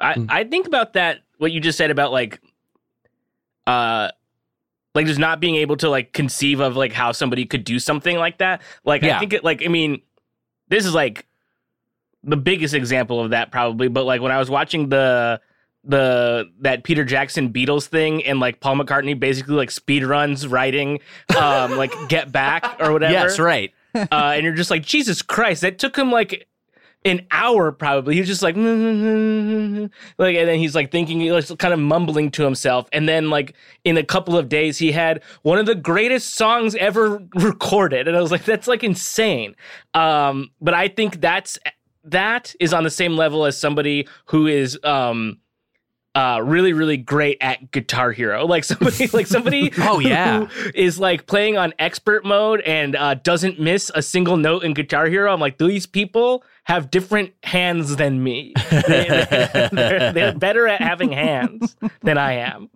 I, 0.00 0.14
Mm. 0.14 0.26
I 0.30 0.44
think 0.44 0.66
about 0.66 0.94
that 0.94 1.18
what 1.36 1.52
you 1.52 1.60
just 1.60 1.76
said 1.76 1.90
about 1.90 2.10
like 2.10 2.40
uh 3.66 4.08
like 4.94 5.04
just 5.04 5.20
not 5.20 5.40
being 5.40 5.56
able 5.56 5.76
to 5.76 5.90
like 5.90 6.14
conceive 6.14 6.60
of 6.60 6.74
like 6.74 6.92
how 6.94 7.12
somebody 7.12 7.44
could 7.44 7.64
do 7.64 7.78
something 7.78 8.16
like 8.16 8.38
that. 8.38 8.62
Like 8.84 9.04
I 9.04 9.18
think 9.18 9.34
it 9.34 9.44
like 9.44 9.62
I 9.62 9.68
mean 9.68 10.00
this 10.68 10.86
is 10.86 10.94
like 10.94 11.26
the 12.24 12.36
biggest 12.38 12.72
example 12.72 13.20
of 13.20 13.30
that 13.30 13.50
probably, 13.52 13.88
but 13.88 14.04
like 14.04 14.22
when 14.22 14.32
I 14.32 14.38
was 14.38 14.48
watching 14.48 14.88
the 14.88 15.40
the 15.88 16.50
that 16.60 16.84
Peter 16.84 17.04
Jackson 17.04 17.52
Beatles 17.52 17.86
thing 17.86 18.24
and 18.24 18.38
like 18.38 18.60
Paul 18.60 18.76
McCartney 18.76 19.18
basically 19.18 19.54
like 19.56 19.70
speed 19.70 20.04
runs 20.04 20.46
writing 20.46 21.00
um 21.36 21.76
like 21.76 21.92
Get 22.08 22.30
Back 22.30 22.76
or 22.78 22.92
whatever 22.92 23.12
Yes, 23.12 23.38
right. 23.38 23.72
uh, 23.94 24.06
and 24.12 24.44
you're 24.44 24.54
just 24.54 24.70
like 24.70 24.82
Jesus 24.82 25.22
Christ, 25.22 25.62
that 25.62 25.78
took 25.78 25.96
him 25.96 26.12
like 26.12 26.46
an 27.04 27.26
hour 27.30 27.72
probably. 27.72 28.14
He 28.14 28.20
was 28.20 28.28
just 28.28 28.42
like 28.42 28.54
like, 30.18 30.36
and 30.36 30.48
then 30.48 30.58
he's 30.58 30.74
like 30.74 30.90
thinking, 30.90 31.20
he 31.20 31.30
was 31.30 31.52
kind 31.58 31.72
of 31.72 31.80
mumbling 31.80 32.30
to 32.32 32.42
himself, 32.44 32.88
and 32.92 33.08
then 33.08 33.30
like 33.30 33.54
in 33.84 33.96
a 33.96 34.04
couple 34.04 34.36
of 34.36 34.48
days, 34.48 34.78
he 34.78 34.92
had 34.92 35.22
one 35.42 35.58
of 35.58 35.66
the 35.66 35.74
greatest 35.74 36.34
songs 36.34 36.74
ever 36.74 37.22
recorded, 37.34 38.08
and 38.08 38.16
I 38.16 38.20
was 38.20 38.30
like, 38.30 38.44
that's 38.44 38.68
like 38.68 38.84
insane. 38.84 39.54
Um, 39.94 40.50
but 40.60 40.74
I 40.74 40.88
think 40.88 41.20
that's 41.20 41.58
that 42.04 42.54
is 42.60 42.72
on 42.72 42.84
the 42.84 42.90
same 42.90 43.16
level 43.16 43.44
as 43.44 43.58
somebody 43.58 44.06
who 44.26 44.46
is 44.46 44.78
um 44.84 45.38
uh 46.18 46.40
really 46.42 46.72
really 46.72 46.96
great 46.96 47.38
at 47.40 47.70
guitar 47.70 48.10
hero 48.10 48.44
like 48.54 48.64
somebody 48.64 49.06
like 49.08 49.26
somebody 49.26 49.72
Oh, 49.78 50.00
yeah. 50.00 50.44
who 50.46 50.70
is 50.74 50.98
like 50.98 51.26
playing 51.26 51.56
on 51.56 51.72
expert 51.78 52.24
mode 52.24 52.60
and 52.62 52.96
uh 52.96 53.14
doesn't 53.14 53.60
miss 53.60 53.90
a 53.94 54.02
single 54.02 54.36
note 54.36 54.64
in 54.64 54.74
guitar 54.74 55.06
hero 55.06 55.32
i'm 55.32 55.40
like 55.40 55.58
these 55.58 55.86
people 55.86 56.42
have 56.64 56.90
different 56.90 57.32
hands 57.44 57.96
than 57.96 58.22
me 58.22 58.52
they, 58.70 59.08
are 59.08 60.12
they're 60.12 60.34
better 60.34 60.66
at 60.66 60.80
having 60.80 61.12
hands 61.12 61.76
than 62.02 62.18
i 62.18 62.32
am 62.32 62.68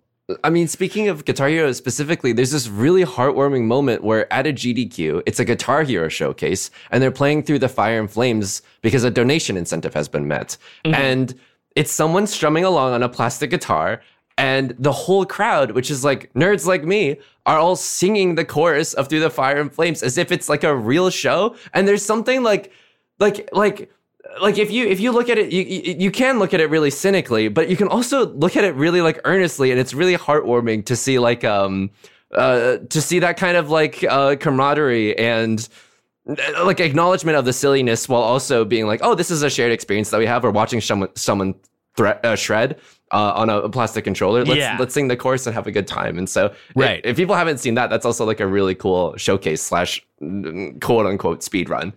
I 0.45 0.49
mean, 0.49 0.69
speaking 0.69 1.09
of 1.09 1.25
Guitar 1.25 1.49
Hero 1.49 1.73
specifically, 1.73 2.31
there's 2.31 2.51
this 2.51 2.69
really 2.69 3.03
heartwarming 3.03 3.65
moment 3.65 4.05
where 4.05 4.31
at 4.31 4.47
a 4.47 4.53
GDQ, 4.53 5.21
it's 5.25 5.37
a 5.37 5.43
Guitar 5.43 5.83
Hero 5.83 6.07
showcase, 6.07 6.71
and 6.91 7.03
they're 7.03 7.11
playing 7.11 7.43
through 7.43 7.59
the 7.59 7.67
Fire 7.67 7.99
and 7.99 8.09
Flames 8.09 8.61
because 8.81 9.03
a 9.03 9.11
donation 9.11 9.57
incentive 9.57 9.93
has 9.93 10.07
been 10.07 10.25
met. 10.25 10.55
And 10.85 11.35
it's 11.75 11.91
someone 11.91 12.27
strumming 12.27 12.63
along 12.63 12.93
on 12.93 13.03
a 13.03 13.09
plastic 13.09 13.49
guitar, 13.49 14.01
and 14.37 14.75
the 14.79 14.91
whole 14.91 15.25
crowd, 15.25 15.71
which 15.71 15.91
is 15.91 16.03
like 16.03 16.33
nerds 16.33 16.65
like 16.65 16.83
me, 16.83 17.17
are 17.45 17.59
all 17.59 17.75
singing 17.75 18.35
the 18.35 18.45
chorus 18.45 18.93
of 18.93 19.07
Through 19.07 19.19
the 19.19 19.29
Fire 19.29 19.59
and 19.59 19.73
Flames 19.73 20.01
as 20.01 20.17
if 20.17 20.31
it's 20.31 20.49
like 20.49 20.63
a 20.63 20.75
real 20.75 21.09
show. 21.09 21.55
And 21.73 21.87
there's 21.87 22.03
something 22.03 22.41
like, 22.41 22.71
like, 23.19 23.49
like, 23.53 23.91
like 24.41 24.57
if 24.57 24.71
you 24.71 24.87
if 24.87 24.99
you 24.99 25.11
look 25.11 25.29
at 25.29 25.37
it 25.37 25.51
you, 25.51 25.61
you 25.63 26.09
can 26.09 26.39
look 26.39 26.53
at 26.53 26.59
it 26.59 26.69
really 26.69 26.89
cynically 26.89 27.49
but 27.49 27.69
you 27.69 27.75
can 27.75 27.87
also 27.87 28.27
look 28.27 28.55
at 28.55 28.63
it 28.63 28.73
really 28.73 29.01
like 29.01 29.19
earnestly 29.25 29.69
and 29.69 29.79
it's 29.79 29.93
really 29.93 30.15
heartwarming 30.15 30.83
to 30.83 30.95
see 30.95 31.19
like 31.19 31.43
um 31.43 31.91
uh 32.33 32.77
to 32.89 33.01
see 33.01 33.19
that 33.19 33.37
kind 33.37 33.57
of 33.57 33.69
like 33.69 34.03
uh 34.05 34.35
camaraderie 34.37 35.15
and 35.19 35.67
like 36.25 36.79
acknowledgement 36.79 37.37
of 37.37 37.45
the 37.45 37.53
silliness 37.53 38.07
while 38.07 38.21
also 38.21 38.63
being 38.63 38.87
like 38.87 39.01
oh 39.03 39.13
this 39.15 39.29
is 39.29 39.43
a 39.43 39.49
shared 39.49 39.71
experience 39.71 40.09
that 40.09 40.19
we 40.19 40.25
have 40.25 40.45
or 40.45 40.51
watching 40.51 40.79
someone 40.79 41.09
someone 41.15 41.53
thre- 41.97 42.19
uh, 42.23 42.35
shred 42.35 42.79
uh, 43.11 43.33
on 43.35 43.49
a, 43.49 43.57
a 43.57 43.69
plastic 43.69 44.03
controller 44.05 44.45
let's 44.45 44.57
Yeah. 44.57 44.77
let's 44.79 44.93
sing 44.93 45.09
the 45.09 45.17
chorus 45.17 45.45
and 45.45 45.53
have 45.53 45.67
a 45.67 45.71
good 45.71 45.85
time 45.87 46.17
and 46.17 46.29
so 46.29 46.53
Right. 46.75 46.99
if, 47.03 47.11
if 47.11 47.17
people 47.17 47.35
haven't 47.35 47.57
seen 47.59 47.73
that 47.75 47.89
that's 47.89 48.05
also 48.05 48.25
like 48.25 48.39
a 48.39 48.47
really 48.47 48.73
cool 48.73 49.15
showcase 49.17 49.61
slash 49.61 50.01
quote 50.81 51.05
unquote 51.05 51.43
speed 51.43 51.67
run 51.69 51.91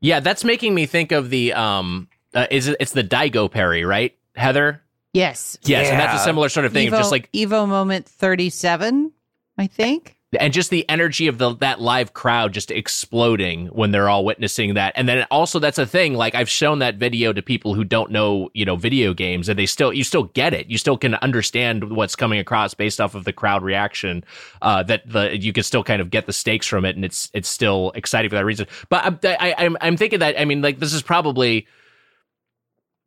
Yeah, 0.00 0.20
that's 0.20 0.44
making 0.44 0.74
me 0.74 0.86
think 0.86 1.12
of 1.12 1.30
the 1.30 1.52
um. 1.54 2.08
Uh, 2.34 2.46
is 2.50 2.68
it? 2.68 2.76
It's 2.80 2.92
the 2.92 3.02
Daigo 3.02 3.50
Parry, 3.50 3.84
right, 3.84 4.14
Heather? 4.34 4.82
Yes. 5.14 5.56
Yes, 5.62 5.88
and 5.88 5.98
that's 5.98 6.20
a 6.20 6.24
similar 6.24 6.50
sort 6.50 6.66
of 6.66 6.72
thing. 6.72 6.88
Evo, 6.88 6.92
of 6.92 6.98
just 6.98 7.10
like 7.10 7.32
Evo 7.32 7.66
moment 7.66 8.06
37, 8.06 9.10
I 9.56 9.66
think. 9.66 10.15
And 10.38 10.52
just 10.52 10.70
the 10.70 10.88
energy 10.88 11.28
of 11.28 11.38
the 11.38 11.54
that 11.56 11.80
live 11.80 12.12
crowd 12.12 12.52
just 12.52 12.70
exploding 12.70 13.66
when 13.68 13.92
they're 13.92 14.08
all 14.08 14.24
witnessing 14.24 14.74
that. 14.74 14.92
And 14.96 15.08
then 15.08 15.24
also 15.30 15.58
that's 15.58 15.78
a 15.78 15.86
thing 15.86 16.14
like 16.14 16.34
i've 16.34 16.48
shown 16.48 16.80
that 16.80 16.96
video 16.96 17.32
to 17.32 17.42
people 17.42 17.74
who 17.74 17.84
don't 17.84 18.10
know 18.10 18.50
you 18.52 18.64
know 18.64 18.76
video 18.76 19.14
games 19.14 19.48
and 19.48 19.58
they 19.58 19.66
still 19.66 19.92
you 19.92 20.02
still 20.04 20.24
get 20.24 20.52
it. 20.52 20.68
You 20.68 20.78
still 20.78 20.98
can 20.98 21.14
understand 21.16 21.92
what's 21.92 22.16
coming 22.16 22.40
across 22.40 22.74
based 22.74 23.00
off 23.00 23.14
of 23.14 23.24
the 23.24 23.32
crowd 23.32 23.62
reaction 23.62 24.24
uh 24.62 24.82
that 24.84 25.08
the 25.08 25.36
you 25.38 25.52
can 25.52 25.62
still 25.62 25.84
kind 25.84 26.02
of 26.02 26.10
get 26.10 26.26
the 26.26 26.32
stakes 26.32 26.66
from 26.66 26.84
it 26.84 26.96
and 26.96 27.04
it's 27.04 27.30
it's 27.32 27.48
still 27.48 27.92
exciting 27.94 28.28
for 28.28 28.36
that 28.36 28.44
reason. 28.44 28.66
But 28.88 29.04
i'm 29.04 29.18
I, 29.22 29.54
i'm 29.58 29.76
i'm 29.80 29.96
thinking 29.96 30.18
that 30.18 30.40
i 30.40 30.44
mean 30.44 30.60
like 30.60 30.80
this 30.80 30.92
is 30.92 31.02
probably 31.02 31.66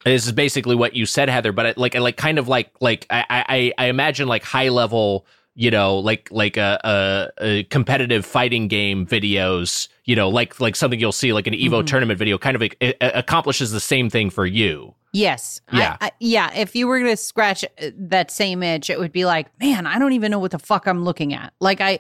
this 0.06 0.26
is 0.26 0.32
basically 0.32 0.76
what 0.76 0.96
you 0.96 1.06
said 1.06 1.30
heather 1.30 1.52
but 1.52 1.66
it, 1.66 1.78
like 1.78 1.96
like 1.96 2.16
kind 2.16 2.40
of 2.40 2.48
like 2.48 2.72
like 2.80 3.06
i 3.10 3.26
i 3.30 3.74
i 3.78 3.86
imagine 3.88 4.28
like 4.28 4.44
high 4.44 4.70
level 4.70 5.26
you 5.60 5.70
know 5.70 5.98
like 6.00 6.28
like 6.32 6.56
a, 6.58 6.80
a, 6.84 7.44
a 7.46 7.64
competitive 7.66 8.26
fighting 8.26 8.68
game 8.68 9.06
videos 9.06 9.88
you 10.06 10.16
know 10.16 10.30
like 10.30 10.60
like 10.60 10.76
something 10.76 11.00
you'll 11.00 11.12
see 11.12 11.34
like 11.34 11.48
an 11.48 11.54
evo 11.54 11.82
Mhm. 11.84 11.88
tournament 11.88 12.18
video 12.18 12.38
kind 12.38 12.56
of 12.56 12.62
it 12.62 12.98
accomplishes 13.02 13.72
the 13.72 13.80
same 13.80 14.10
thing 14.10 14.30
for 14.30 14.46
you 14.46 14.96
Yes. 15.12 15.60
Yeah. 15.74 15.98
I, 16.02 16.12
yeah. 16.20 16.54
If 16.54 16.76
you 16.76 16.86
were 16.86 17.00
to 17.02 17.18
scratch 17.18 17.64
uh, 17.64 17.90
that 17.98 18.30
same 18.30 18.62
itch, 18.62 18.92
it 18.92 19.00
would 19.00 19.12
be 19.12 19.26
like, 19.26 19.48
man, 19.60 19.88
I 19.88 19.98
don't 19.98 20.14
even 20.14 20.30
know 20.30 20.38
what 20.38 20.52
the 20.52 20.60
fuck 20.60 20.86
I'm 20.86 21.04
looking 21.04 21.34
at. 21.34 21.52
Like, 21.60 21.82
I, 21.82 21.98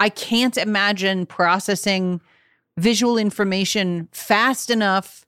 I 0.00 0.08
can't 0.08 0.56
imagine 0.56 1.24
processing 1.24 2.20
visual 2.76 3.16
information 3.16 4.08
fast 4.10 4.70
enough 4.70 5.24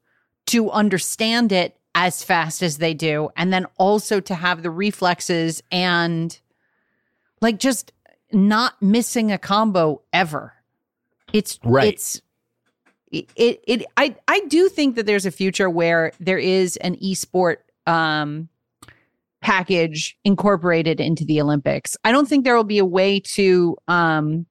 to 0.47 0.73
understand 0.73 1.53
it 1.53 1.77
as 1.95 2.25
fast 2.25 2.65
as 2.65 2.79
they 2.79 2.95
do, 2.95 3.31
and 3.37 3.53
then 3.53 3.67
also 3.79 4.19
to 4.19 4.35
have 4.35 4.65
the 4.65 4.71
reflexes 4.73 5.63
and 5.71 6.37
like 7.41 7.59
just 7.59 7.93
not 8.33 8.81
missing 8.81 9.33
a 9.33 9.39
combo 9.39 10.03
ever. 10.13 10.55
It's 11.33 11.59
Right. 11.65 11.95
It's 11.95 12.21
it, 13.11 13.29
it 13.35 13.61
it 13.67 13.87
I 13.97 14.15
I 14.29 14.41
do 14.49 14.69
think 14.69 14.95
that 14.97 15.07
there's 15.07 15.27
a 15.27 15.31
future 15.31 15.69
where 15.69 16.13
there 16.21 16.39
is 16.39 16.77
an 16.79 16.97
esport 16.97 17.57
um 17.87 18.49
package 19.41 20.17
incorporated 20.25 21.01
into 21.01 21.25
the 21.25 21.41
Olympics. 21.41 21.97
I 22.05 22.13
don't 22.13 22.29
think 22.29 22.45
there 22.45 22.55
will 22.55 22.65
be 22.65 22.79
a 22.79 22.85
way 22.85 23.21
to 23.21 23.77
um 23.89 24.47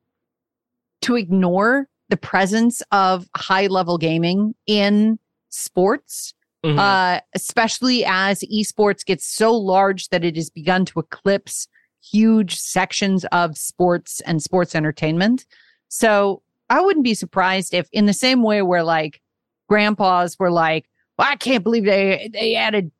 to 1.01 1.15
ignore 1.15 1.87
the 2.09 2.17
presence 2.17 2.81
of 2.91 3.29
high 3.35 3.67
level 3.67 3.97
gaming 3.97 4.55
in 4.67 5.19
sports. 5.49 6.33
Mhm. 6.65 6.77
Uh, 6.77 7.21
especially 7.33 8.03
as 8.03 8.41
esports 8.53 9.05
gets 9.05 9.25
so 9.25 9.53
large 9.55 10.09
that 10.09 10.25
it 10.25 10.35
has 10.35 10.49
begun 10.49 10.83
to 10.83 10.99
eclipse 10.99 11.69
huge 12.01 12.55
sections 12.55 13.25
of 13.25 13.57
sports 13.57 14.21
and 14.21 14.41
sports 14.41 14.75
entertainment. 14.75 15.45
So 15.87 16.41
I 16.69 16.81
wouldn't 16.81 17.03
be 17.03 17.13
surprised 17.13 17.73
if, 17.73 17.87
in 17.91 18.05
the 18.05 18.13
same 18.13 18.43
way 18.43 18.61
where 18.61 18.83
like 18.83 19.21
grandpas 19.67 20.37
were 20.37 20.51
like, 20.51 20.85
well, 21.17 21.27
I 21.29 21.35
can't 21.35 21.63
believe 21.63 21.85
they 21.85 22.29
they 22.31 22.55
added 22.55 22.91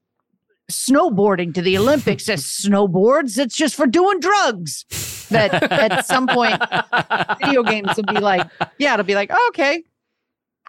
snowboarding 0.70 1.54
to 1.54 1.62
the 1.62 1.78
Olympics 1.78 2.30
as 2.30 2.44
snowboards. 2.66 3.38
It's 3.38 3.56
just 3.56 3.76
for 3.76 3.88
doing 3.88 4.20
drugs. 4.20 4.86
That 5.30 5.72
at 5.72 6.06
some 6.06 6.28
point 6.28 6.60
video 7.40 7.62
games 7.64 7.92
will 7.96 8.04
be 8.04 8.20
like, 8.20 8.50
yeah, 8.80 8.94
it'll 8.94 9.06
be 9.06 9.16
like, 9.16 9.30
oh, 9.32 9.46
okay. 9.50 9.84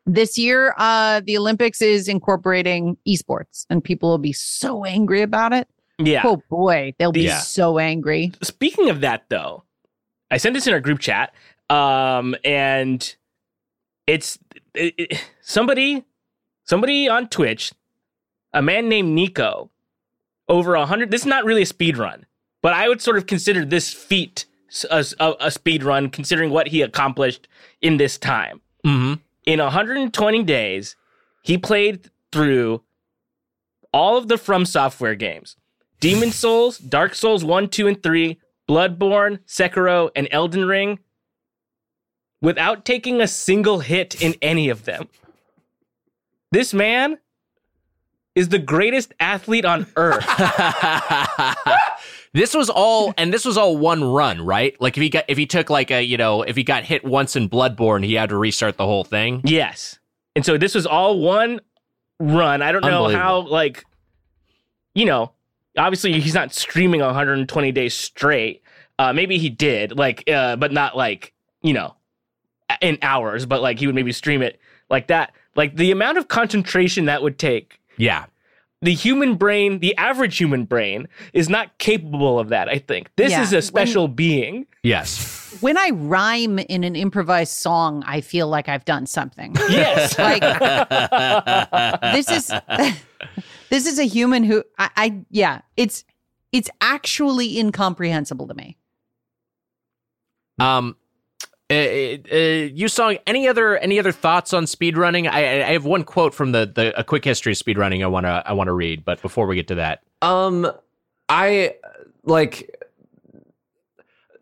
This 0.07 0.37
year, 0.37 0.75
uh, 0.77 1.21
the 1.25 1.39
Olympics 1.39 1.81
is 1.81 2.09
incorporating 2.09 2.97
esports, 3.09 3.65
and 3.71 3.83
people 3.83 4.11
will 4.11 4.19
be 4.19 4.33
so 4.33 4.85
angry 4.85 5.23
about 5.23 5.53
it. 5.53 5.69
Yeah 6.07 6.23
Oh 6.25 6.43
boy, 6.49 6.95
they'll 6.99 7.13
be 7.13 7.23
Yeah. 7.23 7.39
so 7.41 7.79
angry. 7.79 8.33
speaking 8.43 8.91
of 8.91 9.01
that 9.03 9.25
though 9.29 9.65
i 10.31 10.37
sent 10.37 10.55
this 10.55 10.67
in 10.67 10.73
our 10.73 10.81
group 10.81 10.99
chat 11.01 11.35
um 11.69 12.35
and 12.45 13.17
it's 14.07 14.39
it, 14.75 14.95
it- 14.99 15.25
somebody 15.43 16.05
somebody 16.65 17.09
on 17.09 17.29
twitch 17.29 17.73
a 18.53 18.63
man 18.63 18.89
named 18.89 19.11
nico 19.15 19.71
over 20.49 20.75
a 20.75 20.87
hundred 20.87 21.11
this 21.11 21.23
is 21.23 21.27
not 21.27 21.45
really 21.45 21.63
a 21.63 21.67
speed 21.67 21.97
run 21.99 22.27
but 22.63 22.73
i 22.73 22.89
would 22.89 23.01
sort 23.01 23.17
of 23.17 23.27
consider 23.27 23.65
this 23.65 23.93
feat 23.93 24.47
a 24.91 25.51
speed 25.51 25.83
run 25.83 26.09
considering 26.09 26.51
what 26.51 26.69
he 26.69 26.81
accomplished 26.81 27.49
in 27.83 27.97
this 27.97 28.17
time 28.17 28.61
mm-hmm. 28.87 29.15
in 29.45 29.59
120 29.59 30.43
days, 30.45 30.95
he 31.43 31.59
played 31.59 32.09
through 32.31 32.81
all 33.93 34.17
of 34.17 34.29
the 34.29 34.39
From 34.39 34.65
Software 34.65 35.17
games 35.17 35.57
Demon 36.01 36.33
Souls, 36.33 36.79
Dark 36.79 37.15
Souls 37.15 37.45
1, 37.45 37.69
2, 37.69 37.87
and 37.87 38.03
3, 38.03 38.39
Bloodborne, 38.69 39.41
Sekiro, 39.47 40.11
and 40.17 40.27
Elden 40.31 40.65
Ring 40.65 40.99
without 42.41 42.85
taking 42.85 43.21
a 43.21 43.29
single 43.29 43.81
hit 43.81 44.21
in 44.21 44.35
any 44.41 44.71
of 44.71 44.85
them. 44.85 45.09
This 46.53 46.73
man 46.73 47.19
is 48.35 48.49
the 48.49 48.59
greatest 48.59 49.13
athlete 49.21 49.65
on 49.65 49.87
earth. 49.97 50.27
this 52.33 52.55
was 52.55 52.71
all, 52.71 53.13
and 53.19 53.33
this 53.33 53.45
was 53.45 53.59
all 53.59 53.77
one 53.77 54.03
run, 54.03 54.41
right? 54.41 54.81
Like 54.81 54.97
if 54.97 55.03
he 55.03 55.11
got, 55.11 55.25
if 55.29 55.37
he 55.37 55.47
took 55.47 55.69
like 55.69 55.91
a, 55.91 56.03
you 56.03 56.17
know, 56.17 56.43
if 56.43 56.57
he 56.57 56.65
got 56.65 56.85
hit 56.85 57.05
once 57.05 57.37
in 57.37 57.49
Bloodborne, 57.49 58.05
he 58.05 58.15
had 58.15 58.31
to 58.31 58.37
restart 58.37 58.77
the 58.77 58.87
whole 58.87 59.05
thing. 59.05 59.43
yes. 59.45 59.99
And 60.37 60.47
so 60.47 60.57
this 60.57 60.77
was 60.77 60.87
all 60.87 61.19
one 61.19 61.61
run. 62.21 62.63
I 62.63 62.71
don't 62.71 62.85
know 62.85 63.09
how, 63.09 63.41
like, 63.41 63.85
you 64.95 65.05
know, 65.05 65.33
obviously 65.77 66.19
he's 66.21 66.35
not 66.35 66.53
streaming 66.55 67.01
120 67.01 67.73
days 67.73 67.95
straight. 67.95 68.63
Uh, 68.99 69.13
maybe 69.13 69.39
he 69.39 69.49
did, 69.49 69.97
like, 69.97 70.29
uh, 70.29 70.57
but 70.57 70.73
not 70.73 70.97
like, 70.97 71.33
you 71.63 71.73
know, 71.73 71.95
in 72.81 72.99
hours, 73.03 73.47
but 73.47 73.63
like 73.63 73.79
he 73.79 73.87
would 73.87 73.95
maybe 73.95 74.13
stream 74.13 74.43
it 74.43 74.61
like 74.91 75.07
that. 75.09 75.33
Like 75.57 75.77
the 75.77 75.91
amount 75.91 76.19
of 76.19 76.29
concentration 76.29 77.07
that 77.07 77.23
would 77.23 77.39
take 77.39 77.81
Yeah. 77.97 78.27
the 78.83 78.95
human 78.95 79.35
brain, 79.37 79.81
the 79.81 79.97
average 79.97 80.37
human 80.39 80.65
brain, 80.65 81.09
is 81.33 81.49
not 81.49 81.77
capable 81.79 82.39
of 82.39 82.49
that. 82.51 82.69
I 82.69 82.79
think 82.79 83.11
this 83.17 83.33
Yeah. 83.33 83.43
is 83.43 83.53
a 83.53 83.63
special 83.63 84.07
being. 84.09 84.67
Yes. 84.83 85.57
When 85.61 85.77
I 85.77 85.91
rhyme 85.91 86.59
in 86.59 86.85
an 86.85 86.95
improvised 86.97 87.53
song, 87.53 88.03
I 88.07 88.21
feel 88.21 88.49
like 88.49 88.69
I've 88.69 88.85
done 88.85 89.05
something. 89.07 89.55
Yes, 89.69 90.17
like 90.19 90.43
this 92.15 92.31
is 92.31 92.53
this 93.71 93.87
is 93.87 93.99
a 93.99 94.05
human 94.05 94.45
who 94.45 94.63
I, 94.79 94.91
I 94.97 95.21
yeah, 95.31 95.63
it's 95.77 96.05
it's 96.53 96.69
actually 96.81 97.59
incomprehensible 97.59 98.47
to 98.49 98.55
me. 98.55 98.77
Um, 100.59 100.97
uh, 101.71 101.75
uh, 101.75 102.37
you 102.37 102.89
saw 102.89 103.15
any 103.27 103.49
other 103.49 103.79
any 103.79 103.99
other 103.99 104.13
thoughts 104.13 104.53
on 104.53 104.65
speedrunning? 104.65 105.31
I 105.31 105.63
I 105.63 105.73
have 105.73 105.85
one 105.85 106.05
quote 106.05 106.35
from 106.35 106.53
the 106.53 106.67
the 106.67 106.99
a 106.99 107.05
quick 107.05 107.25
history 107.25 107.53
of 107.53 107.59
speedrunning 107.59 108.03
I 108.03 108.09
want 108.09 108.27
to 108.27 108.43
I 108.45 108.53
want 108.53 108.69
to 108.69 108.73
read, 108.73 109.05
but 109.05 109.23
before 109.23 109.47
we 109.47 109.55
get 109.57 109.69
to 109.69 109.77
that, 109.77 110.03
Um, 110.21 110.71
I 111.29 111.77
like. 112.25 112.77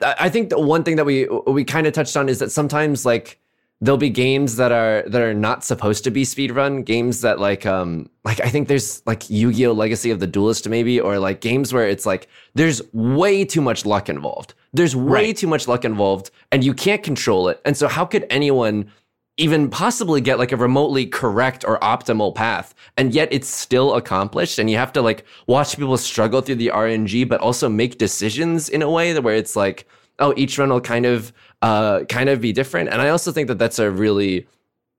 I 0.00 0.14
I 0.20 0.28
think 0.30 0.48
the 0.48 0.58
one 0.58 0.84
thing 0.84 0.96
that 0.96 1.04
we 1.04 1.26
we 1.46 1.64
kind 1.64 1.86
of 1.86 1.92
touched 1.92 2.16
on 2.16 2.28
is 2.28 2.38
that 2.38 2.50
sometimes 2.50 3.04
like 3.04 3.38
there'll 3.80 3.98
be 3.98 4.10
games 4.10 4.56
that 4.56 4.72
are 4.72 5.04
that 5.06 5.22
are 5.22 5.34
not 5.34 5.62
supposed 5.62 6.02
to 6.04 6.10
be 6.10 6.24
speedrun 6.24 6.84
games 6.84 7.20
that 7.20 7.38
like 7.38 7.64
um 7.64 8.10
like 8.24 8.40
I 8.40 8.48
think 8.48 8.66
there's 8.68 9.02
like 9.06 9.30
Yu-Gi-Oh 9.30 9.72
Legacy 9.72 10.10
of 10.10 10.18
the 10.18 10.26
Duelist 10.26 10.68
maybe 10.68 11.00
or 11.00 11.18
like 11.18 11.40
games 11.40 11.72
where 11.72 11.88
it's 11.88 12.04
like 12.04 12.28
there's 12.54 12.82
way 12.92 13.44
too 13.44 13.60
much 13.60 13.86
luck 13.86 14.08
involved. 14.08 14.54
There's 14.72 14.96
way 14.96 15.26
Right. 15.28 15.36
too 15.36 15.46
much 15.46 15.68
luck 15.68 15.84
involved 15.84 16.30
and 16.50 16.64
you 16.64 16.74
can't 16.74 17.02
control 17.02 17.48
it. 17.48 17.60
And 17.64 17.76
so 17.76 17.86
how 17.88 18.04
could 18.04 18.26
anyone 18.30 18.90
even 19.36 19.70
possibly 19.70 20.20
get 20.20 20.40
like 20.40 20.50
a 20.50 20.56
remotely 20.56 21.06
correct 21.06 21.64
or 21.64 21.78
optimal 21.78 22.34
path 22.34 22.74
and 22.96 23.14
yet 23.14 23.28
it's 23.30 23.46
still 23.46 23.94
accomplished 23.94 24.58
and 24.58 24.68
you 24.68 24.76
have 24.76 24.92
to 24.92 25.00
like 25.00 25.24
watch 25.46 25.76
people 25.76 25.96
struggle 25.96 26.40
through 26.40 26.56
the 26.56 26.72
RNG 26.74 27.28
but 27.28 27.40
also 27.40 27.68
make 27.68 27.98
decisions 27.98 28.68
in 28.68 28.82
a 28.82 28.90
way 28.90 29.12
that 29.12 29.22
where 29.22 29.36
it's 29.36 29.54
like 29.54 29.86
oh 30.18 30.34
each 30.36 30.58
run 30.58 30.70
will 30.70 30.80
kind 30.80 31.06
of 31.06 31.32
uh 31.62 32.04
kind 32.04 32.28
of 32.28 32.40
be 32.40 32.52
different. 32.52 32.88
And 32.90 33.00
I 33.02 33.08
also 33.08 33.32
think 33.32 33.48
that 33.48 33.58
that's 33.58 33.78
a 33.78 33.90
really 33.90 34.46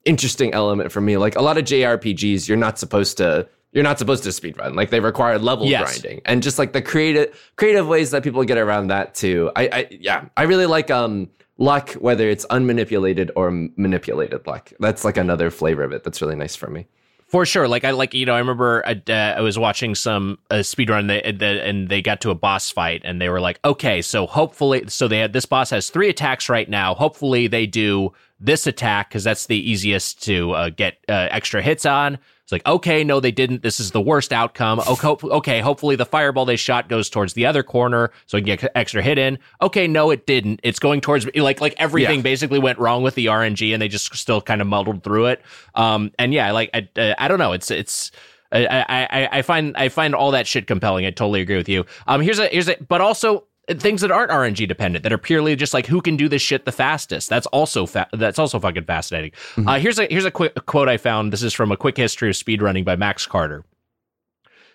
interesting 0.05 0.53
element 0.53 0.91
for 0.91 1.01
me. 1.01 1.17
Like 1.17 1.35
a 1.35 1.41
lot 1.41 1.57
of 1.57 1.63
JRPGs 1.65 2.47
you're 2.47 2.57
not 2.57 2.77
supposed 2.79 3.17
to 3.17 3.47
you're 3.71 3.83
not 3.83 3.99
supposed 3.99 4.23
to 4.23 4.31
speed 4.31 4.57
run. 4.57 4.73
like 4.75 4.89
they 4.89 4.99
require 4.99 5.37
level 5.37 5.67
Yes. 5.67 5.99
grinding. 5.99 6.21
And 6.25 6.41
just 6.41 6.57
like 6.57 6.73
the 6.73 6.81
creative 6.81 7.51
creative 7.55 7.87
ways 7.87 8.11
that 8.11 8.23
people 8.23 8.43
get 8.43 8.57
around 8.57 8.87
that 8.87 9.13
too. 9.15 9.51
I, 9.55 9.63
I 9.71 9.87
yeah 9.91 10.25
i 10.37 10.43
really 10.43 10.65
like 10.65 10.89
um 10.91 11.29
luck 11.57 11.91
whether 11.93 12.29
it's 12.29 12.45
unmanipulated 12.47 13.29
or 13.35 13.51
manipulated 13.75 14.47
luck. 14.47 14.71
That's 14.79 15.03
like 15.05 15.17
another 15.17 15.51
flavor 15.51 15.83
of 15.83 15.91
it 15.91 16.03
that's 16.03 16.21
really 16.21 16.35
nice 16.35 16.55
for 16.55 16.69
me 16.69 16.87
For 17.29 17.45
sure. 17.45 17.67
Like 17.67 17.83
I 17.83 17.91
like 17.91 18.15
you 18.15 18.25
know 18.25 18.33
I 18.33 18.39
remember 18.39 18.83
I, 18.87 19.01
uh, 19.07 19.37
I 19.37 19.41
was 19.41 19.57
watching 19.57 19.93
some 19.93 20.39
uh, 20.49 20.55
speedrun 20.55 21.07
they, 21.07 21.31
they, 21.31 21.61
and 21.61 21.87
they 21.87 22.01
got 22.01 22.21
to 22.21 22.31
a 22.31 22.35
boss 22.35 22.71
fight 22.71 23.01
and 23.05 23.21
they 23.21 23.29
were 23.29 23.39
like, 23.39 23.59
okay, 23.63 24.01
so 24.01 24.25
hopefully, 24.25 24.85
so 24.87 25.07
they 25.07 25.19
had 25.19 25.31
this 25.31 25.45
boss 25.45 25.69
has 25.69 25.91
three 25.91 26.09
attacks 26.09 26.49
right 26.49 26.67
now. 26.67 26.95
Hopefully 26.95 27.45
they 27.45 27.67
do 27.67 28.13
this 28.39 28.67
attack 28.67 29.09
because 29.09 29.23
that's 29.23 29.45
the 29.47 29.57
easiest 29.57 30.23
to 30.23 30.51
uh, 30.51 30.69
get 30.69 30.97
uh, 31.09 31.27
extra 31.31 31.61
hits 31.61 31.85
on. 31.85 32.17
It's 32.43 32.51
like, 32.51 32.65
okay, 32.65 33.03
no, 33.03 33.19
they 33.19 33.31
didn't. 33.31 33.61
This 33.61 33.79
is 33.79 33.91
the 33.91 34.01
worst 34.01 34.33
outcome. 34.33 34.79
Okay, 34.79 34.93
hope- 34.95 35.23
okay, 35.23 35.59
hopefully 35.61 35.95
the 35.95 36.05
fireball 36.05 36.45
they 36.45 36.55
shot 36.55 36.89
goes 36.89 37.07
towards 37.07 37.33
the 37.33 37.45
other 37.45 37.61
corner 37.61 38.11
so 38.25 38.37
I 38.39 38.41
can 38.41 38.45
get 38.57 38.71
extra 38.73 39.03
hit 39.03 39.19
in. 39.19 39.37
Okay, 39.61 39.87
no, 39.87 40.09
it 40.09 40.25
didn't. 40.25 40.59
It's 40.63 40.79
going 40.79 40.99
towards 41.01 41.27
like 41.35 41.61
like 41.61 41.75
everything 41.77 42.17
Yeah. 42.19 42.23
basically 42.23 42.57
went 42.57 42.79
wrong 42.79 43.03
with 43.03 43.13
the 43.13 43.27
RNG 43.27 43.71
and 43.71 43.79
they 43.81 43.87
just 43.87 44.15
still 44.15 44.41
kind 44.41 44.61
of 44.61 44.67
muddled 44.67 45.03
through 45.03 45.27
it. 45.27 45.43
Um, 45.75 46.11
and 46.17 46.33
yeah, 46.33 46.51
like 46.51 46.71
I, 46.73 46.87
uh, 46.99 47.13
I 47.19 47.27
don't 47.27 47.39
know. 47.39 47.51
It's 47.51 47.69
it's. 47.69 48.11
I, 48.51 48.65
I 48.65 48.83
I- 49.21 49.29
I 49.31 49.41
find 49.43 49.77
I 49.77 49.89
find 49.89 50.15
all 50.15 50.31
that 50.31 50.47
shit 50.47 50.65
compelling. 50.65 51.05
I 51.05 51.11
totally 51.11 51.41
agree 51.41 51.57
with 51.57 51.69
you. 51.69 51.85
Um, 52.07 52.19
here's 52.21 52.39
a 52.39 52.47
here's 52.47 52.67
a 52.67 52.77
but 52.87 52.99
also 52.99 53.43
things 53.77 54.01
that 54.01 54.11
aren't 54.11 54.31
RNG 54.31 54.67
dependent 54.67 55.03
that 55.03 55.13
are 55.13 55.17
purely 55.17 55.55
just 55.55 55.73
like 55.73 55.85
who 55.85 56.01
can 56.01 56.17
do 56.17 56.27
this 56.27 56.41
shit 56.41 56.65
the 56.65 56.71
fastest. 56.71 57.29
That's 57.29 57.47
also 57.47 57.85
fa- 57.85 58.09
that's 58.13 58.39
also 58.39 58.59
fucking 58.59 58.85
fascinating. 58.85 59.31
Uh, 59.57 59.79
here's 59.79 59.99
a 59.99 60.07
here's 60.09 60.25
a 60.25 60.31
quick 60.31 60.65
quote 60.65 60.89
I 60.89 60.97
found. 60.97 61.33
This 61.33 61.43
is 61.43 61.53
from 61.53 61.71
a 61.71 61.77
quick 61.77 61.97
history 61.97 62.29
of 62.29 62.35
speedrunning 62.35 62.85
by 62.85 62.95
Max 62.95 63.25
Carter. 63.25 63.63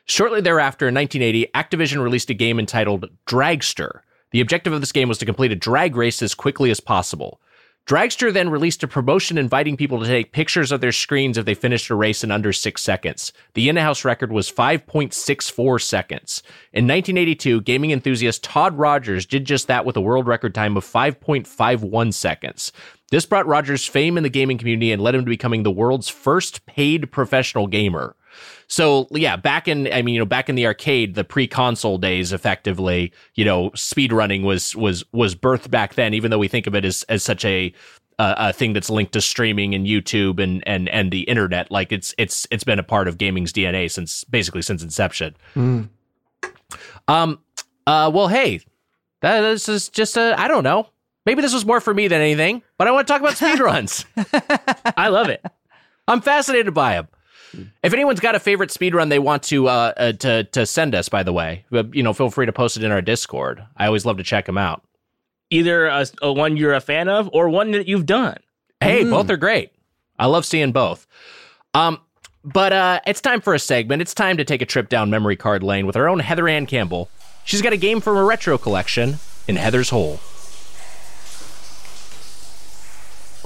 Shortly 0.07 0.41
thereafter, 0.43 0.89
in 0.89 0.95
1980, 0.95 1.51
Activision 1.55 2.03
released 2.03 2.29
a 2.29 2.35
game 2.35 2.59
entitled 2.59 3.09
Dragster. 3.27 4.01
The 4.33 4.41
objective 4.41 4.73
of 4.73 4.81
this 4.81 4.93
game 4.93 5.09
was 5.09 5.19
to 5.19 5.25
complete 5.25 5.53
a 5.53 5.57
drag 5.57 5.97
race 5.97 6.21
as 6.21 6.35
quickly 6.35 6.71
as 6.71 6.81
possible. 6.81 7.41
Dragster 7.87 8.33
then 8.33 8.49
released 8.49 8.83
a 8.83 8.89
promotion 8.89 9.37
inviting 9.37 9.77
people 9.77 10.01
to 10.01 10.07
take 10.07 10.33
pictures 10.33 10.73
of 10.73 10.81
their 10.81 10.91
screens 10.91 11.37
if 11.37 11.45
they 11.45 11.53
finished 11.53 11.91
a 11.91 11.95
race 11.95 12.25
in 12.25 12.31
under 12.31 12.51
six 12.51 12.83
seconds. 12.83 13.31
The 13.53 13.69
in 13.69 13.77
house 13.77 14.07
record 14.07 14.33
was 14.33 14.51
5.64 14.51 15.83
seconds. 15.83 16.43
In 16.73 16.85
1982, 16.85 17.61
gaming 17.61 17.91
enthusiast 17.91 18.43
Todd 18.43 18.79
Rogers 18.79 19.27
did 19.27 19.45
just 19.45 19.67
that 19.67 19.85
with 19.85 19.99
a 19.99 20.01
world 20.01 20.27
record 20.27 20.55
time 20.55 20.79
of 20.79 20.85
5.51 20.87 22.15
seconds. 22.15 22.73
This 23.11 23.27
brought 23.27 23.47
Rogers 23.47 23.87
fame 23.87 24.17
in 24.17 24.23
the 24.23 24.31
gaming 24.31 24.57
community 24.57 24.91
and 24.91 25.03
led 25.03 25.15
him 25.15 25.27
to 25.27 25.29
becoming 25.29 25.63
the 25.63 25.71
world's 25.71 26.09
first 26.09 26.65
paid 26.65 27.13
professional 27.13 27.67
gamer. 27.67 28.17
So 28.69 29.07
yeah, 29.11 29.37
back 29.37 29.69
in 29.69 29.93
I 29.93 30.03
mean, 30.03 30.15
you 30.15 30.21
know, 30.21 30.27
back 30.27 30.49
in 30.49 30.55
the 30.55 30.67
arcade, 30.67 31.15
the 31.15 31.25
pre-console 31.25 31.99
days, 31.99 32.33
effectively, 32.33 33.13
you 33.35 33.45
know, 33.45 33.71
speedrunning 33.71 34.43
was 34.43 34.75
was 34.77 35.05
was 35.13 35.35
birthed 35.35 35.71
back 35.71 35.95
then. 35.95 36.15
Even 36.15 36.31
though 36.31 36.39
we 36.39 36.49
think 36.49 36.67
of 36.67 36.75
it 36.75 36.85
as 36.85 37.03
as 37.05 37.23
such 37.23 37.45
a 37.45 37.73
uh, 38.19 38.35
a 38.37 38.53
thing 38.53 38.73
that's 38.73 38.91
linked 38.91 39.13
to 39.13 39.21
streaming 39.21 39.75
and 39.75 39.87
YouTube 39.87 40.43
and 40.43 40.67
and 40.67 40.89
and 40.89 41.11
the 41.11 41.23
internet, 41.23 41.71
like 41.71 41.93
it's 41.93 42.15
it's 42.19 42.47
it's 42.51 42.65
been 42.65 42.79
a 42.79 42.85
part 42.85 43.09
of 43.09 43.19
gaming's 43.19 43.53
DNA 43.53 43.91
since 43.91 44.25
basically 44.25 44.63
since 44.63 44.83
inception. 44.83 45.35
Um. 47.09 47.41
Uh. 47.87 48.11
Well, 48.13 48.29
hey, 48.29 48.61
that 49.21 49.41
this 49.41 49.69
is 49.69 49.89
just 49.89 50.17
a 50.17 50.39
I 50.39 50.49
don't 50.49 50.65
know. 50.65 50.89
Maybe 51.27 51.41
this 51.43 51.55
was 51.55 51.65
more 51.65 51.81
for 51.81 51.95
me 51.95 52.09
than 52.09 52.21
anything, 52.21 52.63
but 52.77 52.87
I 52.87 52.91
want 52.91 53.07
to 53.07 53.13
talk 53.13 53.21
about 53.21 53.35
speedruns. 53.35 54.05
I 54.97 55.09
love 55.09 55.29
it. 55.29 55.43
I'm 56.07 56.21
fascinated 56.21 56.75
by 56.75 56.95
them. 56.95 57.09
If 57.83 57.93
anyone's 57.93 58.21
got 58.21 58.35
a 58.35 58.41
favorite 58.41 58.71
speedrun 58.71 59.09
they 59.09 59.19
want 59.19 59.43
to 59.45 59.69
uh, 59.69 59.93
uh 59.97 60.13
to 60.13 60.45
to 60.45 60.67
send 60.67 60.95
us, 60.95 61.09
by 61.09 61.23
the 61.23 61.33
way, 61.33 61.65
uh, 61.73 61.85
you 61.93 62.03
know, 62.03 62.13
feel 62.13 62.31
free 62.31 62.47
to 62.47 62.53
post 62.53 62.77
it 62.77 62.85
in 62.85 62.93
our 62.93 63.03
Discord. 63.03 63.65
I 63.77 63.87
always 63.87 64.05
love 64.05 64.17
to 64.19 64.23
check 64.23 64.47
them 64.47 64.59
out. 64.59 64.83
Either 65.51 65.87
a, 65.87 66.07
a 66.23 66.33
one 66.33 66.57
you're 66.57 66.75
a 66.75 66.81
fan 66.81 67.09
of 67.09 67.29
or 67.33 67.49
one 67.49 67.73
that 67.73 67.87
you've 67.87 68.07
done. 68.07 68.39
Hey, 68.81 69.05
both 69.05 69.31
are 69.31 69.37
great. 69.37 69.73
I 70.19 70.27
love 70.27 70.45
seeing 70.45 70.73
both. 70.73 71.07
Um, 71.73 72.01
but 72.45 72.73
uh, 72.73 73.01
it's 73.07 73.21
time 73.21 73.41
for 73.41 73.55
a 73.55 73.59
segment. 73.59 74.03
It's 74.03 74.15
time 74.15 74.37
to 74.37 74.45
take 74.45 74.61
a 74.61 74.67
trip 74.67 74.89
down 74.89 75.11
memory 75.11 75.37
card 75.37 75.63
lane 75.63 75.87
with 75.87 75.97
our 75.97 76.09
own 76.09 76.19
Heather 76.19 76.47
Ann 76.49 76.67
Campbell. 76.67 77.09
She's 77.45 77.63
got 77.63 77.73
a 77.73 77.77
game 77.77 78.01
from 78.01 78.17
a 78.17 78.25
retro 78.25 78.59
collection 78.59 79.17
in 79.49 79.57
Heather's 79.57 79.91
Hole. 79.91 80.21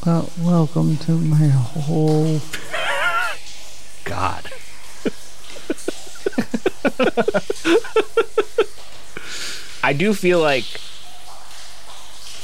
Well, 0.05 0.31
welcome 0.41 0.97
to 0.99 1.13
my 1.13 1.49
whole. 1.49 2.41
God. 4.09 4.45
I 9.83 9.93
do 9.93 10.13
feel 10.15 10.41
like 10.41 10.65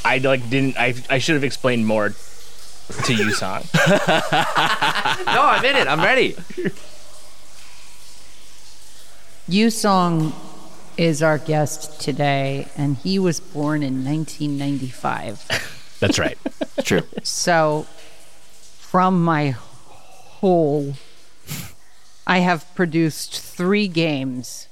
I 0.03 0.17
like 0.19 0.49
didn't 0.49 0.77
I 0.77 0.93
I 1.09 1.17
should 1.17 1.35
have 1.35 1.43
explained 1.43 1.85
more 1.85 2.09
to 2.09 3.13
Yusong. 3.13 3.65
no 5.25 5.41
i'm 5.41 5.65
in 5.65 5.75
it 5.75 5.87
i'm 5.87 6.01
ready 6.01 6.35
Yusong 9.49 10.33
is 10.97 11.21
our 11.21 11.37
guest 11.37 11.99
today, 12.01 12.67
and 12.75 12.97
he 12.97 13.19
was 13.19 13.39
born 13.39 13.83
in 13.83 14.03
1995. 14.03 15.97
That's 15.99 16.17
right. 16.17 16.37
true 16.83 17.03
So, 17.21 17.85
from 18.79 19.23
my 19.23 19.51
hole, 19.51 20.95
I 22.27 22.39
have 22.39 22.65
produced 22.75 23.39
three 23.39 23.87
games 23.87 24.67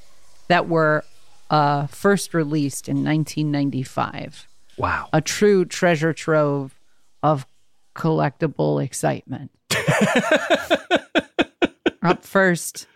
that 0.47 0.67
were 0.67 1.03
uh, 1.49 1.87
first 1.87 2.33
released 2.33 2.87
in 2.89 2.97
1995. 3.03 4.47
Wow. 4.77 5.09
A 5.13 5.21
true 5.21 5.65
treasure 5.65 6.13
trove 6.13 6.73
of 7.21 7.45
collectible 7.95 8.83
excitement. 8.83 9.51
Up 12.01 12.23
first, 12.23 12.87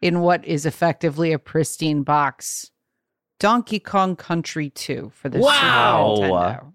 in 0.00 0.20
what 0.20 0.44
is 0.44 0.66
effectively 0.66 1.32
a 1.32 1.38
pristine 1.38 2.02
box, 2.02 2.70
Donkey 3.40 3.80
Kong 3.80 4.14
Country 4.14 4.70
2 4.70 5.10
for 5.14 5.28
the 5.28 5.38
Wow. 5.40 6.14
Super 6.16 6.28
Nintendo. 6.28 6.72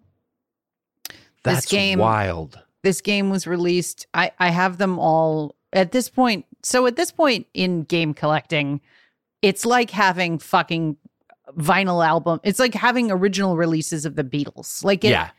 That's 1.43 1.65
game- 1.65 1.99
wild. 1.99 2.59
this 2.83 3.01
game 3.01 3.29
was 3.29 3.47
released. 3.47 4.05
I, 4.13 4.31
I 4.37 4.49
have 4.49 4.77
them 4.77 4.99
all 4.99 5.55
at 5.71 5.91
this 5.91 6.09
point. 6.09 6.45
So 6.63 6.85
at 6.87 6.95
this 6.95 7.11
point 7.11 7.47
in 7.53 7.83
game 7.83 8.13
collecting, 8.13 8.81
it's 9.41 9.65
like 9.65 9.89
having 9.89 10.39
fucking 10.39 10.97
vinyl 11.57 12.05
album. 12.05 12.39
It's 12.43 12.59
like 12.59 12.73
having 12.73 13.11
original 13.11 13.57
releases 13.57 14.05
of 14.05 14.15
the 14.15 14.23
Beatles. 14.23 14.83
Like 14.83 15.03
it, 15.03 15.11
yeah. 15.11 15.29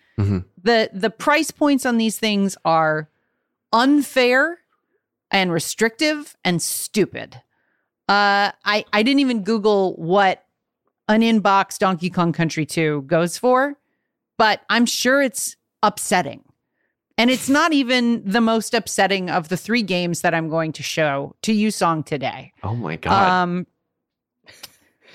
the 0.62 0.90
the 0.92 1.10
price 1.10 1.50
points 1.50 1.86
on 1.86 1.96
these 1.96 2.18
things 2.18 2.56
are 2.64 3.08
unfair 3.72 4.58
and 5.30 5.52
restrictive 5.52 6.36
and 6.44 6.60
stupid. 6.60 7.36
Uh, 8.08 8.52
I 8.64 8.84
I 8.92 9.02
didn't 9.02 9.20
even 9.20 9.42
Google 9.42 9.94
what 9.94 10.44
an 11.08 11.22
inbox 11.22 11.78
Donkey 11.78 12.10
Kong 12.10 12.32
Country 12.32 12.64
2 12.64 13.02
goes 13.02 13.36
for, 13.36 13.76
but 14.38 14.62
I'm 14.68 14.86
sure 14.86 15.22
it's 15.22 15.56
upsetting. 15.82 16.42
And 17.18 17.30
it's 17.30 17.48
not 17.48 17.72
even 17.72 18.22
the 18.24 18.40
most 18.40 18.74
upsetting 18.74 19.28
of 19.30 19.48
the 19.48 19.56
three 19.56 19.82
games 19.82 20.22
that 20.22 20.34
I'm 20.34 20.48
going 20.48 20.72
to 20.72 20.82
show 20.82 21.36
to 21.42 21.52
Yusong 21.52 22.04
today. 22.04 22.52
Oh 22.62 22.74
my 22.74 22.96
god. 22.96 23.28
Um 23.42 23.66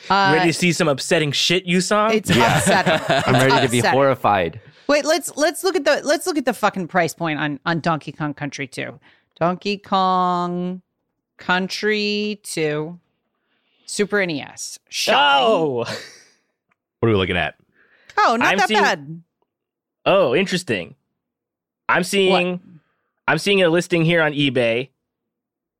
uh, 0.10 0.32
Ready 0.36 0.50
to 0.52 0.54
see 0.54 0.72
some 0.72 0.88
upsetting 0.88 1.34
shit, 1.34 1.66
Yusong? 1.68 2.14
it's 2.14 2.30
upsetting. 2.30 2.94
I'm 3.28 3.36
It's 3.36 3.46
ready 3.54 3.66
to 3.68 3.72
be 3.72 3.80
horrified. 3.82 4.62
Wait, 4.88 5.04
let's 5.04 5.36
let's 5.36 5.64
look 5.66 5.76
at 5.76 5.84
the 5.84 6.02
let's 6.04 6.26
look 6.26 6.38
at 6.38 6.46
the 6.46 6.54
fucking 6.54 6.88
price 6.88 7.14
point 7.14 7.40
on 7.40 7.60
on 7.66 7.82
Donkey 7.82 8.12
Kong 8.14 8.34
Country 8.34 8.68
2. 8.68 8.98
Donkey 9.40 9.78
Kong 9.78 10.82
Country 11.38 12.40
2 12.44 13.00
Super 13.86 14.26
NES. 14.26 14.80
Shocking. 14.90 15.20
oh, 15.46 15.78
What 17.00 17.10
are 17.10 17.10
we 17.10 17.16
looking 17.16 17.38
at? 17.38 17.56
Oh, 18.18 18.36
not 18.40 18.48
I'm 18.50 18.58
that 18.60 18.68
seeing- 18.70 18.82
bad. 18.82 19.22
oh, 20.06 20.34
interesting. 20.36 20.96
I'm 21.90 22.04
seeing, 22.04 22.60
I'm 23.28 23.38
seeing 23.38 23.62
a 23.64 23.70
listing 23.70 24.04
here 24.06 24.22
on 24.22 24.34
eBay. 24.34 24.90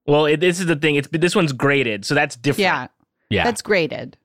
Well, 0.06 0.26
it, 0.26 0.40
this 0.40 0.60
is 0.60 0.66
the 0.68 0.76
thing. 0.76 0.96
It's 0.96 1.08
this 1.12 1.36
one's 1.36 1.52
graded, 1.54 2.06
so 2.06 2.16
that's 2.16 2.36
different. 2.36 2.62
Yeah, 2.62 2.88
Yeah. 3.30 3.44
that's 3.44 3.62
graded. 3.62 4.18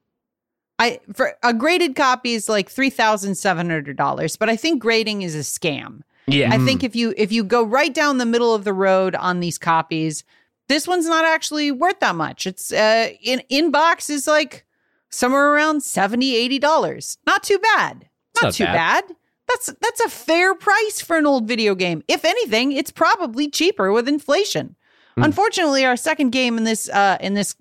I 0.78 1.00
for 1.12 1.34
a 1.42 1.52
graded 1.52 1.96
copy 1.96 2.32
is 2.34 2.48
like 2.48 2.70
three 2.70 2.90
thousand 2.90 3.34
seven 3.36 3.68
hundred 3.68 3.96
dollars, 3.96 4.36
but 4.36 4.48
I 4.48 4.56
think 4.56 4.80
grading 4.80 5.22
is 5.22 5.34
a 5.34 5.40
scam. 5.40 6.02
yeah. 6.26 6.50
I 6.52 6.58
think 6.58 6.82
if 6.84 6.94
you 6.96 7.14
if 7.16 7.30
you 7.32 7.42
go 7.44 7.62
right 7.64 7.92
down 7.92 8.18
the 8.18 8.26
middle 8.26 8.54
of 8.54 8.64
the 8.64 8.72
road 8.72 9.14
on 9.16 9.40
these 9.40 9.58
copies, 9.58 10.24
this 10.68 10.86
one's 10.88 11.06
not 11.06 11.24
actually 11.24 11.70
worth 11.72 11.98
that 12.00 12.14
much. 12.14 12.46
It's 12.46 12.72
uh 12.72 13.08
in 13.20 13.42
inbox 13.50 14.08
is 14.08 14.26
like 14.26 14.64
somewhere 15.10 15.52
around 15.52 15.82
70 15.82 16.34
80 16.36 16.58
dollars. 16.58 17.18
Not 17.26 17.42
too 17.42 17.58
bad. 17.58 18.08
Not, 18.36 18.44
not 18.44 18.54
too 18.54 18.64
bad. 18.64 19.06
bad. 19.08 19.16
That's 19.52 19.72
that's 19.80 20.00
a 20.00 20.08
fair 20.08 20.54
price 20.54 21.00
for 21.00 21.16
an 21.16 21.26
old 21.26 21.46
video 21.48 21.74
game. 21.74 22.02
If 22.08 22.24
anything, 22.24 22.72
it's 22.72 22.90
probably 22.90 23.48
cheaper 23.50 23.92
with 23.92 24.08
inflation. 24.08 24.76
Unfortunately, 25.18 25.84
our 25.84 25.94
second 25.96 26.30
game 26.30 26.56
in 26.56 26.64
this 26.64 26.88
uh, 26.88 27.18
in 27.20 27.34
this 27.34 27.54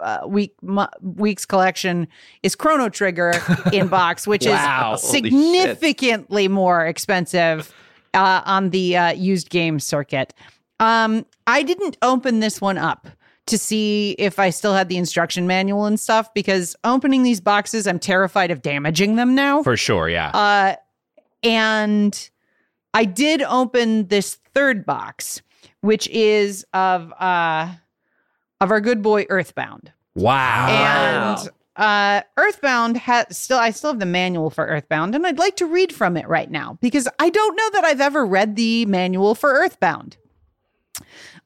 uh, 0.00 0.18
week 0.24 0.54
mo- 0.62 0.86
week's 1.02 1.44
collection 1.44 2.06
is 2.44 2.54
Chrono 2.54 2.88
Trigger 2.88 3.32
in 3.72 3.88
box, 3.88 4.24
which 4.24 4.46
Wow. 4.46 4.94
is 4.94 5.02
significantly 5.02 6.46
more 6.48 6.86
expensive 6.86 7.74
uh, 8.14 8.42
on 8.44 8.70
the 8.70 8.96
uh, 8.96 9.12
used 9.12 9.50
game 9.50 9.80
circuit. 9.80 10.32
Um, 10.78 11.26
I 11.48 11.64
didn't 11.64 11.96
open 12.02 12.38
this 12.40 12.60
one 12.60 12.78
up 12.78 13.08
to 13.46 13.58
see 13.58 14.12
if 14.18 14.38
I 14.38 14.50
still 14.50 14.74
had 14.74 14.88
the 14.88 14.96
instruction 14.96 15.46
manual 15.46 15.86
and 15.86 15.98
stuff 15.98 16.32
because 16.34 16.76
opening 16.84 17.22
these 17.22 17.40
boxes, 17.40 17.86
I'm 17.86 17.98
terrified 17.98 18.50
of 18.50 18.62
damaging 18.62 19.16
them 19.16 19.34
now. 19.34 19.62
For 19.62 19.76
sure. 19.76 20.08
Yeah. 20.08 20.30
Uh, 20.30 20.76
and 21.42 22.30
I 22.94 23.04
did 23.04 23.42
open 23.42 24.08
this 24.08 24.36
third 24.54 24.86
box, 24.86 25.42
which 25.80 26.08
is 26.08 26.64
of 26.72 27.12
uh, 27.18 27.74
of 28.60 28.70
our 28.70 28.80
good 28.80 29.02
boy 29.02 29.26
Earthbound. 29.28 29.92
wow. 30.14 31.36
And 31.36 31.50
uh, 31.76 32.22
Earthbound 32.38 32.96
has 32.96 33.36
still, 33.36 33.58
I 33.58 33.70
still 33.70 33.90
have 33.90 34.00
the 34.00 34.06
manual 34.06 34.48
for 34.48 34.64
Earthbound, 34.66 35.14
and 35.14 35.26
I'd 35.26 35.38
like 35.38 35.56
to 35.56 35.66
read 35.66 35.94
from 35.94 36.16
it 36.16 36.26
right 36.26 36.50
now 36.50 36.78
because 36.80 37.06
I 37.18 37.28
don't 37.28 37.54
know 37.54 37.70
that 37.72 37.84
I've 37.84 38.00
ever 38.00 38.24
read 38.24 38.56
the 38.56 38.86
manual 38.86 39.34
for 39.34 39.50
Earthbound. 39.50 40.16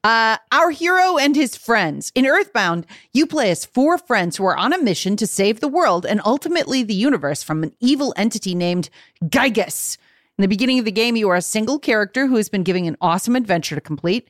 Uh, 0.03 0.37
our 0.51 0.71
hero 0.71 1.17
and 1.19 1.35
his 1.35 1.55
friends. 1.55 2.11
In 2.15 2.25
Earthbound, 2.25 2.87
you 3.13 3.27
play 3.27 3.51
as 3.51 3.65
four 3.65 3.99
friends 3.99 4.35
who 4.35 4.45
are 4.45 4.57
on 4.57 4.73
a 4.73 4.81
mission 4.81 5.15
to 5.17 5.27
save 5.27 5.59
the 5.59 5.67
world 5.67 6.07
and 6.07 6.19
ultimately 6.25 6.81
the 6.81 6.95
universe 6.95 7.43
from 7.43 7.61
an 7.61 7.71
evil 7.79 8.11
entity 8.17 8.55
named 8.55 8.89
Giygas. 9.23 9.99
In 10.39 10.41
the 10.41 10.47
beginning 10.47 10.79
of 10.79 10.85
the 10.85 10.91
game, 10.91 11.15
you 11.15 11.29
are 11.29 11.35
a 11.35 11.41
single 11.41 11.77
character 11.77 12.25
who 12.25 12.37
has 12.37 12.49
been 12.49 12.63
given 12.63 12.85
an 12.85 12.97
awesome 12.99 13.35
adventure 13.35 13.75
to 13.75 13.81
complete. 13.81 14.27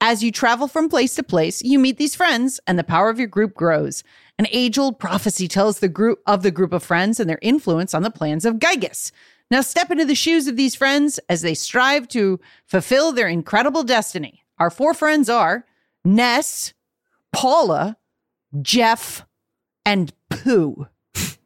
As 0.00 0.24
you 0.24 0.32
travel 0.32 0.66
from 0.66 0.88
place 0.88 1.14
to 1.16 1.22
place, 1.22 1.60
you 1.60 1.78
meet 1.78 1.98
these 1.98 2.14
friends, 2.14 2.58
and 2.66 2.78
the 2.78 2.84
power 2.84 3.10
of 3.10 3.18
your 3.18 3.28
group 3.28 3.52
grows. 3.52 4.02
An 4.38 4.46
age-old 4.50 4.98
prophecy 4.98 5.46
tells 5.46 5.80
the 5.80 5.88
group 5.88 6.22
of 6.26 6.42
the 6.42 6.50
group 6.50 6.72
of 6.72 6.82
friends 6.82 7.20
and 7.20 7.28
their 7.28 7.38
influence 7.42 7.92
on 7.92 8.02
the 8.02 8.10
plans 8.10 8.46
of 8.46 8.54
Giygas. 8.54 9.12
Now 9.50 9.60
step 9.60 9.90
into 9.90 10.06
the 10.06 10.14
shoes 10.14 10.46
of 10.46 10.56
these 10.56 10.74
friends 10.74 11.20
as 11.28 11.42
they 11.42 11.52
strive 11.52 12.08
to 12.08 12.40
fulfill 12.64 13.12
their 13.12 13.28
incredible 13.28 13.82
destiny. 13.82 14.39
Our 14.60 14.70
four 14.70 14.92
friends 14.92 15.30
are 15.30 15.64
Ness, 16.04 16.74
Paula, 17.32 17.96
Jeff, 18.60 19.24
and 19.86 20.12
Poo. 20.28 20.86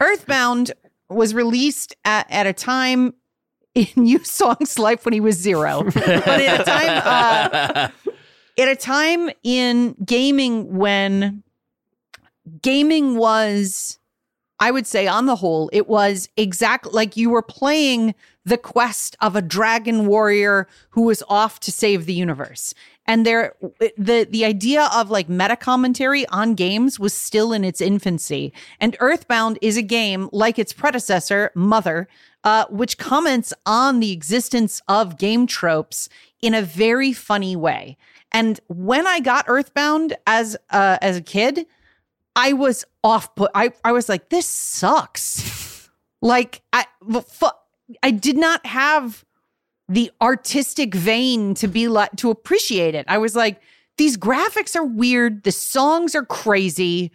Earthbound 0.00 0.72
was 1.10 1.34
released 1.34 1.94
at, 2.06 2.26
at 2.30 2.46
a 2.46 2.54
time 2.54 3.12
in 3.74 3.86
Yusong's 4.06 4.78
life 4.78 5.04
when 5.04 5.12
he 5.12 5.20
was 5.20 5.36
zero, 5.36 5.84
but 5.84 6.08
at 6.08 6.60
a 6.60 6.64
time 6.64 7.02
uh, 7.04 7.88
at 8.58 8.68
a 8.68 8.76
time 8.76 9.30
in 9.42 9.94
gaming 10.04 10.76
when 10.76 11.42
gaming 12.62 13.16
was 13.16 13.98
I 14.58 14.70
would 14.70 14.86
say 14.86 15.06
on 15.06 15.26
the 15.26 15.36
whole 15.36 15.70
it 15.72 15.88
was 15.88 16.28
exactly 16.36 16.92
like 16.92 17.16
you 17.16 17.30
were 17.30 17.42
playing 17.42 18.14
the 18.44 18.58
quest 18.58 19.16
of 19.20 19.36
a 19.36 19.42
dragon 19.42 20.06
warrior 20.06 20.66
who 20.90 21.08
is 21.10 21.22
off 21.28 21.60
to 21.60 21.70
save 21.70 22.06
the 22.06 22.14
universe 22.14 22.74
and 23.06 23.26
there 23.26 23.54
the 23.96 24.26
the 24.30 24.44
idea 24.44 24.88
of 24.94 25.10
like 25.10 25.28
meta 25.28 25.56
commentary 25.56 26.26
on 26.28 26.54
games 26.54 26.98
was 26.98 27.12
still 27.12 27.52
in 27.52 27.64
its 27.64 27.80
infancy 27.80 28.52
and 28.80 28.96
earthbound 29.00 29.58
is 29.60 29.76
a 29.76 29.82
game 29.82 30.28
like 30.32 30.58
its 30.58 30.72
predecessor 30.72 31.50
mother 31.54 32.08
uh, 32.42 32.64
which 32.70 32.96
comments 32.96 33.52
on 33.66 34.00
the 34.00 34.12
existence 34.12 34.80
of 34.88 35.18
game 35.18 35.46
tropes 35.46 36.08
in 36.40 36.54
a 36.54 36.62
very 36.62 37.12
funny 37.12 37.54
way 37.54 37.96
and 38.32 38.60
when 38.68 39.06
i 39.06 39.20
got 39.20 39.44
earthbound 39.48 40.16
as 40.26 40.56
uh, 40.70 40.96
as 41.02 41.16
a 41.16 41.22
kid 41.22 41.66
I 42.36 42.52
was 42.52 42.84
off 43.02 43.34
put. 43.34 43.50
I, 43.54 43.72
I 43.84 43.92
was 43.92 44.08
like, 44.08 44.28
this 44.28 44.46
sucks. 44.46 45.90
like 46.22 46.62
I 46.72 46.86
fu- 47.02 47.46
I 48.02 48.10
did 48.10 48.36
not 48.36 48.64
have 48.66 49.24
the 49.88 50.10
artistic 50.20 50.94
vein 50.94 51.54
to 51.54 51.66
be 51.66 51.88
like 51.88 52.14
to 52.16 52.30
appreciate 52.30 52.94
it. 52.94 53.04
I 53.08 53.18
was 53.18 53.34
like, 53.34 53.60
these 53.96 54.16
graphics 54.16 54.76
are 54.76 54.84
weird. 54.84 55.42
The 55.42 55.52
songs 55.52 56.14
are 56.14 56.24
crazy. 56.24 57.10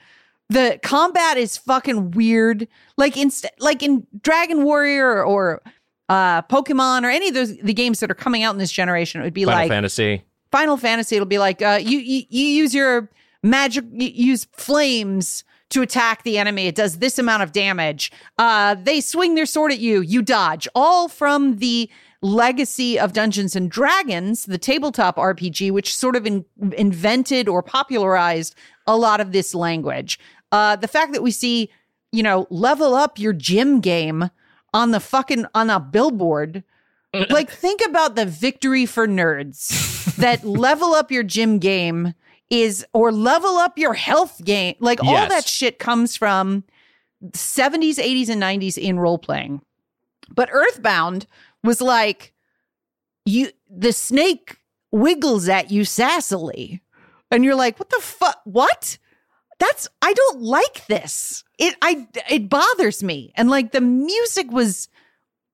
The 0.49 0.79
combat 0.83 1.37
is 1.37 1.57
fucking 1.57 2.11
weird. 2.11 2.67
Like 2.97 3.17
in 3.17 3.31
like 3.59 3.81
in 3.81 4.05
Dragon 4.21 4.63
Warrior 4.63 5.23
or 5.23 5.61
uh 6.09 6.43
Pokemon 6.43 7.03
or 7.03 7.09
any 7.09 7.29
of 7.29 7.33
those 7.33 7.57
the 7.57 7.73
games 7.73 7.99
that 8.01 8.11
are 8.11 8.15
coming 8.15 8.43
out 8.43 8.53
in 8.53 8.59
this 8.59 8.71
generation, 8.71 9.21
it 9.21 9.23
would 9.23 9.33
be 9.33 9.45
like 9.45 9.53
Final 9.53 9.63
like 9.63 9.71
Fantasy. 9.71 10.23
Final 10.51 10.77
Fantasy, 10.77 11.15
it'll 11.15 11.25
be 11.25 11.39
like 11.39 11.61
uh, 11.61 11.79
you, 11.81 11.97
you 11.97 12.23
you 12.29 12.45
use 12.45 12.75
your 12.75 13.09
magic, 13.41 13.85
you 13.91 14.09
use 14.09 14.45
flames 14.53 15.43
to 15.69 15.81
attack 15.81 16.23
the 16.23 16.37
enemy. 16.37 16.67
It 16.67 16.75
does 16.75 16.99
this 16.99 17.17
amount 17.17 17.43
of 17.43 17.51
damage. 17.51 18.11
Uh, 18.37 18.75
they 18.75 19.01
swing 19.01 19.35
their 19.35 19.45
sword 19.45 19.71
at 19.71 19.79
you, 19.79 20.01
you 20.01 20.21
dodge. 20.21 20.67
All 20.75 21.07
from 21.07 21.57
the 21.57 21.89
legacy 22.21 22.99
of 22.99 23.13
Dungeons 23.13 23.55
and 23.55 23.69
Dragons, 23.69 24.45
the 24.45 24.57
tabletop 24.57 25.17
RPG, 25.17 25.71
which 25.71 25.95
sort 25.95 26.15
of 26.15 26.25
in, 26.25 26.45
invented 26.77 27.47
or 27.47 27.61
popularized 27.61 28.55
a 28.87 28.95
lot 28.95 29.19
of 29.19 29.31
this 29.31 29.53
language. 29.53 30.19
Uh, 30.51 30.75
the 30.75 30.87
fact 30.87 31.13
that 31.13 31.23
we 31.23 31.31
see, 31.31 31.69
you 32.11 32.23
know, 32.23 32.47
level 32.49 32.95
up 32.95 33.19
your 33.19 33.33
gym 33.33 33.79
game 33.79 34.29
on 34.73 34.91
the 34.91 34.99
fucking 34.99 35.45
on 35.55 35.69
a 35.69 35.79
billboard 35.79 36.63
like 37.29 37.49
think 37.49 37.81
about 37.85 38.15
the 38.15 38.25
victory 38.25 38.85
for 38.85 39.07
nerds 39.07 40.15
that 40.15 40.43
level 40.43 40.93
up 40.93 41.11
your 41.11 41.23
gym 41.23 41.59
game 41.59 42.13
is 42.49 42.85
or 42.93 43.11
level 43.11 43.57
up 43.57 43.77
your 43.77 43.93
health 43.93 44.43
game. 44.43 44.75
Like 44.79 45.03
all 45.03 45.27
that 45.27 45.47
shit 45.47 45.79
comes 45.79 46.15
from 46.15 46.63
70s, 47.31 47.95
80s, 47.95 48.29
and 48.29 48.41
90s 48.41 48.77
in 48.77 48.99
role 48.99 49.17
playing. 49.17 49.61
But 50.33 50.49
Earthbound 50.51 51.27
was 51.63 51.81
like 51.81 52.33
you 53.25 53.49
the 53.69 53.91
snake 53.91 54.57
wiggles 54.91 55.49
at 55.49 55.71
you 55.71 55.81
sassily. 55.81 56.81
And 57.31 57.43
you're 57.43 57.55
like, 57.55 57.79
what 57.79 57.89
the 57.89 57.99
fuck? 57.99 58.39
What? 58.45 58.97
That's 59.59 59.87
I 60.01 60.13
don't 60.13 60.41
like 60.41 60.85
this. 60.87 61.43
It 61.57 61.75
I 61.81 62.07
it 62.29 62.49
bothers 62.49 63.03
me. 63.03 63.31
And 63.35 63.49
like 63.49 63.71
the 63.71 63.81
music 63.81 64.51
was 64.51 64.89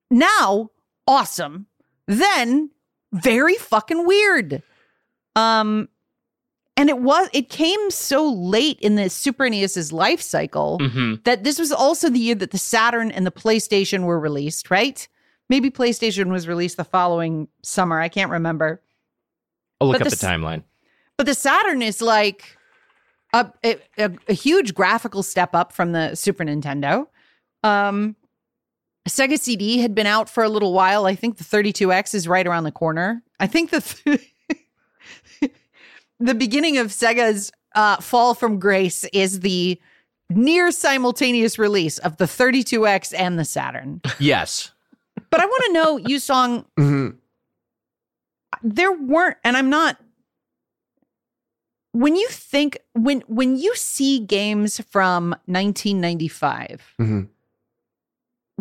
now 0.10 0.70
awesome. 1.08 1.68
Then 2.08 2.72
very 3.14 3.56
fucking 3.56 4.06
weird. 4.06 4.64
Um 5.36 5.88
and 6.82 6.90
it 6.90 6.98
was 6.98 7.30
it 7.32 7.50
came 7.50 7.92
so 7.92 8.28
late 8.28 8.80
in 8.80 8.96
the 8.96 9.08
Super 9.08 9.48
NES's 9.48 9.94
life 9.94 10.20
cycle 10.20 10.80
hmm 10.80 11.14
that 11.26 11.44
this 11.44 11.60
was 11.60 11.72
also 11.72 12.10
the 12.10 12.18
year 12.18 12.36
that 12.36 12.50
the 12.50 12.58
Saturn 12.58 13.12
and 13.12 13.26
the 13.26 13.32
PlayStation 13.32 14.06
were 14.06 14.20
released, 14.20 14.72
right? 14.72 15.08
Maybe 15.48 15.70
PlayStation 15.70 16.32
was 16.32 16.48
released 16.48 16.78
the 16.78 16.84
following 16.84 17.48
summer. 17.62 18.00
I 18.00 18.10
can't 18.10 18.32
remember. 18.32 18.82
I'll 19.80 19.90
look 19.90 20.00
But 20.00 20.08
up 20.08 20.10
the 20.12 20.16
the 20.16 20.26
timeline. 20.26 20.64
But 21.18 21.28
the 21.28 21.36
Saturn 21.36 21.84
is 21.84 22.02
like 22.02 22.58
a, 23.34 23.52
a, 23.64 23.78
a, 24.28 24.34
huge 24.34 24.74
graphical 24.74 25.22
step 25.22 25.54
up 25.54 25.74
from 25.74 25.92
the 25.92 26.16
Super 26.16 26.44
Nintendo. 26.44 27.08
Um, 27.64 28.16
Sega 29.08 29.40
CD 29.40 29.80
had 29.80 29.94
been 29.94 30.08
out 30.08 30.30
for 30.30 30.44
a 30.44 30.50
little 30.50 30.74
while. 30.74 31.06
I 31.06 31.16
think 31.16 31.38
the 31.38 31.44
32X 31.44 32.16
is 32.16 32.28
right 32.28 32.48
around 32.48 32.64
the 32.64 32.72
corner. 32.72 33.22
I 33.40 33.48
think 33.48 33.70
the 33.70 34.22
the 36.22 36.36
beginning 36.36 36.78
of 36.78 36.88
Sega's 36.88 37.52
uh, 37.76 37.98
fall 37.98 38.34
from 38.34 38.60
grace 38.60 39.04
is 39.14 39.40
the 39.42 39.80
near 40.30 40.72
simultaneous 40.72 41.60
release 41.60 41.98
of 42.00 42.18
the 42.18 42.26
32X 42.26 43.14
and 43.18 43.38
the 43.38 43.44
Saturn. 43.46 44.02
Yes. 44.20 44.72
But 45.30 45.42
I 45.42 45.46
want 45.46 45.64
to 45.66 45.74
know, 45.74 45.98
Yusong, 46.00 46.66
Mhm. 46.80 47.18
there 48.64 48.92
weren't 48.92 49.38
and 49.44 49.56
i'm 49.58 49.70
not 49.70 49.98
when 51.94 52.16
you 52.16 52.28
think 52.30 52.78
when 52.94 53.22
when 53.22 53.58
you 53.58 53.74
see 53.76 54.20
games 54.20 54.80
from 54.90 55.36
1995 55.48 56.82
Mhm. 57.00 57.28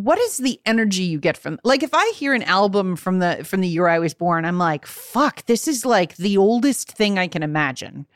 What 0.05 0.18
is 0.18 0.39
the 0.39 0.60
energy 0.66 1.02
you 1.02 1.18
get 1.18 1.36
from 1.36 1.59
like 1.64 1.82
if 1.82 1.90
i 1.93 2.12
hear 2.14 2.35
an 2.35 2.43
album 2.44 2.97
from 2.97 3.18
the 3.18 3.43
from 3.44 3.60
the 3.60 3.68
year 3.68 3.89
i 3.89 3.98
was 3.98 4.14
born 4.14 4.44
i'm 4.44 4.59
like 4.59 4.86
fuck 4.86 5.44
this 5.47 5.66
is 5.68 5.85
like 5.85 6.16
the 6.16 6.36
oldest 6.36 6.93
thing 6.93 7.18
i 7.18 7.27
can 7.27 7.43
imagine 7.43 8.06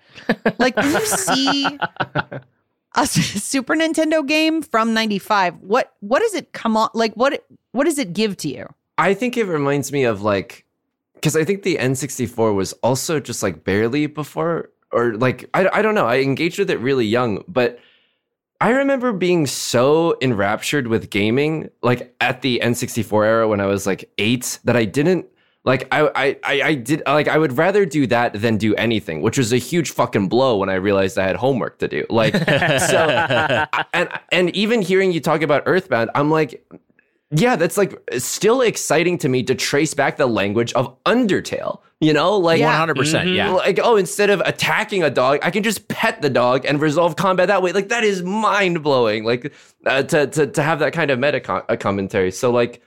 like 0.59 0.77
when 0.77 0.93
you 0.93 1.07
see 1.07 1.79
a 2.95 3.07
super 3.07 3.75
nintendo 3.75 4.27
game 4.27 4.63
from 4.63 4.95
95 4.95 5.57
what 5.61 5.95
what 6.01 6.21
does 6.21 6.35
it 6.35 6.53
come 6.53 6.77
on 6.77 6.91
like 6.95 7.15
what 7.15 7.45
what 7.73 7.85
does 7.85 7.99
it 7.99 8.13
give 8.13 8.37
to 8.37 8.49
you 8.49 8.67
I 8.99 9.15
think 9.15 9.37
it 9.37 9.45
reminds 9.45 9.93
me 9.93 10.05
of 10.05 10.23
like, 10.23 10.65
because 11.15 11.37
I 11.37 11.45
think 11.45 11.63
the 11.63 11.77
N64 11.77 12.55
was 12.55 12.73
also 12.75 13.21
just 13.21 13.43
like 13.43 13.65
barely 13.65 14.07
before, 14.07 14.71
or 14.93 15.17
like, 15.17 15.49
I, 15.55 15.69
I 15.73 15.83
don't 15.83 15.95
know. 15.95 16.07
I 16.07 16.19
engaged 16.19 16.59
with 16.59 16.71
it 16.71 16.79
really 16.79 17.07
young, 17.07 17.43
but 17.49 17.79
I 18.61 18.71
remember 18.71 19.13
being 19.13 19.47
so 19.47 20.17
enraptured 20.21 20.87
with 20.87 21.11
gaming, 21.11 21.71
like 21.83 22.15
at 22.21 22.43
the 22.43 22.61
N64 22.63 23.25
era 23.25 23.49
when 23.49 23.61
I 23.61 23.67
was 23.67 23.87
like 23.87 24.11
eight, 24.19 24.59
that 24.65 24.77
I 24.77 24.85
didn't. 24.85 25.27
Like 25.65 25.89
I, 25.91 26.11
I, 26.15 26.37
I, 26.45 26.63
I 26.63 26.75
did 26.75 27.03
like 27.07 27.27
I 27.27 27.39
would 27.39 27.57
rather 27.57 27.87
do 27.87 28.07
that 28.09 28.35
than 28.35 28.59
do 28.59 28.75
anything, 28.75 29.23
which 29.23 29.39
was 29.39 29.51
a 29.51 29.57
huge 29.57 29.93
fucking 29.93 30.29
blow 30.29 30.59
when 30.59 30.69
I 30.69 30.75
realized 30.75 31.19
I 31.19 31.27
had 31.27 31.37
homework 31.37 31.79
to 31.79 31.89
do. 31.89 32.05
Like 32.11 32.35
so, 32.37 33.67
and 33.95 34.09
and 34.31 34.55
even 34.55 34.83
hearing 34.83 35.11
you 35.11 35.21
talk 35.21 35.41
about 35.41 35.63
Earthbound, 35.65 36.11
I'm 36.15 36.31
like, 36.31 36.63
yeah, 37.35 37.57
that's 37.57 37.77
like 37.77 37.99
still 38.19 38.61
exciting 38.61 39.19
to 39.19 39.29
me 39.29 39.43
to 39.45 39.55
trace 39.55 39.93
back 39.95 40.17
the 40.17 40.27
language 40.27 40.73
of 40.75 41.03
Undertale. 41.05 41.81
You 42.01 42.13
know, 42.13 42.37
like 42.37 42.61
100%. 42.61 42.95
Mhm. 42.95 43.35
Yeah. 43.35 43.51
like 43.51 43.79
oh, 43.83 43.97
instead 43.97 44.29
of 44.29 44.41
attacking 44.45 45.03
a 45.03 45.11
dog, 45.11 45.39
I 45.43 45.51
can 45.51 45.63
just 45.63 45.89
pet 45.89 46.21
the 46.21 46.29
dog 46.29 46.67
and 46.67 46.81
resolve 46.81 47.17
combat 47.17 47.49
that 47.49 47.63
way. 47.63 47.73
Like 47.73 47.89
that 47.89 48.05
is 48.05 48.23
mind 48.23 48.83
blowing. 48.83 49.25
Like 49.25 49.53
uh, 49.87 50.03
to 50.03 50.27
to 50.27 50.47
to 50.47 50.63
have 50.63 50.81
that 50.81 50.93
kind 50.93 51.11
of 51.11 51.19
meta 51.19 51.41
com- 51.41 51.63
uh, 51.69 51.77
commentary. 51.77 52.31
So 52.31 52.51
like, 52.51 52.83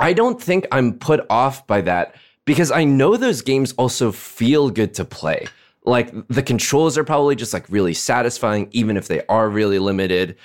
I 0.00 0.12
don't 0.12 0.40
think 0.42 0.66
I'm 0.72 0.94
put 0.98 1.24
off 1.30 1.66
by 1.66 1.80
that 1.82 2.16
because 2.44 2.70
I 2.72 2.84
know 2.84 3.16
those 3.16 3.40
games 3.42 3.72
also 3.72 4.10
feel 4.10 4.70
good 4.70 4.94
to 4.94 5.04
play. 5.04 5.46
Like 5.84 6.12
the 6.28 6.42
controls 6.42 6.98
are 6.98 7.04
probably 7.04 7.36
just 7.36 7.52
like 7.52 7.66
really 7.68 7.94
satisfying, 7.94 8.68
even 8.72 8.96
if 8.96 9.06
they 9.08 9.24
are 9.28 9.48
really 9.48 9.78
limited. 9.78 10.36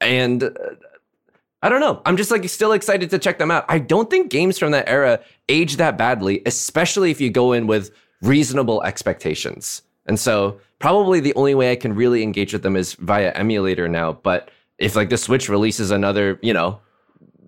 And 0.00 0.44
uh, 0.44 0.50
I 1.62 1.68
don't 1.68 1.80
know. 1.80 2.00
I'm 2.06 2.16
just 2.16 2.30
like 2.30 2.48
still 2.48 2.72
excited 2.72 3.10
to 3.10 3.18
check 3.18 3.38
them 3.38 3.50
out. 3.50 3.64
I 3.68 3.78
don't 3.78 4.08
think 4.08 4.30
games 4.30 4.58
from 4.58 4.70
that 4.72 4.88
era 4.88 5.20
age 5.48 5.76
that 5.76 5.98
badly, 5.98 6.42
especially 6.46 7.10
if 7.10 7.20
you 7.20 7.30
go 7.30 7.52
in 7.52 7.66
with 7.66 7.90
reasonable 8.22 8.82
expectations. 8.84 9.82
And 10.06 10.18
so 10.18 10.60
probably 10.78 11.20
the 11.20 11.34
only 11.34 11.54
way 11.54 11.72
I 11.72 11.76
can 11.76 11.94
really 11.94 12.22
engage 12.22 12.52
with 12.52 12.62
them 12.62 12.76
is 12.76 12.94
via 12.94 13.32
emulator 13.32 13.88
now. 13.88 14.12
But 14.12 14.50
if 14.78 14.94
like 14.94 15.10
the 15.10 15.18
Switch 15.18 15.48
releases 15.48 15.90
another, 15.90 16.38
you 16.42 16.52
know, 16.52 16.80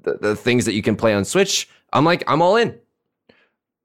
the, 0.02 0.14
the 0.14 0.36
things 0.36 0.64
that 0.64 0.74
you 0.74 0.82
can 0.82 0.96
play 0.96 1.14
on 1.14 1.24
Switch, 1.24 1.68
I'm 1.92 2.04
like, 2.04 2.24
I'm 2.26 2.42
all 2.42 2.56
in. 2.56 2.78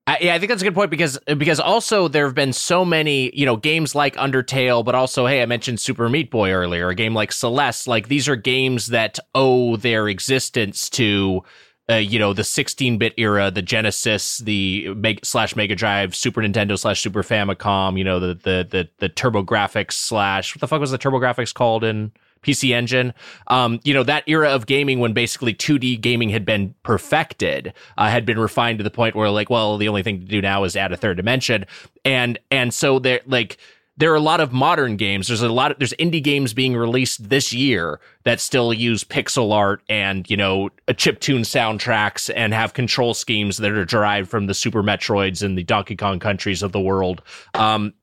I, 0.07 0.19
yeah, 0.21 0.35
I 0.35 0.39
think 0.39 0.49
that's 0.49 0.61
a 0.61 0.65
good 0.65 0.75
point 0.75 0.91
because 0.91 1.17
because 1.25 1.59
also 1.59 2.07
there 2.07 2.25
have 2.25 2.35
been 2.35 2.53
so 2.53 2.85
many 2.85 3.35
you 3.35 3.45
know 3.45 3.55
games 3.55 3.95
like 3.95 4.15
Undertale, 4.15 4.85
but 4.85 4.93
also 4.93 5.25
hey, 5.25 5.41
I 5.41 5.47
mentioned 5.47 5.79
Super 5.79 6.09
Meat 6.09 6.29
Boy 6.29 6.51
earlier, 6.51 6.89
a 6.89 6.95
game 6.95 7.15
like 7.15 7.31
Celeste. 7.31 7.87
Like 7.87 8.07
these 8.07 8.29
are 8.29 8.35
games 8.35 8.87
that 8.87 9.17
owe 9.33 9.77
their 9.77 10.07
existence 10.07 10.89
to. 10.91 11.43
Uh, 11.87 11.97
you 11.97 12.17
know 12.17 12.33
the 12.33 12.41
16-bit 12.41 13.13
era, 13.15 13.51
the 13.51 13.61
Genesis, 13.61 14.39
the 14.39 14.91
Meg- 14.95 15.23
slash 15.23 15.55
Mega 15.55 15.75
Drive, 15.75 16.15
Super 16.15 16.41
Nintendo 16.41 16.79
slash 16.79 16.99
Super 16.99 17.21
Famicom. 17.21 17.95
You 17.95 18.03
know 18.03 18.19
the 18.19 18.33
the 18.33 18.67
the 18.67 18.89
the 18.97 19.07
TurboGrafx 19.07 19.91
slash 19.91 20.55
what 20.55 20.61
the 20.61 20.67
fuck 20.67 20.79
was 20.79 20.89
the 20.89 20.97
TurboGrafx 20.97 21.53
called 21.53 21.83
in 21.83 22.11
PC 22.45 22.71
Engine. 22.71 23.13
Um, 23.47 23.79
you 23.83 23.93
know, 23.93 24.03
that 24.03 24.23
era 24.27 24.49
of 24.49 24.65
gaming 24.65 24.99
when 24.99 25.13
basically 25.13 25.53
2D 25.53 25.99
gaming 26.01 26.29
had 26.29 26.45
been 26.45 26.75
perfected, 26.83 27.73
uh, 27.97 28.09
had 28.09 28.25
been 28.25 28.39
refined 28.39 28.77
to 28.79 28.83
the 28.83 28.91
point 28.91 29.15
where 29.15 29.29
like, 29.29 29.49
well, 29.49 29.77
the 29.77 29.87
only 29.87 30.03
thing 30.03 30.19
to 30.19 30.25
do 30.25 30.41
now 30.41 30.63
is 30.63 30.75
add 30.75 30.91
a 30.91 30.97
third 30.97 31.17
dimension. 31.17 31.65
And 32.03 32.37
and 32.51 32.73
so 32.73 32.99
there 32.99 33.21
like 33.25 33.57
there 33.97 34.11
are 34.11 34.15
a 34.15 34.21
lot 34.21 34.41
of 34.41 34.51
modern 34.51 34.97
games. 34.97 35.27
There's 35.27 35.41
a 35.41 35.49
lot 35.49 35.71
of 35.71 35.79
there's 35.79 35.93
indie 35.93 36.23
games 36.23 36.53
being 36.53 36.75
released 36.75 37.29
this 37.29 37.53
year 37.53 37.99
that 38.23 38.41
still 38.41 38.73
use 38.73 39.03
pixel 39.03 39.53
art 39.53 39.81
and, 39.87 40.29
you 40.29 40.35
know, 40.35 40.69
a 40.87 40.93
chiptune 40.93 41.41
soundtracks 41.41 42.31
and 42.35 42.53
have 42.53 42.73
control 42.73 43.13
schemes 43.13 43.57
that 43.57 43.71
are 43.71 43.85
derived 43.85 44.29
from 44.29 44.47
the 44.47 44.53
Super 44.53 44.83
Metroids 44.83 45.41
and 45.41 45.57
the 45.57 45.63
Donkey 45.63 45.95
Kong 45.95 46.19
countries 46.19 46.61
of 46.61 46.73
the 46.73 46.79
world. 46.79 47.21
Um, 47.53 47.93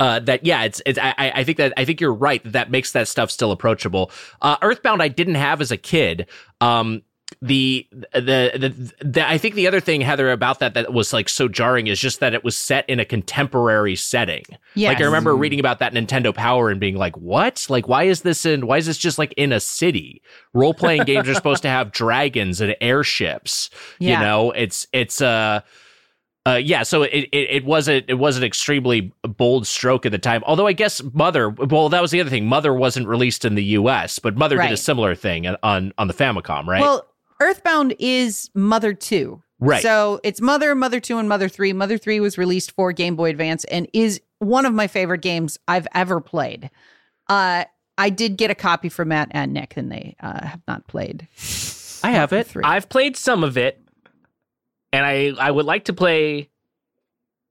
uh, 0.00 0.20
that 0.20 0.44
yeah, 0.44 0.64
it's 0.64 0.80
it's 0.86 0.98
I, 0.98 1.14
I 1.18 1.30
I 1.36 1.44
think 1.44 1.58
that 1.58 1.72
I 1.76 1.84
think 1.84 2.00
you're 2.00 2.14
right 2.14 2.42
that 2.44 2.52
that 2.52 2.70
makes 2.70 2.92
that 2.92 3.08
stuff 3.08 3.30
still 3.30 3.52
approachable. 3.52 4.10
Uh, 4.40 4.56
Earthbound 4.62 5.02
I 5.02 5.08
didn't 5.08 5.34
have 5.34 5.60
as 5.60 5.70
a 5.70 5.76
kid. 5.76 6.26
Um, 6.60 7.02
the, 7.40 7.88
the 8.12 8.52
the 8.54 8.94
the 9.04 9.28
I 9.28 9.38
think 9.38 9.54
the 9.54 9.66
other 9.66 9.80
thing 9.80 10.00
Heather 10.00 10.30
about 10.30 10.58
that 10.60 10.74
that 10.74 10.92
was 10.92 11.12
like 11.12 11.28
so 11.28 11.48
jarring 11.48 11.86
is 11.86 11.98
just 11.98 12.20
that 12.20 12.34
it 12.34 12.44
was 12.44 12.56
set 12.56 12.88
in 12.88 13.00
a 13.00 13.04
contemporary 13.04 13.96
setting. 13.96 14.44
Yes. 14.74 14.90
Like 14.90 15.00
I 15.00 15.04
remember 15.04 15.34
reading 15.34 15.58
about 15.58 15.78
that 15.78 15.94
Nintendo 15.94 16.34
Power 16.34 16.68
and 16.70 16.78
being 16.78 16.96
like, 16.96 17.16
"What? 17.16 17.66
Like 17.68 17.88
why 17.88 18.04
is 18.04 18.22
this 18.22 18.44
in 18.44 18.66
why 18.66 18.78
is 18.78 18.86
this 18.86 18.98
just 18.98 19.18
like 19.18 19.32
in 19.36 19.52
a 19.52 19.60
city? 19.60 20.22
Role 20.52 20.74
playing 20.74 21.04
games 21.04 21.28
are 21.28 21.34
supposed 21.34 21.62
to 21.62 21.68
have 21.68 21.92
dragons 21.92 22.60
and 22.60 22.76
airships. 22.80 23.70
Yeah. 23.98 24.18
You 24.18 24.24
know, 24.24 24.50
it's 24.52 24.86
it's 24.92 25.20
uh 25.20 25.60
uh, 26.46 26.54
yeah, 26.54 26.82
so 26.82 27.02
it, 27.02 27.28
it 27.32 27.50
it 27.50 27.64
was 27.64 27.88
a 27.88 28.04
it 28.10 28.18
was 28.18 28.36
an 28.36 28.42
extremely 28.42 29.12
bold 29.22 29.66
stroke 29.66 30.04
at 30.04 30.12
the 30.12 30.18
time. 30.18 30.42
Although 30.44 30.66
I 30.66 30.72
guess 30.72 31.02
Mother, 31.12 31.50
well, 31.50 31.88
that 31.88 32.02
was 32.02 32.10
the 32.10 32.20
other 32.20 32.30
thing. 32.30 32.46
Mother 32.46 32.74
wasn't 32.74 33.06
released 33.06 33.44
in 33.44 33.54
the 33.54 33.64
U.S., 33.64 34.18
but 34.18 34.36
Mother 34.36 34.56
did 34.56 34.72
a 34.72 34.76
similar 34.76 35.14
thing 35.14 35.46
on 35.46 35.92
on 35.98 36.08
the 36.08 36.14
Famicom, 36.14 36.66
right? 36.66 36.80
Well, 36.80 37.06
Earthbound 37.40 37.94
is 37.98 38.50
Mother 38.54 38.94
2. 38.94 39.42
Right. 39.58 39.82
So 39.82 40.20
it's 40.24 40.40
Mother, 40.40 40.74
Mother 40.74 40.98
2, 40.98 41.18
and 41.18 41.28
Mother 41.28 41.48
3. 41.48 41.72
Mother 41.72 41.96
3 41.98 42.18
was 42.20 42.36
released 42.36 42.72
for 42.72 42.92
Game 42.92 43.14
Boy 43.14 43.30
Advance 43.30 43.64
and 43.64 43.88
is 43.92 44.20
one 44.38 44.66
of 44.66 44.74
my 44.74 44.88
favorite 44.88 45.22
games 45.22 45.58
I've 45.68 45.86
ever 45.94 46.20
played. 46.20 46.70
Uh, 47.28 47.64
I 47.98 48.10
did 48.10 48.36
get 48.36 48.50
a 48.50 48.54
copy 48.54 48.88
for 48.88 49.04
Matt 49.04 49.28
and 49.30 49.52
Nick, 49.52 49.76
and 49.76 49.92
they 49.92 50.16
uh, 50.20 50.46
have 50.46 50.62
not 50.66 50.88
played. 50.88 51.28
I 52.02 52.10
have 52.10 52.32
it. 52.32 52.48
Three. 52.48 52.64
I've 52.64 52.88
played 52.88 53.16
some 53.16 53.44
of 53.44 53.56
it, 53.56 53.80
and 54.92 55.04
I 55.06 55.32
I 55.38 55.50
would 55.50 55.66
like 55.66 55.84
to 55.86 55.92
play. 55.92 56.48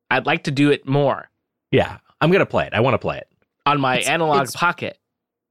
I'd 0.09 0.25
like 0.25 0.43
to 0.43 0.51
do 0.51 0.71
it 0.71 0.85
more 0.87 1.29
Yeah, 1.71 1.97
I'm 2.19 2.31
gonna 2.31 2.45
play 2.45 2.67
it. 2.67 2.73
I 2.73 2.79
want 2.81 2.93
to 2.95 2.99
play 2.99 3.17
it. 3.17 3.27
on 3.65 3.79
my 3.79 3.97
It's- 3.97 4.09
analog 4.09 4.37
it's- 4.37 4.55
pocket. 4.55 4.97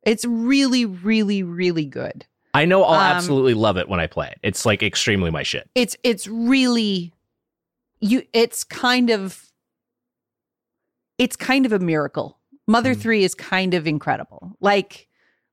It's 0.02 0.24
really, 0.24 0.84
really, 0.84 1.42
really 1.42 1.84
good. 1.84 2.26
I 2.54 2.64
know 2.64 2.82
I'll 2.82 2.94
Um, 2.94 3.16
absolutely 3.16 3.54
love 3.54 3.76
it 3.76 3.88
when 3.88 4.00
I 4.00 4.06
play 4.08 4.26
it. 4.28 4.38
It's 4.42 4.66
like 4.66 4.82
extremely 4.82 5.30
my 5.30 5.42
shit. 5.44 5.70
it's 5.74 5.96
it's 6.02 6.26
really 6.26 7.12
you 8.00 8.22
it's 8.32 8.64
kind 8.64 9.10
of 9.10 9.52
it's 11.18 11.36
kind 11.36 11.66
of 11.66 11.72
a 11.72 11.78
miracle 11.78 12.38
mother 12.66 12.94
Mm. 12.94 13.00
3 13.00 13.24
is 13.24 13.34
kind 13.34 13.74
of 13.74 13.86
incredible 13.86 14.56
like 14.60 15.06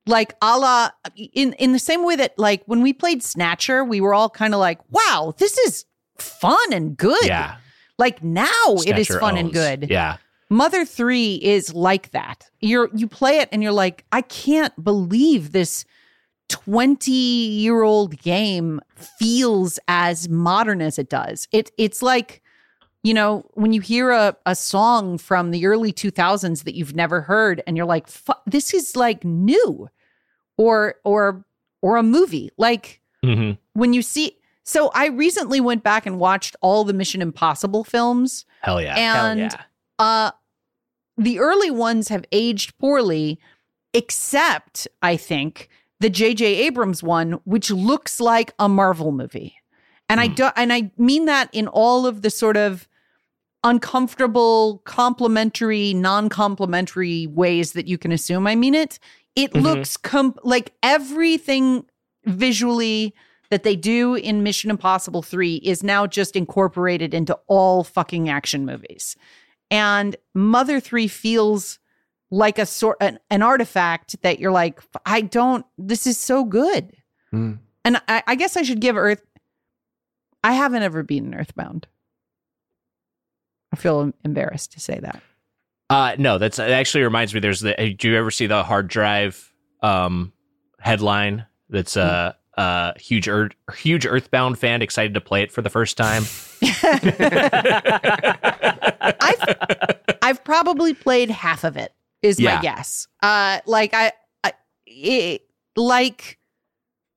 like 0.08 0.34
a 0.42 0.58
la 0.58 0.90
in 1.34 1.54
in 1.54 1.74
the 1.74 1.80
same 1.80 2.04
way 2.06 2.16
that 2.16 2.38
like 2.40 2.64
when 2.66 2.82
we 2.82 2.94
played 2.94 3.22
snatcher 3.22 3.84
we 3.84 4.00
were 4.02 4.14
all 4.14 4.30
kind 4.30 4.54
of 4.54 4.60
like 4.60 4.80
wow 4.90 5.34
this 5.38 5.58
is 5.60 5.86
fun 6.22 6.72
and 6.72 6.96
good 6.98 7.24
Yeah. 7.26 7.56
like 7.98 8.24
now 8.24 8.46
it 8.86 8.98
is 8.98 9.08
Snatcher 9.08 9.20
fun 9.20 9.38
and 9.38 9.52
good 9.54 9.90
Yeah. 9.90 10.18
Mother 10.50 10.86
3 10.86 11.36
is 11.36 11.74
like 11.74 12.12
that. 12.12 12.50
You're 12.62 12.90
you 12.94 13.08
play 13.08 13.40
it 13.40 13.50
and 13.52 13.62
you're 13.62 13.74
like, 13.74 14.06
I 14.14 14.22
can't 14.22 14.74
believe 14.82 15.52
this 15.52 15.84
20-year-old 16.78 18.18
game 18.22 18.80
feels 19.20 19.80
as 19.88 20.30
modern 20.30 20.82
as 20.82 20.98
it 21.00 21.10
does. 21.10 21.48
It 21.52 21.72
it's 21.78 22.02
like 22.02 22.42
you 23.04 23.14
know, 23.14 23.46
when 23.54 23.72
you 23.72 23.80
hear 23.80 24.12
a, 24.12 24.36
a 24.46 24.56
song 24.56 25.18
from 25.18 25.52
the 25.52 25.66
early 25.66 25.94
2000s 25.94 26.64
that 26.66 26.76
you've 26.76 26.96
never 26.96 27.22
heard 27.22 27.62
and 27.66 27.78
you're 27.78 27.86
like, 27.86 28.08
this 28.46 28.74
is 28.74 28.98
like 28.98 29.24
new 29.24 29.88
or 30.58 30.96
or 31.06 31.46
or 31.82 31.98
a 31.98 32.04
movie. 32.04 32.50
Like 32.58 33.02
hmm 33.24 33.52
when 33.74 33.94
you 33.94 34.02
see 34.02 34.38
so 34.70 34.92
I 34.94 35.08
recently 35.08 35.62
went 35.62 35.82
back 35.82 36.06
and 36.06 36.20
watched 36.20 36.56
all 36.62 36.84
the 36.84 36.94
Mission 36.94 37.22
Impossible 37.22 37.84
films 37.86 38.46
Hell 38.62 38.82
yeah. 38.82 38.96
and 38.98 39.40
Hell 39.40 39.60
yeah. 39.60 39.64
uh 40.06 40.32
the 41.18 41.40
early 41.40 41.72
ones 41.72 42.10
have 42.10 42.26
aged 42.32 42.78
poorly 42.78 43.40
except 43.94 44.88
i 45.02 45.18
think 45.18 45.68
the 46.00 46.10
jj 46.10 46.42
abrams 46.42 47.02
one 47.02 47.32
which 47.46 47.72
looks 47.72 48.20
like 48.20 48.52
a 48.60 48.70
marvel 48.70 49.12
movie 49.12 49.56
and 50.10 50.20
i 50.20 50.28
Hmm. 50.28 50.34
do 50.36 50.50
and 50.56 50.72
i 50.74 50.92
mean 50.98 51.26
that 51.26 51.50
in 51.54 51.68
all 51.68 52.06
of 52.06 52.22
the 52.22 52.30
sort 52.30 52.58
of 52.58 52.88
uncomfortable 53.64 54.82
complimentary 54.86 55.94
non-complimentary 55.94 57.28
ways 57.28 57.74
that 57.74 57.88
you 57.88 57.98
can 57.98 58.12
assume 58.12 58.46
i 58.48 58.56
mean 58.56 58.76
it 58.76 59.00
it 59.36 59.52
Mhm. 59.54 59.62
looks 59.64 59.98
com- 59.98 60.36
like 60.44 60.74
everything 60.84 61.86
visually 62.26 63.14
that 63.50 63.64
they 63.64 63.76
do 63.76 64.16
in 64.16 64.44
mission 64.44 64.70
impossible 64.70 65.22
3 65.22 65.56
is 65.58 65.84
now 65.84 66.06
just 66.08 66.36
incorporated 66.36 67.14
into 67.14 67.38
all 67.48 67.84
fucking 67.84 68.30
action 68.30 68.66
movies 68.66 69.16
and 69.72 70.16
mother 70.34 70.80
3 70.80 71.08
feels 71.08 71.80
like 72.32 72.58
a 72.60 72.66
sort 72.66 72.98
an, 73.02 73.20
an 73.30 73.42
artifact 73.42 74.22
that 74.22 74.40
you're 74.40 74.52
like 74.52 74.82
i 75.06 75.22
don't 75.22 75.66
this 75.78 76.06
is 76.08 76.18
so 76.18 76.44
good 76.44 76.92
Mm. 77.34 77.60
and 77.84 78.02
I, 78.08 78.24
I 78.26 78.36
guess 78.36 78.56
i 78.56 78.62
should 78.64 78.80
give 78.80 78.96
earth 78.96 79.22
i 80.44 80.54
haven't 80.54 80.84
ever 80.84 81.04
been 81.04 81.34
earthbound 81.36 81.88
i 83.74 83.76
feel 83.76 84.14
embarrassed 84.24 84.72
to 84.74 84.80
say 84.80 85.00
that 85.00 85.22
Uh, 85.90 86.16
no, 86.18 86.38
that's 86.38 86.60
it 86.60 86.70
actually 86.72 87.04
reminds 87.06 87.34
me. 87.34 87.40
There's 87.40 87.62
the. 87.62 87.74
Do 87.98 88.10
you 88.10 88.18
ever 88.18 88.30
see 88.30 88.46
the 88.48 88.62
hard 88.62 88.90
drive 88.90 89.54
um 89.82 90.34
headline? 90.82 91.46
That's 91.70 91.96
a 91.96 92.36
uh, 92.58 92.94
huge 92.98 93.28
Earth, 93.28 93.52
huge 93.76 94.06
Earthbound 94.06 94.58
fan 94.60 94.82
excited 94.82 95.14
to 95.14 95.22
play 95.22 95.44
it 95.44 95.52
for 95.52 95.62
the 95.62 95.70
first 95.70 95.96
time. 95.98 96.24
I've 98.22 99.56
I've 100.22 100.44
probably 100.44 100.94
played 100.94 101.30
half 101.30 101.64
of 101.64 101.78
it. 101.78 101.94
Is 102.22 102.40
Yeah. 102.40 102.56
my 102.56 102.62
guess. 102.62 103.08
Uh, 103.22 103.60
like 103.66 103.94
I, 103.94 104.12
I 104.44 104.54
it, 104.86 105.44
like 105.76 106.40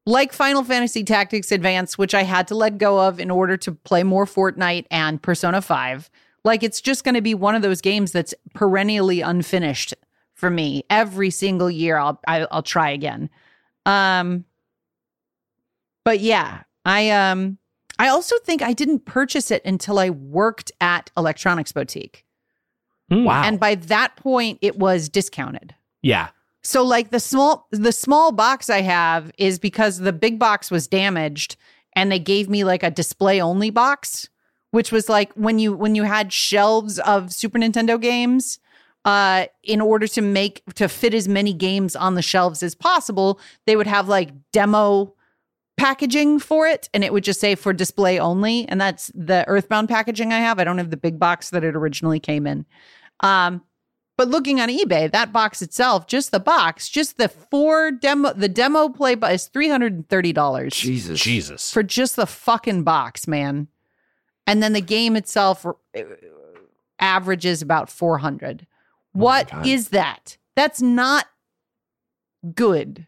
like 0.06 0.32
Final 0.32 0.62
Fantasy 0.64 1.04
Tactics 1.04 1.50
Advance, 1.52 1.96
which 1.96 2.14
I 2.14 2.22
had 2.22 2.48
to 2.48 2.54
let 2.54 2.78
go 2.78 3.00
of 3.00 3.18
in 3.20 3.30
order 3.30 3.56
to 3.58 3.72
play 3.72 4.02
more 4.02 4.26
Fortnite 4.26 4.86
and 4.90 5.22
Persona 5.22 5.62
Five. 5.62 6.10
Like 6.44 6.62
it's 6.62 6.80
just 6.80 7.04
going 7.04 7.14
to 7.14 7.20
be 7.22 7.34
one 7.34 7.54
of 7.54 7.62
those 7.62 7.80
games 7.80 8.12
that's 8.12 8.34
perennially 8.54 9.20
unfinished 9.20 9.94
for 10.34 10.50
me. 10.50 10.84
Every 10.90 11.30
single 11.30 11.70
year, 11.70 11.96
I'll 11.98 12.20
I, 12.26 12.46
I'll 12.50 12.62
try 12.62 12.90
again. 12.90 13.30
Um, 13.86 14.44
but 16.04 16.20
yeah, 16.20 16.62
I 16.84 17.10
um 17.10 17.58
I 17.98 18.08
also 18.08 18.36
think 18.44 18.62
I 18.62 18.72
didn't 18.72 19.04
purchase 19.04 19.50
it 19.50 19.62
until 19.64 19.98
I 19.98 20.10
worked 20.10 20.72
at 20.80 21.10
Electronics 21.16 21.72
Boutique. 21.72 22.24
Wow. 23.10 23.42
And 23.44 23.58
by 23.58 23.74
that 23.74 24.16
point 24.16 24.58
it 24.62 24.76
was 24.78 25.08
discounted. 25.08 25.74
yeah. 26.02 26.28
So 26.62 26.84
like 26.84 27.08
the 27.10 27.20
small 27.20 27.66
the 27.70 27.92
small 27.92 28.32
box 28.32 28.68
I 28.68 28.82
have 28.82 29.32
is 29.38 29.58
because 29.58 29.98
the 29.98 30.12
big 30.12 30.38
box 30.38 30.70
was 30.70 30.86
damaged 30.86 31.56
and 31.96 32.12
they 32.12 32.18
gave 32.18 32.50
me 32.50 32.64
like 32.64 32.82
a 32.82 32.90
display 32.90 33.40
only 33.40 33.70
box 33.70 34.28
which 34.70 34.92
was 34.92 35.08
like 35.08 35.32
when 35.32 35.58
you 35.58 35.72
when 35.72 35.94
you 35.94 36.04
had 36.04 36.32
shelves 36.32 36.98
of 37.00 37.32
Super 37.32 37.58
Nintendo 37.58 38.00
games 38.00 38.58
uh 39.06 39.46
in 39.62 39.80
order 39.80 40.06
to 40.06 40.20
make 40.20 40.62
to 40.74 40.86
fit 40.86 41.14
as 41.14 41.26
many 41.26 41.54
games 41.54 41.96
on 41.96 42.14
the 42.14 42.22
shelves 42.22 42.62
as 42.62 42.74
possible 42.74 43.40
they 43.66 43.74
would 43.74 43.86
have 43.86 44.06
like 44.08 44.30
demo 44.52 45.14
packaging 45.80 46.38
for 46.38 46.66
it 46.66 46.88
and 46.92 47.02
it 47.02 47.12
would 47.12 47.24
just 47.24 47.40
say 47.40 47.54
for 47.54 47.72
display 47.72 48.18
only 48.18 48.68
and 48.68 48.80
that's 48.80 49.10
the 49.14 49.44
earthbound 49.48 49.88
packaging 49.88 50.32
i 50.32 50.38
have 50.38 50.58
i 50.58 50.64
don't 50.64 50.78
have 50.78 50.90
the 50.90 50.96
big 50.96 51.18
box 51.18 51.50
that 51.50 51.64
it 51.64 51.74
originally 51.74 52.20
came 52.20 52.46
in 52.46 52.66
um 53.20 53.62
but 54.18 54.28
looking 54.28 54.60
on 54.60 54.68
ebay 54.68 55.10
that 55.10 55.32
box 55.32 55.62
itself 55.62 56.06
just 56.06 56.30
the 56.32 56.38
box 56.40 56.88
just 56.88 57.16
the 57.16 57.28
four 57.28 57.90
demo 57.90 58.32
the 58.34 58.48
demo 58.48 58.88
play 58.90 59.14
bu- 59.14 59.26
is 59.28 59.48
$330 59.48 60.70
Jesus. 60.72 61.20
Jesus. 61.20 61.72
for 61.72 61.82
just 61.82 62.16
the 62.16 62.26
fucking 62.26 62.82
box 62.82 63.26
man 63.26 63.66
and 64.46 64.62
then 64.62 64.72
the 64.74 64.80
game 64.82 65.16
itself 65.16 65.64
uh, 65.64 65.72
averages 66.98 67.62
about 67.62 67.88
400 67.88 68.66
What 69.12 69.50
God. 69.50 69.66
is 69.66 69.88
that 69.88 70.36
that's 70.54 70.82
not 70.82 71.26
good 72.54 73.06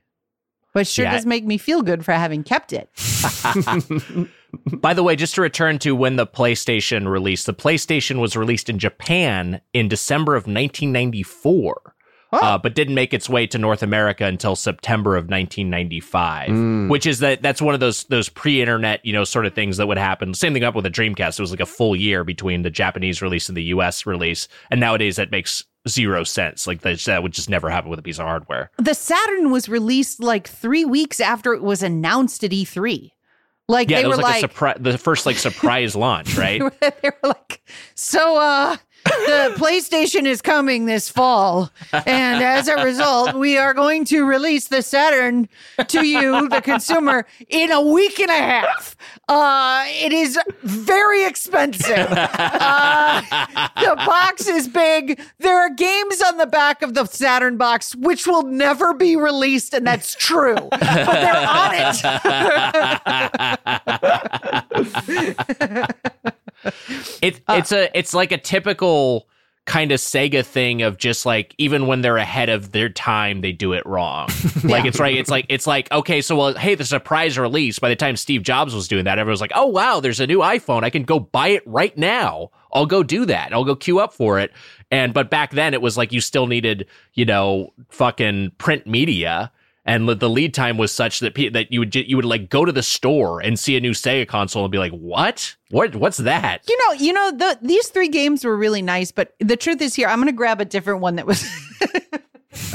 but 0.73 0.87
sure 0.87 1.05
Yeah. 1.05 1.13
does 1.13 1.27
make 1.27 1.45
me 1.45 1.59
feel 1.59 1.83
good 1.83 2.05
for 2.05 2.13
having 2.13 2.43
kept 2.45 2.73
it 2.73 2.89
By 4.73 4.93
the 4.93 5.03
way, 5.03 5.17
just 5.17 5.35
to 5.37 5.41
return 5.41 5.79
to 5.79 5.95
when 5.97 6.17
the 6.17 6.27
PlayStation 6.27 7.09
released, 7.09 7.47
the 7.47 7.55
PlayStation 7.55 8.21
was 8.21 8.37
released 8.37 8.69
in 8.69 8.79
Japan 8.79 9.63
in 9.73 9.89
December 9.89 10.33
of 10.37 10.43
1994. 10.47 11.95
Uh, 12.35 12.57
but 12.57 12.75
didn't 12.75 12.95
make 12.95 13.13
its 13.13 13.29
way 13.29 13.47
to 13.47 13.59
North 13.59 13.83
America 13.83 14.25
until 14.25 14.57
September 14.57 15.17
of 15.17 15.25
1995, 15.29 16.49
Mm. 16.49 16.89
which 16.89 17.05
is 17.05 17.19
that 17.19 17.43
that's 17.43 17.61
one 17.61 17.75
of 17.75 17.81
those 17.81 18.05
those 18.05 18.31
pre-internet 18.31 19.05
you 19.05 19.13
know 19.13 19.23
sort 19.25 19.45
of 19.45 19.53
things 19.55 19.77
that 19.77 19.87
would 19.87 19.99
happen. 19.99 20.33
Same 20.33 20.55
thing 20.55 20.65
up 20.65 20.75
with 20.75 20.85
the 20.85 20.91
Dreamcast. 20.91 21.39
It 21.39 21.43
was 21.43 21.51
like 21.51 21.61
a 21.61 21.67
full 21.67 21.95
year 21.95 22.25
between 22.25 22.63
the 22.63 22.71
Japanese 22.71 23.21
release 23.21 23.49
and 23.51 23.57
the 23.57 23.65
U.S. 23.65 24.07
release, 24.07 24.49
and 24.71 24.81
nowadays 24.81 25.17
that 25.17 25.31
makes 25.31 25.65
zero 25.89 26.25
sense. 26.25 26.67
Like 26.67 26.81
that, 26.83 26.99
that 27.01 27.23
would 27.23 27.33
just 27.33 27.51
never 27.51 27.69
happen 27.71 27.91
with 27.91 27.99
a 27.99 28.03
piece 28.03 28.19
of 28.19 28.27
hardware. 28.27 28.71
the 28.79 28.95
saturn 28.95 29.51
was 29.51 29.69
released 29.69 30.23
like 30.23 30.49
three 30.49 30.85
weeks 30.85 31.21
after 31.21 31.53
it 31.55 31.63
was 31.63 31.83
announced 31.83 32.45
at 32.45 32.51
e3 32.53 33.11
like 33.69 33.91
Yeah, 33.91 33.99
they 33.99 34.05
it 34.05 34.09
was 34.09 34.17
were 34.19 34.23
like, 34.23 34.33
like, 34.35 34.45
a 34.45 34.49
surprise, 34.53 34.77
the 34.81 34.99
first 34.99 35.25
like 35.27 35.37
surprise 35.37 35.95
launch, 36.07 36.37
right? 36.37 36.61
they 36.81 36.93
were 37.03 37.15
like, 37.29 37.63
so 37.95 38.37
uh 38.39 38.77
the 39.05 39.55
PlayStation 39.57 40.27
is 40.27 40.43
coming 40.43 40.87
this 40.87 41.09
fall, 41.09 41.71
and 41.93 42.43
as 42.43 42.69
a 42.69 42.83
result, 42.85 43.35
we 43.35 43.59
are 43.59 43.75
going 43.75 44.05
to 44.07 44.25
release 44.25 44.69
the 44.69 44.83
Saturn 44.83 45.49
to 45.89 46.07
you, 46.07 46.49
the 46.49 46.61
consumer, 46.61 47.27
in 47.49 47.73
a 47.73 47.81
week 47.81 48.21
and 48.21 48.31
a 48.31 48.35
half. 48.35 48.97
Uh, 49.29 49.85
it 49.89 50.13
is 50.13 50.39
very 50.63 51.25
expensive. 51.25 52.09
Uh, 52.11 53.23
the 53.81 53.95
box 53.97 54.47
is 54.47 54.69
big. 54.69 55.21
There 55.39 55.59
are 55.59 55.71
games 55.71 56.23
on 56.23 56.39
the 56.39 56.47
back 56.47 56.83
of 56.83 56.95
the 56.95 57.05
Saturn 57.07 57.57
box 57.57 57.95
which 57.95 58.27
will 58.27 58.43
never 58.45 58.95
be 58.95 59.17
released, 59.17 59.75
and 59.75 59.87
that's 59.87 60.15
true. 60.15 60.57
But 60.71 60.81
they're 60.81 61.37
on 61.47 61.75
it. 64.95 66.37
It, 67.21 67.41
Uh, 67.49 67.57
it's 67.59 67.73
a 67.73 67.97
it's 67.99 68.15
like 68.15 68.33
a 68.33 68.39
typical 68.39 69.29
kind 69.65 69.93
of 69.93 70.01
Sega 70.01 70.45
thing 70.45 70.83
of 70.83 70.99
just 70.99 71.25
like 71.25 71.55
even 71.57 71.87
when 71.87 72.01
they're 72.01 72.17
ahead 72.17 72.49
of 72.49 72.73
their 72.73 72.89
time, 72.89 73.41
they 73.43 73.53
do 73.53 73.73
it 73.73 73.87
wrong. 73.87 74.29
like 74.65 74.85
it's 74.85 74.99
right. 74.99 75.17
It's 75.17 75.31
like 75.31 75.47
it's 75.49 75.67
like 75.67 75.91
okay, 75.93 76.21
so 76.21 76.37
well, 76.37 76.55
hey, 76.55 76.75
the 76.75 76.85
surprise 76.85 77.39
release. 77.39 77.79
By 77.79 77.89
the 77.89 77.97
time 77.97 78.17
Steve 78.17 78.43
Jobs 78.43 78.75
was 78.75 78.89
doing 78.89 79.05
that, 79.05 79.19
everyone 79.19 79.33
was 79.33 79.41
like, 79.41 79.53
oh 79.55 79.67
wow, 79.67 80.01
there's 80.01 80.21
a 80.21 80.27
new 80.27 80.39
iPhone. 80.39 80.83
I 80.85 80.91
can 80.91 81.05
go 81.05 81.21
buy 81.21 81.49
it 81.49 81.63
right 81.67 81.97
now. 81.97 82.51
I'll 82.73 82.87
go 82.87 83.03
do 83.03 83.27
that. 83.27 83.53
I'll 83.53 83.65
go 83.65 83.77
queue 83.77 84.01
up 84.01 84.13
for 84.13 84.39
it. 84.41 84.51
And 84.91 85.15
but 85.15 85.31
back 85.31 85.53
then 85.53 85.75
it 85.75 85.83
was 85.83 85.97
like 85.97 86.13
you 86.13 86.21
still 86.21 86.47
needed 86.47 86.87
you 87.15 87.25
know 87.25 87.73
fucking 87.91 88.53
print 88.59 88.87
media. 88.87 89.53
And 89.85 90.09
the 90.09 90.31
lead 90.31 90.55
time 90.55 90.79
was 90.79 90.93
such 90.93 91.19
that 91.21 91.35
pe- 91.35 91.49
that 91.49 91.73
you 91.73 91.81
would 91.81 91.93
you 91.95 92.15
would 92.17 92.25
like 92.25 92.49
go 92.49 92.65
to 92.65 92.71
the 92.71 92.85
store 92.85 93.41
and 93.41 93.59
see 93.59 93.77
a 93.77 93.81
new 93.81 93.91
Sega 93.91 94.29
console 94.29 94.65
and 94.65 94.71
be 94.71 94.79
like, 94.79 94.93
"What? 94.93 95.57
What? 95.71 95.97
What's 95.97 96.19
that?" 96.19 96.63
You 96.69 96.79
know, 96.87 96.93
you 97.05 97.13
know, 97.13 97.33
the 97.33 97.59
these 97.63 97.89
three 97.89 98.09
games 98.09 98.45
were 98.45 98.57
really 98.57 98.81
nice, 98.83 99.11
but 99.11 99.35
the 99.41 99.57
truth 99.57 99.81
is 99.83 99.95
here, 99.95 100.07
I'm 100.07 100.21
gonna 100.21 100.31
grab 100.33 100.61
a 100.61 100.65
different 100.65 101.01
one 101.01 101.17
that 101.17 101.27
was 101.27 101.45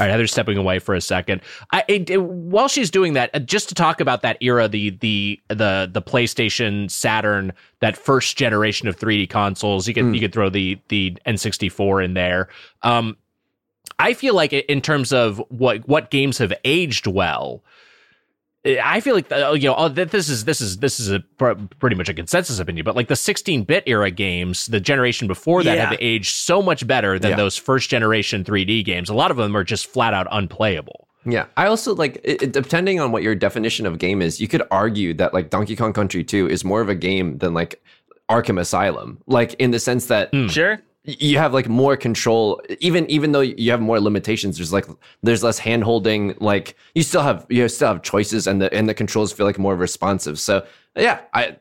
right, 0.00 0.10
Heather's 0.10 0.32
stepping 0.32 0.58
away 0.58 0.80
for 0.80 0.94
a 0.94 1.00
second. 1.00 1.40
I 1.72 1.84
it, 1.88 2.10
it- 2.10 2.22
while 2.22 2.66
she's 2.68 2.90
doing 2.90 3.12
that, 3.14 3.30
uh, 3.32 3.38
just 3.38 3.68
to 3.70 3.74
talk 3.74 4.00
about 4.00 4.22
that 4.22 4.36
era, 4.40 4.68
the 4.68 4.90
the 4.90 5.40
the 5.48 5.88
the 5.90 6.02
PlayStation, 6.02 6.90
Saturn, 6.90 7.52
that 7.80 7.96
first 7.96 8.36
generation 8.36 8.88
of 8.88 8.98
3D 8.98 9.30
consoles. 9.30 9.86
You 9.88 9.94
could 9.94 10.12
you 10.14 10.20
could 10.20 10.32
throw 10.32 10.50
the 10.50 10.78
the 10.88 11.16
N64 11.26 12.04
in 12.04 12.14
there. 12.14 12.48
Um, 12.82 13.16
I 13.98 14.14
feel 14.14 14.34
like 14.34 14.52
in 14.52 14.80
terms 14.80 15.12
of 15.12 15.42
what 15.48 15.86
what 15.88 16.10
games 16.10 16.38
have 16.38 16.52
aged 16.64 17.06
well. 17.06 17.62
I 18.66 19.00
feel 19.00 19.14
like 19.14 19.30
uh, 19.32 19.52
you 19.52 19.68
know 19.68 19.74
oh, 19.78 19.88
this 19.88 20.28
is 20.28 20.44
this 20.44 20.60
is 20.60 20.78
this 20.78 21.00
is 21.00 21.10
a 21.10 21.20
pretty 21.78 21.96
much 21.96 22.08
a 22.08 22.14
consensus 22.14 22.58
opinion, 22.58 22.84
but 22.84 22.96
like 22.96 23.08
the 23.08 23.14
16-bit 23.14 23.84
era 23.86 24.10
games, 24.10 24.66
the 24.66 24.80
generation 24.80 25.26
before 25.26 25.62
that 25.62 25.76
Yeah. 25.76 25.86
have 25.90 25.98
aged 26.00 26.34
so 26.34 26.60
much 26.60 26.86
better 26.86 27.18
than 27.18 27.30
Yeah. 27.30 27.36
those 27.36 27.56
first 27.56 27.88
generation 27.88 28.44
3D 28.44 28.84
games. 28.84 29.08
A 29.08 29.14
lot 29.14 29.30
of 29.30 29.36
them 29.36 29.56
are 29.56 29.64
just 29.64 29.86
flat 29.86 30.12
out 30.12 30.26
unplayable. 30.32 31.06
Yeah, 31.24 31.46
I 31.56 31.66
also 31.66 31.94
like 31.94 32.20
it, 32.24 32.42
it- 32.42 32.52
depending 32.52 33.00
on 33.00 33.10
what 33.12 33.22
your 33.22 33.34
definition 33.34 33.86
of 33.86 33.98
game 33.98 34.20
is, 34.20 34.40
you 34.40 34.48
could 34.48 34.62
argue 34.70 35.14
that 35.14 35.32
like 35.32 35.50
Donkey 35.50 35.76
Kong 35.76 35.92
Country 35.92 36.22
2 36.24 36.48
is 36.48 36.64
more 36.64 36.80
of 36.82 36.88
a 36.88 36.94
game 36.94 37.38
than 37.38 37.54
like 37.54 37.80
Arkham 38.28 38.60
Asylum. 38.60 39.18
Like 39.26 39.54
in 39.54 39.70
the 39.70 39.78
sense 39.78 40.06
that 40.06 40.30
Sure. 40.50 40.78
Y- 41.08 41.16
you 41.18 41.38
have 41.38 41.52
like 41.52 41.68
more 41.68 41.96
control 41.96 42.62
even 42.80 43.04
even 43.10 43.32
though 43.32 43.40
you 43.40 43.70
have 43.72 43.80
more 43.80 43.98
limitations 43.98 44.58
there's 44.58 44.72
like 44.72 44.86
there's 45.24 45.42
less 45.42 45.58
hand 45.58 45.82
holding 45.82 46.34
like 46.40 46.76
you 46.94 47.02
still 47.02 47.22
have 47.22 47.44
you 47.48 47.66
still 47.68 47.88
have 47.88 48.02
choices 48.02 48.46
and 48.46 48.60
the 48.62 48.72
and 48.72 48.88
the 48.88 48.94
controls 48.94 49.32
feel 49.32 49.46
like 49.46 49.58
more 49.58 49.74
responsive. 49.74 50.38
So 50.38 50.64
yeah 50.96 51.20
i 51.34 51.56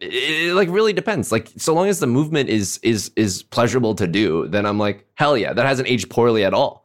it, 0.00 0.12
it, 0.12 0.54
like 0.54 0.68
really 0.68 0.92
depends. 0.92 1.32
Like 1.32 1.50
so 1.56 1.72
long 1.74 1.88
as 1.88 1.98
the 2.00 2.06
movement 2.06 2.48
is 2.50 2.78
is 2.82 3.10
is 3.16 3.42
pleasurable 3.42 3.94
to 3.96 4.06
do 4.06 4.46
then 4.48 4.66
i'm 4.66 4.78
like 4.78 5.06
hell 5.14 5.36
yeah 5.38 5.52
that 5.52 5.64
hasn't 5.66 5.88
aged 5.88 6.10
poorly 6.10 6.44
at 6.44 6.52
all. 6.54 6.84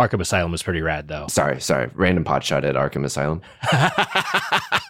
Arkham 0.00 0.20
Asylum 0.20 0.52
is 0.54 0.62
pretty 0.62 0.80
rad 0.82 1.06
though. 1.08 1.26
sorry 1.28 1.60
sorry. 1.60 1.88
Random 1.94 2.24
pot 2.24 2.42
shot 2.44 2.64
at 2.64 2.74
arkham 2.74 3.04
asylum. 3.04 3.40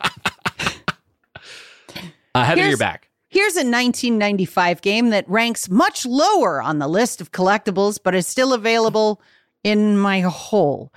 Uh, 2.36 2.42
Heather, 2.44 2.62
Here's- 2.62 2.70
you're 2.70 2.78
back. 2.78 3.08
Here's 3.34 3.56
a 3.56 3.66
1995 3.66 4.80
game 4.80 5.10
that 5.10 5.28
ranks 5.28 5.68
much 5.68 6.06
lower 6.06 6.62
on 6.62 6.78
the 6.78 6.86
list 6.86 7.20
of 7.20 7.32
collectibles, 7.32 7.98
but 8.00 8.14
is 8.14 8.28
still 8.28 8.52
available 8.52 9.20
in 9.64 9.98
my 9.98 10.20
hole. 10.20 10.92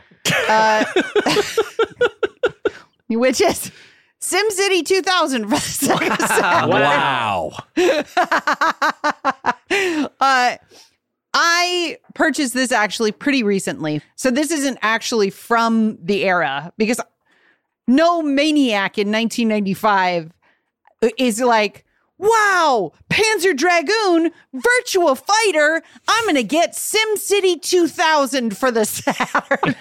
Uh, 0.48 0.86
which 3.10 3.42
is 3.42 3.72
SimCity 4.22 4.86
2000 4.86 5.46
for 5.46 5.50
the 5.50 5.56
Sega 5.56 6.28
Saturn. 6.28 6.70
Wow. 6.70 7.54
uh, 10.20 10.58
I 11.34 11.98
purchased 12.14 12.54
this 12.54 12.72
actually 12.72 13.14
pretty 13.14 13.42
recently. 13.42 14.04
So 14.16 14.30
this 14.30 14.52
isn't 14.52 14.78
actually 14.84 15.32
from 15.32 15.98
the 16.04 16.26
era 16.26 16.72
because 16.78 17.02
no 17.88 18.22
maniac 18.22 19.00
in 19.00 19.12
1995 19.12 20.32
is 21.18 21.42
like, 21.42 21.84
wow, 22.18 22.92
Panzer 23.10 23.56
Dragoon, 23.56 24.32
Virtua 24.54 25.18
Fighter. 25.18 25.84
I'm 26.08 26.26
going 26.26 26.36
to 26.36 26.44
get 26.44 26.74
SimCity 26.74 27.62
2000 27.62 28.58
for 28.58 28.72
the 28.72 28.86
Saturn. 28.86 29.76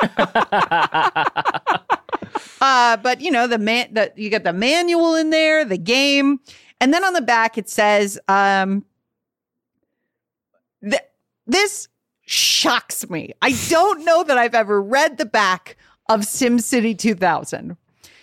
uh, 2.61 2.97
but 2.99 3.21
you 3.21 3.31
know, 3.31 3.47
the 3.47 3.59
man 3.59 3.89
that 3.93 4.19
you 4.19 4.31
got 4.31 4.45
the 4.45 4.53
manual 4.53 5.15
in 5.15 5.31
there, 5.31 5.65
the 5.65 5.79
game, 5.79 6.41
and 6.81 6.93
then 6.93 7.05
on 7.05 7.13
the 7.15 7.23
back 7.23 7.57
it 7.59 7.69
says, 7.69 8.19
um, 8.29 8.85
th- 10.83 11.03
this 11.47 11.89
shocks 12.27 13.09
me. 13.09 13.33
I 13.41 13.57
don't 13.69 14.05
know 14.05 14.25
that 14.25 14.37
I've 14.37 14.55
ever 14.55 14.83
read 14.83 15.17
the 15.17 15.27
back 15.27 15.77
of 16.09 16.21
SimCity 16.21 16.99
2000. 16.99 17.77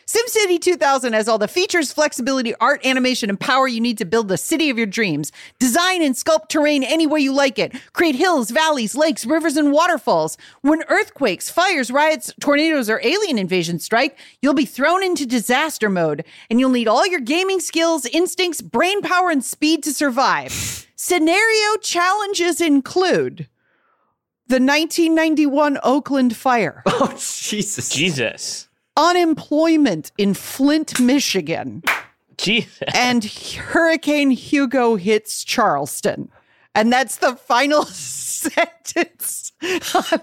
SimCity 0.06 0.60
2000 0.60 1.14
has 1.14 1.30
all 1.30 1.38
the 1.38 1.48
features, 1.48 1.94
flexibility, 1.94 2.54
art, 2.56 2.86
animation, 2.86 3.30
and 3.30 3.40
power 3.40 3.68
you 3.68 3.80
need 3.80 3.98
to 3.98 4.06
build 4.06 4.28
the 4.28 4.38
city 4.38 4.70
of 4.70 4.78
your 4.78 4.88
dreams. 4.88 5.32
Design 5.60 6.02
and 6.02 6.14
sculpt 6.14 6.50
terrain 6.50 6.84
any 6.84 7.08
way 7.08 7.22
you 7.22 7.32
like 7.32 7.58
it. 7.58 7.74
Create 7.94 8.16
hills, 8.16 8.52
valleys, 8.52 8.96
lakes, 8.96 9.26
rivers, 9.26 9.56
and 9.56 9.72
waterfalls. 9.72 10.38
When 10.62 10.84
earthquakes, 10.90 11.50
fires, 11.50 11.90
riots, 11.90 12.34
tornadoes, 12.42 12.90
or 12.90 13.00
alien 13.04 13.38
invasions 13.38 13.86
strike, 13.86 14.20
you'll 14.42 14.54
be 14.54 14.66
thrown 14.66 15.04
into 15.04 15.26
disaster 15.26 15.90
mode, 15.90 16.26
and 16.50 16.60
you'll 16.60 16.70
need 16.70 16.90
all 16.90 17.08
your 17.08 17.22
gaming 17.22 17.62
skills, 17.62 18.06
instincts, 18.06 18.62
brain 18.62 19.02
power, 19.02 19.30
and 19.30 19.44
speed 19.44 19.84
to 19.84 19.94
survive. 19.94 20.52
Scenario 20.96 21.78
challenges 21.82 22.62
include 22.62 23.48
the 24.48 24.56
1991 24.56 25.80
Oakland 25.84 26.36
fire 26.36 26.84
oh 26.86 27.14
jesus 27.18 27.90
Jesus. 27.90 28.68
Unemployment 28.98 30.12
in 30.18 30.34
Flint, 30.34 31.00
Michigan, 31.00 31.84
Jesus. 32.38 32.80
and 32.94 33.24
Hurricane 33.24 34.32
Hugo 34.32 34.96
hits 34.96 35.44
Charleston. 35.44 36.30
And 36.76 36.92
that's 36.92 37.18
the 37.18 37.36
final 37.36 37.84
sentence 37.86 39.52
on 39.62 39.70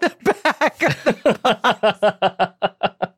the 0.00 0.14
back. 0.42 0.82
Of 0.82 1.04
the- 1.04 2.54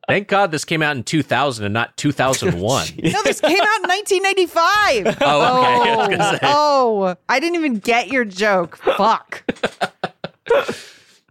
Thank 0.07 0.27
God 0.27 0.51
this 0.51 0.65
came 0.65 0.83
out 0.83 0.95
in 0.95 1.03
2000 1.03 1.65
and 1.65 1.73
not 1.73 1.97
2001. 1.97 2.87
no, 3.03 3.23
this 3.23 3.41
came 3.41 3.59
out 3.59 3.81
in 3.83 3.89
1995. 3.89 5.17
Oh, 5.21 5.79
okay. 5.81 5.91
I 5.91 5.95
was 5.95 6.07
gonna 6.09 6.31
say. 6.31 6.39
oh, 6.43 7.15
I 7.27 7.39
didn't 7.39 7.55
even 7.55 7.79
get 7.79 8.09
your 8.09 8.25
joke. 8.25 8.77
Fuck. 8.77 9.43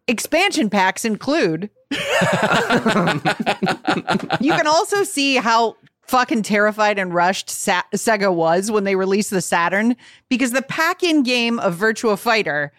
Expansion 0.09 0.69
packs 0.71 1.05
include. 1.05 1.71
you 4.41 4.53
can 4.53 4.67
also 4.67 5.05
see 5.05 5.37
how 5.37 5.77
fucking 6.03 6.43
terrified 6.43 6.99
and 6.99 7.15
rushed 7.15 7.49
Sa- 7.49 7.83
Sega 7.95 8.33
was 8.35 8.71
when 8.71 8.85
they 8.85 8.97
released 8.97 9.31
the 9.31 9.41
Saturn 9.41 9.97
because 10.29 10.53
the 10.53 10.63
pack 10.63 11.03
in 11.03 11.23
game 11.23 11.59
of 11.59 11.77
Virtua 11.77 12.19
Fighter 12.19 12.73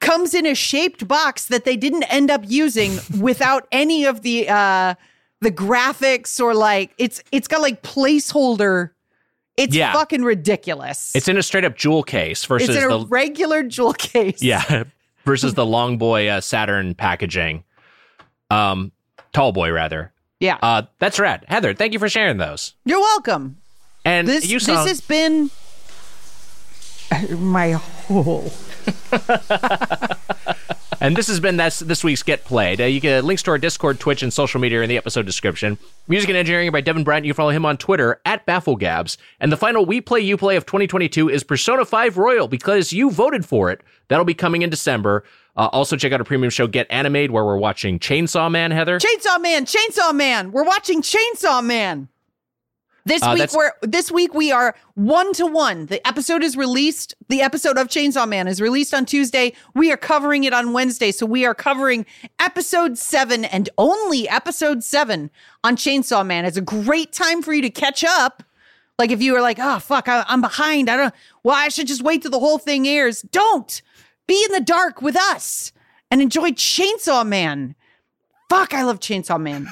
comes 0.00 0.34
in 0.34 0.46
a 0.46 0.54
shaped 0.54 1.08
box 1.08 1.46
that 1.46 1.64
they 1.64 1.76
didn't 1.76 2.04
end 2.04 2.30
up 2.30 2.42
using 2.46 2.98
without 3.20 3.66
any 3.72 4.04
of 4.04 4.22
the 4.22 4.48
uh 4.48 4.94
the 5.40 5.50
graphics 5.50 6.40
or 6.40 6.54
like 6.54 6.92
it's 6.98 7.22
it's 7.32 7.48
got 7.48 7.60
like 7.60 7.82
placeholder 7.82 8.90
it's 9.56 9.74
Yeah. 9.74 9.92
fucking 9.92 10.22
ridiculous. 10.22 11.10
It's 11.16 11.26
in 11.26 11.36
a 11.36 11.42
straight 11.42 11.64
up 11.64 11.76
jewel 11.76 12.04
case 12.04 12.44
versus 12.44 12.68
It's 12.68 12.78
in 12.78 12.84
a 12.84 12.98
the 12.98 13.06
regular 13.06 13.64
jewel 13.64 13.92
case. 13.92 14.40
yeah 14.40 14.84
versus 15.24 15.54
the 15.54 15.66
long 15.66 15.98
boy 15.98 16.28
uh, 16.28 16.40
Saturn 16.40 16.94
packaging. 16.94 17.64
Um, 18.50 18.92
tall 19.32 19.52
boy 19.52 19.70
rather. 19.72 20.12
Yeah. 20.40 20.58
Uh, 20.62 20.82
that's 20.98 21.18
rad. 21.18 21.44
Heather, 21.48 21.74
thank 21.74 21.92
you 21.92 21.98
for 21.98 22.08
sharing 22.08 22.36
those. 22.38 22.74
You're 22.84 23.00
welcome. 23.00 23.58
And 24.04 24.26
This 24.28 24.46
you 24.48 24.58
this 24.60 24.86
has 24.86 25.00
been 25.00 25.50
my 27.38 27.72
whole 27.72 28.52
And 31.00 31.16
this 31.16 31.28
has 31.28 31.38
been 31.38 31.56
this 31.56 31.78
this 31.78 32.02
week's 32.02 32.24
Get 32.24 32.44
Played. 32.44 32.80
Uh, 32.80 32.84
you 32.84 32.98
get 32.98 33.24
links 33.24 33.44
to 33.44 33.52
our 33.52 33.58
Discord, 33.58 34.00
Twitch, 34.00 34.24
and 34.24 34.32
social 34.32 34.60
media 34.60 34.82
in 34.82 34.88
the 34.88 34.96
episode 34.96 35.26
description. 35.26 35.78
Music 36.08 36.28
and 36.28 36.36
engineering 36.36 36.72
by 36.72 36.80
Devin 36.80 37.04
Bryant. 37.04 37.24
You 37.24 37.34
follow 37.34 37.50
him 37.50 37.64
on 37.64 37.76
Twitter 37.76 38.20
at 38.24 38.44
BaffleGabs. 38.46 39.16
And 39.38 39.52
the 39.52 39.56
final 39.56 39.86
We 39.86 40.00
Play 40.00 40.20
You 40.20 40.36
Play 40.36 40.56
of 40.56 40.66
2022 40.66 41.28
is 41.28 41.44
Persona 41.44 41.84
5 41.84 42.18
Royal 42.18 42.48
because 42.48 42.92
you 42.92 43.12
voted 43.12 43.46
for 43.46 43.70
it. 43.70 43.80
That'll 44.08 44.24
be 44.24 44.34
coming 44.34 44.62
in 44.62 44.70
December. 44.70 45.22
Uh, 45.56 45.68
also, 45.72 45.96
check 45.96 46.12
out 46.12 46.20
our 46.20 46.24
premium 46.24 46.50
show 46.50 46.66
Get 46.66 46.88
Animated, 46.90 47.30
where 47.30 47.44
we're 47.44 47.58
watching 47.58 48.00
Chainsaw 48.00 48.50
Man. 48.50 48.72
Heather. 48.72 48.98
Chainsaw 48.98 49.40
Man, 49.40 49.66
Chainsaw 49.66 50.12
Man. 50.12 50.50
We're 50.50 50.64
watching 50.64 51.00
Chainsaw 51.02 51.64
Man. 51.64 52.08
This 53.08 53.22
Uh, 53.22 53.32
week 53.38 53.52
we're 53.54 53.72
this 53.80 54.10
week 54.12 54.34
we 54.34 54.52
are 54.52 54.74
one 54.94 55.32
to 55.32 55.46
one. 55.46 55.86
The 55.86 56.06
episode 56.06 56.42
is 56.42 56.58
released. 56.58 57.14
The 57.28 57.40
episode 57.40 57.78
of 57.78 57.88
Chainsaw 57.88 58.28
Man 58.28 58.46
is 58.46 58.60
released 58.60 58.92
on 58.92 59.06
Tuesday. 59.06 59.54
We 59.74 59.90
are 59.90 59.96
covering 59.96 60.44
it 60.44 60.52
on 60.52 60.74
Wednesday. 60.74 61.10
So 61.10 61.24
we 61.24 61.46
are 61.46 61.54
covering 61.54 62.04
episode 62.38 62.98
seven 62.98 63.46
and 63.46 63.70
only 63.78 64.28
episode 64.28 64.84
seven 64.84 65.30
on 65.64 65.76
Chainsaw 65.76 66.24
Man. 66.26 66.44
It's 66.44 66.58
a 66.58 66.60
great 66.60 67.12
time 67.14 67.40
for 67.40 67.54
you 67.54 67.62
to 67.62 67.70
catch 67.70 68.04
up. 68.04 68.42
Like 68.98 69.10
if 69.10 69.22
you 69.22 69.32
were 69.32 69.40
like, 69.40 69.58
oh 69.58 69.78
fuck, 69.78 70.06
I, 70.06 70.24
I'm 70.28 70.42
behind. 70.42 70.90
I 70.90 70.96
don't. 70.98 71.14
Well, 71.42 71.56
I 71.56 71.68
should 71.68 71.86
just 71.86 72.02
wait 72.02 72.20
till 72.20 72.30
the 72.30 72.38
whole 72.38 72.58
thing 72.58 72.86
airs. 72.86 73.22
Don't 73.22 73.80
be 74.26 74.44
in 74.44 74.52
the 74.52 74.60
dark 74.60 75.00
with 75.00 75.16
us 75.16 75.72
and 76.10 76.20
enjoy 76.20 76.50
Chainsaw 76.50 77.26
Man. 77.26 77.74
Fuck, 78.50 78.74
I 78.74 78.82
love 78.82 79.00
Chainsaw 79.00 79.40
Man. 79.40 79.68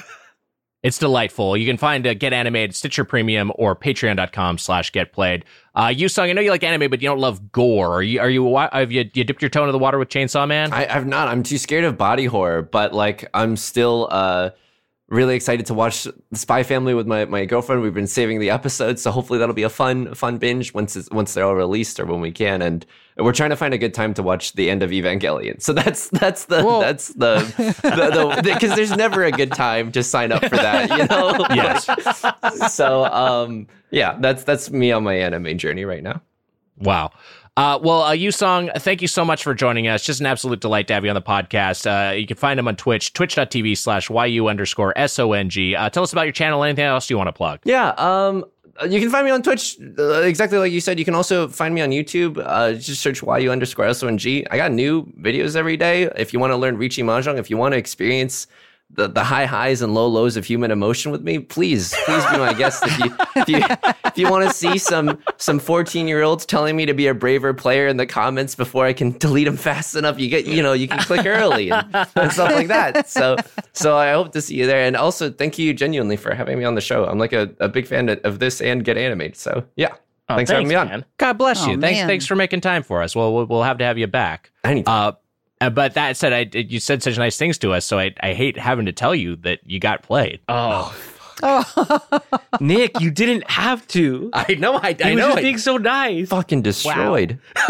It's 0.83 0.99
delightful. 0.99 1.57
You 1.57 1.65
can 1.65 1.77
find 1.77 2.05
uh, 2.05 2.13
Get 2.13 2.33
Animated, 2.33 2.75
Stitcher 2.75 3.03
Premium, 3.03 3.51
or 3.55 3.75
patreon.com 3.75 4.57
slash 4.59 4.91
Get 4.91 5.11
Played. 5.11 5.43
Uh, 5.73 5.87
Yusong, 5.87 6.29
I 6.29 6.33
know 6.33 6.41
you 6.41 6.51
like 6.51 6.63
anime, 6.63 6.89
but 6.89 7.01
you 7.01 7.09
don't 7.09 7.19
love 7.19 7.51
gore. 7.51 7.95
Are 7.95 8.03
you, 8.03 8.19
are 8.19 8.29
you, 8.29 8.55
have 8.55 8.91
you, 8.91 9.09
you 9.13 9.23
dipped 9.23 9.41
your 9.41 9.49
toe 9.49 9.63
into 9.63 9.71
the 9.71 9.79
water 9.79 9.97
with 9.97 10.09
Chainsaw 10.09 10.47
Man? 10.47 10.71
I, 10.71 10.87
I've 10.87 11.07
not. 11.07 11.27
I'm 11.27 11.43
too 11.43 11.57
scared 11.57 11.83
of 11.83 11.97
body 11.97 12.25
horror, 12.25 12.61
but 12.61 12.93
like 12.93 13.27
I'm 13.33 13.57
still 13.57 14.07
uh 14.11 14.51
really 15.09 15.35
excited 15.35 15.65
to 15.67 15.73
watch 15.73 16.07
Spy 16.33 16.63
Family 16.63 16.93
with 16.93 17.07
my, 17.07 17.25
my 17.25 17.45
girlfriend. 17.45 17.81
We've 17.81 17.93
been 17.93 18.07
saving 18.07 18.39
the 18.39 18.49
episodes, 18.49 19.01
so 19.01 19.11
hopefully 19.11 19.39
that'll 19.39 19.55
be 19.55 19.63
a 19.63 19.69
fun 19.69 20.13
fun 20.13 20.37
binge 20.37 20.73
once 20.73 20.95
it's, 20.95 21.09
once 21.11 21.33
they're 21.33 21.45
all 21.45 21.55
released 21.55 21.99
or 21.99 22.05
when 22.05 22.21
we 22.21 22.31
can. 22.31 22.61
And 22.61 22.85
we're 23.19 23.33
trying 23.33 23.49
to 23.49 23.55
find 23.55 23.73
a 23.73 23.77
good 23.77 23.93
time 23.93 24.13
to 24.15 24.23
watch 24.23 24.53
the 24.53 24.69
end 24.69 24.83
of 24.83 24.91
Evangelion. 24.91 25.61
So 25.61 25.73
that's 25.73 26.09
that's 26.09 26.45
the 26.45 26.63
Whoa. 26.63 26.81
that's 26.81 27.09
the 27.09 27.39
the 27.81 28.41
because 28.43 28.75
there's 28.75 28.95
never 28.95 29.23
a 29.23 29.31
good 29.31 29.51
time 29.51 29.91
to 29.93 30.03
sign 30.03 30.31
up 30.31 30.43
for 30.43 30.55
that, 30.55 30.89
you 30.89 31.05
know. 31.07 31.45
Yes. 31.57 32.73
so 32.73 33.05
um 33.05 33.67
yeah, 33.89 34.17
that's 34.19 34.43
that's 34.43 34.69
me 34.69 34.91
on 34.91 35.03
my 35.03 35.15
anime 35.15 35.57
journey 35.57 35.85
right 35.85 36.03
now. 36.03 36.21
Wow. 36.77 37.11
Uh, 37.55 37.79
well, 37.81 38.03
uh, 38.03 38.11
Yusong, 38.13 38.71
thank 38.81 39.01
you 39.01 39.07
so 39.07 39.25
much 39.25 39.43
for 39.43 39.55
joining 39.55 39.87
us. 39.87 40.03
Just 40.03 40.19
an 40.19 40.27
absolute 40.27 40.59
delight 40.59 40.87
to 40.89 40.93
have 40.93 41.03
you 41.03 41.09
on 41.09 41.15
the 41.15 41.23
podcast. 41.23 41.87
Uh, 41.87 42.13
you 42.13 42.27
can 42.27 42.37
find 42.37 42.59
him 42.59 42.67
on 42.67 42.75
Twitch, 42.75 43.13
twitch.tv 43.13 43.75
slash 43.75 44.11
YU 44.11 44.47
underscore 44.47 44.95
S-O-N-G. 44.95 45.75
Uh, 45.75 45.89
tell 45.89 46.03
us 46.03 46.13
about 46.13 46.23
your 46.23 46.33
channel. 46.33 46.63
Anything 46.63 46.85
else 46.85 47.09
you 47.09 47.17
want 47.17 47.29
to 47.29 47.33
plug? 47.33 47.59
Yeah, 47.63 47.95
um, 47.97 48.45
you 48.85 48.99
can 48.99 49.09
find 49.09 49.25
me 49.25 49.31
on 49.31 49.41
Twitch, 49.41 49.77
uh, 49.97 50.21
exactly 50.21 50.57
like 50.57 50.71
you 50.71 50.81
said. 50.81 50.99
You 50.99 51.05
can 51.05 51.15
also 51.15 51.47
find 51.47 51.73
me 51.73 51.81
on 51.81 51.89
YouTube. 51.89 52.41
Uh, 52.43 52.73
just 52.73 53.01
search 53.01 53.23
YU 53.23 53.51
underscore 53.51 53.91
SONG. 53.93 54.45
I 54.51 54.57
got 54.57 54.71
new 54.71 55.03
videos 55.19 55.55
every 55.55 55.77
day. 55.77 56.09
If 56.15 56.33
you 56.33 56.39
want 56.39 56.51
to 56.51 56.57
learn 56.57 56.77
Riichi 56.77 57.03
Mahjong, 57.03 57.37
if 57.37 57.49
you 57.49 57.57
want 57.57 57.73
to 57.73 57.77
experience 57.77 58.47
the, 58.89 59.07
the 59.07 59.23
high 59.23 59.45
highs 59.45 59.81
and 59.81 59.93
low 59.93 60.07
lows 60.07 60.37
of 60.37 60.45
human 60.45 60.71
emotion 60.71 61.11
with 61.11 61.21
me, 61.21 61.39
please, 61.39 61.93
please 62.05 62.25
be 62.31 62.37
my 62.37 62.53
guest. 62.53 62.83
If 62.85 62.99
you 62.99 63.15
if 63.35 63.49
you, 63.49 63.57
if 64.05 64.17
you 64.17 64.29
want 64.29 64.47
to 64.47 64.53
see 64.53 64.77
some 64.77 65.21
some 65.37 65.59
14 65.59 66.07
year 66.07 66.23
olds 66.23 66.45
telling 66.45 66.75
me 66.75 66.85
to 66.85 66.93
be 66.93 67.07
a 67.07 67.13
braver 67.13 67.53
player 67.53 67.87
in 67.87 67.97
the 67.97 68.05
comments 68.05 68.55
before 68.55 68.85
I 68.85 68.93
can 68.93 69.11
delete 69.17 69.45
them 69.45 69.57
fast 69.57 69.95
enough, 69.95 70.17
you 70.19 70.29
get 70.29 70.45
you 70.45 70.63
know 70.63 70.73
you 70.73 70.87
can 70.87 70.99
click 70.99 71.25
early 71.25 71.69
and, 71.69 71.85
and 72.15 72.31
stuff 72.31 72.51
like 72.53 72.67
that. 72.69 73.09
So 73.09 73.35
so 73.73 73.95
I 73.97 74.11
hope 74.13 74.31
to 74.33 74.41
see 74.41 74.55
you 74.55 74.65
there. 74.65 74.83
And 74.83 74.95
also 74.95 75.29
thank 75.31 75.59
you 75.59 75.73
genuinely 75.73 76.15
for 76.17 76.33
having 76.33 76.57
me 76.57 76.63
on 76.65 76.75
the 76.75 76.81
show. 76.81 77.05
I'm 77.05 77.19
like 77.19 77.33
a, 77.33 77.49
a 77.59 77.67
big 77.67 77.85
fan 77.87 78.09
of, 78.09 78.19
of 78.23 78.39
this 78.39 78.61
and 78.61 78.83
Get 78.85 78.97
Animated. 78.97 79.35
So 79.37 79.63
yeah, 79.75 79.93
Oh, 80.29 80.35
thanks, 80.35 80.49
for 80.51 80.55
having 80.55 80.67
me 80.67 80.75
on. 80.75 80.87
man. 80.87 81.05
God 81.17 81.33
bless 81.37 81.63
Oh, 81.65 81.69
you. 81.71 81.79
Thanks, 81.79 81.99
man. 81.99 82.07
thanks 82.07 82.25
for 82.25 82.35
making 82.35 82.59
time 82.61 82.83
for 82.83 83.01
us. 83.01 83.15
Well, 83.15 83.33
we'll, 83.33 83.45
we'll 83.45 83.63
have 83.63 83.77
to 83.77 83.85
have 83.85 83.97
you 83.97 84.07
back. 84.07 84.51
Anytime. 84.63 85.09
Uh, 85.09 85.11
uh, 85.61 85.69
but 85.69 85.93
that 85.95 86.17
said, 86.17 86.33
I, 86.33 86.49
you 86.57 86.79
said 86.79 87.01
such 87.03 87.17
nice 87.17 87.37
things 87.37 87.57
to 87.59 87.73
us, 87.73 87.85
so 87.85 87.99
I, 87.99 88.13
I 88.21 88.33
hate 88.33 88.57
having 88.57 88.85
to 88.85 88.91
tell 88.93 89.15
you 89.15 89.35
that 89.37 89.59
you 89.65 89.79
got 89.79 90.03
played. 90.03 90.39
Oh, 90.47 90.95
Oh, 91.43 91.99
Nick, 92.59 92.99
you 92.99 93.11
didn't 93.11 93.47
have 93.47 93.87
to. 93.89 94.31
I 94.33 94.55
know, 94.55 94.79
I, 94.81 94.93
He 94.93 95.15
was 95.15 95.23
just 95.23 95.37
being 95.37 95.57
so 95.59 95.77
nice. 95.77 96.29
Fucking 96.29 96.63
destroyed. 96.63 97.39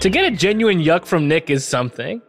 To 0.00 0.08
get 0.08 0.24
a 0.24 0.34
genuine 0.34 0.78
yuck 0.78 1.04
from 1.04 1.28
Nick 1.28 1.50
is 1.50 1.62
something. 1.62 2.22